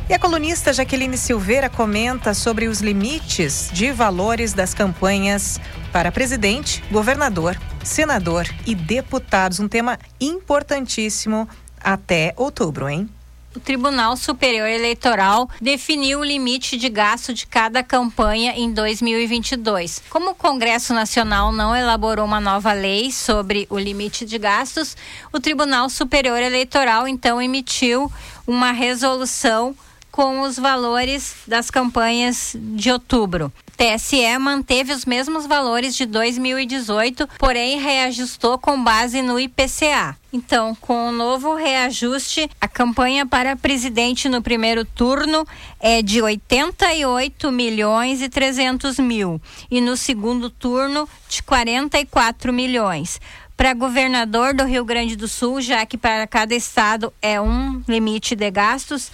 E 0.07 0.13
a 0.13 0.19
colunista 0.19 0.71
Jaqueline 0.71 1.17
Silveira 1.17 1.71
comenta 1.71 2.35
sobre 2.35 2.69
os 2.69 2.81
limites 2.81 3.71
de 3.73 3.91
valores 3.91 4.53
das 4.53 4.75
campanhas 4.75 5.59
para 5.91 6.13
presidente, 6.13 6.85
governador, 6.91 7.59
senador 7.83 8.47
e 8.67 8.75
deputados. 8.75 9.61
Um 9.61 9.69
tema 9.69 9.99
importantíssimo 10.21 11.49
até 11.81 12.35
outubro, 12.37 12.87
hein? 12.87 13.09
O 13.57 13.61
Tribunal 13.61 14.15
Superior 14.17 14.69
Eleitoral 14.69 15.49
definiu 15.59 16.21
o 16.21 16.25
limite 16.25 16.77
de 16.77 16.91
gasto 16.91 17.33
de 17.33 17.47
cada 17.47 17.83
campanha 17.83 18.53
em 18.57 18.73
2022. 18.73 20.03
Como 20.11 20.33
o 20.33 20.35
Congresso 20.35 20.93
Nacional 20.93 21.51
não 21.51 21.75
elaborou 21.75 22.27
uma 22.27 22.41
nova 22.41 22.75
lei 22.75 23.11
sobre 23.11 23.67
o 23.71 23.79
limite 23.79 24.27
de 24.27 24.37
gastos, 24.39 24.97
o 25.33 25.41
Tribunal 25.41 25.89
Superior 25.89 26.43
Eleitoral 26.43 27.09
então 27.09 27.41
emitiu 27.41 28.13
uma 28.47 28.73
resolução 28.73 29.75
com 30.15 30.43
os 30.43 30.57
valores 30.57 31.35
das 31.45 31.73
campanhas 31.73 32.55
de 32.57 32.89
outubro. 32.89 33.53
TSE 33.77 34.39
manteve 34.39 34.93
os 34.93 35.05
mesmos 35.05 35.45
valores 35.45 35.97
de 35.97 36.07
2018, 36.07 37.29
porém 37.37 37.81
reajustou 37.81 38.57
com 38.57 38.81
base 38.81 39.21
no 39.23 39.41
IPCA. 39.41 40.17
Então, 40.33 40.73
com 40.77 41.09
o 41.09 41.11
novo 41.11 41.57
reajuste, 41.57 42.49
a 42.61 42.69
campanha 42.69 43.27
para 43.27 43.57
presidente 43.57 44.29
no 44.29 44.41
primeiro 44.41 44.85
turno 44.85 45.45
é 45.81 46.01
de 46.01 46.23
88 46.23 47.51
milhões 47.51 48.23
e 48.23 48.29
300 48.29 49.01
mil 49.01 49.43
e 49.69 49.81
no 49.81 49.97
segundo 49.97 50.49
turno 50.49 51.09
de 51.29 51.43
44 51.43 52.53
milhões. 52.53 53.21
Para 53.57 53.75
governador 53.75 54.55
do 54.55 54.65
Rio 54.65 54.85
Grande 54.85 55.17
do 55.17 55.27
Sul, 55.27 55.61
já 55.61 55.85
que 55.85 55.99
para 55.99 56.25
cada 56.29 56.55
estado 56.55 57.13
é 57.21 57.41
um 57.41 57.83
limite 57.89 58.37
de 58.37 58.49
gastos, 58.49 59.11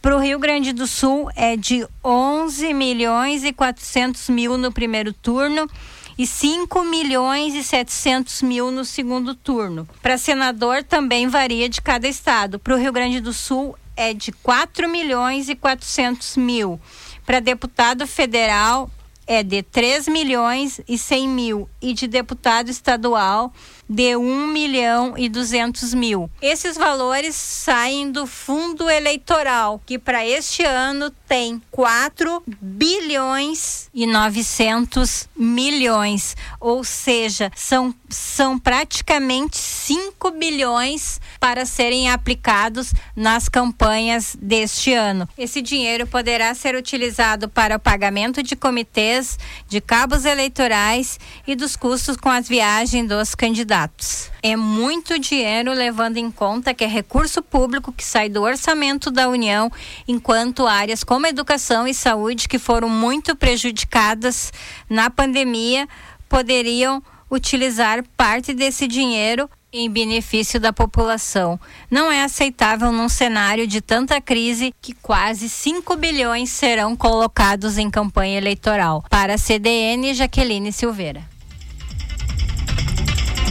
para 0.00 0.16
o 0.16 0.18
Rio 0.18 0.38
Grande 0.38 0.72
do 0.72 0.86
Sul 0.86 1.30
é 1.36 1.56
de 1.56 1.86
11 2.02 2.72
milhões 2.72 3.44
e 3.44 3.52
400 3.52 4.30
mil 4.30 4.56
no 4.56 4.72
primeiro 4.72 5.12
turno 5.12 5.68
e 6.16 6.26
5 6.26 6.82
milhões 6.84 7.54
e 7.54 7.62
700 7.62 8.42
mil 8.42 8.70
no 8.70 8.84
segundo 8.84 9.34
turno. 9.34 9.86
Para 10.02 10.16
senador 10.16 10.82
também 10.82 11.28
varia 11.28 11.68
de 11.68 11.80
cada 11.82 12.08
estado. 12.08 12.58
Para 12.58 12.74
o 12.74 12.78
Rio 12.78 12.92
Grande 12.92 13.20
do 13.20 13.32
Sul 13.32 13.76
é 13.96 14.14
de 14.14 14.32
4 14.32 14.88
milhões 14.88 15.48
e 15.48 15.54
400 15.54 16.36
mil. 16.36 16.80
Para 17.26 17.40
deputado 17.40 18.06
federal 18.06 18.90
é 19.30 19.44
de 19.44 19.62
3 19.62 20.08
milhões 20.08 20.80
e 20.88 20.98
100 20.98 21.28
mil 21.28 21.70
e 21.80 21.92
de 21.92 22.08
deputado 22.08 22.68
estadual 22.68 23.52
de 23.88 24.16
1 24.16 24.46
milhão 24.48 25.14
e 25.16 25.28
200 25.28 25.94
mil. 25.94 26.28
Esses 26.42 26.76
valores 26.76 27.36
saem 27.36 28.10
do 28.10 28.26
fundo 28.26 28.90
eleitoral, 28.90 29.80
que 29.86 30.00
para 30.00 30.26
este 30.26 30.64
ano 30.64 31.12
tem 31.28 31.62
4 31.70 32.42
bilhões 32.60 33.88
e 33.94 34.04
900 34.04 35.28
milhões, 35.36 36.36
ou 36.58 36.82
seja, 36.82 37.52
são, 37.54 37.94
são 38.08 38.58
praticamente 38.58 39.56
5 39.56 40.30
bilhões 40.32 41.20
para 41.40 41.64
serem 41.64 42.10
aplicados 42.10 42.92
nas 43.16 43.48
campanhas 43.48 44.36
deste 44.40 44.92
ano. 44.92 45.26
Esse 45.38 45.62
dinheiro 45.62 46.06
poderá 46.06 46.54
ser 46.54 46.74
utilizado 46.74 47.48
para 47.48 47.76
o 47.76 47.80
pagamento 47.80 48.42
de 48.42 48.54
comitês, 48.54 49.38
de 49.66 49.80
cabos 49.80 50.26
eleitorais 50.26 51.18
e 51.46 51.56
dos 51.56 51.74
custos 51.74 52.18
com 52.18 52.28
as 52.28 52.46
viagens 52.46 53.08
dos 53.08 53.34
candidatos. 53.34 54.30
É 54.42 54.54
muito 54.54 55.18
dinheiro 55.18 55.72
levando 55.72 56.18
em 56.18 56.30
conta 56.30 56.74
que 56.74 56.84
é 56.84 56.86
recurso 56.86 57.42
público 57.42 57.92
que 57.92 58.04
sai 58.04 58.28
do 58.28 58.42
orçamento 58.42 59.10
da 59.10 59.28
União, 59.28 59.72
enquanto 60.06 60.66
áreas 60.66 61.02
como 61.02 61.26
educação 61.26 61.88
e 61.88 61.94
saúde, 61.94 62.48
que 62.48 62.58
foram 62.58 62.88
muito 62.88 63.34
prejudicadas 63.34 64.52
na 64.88 65.08
pandemia, 65.08 65.88
poderiam 66.28 67.02
utilizar 67.30 68.04
parte 68.16 68.52
desse 68.52 68.86
dinheiro 68.86 69.48
em 69.72 69.88
benefício 69.88 70.58
da 70.58 70.72
população. 70.72 71.58
Não 71.90 72.10
é 72.10 72.24
aceitável 72.24 72.90
num 72.90 73.08
cenário 73.08 73.66
de 73.66 73.80
tanta 73.80 74.20
crise 74.20 74.74
que 74.80 74.94
quase 74.94 75.48
5 75.48 75.96
bilhões 75.96 76.50
serão 76.50 76.96
colocados 76.96 77.78
em 77.78 77.90
campanha 77.90 78.38
eleitoral. 78.38 79.04
Para 79.08 79.34
a 79.34 79.38
CDN, 79.38 80.12
Jaqueline 80.14 80.72
Silveira. 80.72 81.22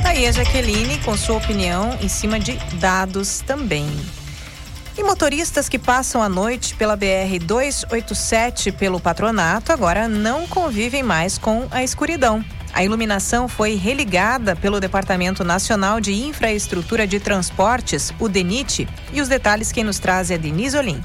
Tá 0.01 0.09
aí 0.09 0.25
a 0.27 0.31
Jaqueline 0.31 0.97
com 0.99 1.15
sua 1.17 1.37
opinião 1.37 1.97
em 2.01 2.07
cima 2.07 2.39
de 2.39 2.53
dados 2.75 3.41
também. 3.45 3.87
E 4.97 5.03
motoristas 5.03 5.69
que 5.69 5.79
passam 5.79 6.21
a 6.21 6.27
noite 6.27 6.75
pela 6.75 6.95
BR 6.95 7.39
287 7.41 8.71
pelo 8.73 8.99
patronato 8.99 9.71
agora 9.71 10.09
não 10.09 10.45
convivem 10.45 11.03
mais 11.03 11.37
com 11.37 11.67
a 11.71 11.83
escuridão. 11.83 12.43
A 12.73 12.83
iluminação 12.83 13.47
foi 13.47 13.75
religada 13.75 14.55
pelo 14.55 14.79
Departamento 14.79 15.43
Nacional 15.43 15.99
de 15.99 16.13
Infraestrutura 16.13 17.07
de 17.07 17.19
Transportes, 17.19 18.13
o 18.19 18.29
DENIT, 18.29 18.87
e 19.11 19.21
os 19.21 19.27
detalhes 19.27 19.71
quem 19.71 19.83
nos 19.83 19.99
traz 19.99 20.31
é 20.31 20.37
Denise 20.37 20.77
Olim. 20.77 21.03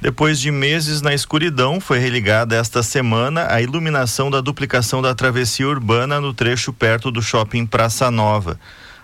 Depois 0.00 0.40
de 0.40 0.50
meses 0.50 1.02
na 1.02 1.12
escuridão, 1.12 1.78
foi 1.78 1.98
religada 1.98 2.56
esta 2.56 2.82
semana 2.82 3.52
a 3.52 3.60
iluminação 3.60 4.30
da 4.30 4.40
duplicação 4.40 5.02
da 5.02 5.14
travessia 5.14 5.68
urbana 5.68 6.20
no 6.20 6.32
trecho 6.32 6.72
perto 6.72 7.10
do 7.10 7.20
shopping 7.20 7.66
Praça 7.66 8.10
Nova. 8.10 8.58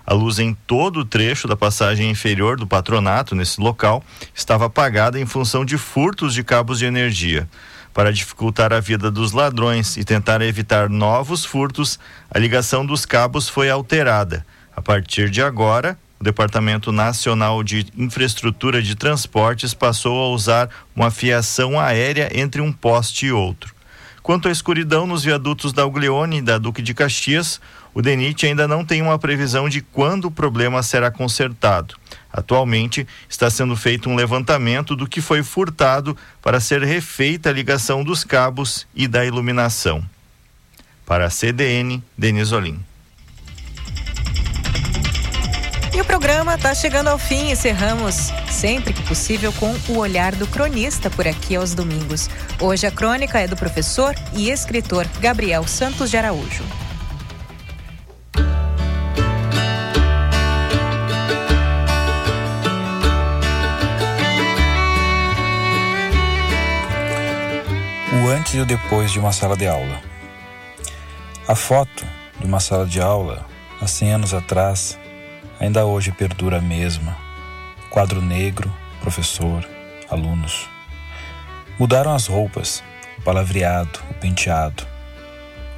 A 0.06 0.14
luz 0.14 0.38
em 0.38 0.56
todo 0.66 1.00
o 1.00 1.04
trecho 1.04 1.46
da 1.46 1.56
passagem 1.56 2.10
inferior 2.10 2.56
do 2.56 2.66
patronato 2.66 3.34
nesse 3.34 3.60
local 3.60 4.02
estava 4.34 4.66
apagada 4.66 5.20
em 5.20 5.26
função 5.26 5.64
de 5.64 5.76
furtos 5.76 6.32
de 6.32 6.42
cabos 6.42 6.78
de 6.78 6.86
energia. 6.86 7.48
Para 7.96 8.12
dificultar 8.12 8.74
a 8.74 8.78
vida 8.78 9.10
dos 9.10 9.32
ladrões 9.32 9.96
e 9.96 10.04
tentar 10.04 10.42
evitar 10.42 10.90
novos 10.90 11.46
furtos, 11.46 11.98
a 12.30 12.38
ligação 12.38 12.84
dos 12.84 13.06
cabos 13.06 13.48
foi 13.48 13.70
alterada. 13.70 14.44
A 14.76 14.82
partir 14.82 15.30
de 15.30 15.40
agora, 15.40 15.98
o 16.20 16.22
Departamento 16.22 16.92
Nacional 16.92 17.62
de 17.62 17.86
Infraestrutura 17.96 18.82
de 18.82 18.94
Transportes 18.94 19.72
passou 19.72 20.22
a 20.22 20.28
usar 20.28 20.68
uma 20.94 21.10
fiação 21.10 21.80
aérea 21.80 22.28
entre 22.34 22.60
um 22.60 22.70
poste 22.70 23.28
e 23.28 23.32
outro. 23.32 23.74
Quanto 24.22 24.48
à 24.48 24.52
escuridão 24.52 25.06
nos 25.06 25.24
viadutos 25.24 25.72
da 25.72 25.86
Uglione 25.86 26.36
e 26.36 26.42
da 26.42 26.58
Duque 26.58 26.82
de 26.82 26.92
Caxias, 26.92 27.58
o 27.94 28.02
DENIT 28.02 28.44
ainda 28.44 28.68
não 28.68 28.84
tem 28.84 29.00
uma 29.00 29.18
previsão 29.18 29.70
de 29.70 29.80
quando 29.80 30.26
o 30.26 30.30
problema 30.30 30.82
será 30.82 31.10
consertado. 31.10 31.94
Atualmente, 32.36 33.06
está 33.30 33.48
sendo 33.48 33.74
feito 33.74 34.10
um 34.10 34.14
levantamento 34.14 34.94
do 34.94 35.08
que 35.08 35.22
foi 35.22 35.42
furtado 35.42 36.14
para 36.42 36.60
ser 36.60 36.82
refeita 36.82 37.48
a 37.48 37.52
ligação 37.52 38.04
dos 38.04 38.24
cabos 38.24 38.86
e 38.94 39.08
da 39.08 39.24
iluminação. 39.24 40.04
Para 41.06 41.24
a 41.24 41.30
CDN, 41.30 42.04
Denis 42.16 42.52
Olim. 42.52 42.78
E 45.94 46.00
o 46.00 46.04
programa 46.04 46.56
está 46.56 46.74
chegando 46.74 47.08
ao 47.08 47.18
fim. 47.18 47.52
Encerramos 47.52 48.30
sempre 48.50 48.92
que 48.92 49.02
possível 49.04 49.50
com 49.54 49.74
o 49.88 49.96
olhar 49.96 50.34
do 50.34 50.46
cronista 50.46 51.08
por 51.08 51.26
aqui 51.26 51.56
aos 51.56 51.72
domingos. 51.72 52.28
Hoje 52.60 52.86
a 52.86 52.90
crônica 52.90 53.40
é 53.40 53.48
do 53.48 53.56
professor 53.56 54.14
e 54.34 54.50
escritor 54.50 55.06
Gabriel 55.20 55.66
Santos 55.66 56.10
de 56.10 56.18
Araújo. 56.18 56.64
O 68.26 68.28
antes 68.28 68.54
e 68.54 68.58
o 68.58 68.66
depois 68.66 69.12
de 69.12 69.20
uma 69.20 69.30
sala 69.30 69.56
de 69.56 69.68
aula. 69.68 70.00
A 71.46 71.54
foto 71.54 72.04
de 72.40 72.44
uma 72.44 72.58
sala 72.58 72.84
de 72.84 73.00
aula, 73.00 73.46
há 73.80 73.86
100 73.86 74.14
anos 74.14 74.34
atrás, 74.34 74.98
ainda 75.60 75.86
hoje 75.86 76.10
perdura 76.10 76.58
a 76.58 76.60
mesma. 76.60 77.16
Quadro 77.88 78.20
negro, 78.20 78.74
professor, 79.00 79.64
alunos. 80.10 80.68
Mudaram 81.78 82.12
as 82.12 82.26
roupas, 82.26 82.82
o 83.16 83.22
palavreado, 83.22 84.00
o 84.10 84.14
penteado, 84.14 84.84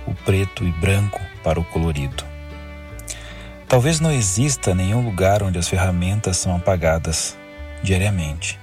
o 0.06 0.14
preto 0.14 0.64
e 0.64 0.72
branco 0.72 1.20
para 1.44 1.60
o 1.60 1.64
colorido. 1.64 2.24
Talvez 3.68 4.00
não 4.00 4.10
exista 4.10 4.74
nenhum 4.74 5.04
lugar 5.04 5.42
onde 5.42 5.58
as 5.58 5.68
ferramentas 5.68 6.38
são 6.38 6.56
apagadas 6.56 7.36
diariamente. 7.82 8.58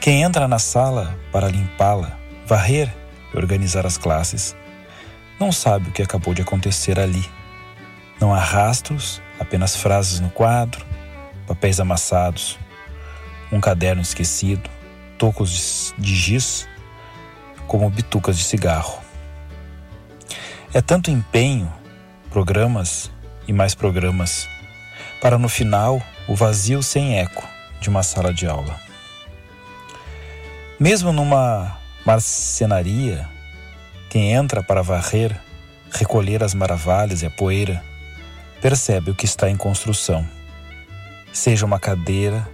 Quem 0.00 0.22
entra 0.22 0.46
na 0.46 0.60
sala 0.60 1.18
para 1.32 1.48
limpá-la, 1.48 2.22
varrer 2.46 2.92
e 3.32 3.36
organizar 3.36 3.86
as 3.86 3.96
classes, 3.96 4.54
não 5.38 5.50
sabe 5.50 5.88
o 5.88 5.92
que 5.92 6.02
acabou 6.02 6.34
de 6.34 6.42
acontecer 6.42 6.98
ali. 6.98 7.24
Não 8.20 8.32
há 8.32 8.38
rastros, 8.38 9.20
apenas 9.38 9.76
frases 9.76 10.20
no 10.20 10.30
quadro, 10.30 10.84
papéis 11.46 11.80
amassados, 11.80 12.58
um 13.50 13.60
caderno 13.60 14.02
esquecido, 14.02 14.70
tocos 15.18 15.94
de 15.98 16.14
giz, 16.14 16.68
como 17.66 17.90
bitucas 17.90 18.38
de 18.38 18.44
cigarro. 18.44 18.98
É 20.72 20.80
tanto 20.80 21.10
empenho, 21.10 21.72
programas 22.30 23.10
e 23.46 23.52
mais 23.52 23.74
programas, 23.74 24.48
para 25.20 25.38
no 25.38 25.48
final 25.48 26.02
o 26.26 26.34
vazio 26.34 26.82
sem 26.82 27.18
eco 27.18 27.46
de 27.80 27.88
uma 27.88 28.02
sala 28.02 28.32
de 28.32 28.46
aula. 28.46 28.78
Mesmo 30.80 31.12
numa 31.12 31.78
marcenaria, 32.04 33.26
quem 34.10 34.32
entra 34.32 34.62
para 34.62 34.82
varrer, 34.82 35.40
recolher 35.90 36.42
as 36.42 36.52
maravilhas 36.52 37.22
e 37.22 37.26
a 37.26 37.30
poeira, 37.30 37.82
percebe 38.60 39.10
o 39.10 39.14
que 39.14 39.24
está 39.24 39.48
em 39.48 39.56
construção. 39.56 40.28
Seja 41.32 41.64
uma 41.64 41.80
cadeira, 41.80 42.46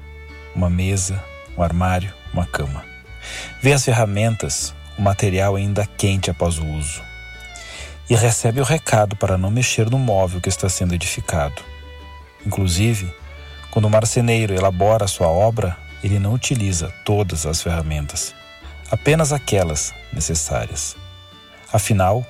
uma 0.55 0.71
mesa, 0.71 1.23
um 1.57 1.63
armário, 1.63 2.13
uma 2.33 2.47
cama. 2.47 2.85
Vê 3.61 3.73
as 3.73 3.85
ferramentas, 3.85 4.75
o 4.97 5.03
material 5.03 5.57
ainda 5.57 5.85
quente 5.85 6.31
após 6.31 6.59
o 6.59 6.67
uso. 6.67 7.03
E 8.09 8.15
recebe 8.15 8.61
o 8.61 8.65
recado 8.65 9.17
para 9.17 9.37
não 9.37 9.51
mexer 9.51 9.91
no 9.91 9.99
móvel 9.99 10.41
que 10.41 10.49
está 10.49 10.69
sendo 10.69 10.95
edificado. 10.95 11.63
Inclusive, 12.47 13.13
quando 13.71 13.85
o 13.85 13.91
marceneiro 13.91 14.55
elabora 14.55 15.07
sua 15.07 15.29
obra, 15.29 15.77
ele 16.03 16.19
não 16.19 16.35
utiliza 16.35 16.93
todas 17.05 17.47
as 17.47 17.63
ferramentas, 17.63 18.35
apenas 18.91 19.33
aquelas 19.33 19.95
necessárias. 20.13 20.97
Afinal, 21.73 22.27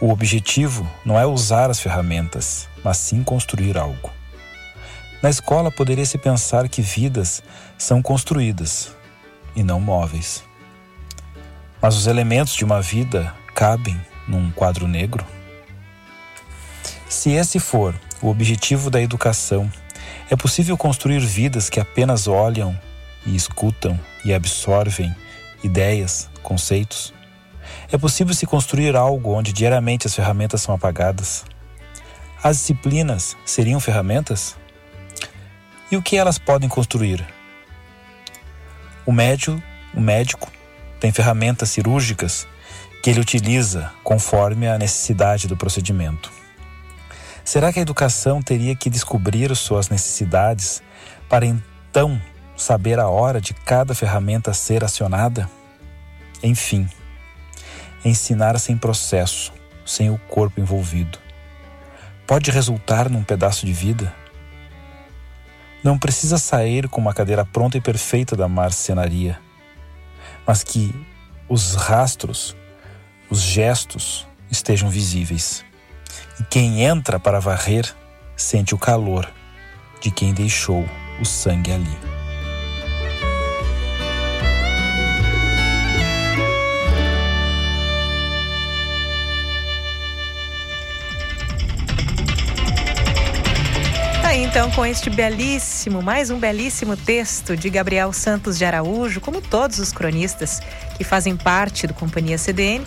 o 0.00 0.10
objetivo 0.10 0.88
não 1.04 1.18
é 1.18 1.26
usar 1.26 1.70
as 1.70 1.80
ferramentas, 1.80 2.68
mas 2.82 2.98
sim 2.98 3.22
construir 3.22 3.76
algo. 3.76 4.10
Na 5.22 5.30
escola 5.30 5.70
poderia 5.70 6.04
se 6.04 6.18
pensar 6.18 6.68
que 6.68 6.82
vidas 6.82 7.42
são 7.78 8.02
construídas 8.02 8.92
e 9.56 9.62
não 9.62 9.80
móveis. 9.80 10.44
Mas 11.80 11.96
os 11.96 12.06
elementos 12.06 12.54
de 12.54 12.64
uma 12.64 12.80
vida 12.80 13.34
cabem 13.54 13.98
num 14.28 14.50
quadro 14.50 14.86
negro? 14.86 15.24
Se 17.08 17.30
esse 17.30 17.58
for 17.58 17.94
o 18.20 18.28
objetivo 18.28 18.90
da 18.90 19.00
educação, 19.00 19.70
é 20.30 20.36
possível 20.36 20.76
construir 20.76 21.20
vidas 21.20 21.70
que 21.70 21.80
apenas 21.80 22.26
olham 22.26 22.78
e 23.26 23.34
escutam 23.34 23.98
e 24.24 24.34
absorvem 24.34 25.14
ideias, 25.64 26.28
conceitos? 26.42 27.12
É 27.90 27.98
possível 27.98 28.34
se 28.34 28.46
construir 28.46 28.94
algo 28.94 29.32
onde 29.32 29.52
diariamente 29.52 30.06
as 30.06 30.14
ferramentas 30.14 30.62
são 30.62 30.74
apagadas? 30.74 31.44
As 32.42 32.58
disciplinas 32.58 33.36
seriam 33.44 33.80
ferramentas? 33.80 34.56
E 35.90 35.96
o 35.96 36.02
que 36.02 36.16
elas 36.16 36.38
podem 36.38 36.68
construir? 36.68 37.24
O 39.06 39.12
médico, 39.12 39.62
o 39.94 40.00
médico 40.00 40.50
tem 41.00 41.12
ferramentas 41.12 41.70
cirúrgicas 41.70 42.46
que 43.02 43.10
ele 43.10 43.20
utiliza 43.20 43.92
conforme 44.02 44.66
a 44.66 44.78
necessidade 44.78 45.46
do 45.46 45.56
procedimento. 45.56 46.32
Será 47.44 47.70
que 47.70 47.78
a 47.78 47.82
educação 47.82 48.40
teria 48.40 48.74
que 48.74 48.88
descobrir 48.88 49.54
suas 49.54 49.90
necessidades 49.90 50.82
para 51.28 51.44
então 51.44 52.20
saber 52.56 52.98
a 52.98 53.08
hora 53.08 53.40
de 53.40 53.52
cada 53.54 53.94
ferramenta 53.94 54.52
ser 54.52 54.84
acionada? 54.84 55.48
Enfim, 56.42 56.88
ensinar 58.04 58.58
sem 58.58 58.76
processo, 58.76 59.52
sem 59.84 60.10
o 60.10 60.18
corpo 60.28 60.60
envolvido, 60.60 61.18
pode 62.26 62.50
resultar 62.50 63.08
num 63.08 63.24
pedaço 63.24 63.66
de 63.66 63.72
vida? 63.72 64.14
Não 65.82 65.98
precisa 65.98 66.38
sair 66.38 66.88
com 66.88 67.00
uma 67.00 67.12
cadeira 67.12 67.44
pronta 67.44 67.76
e 67.76 67.80
perfeita 67.80 68.34
da 68.34 68.48
marcenaria, 68.48 69.38
mas 70.46 70.62
que 70.62 70.94
os 71.48 71.74
rastros, 71.74 72.56
os 73.28 73.40
gestos 73.40 74.26
estejam 74.50 74.88
visíveis. 74.88 75.64
E 76.40 76.44
quem 76.44 76.82
entra 76.82 77.20
para 77.20 77.40
varrer 77.40 77.94
sente 78.36 78.74
o 78.74 78.78
calor 78.78 79.30
de 80.00 80.10
quem 80.10 80.32
deixou 80.32 80.84
o 81.20 81.24
sangue 81.24 81.72
ali. 81.72 82.13
Aí 94.34 94.42
então 94.42 94.68
com 94.72 94.84
este 94.84 95.08
belíssimo, 95.08 96.02
mais 96.02 96.28
um 96.28 96.40
belíssimo 96.40 96.96
texto 96.96 97.56
de 97.56 97.70
Gabriel 97.70 98.12
Santos 98.12 98.58
de 98.58 98.64
Araújo, 98.64 99.20
como 99.20 99.40
todos 99.40 99.78
os 99.78 99.92
cronistas 99.92 100.58
que 100.96 101.04
fazem 101.04 101.36
parte 101.36 101.86
do 101.86 101.94
Companhia 101.94 102.36
CDN. 102.36 102.84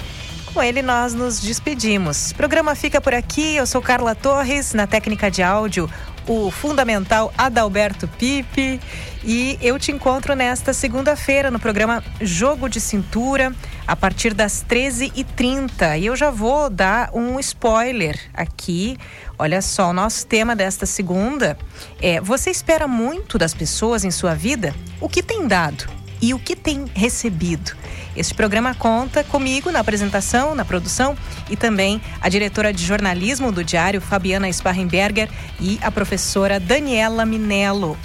Com 0.53 0.61
ele 0.61 0.82
nós 0.82 1.14
nos 1.14 1.40
despedimos. 1.40 2.32
O 2.32 2.35
programa 2.35 2.76
fica 2.76 3.00
por 3.00 3.14
aqui. 3.14 3.56
Eu 3.56 3.66
sou 3.66 3.82
Carla 3.82 4.14
Torres, 4.14 4.74
na 4.74 4.85
técnica 4.88 5.32
de 5.32 5.42
áudio, 5.42 5.90
o 6.27 6.51
fundamental 6.51 7.34
Adalberto 7.38 8.09
Pipe. 8.09 8.77
E 9.24 9.58
eu 9.61 9.80
te 9.80 9.93
encontro 9.93 10.35
nesta 10.35 10.74
segunda-feira 10.74 11.50
no 11.50 11.59
programa 11.59 12.03
Jogo 12.19 12.67
de 12.67 12.82
Cintura, 12.82 13.53
a 13.88 13.95
partir 13.95 14.33
das 14.33 14.64
13h30. 14.67 15.99
E 15.99 16.06
eu 16.07 16.16
já 16.16 16.30
vou 16.30 16.69
dar 16.69 17.09
um 17.14 17.40
spoiler 17.40 18.19
aqui. 18.33 18.98
Olha 19.40 19.61
só, 19.61 19.90
o 19.90 19.93
nosso 19.93 20.27
tema 20.27 20.56
desta 20.56 20.85
segunda 20.85 21.57
é: 22.01 22.19
Você 22.19 22.51
espera 22.51 22.88
muito 22.88 23.38
das 23.38 23.53
pessoas 23.53 24.03
em 24.03 24.11
sua 24.11 24.35
vida? 24.35 24.75
O 24.99 25.07
que 25.07 25.24
tem 25.24 25.48
dado 25.48 25.85
e 26.22 26.33
o 26.33 26.40
que 26.40 26.56
tem 26.56 26.85
recebido? 26.93 27.72
Este 28.17 28.33
programa 28.33 28.74
conta 28.74 29.24
comigo 29.24 29.72
na 29.72 29.80
apresentação, 29.80 30.56
na 30.56 30.66
produção 30.66 31.16
e 31.51 31.56
também 31.56 32.01
a 32.19 32.27
diretora 32.27 32.74
de 32.74 32.83
jornalismo 32.83 33.51
do 33.51 33.64
Diário, 33.64 34.01
Fabiana 34.01 34.51
Sparrenberger, 34.51 35.30
e 35.59 35.77
a 35.83 35.91
professora 35.91 36.59
Daniela 36.59 37.27
Minello. 37.27 37.95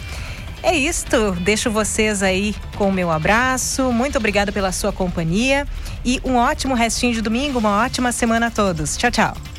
É 0.62 0.76
isto, 0.76 1.32
deixo 1.40 1.70
vocês 1.70 2.22
aí 2.22 2.54
com 2.76 2.88
o 2.88 2.92
meu 2.92 3.10
abraço. 3.10 3.90
Muito 3.92 4.16
obrigada 4.16 4.52
pela 4.52 4.70
sua 4.70 4.92
companhia 4.92 5.66
e 6.04 6.20
um 6.24 6.36
ótimo 6.36 6.74
restinho 6.74 7.12
de 7.12 7.20
domingo, 7.20 7.58
uma 7.58 7.84
ótima 7.84 8.12
semana 8.12 8.46
a 8.46 8.50
todos. 8.50 8.96
Tchau, 8.96 9.10
tchau. 9.10 9.51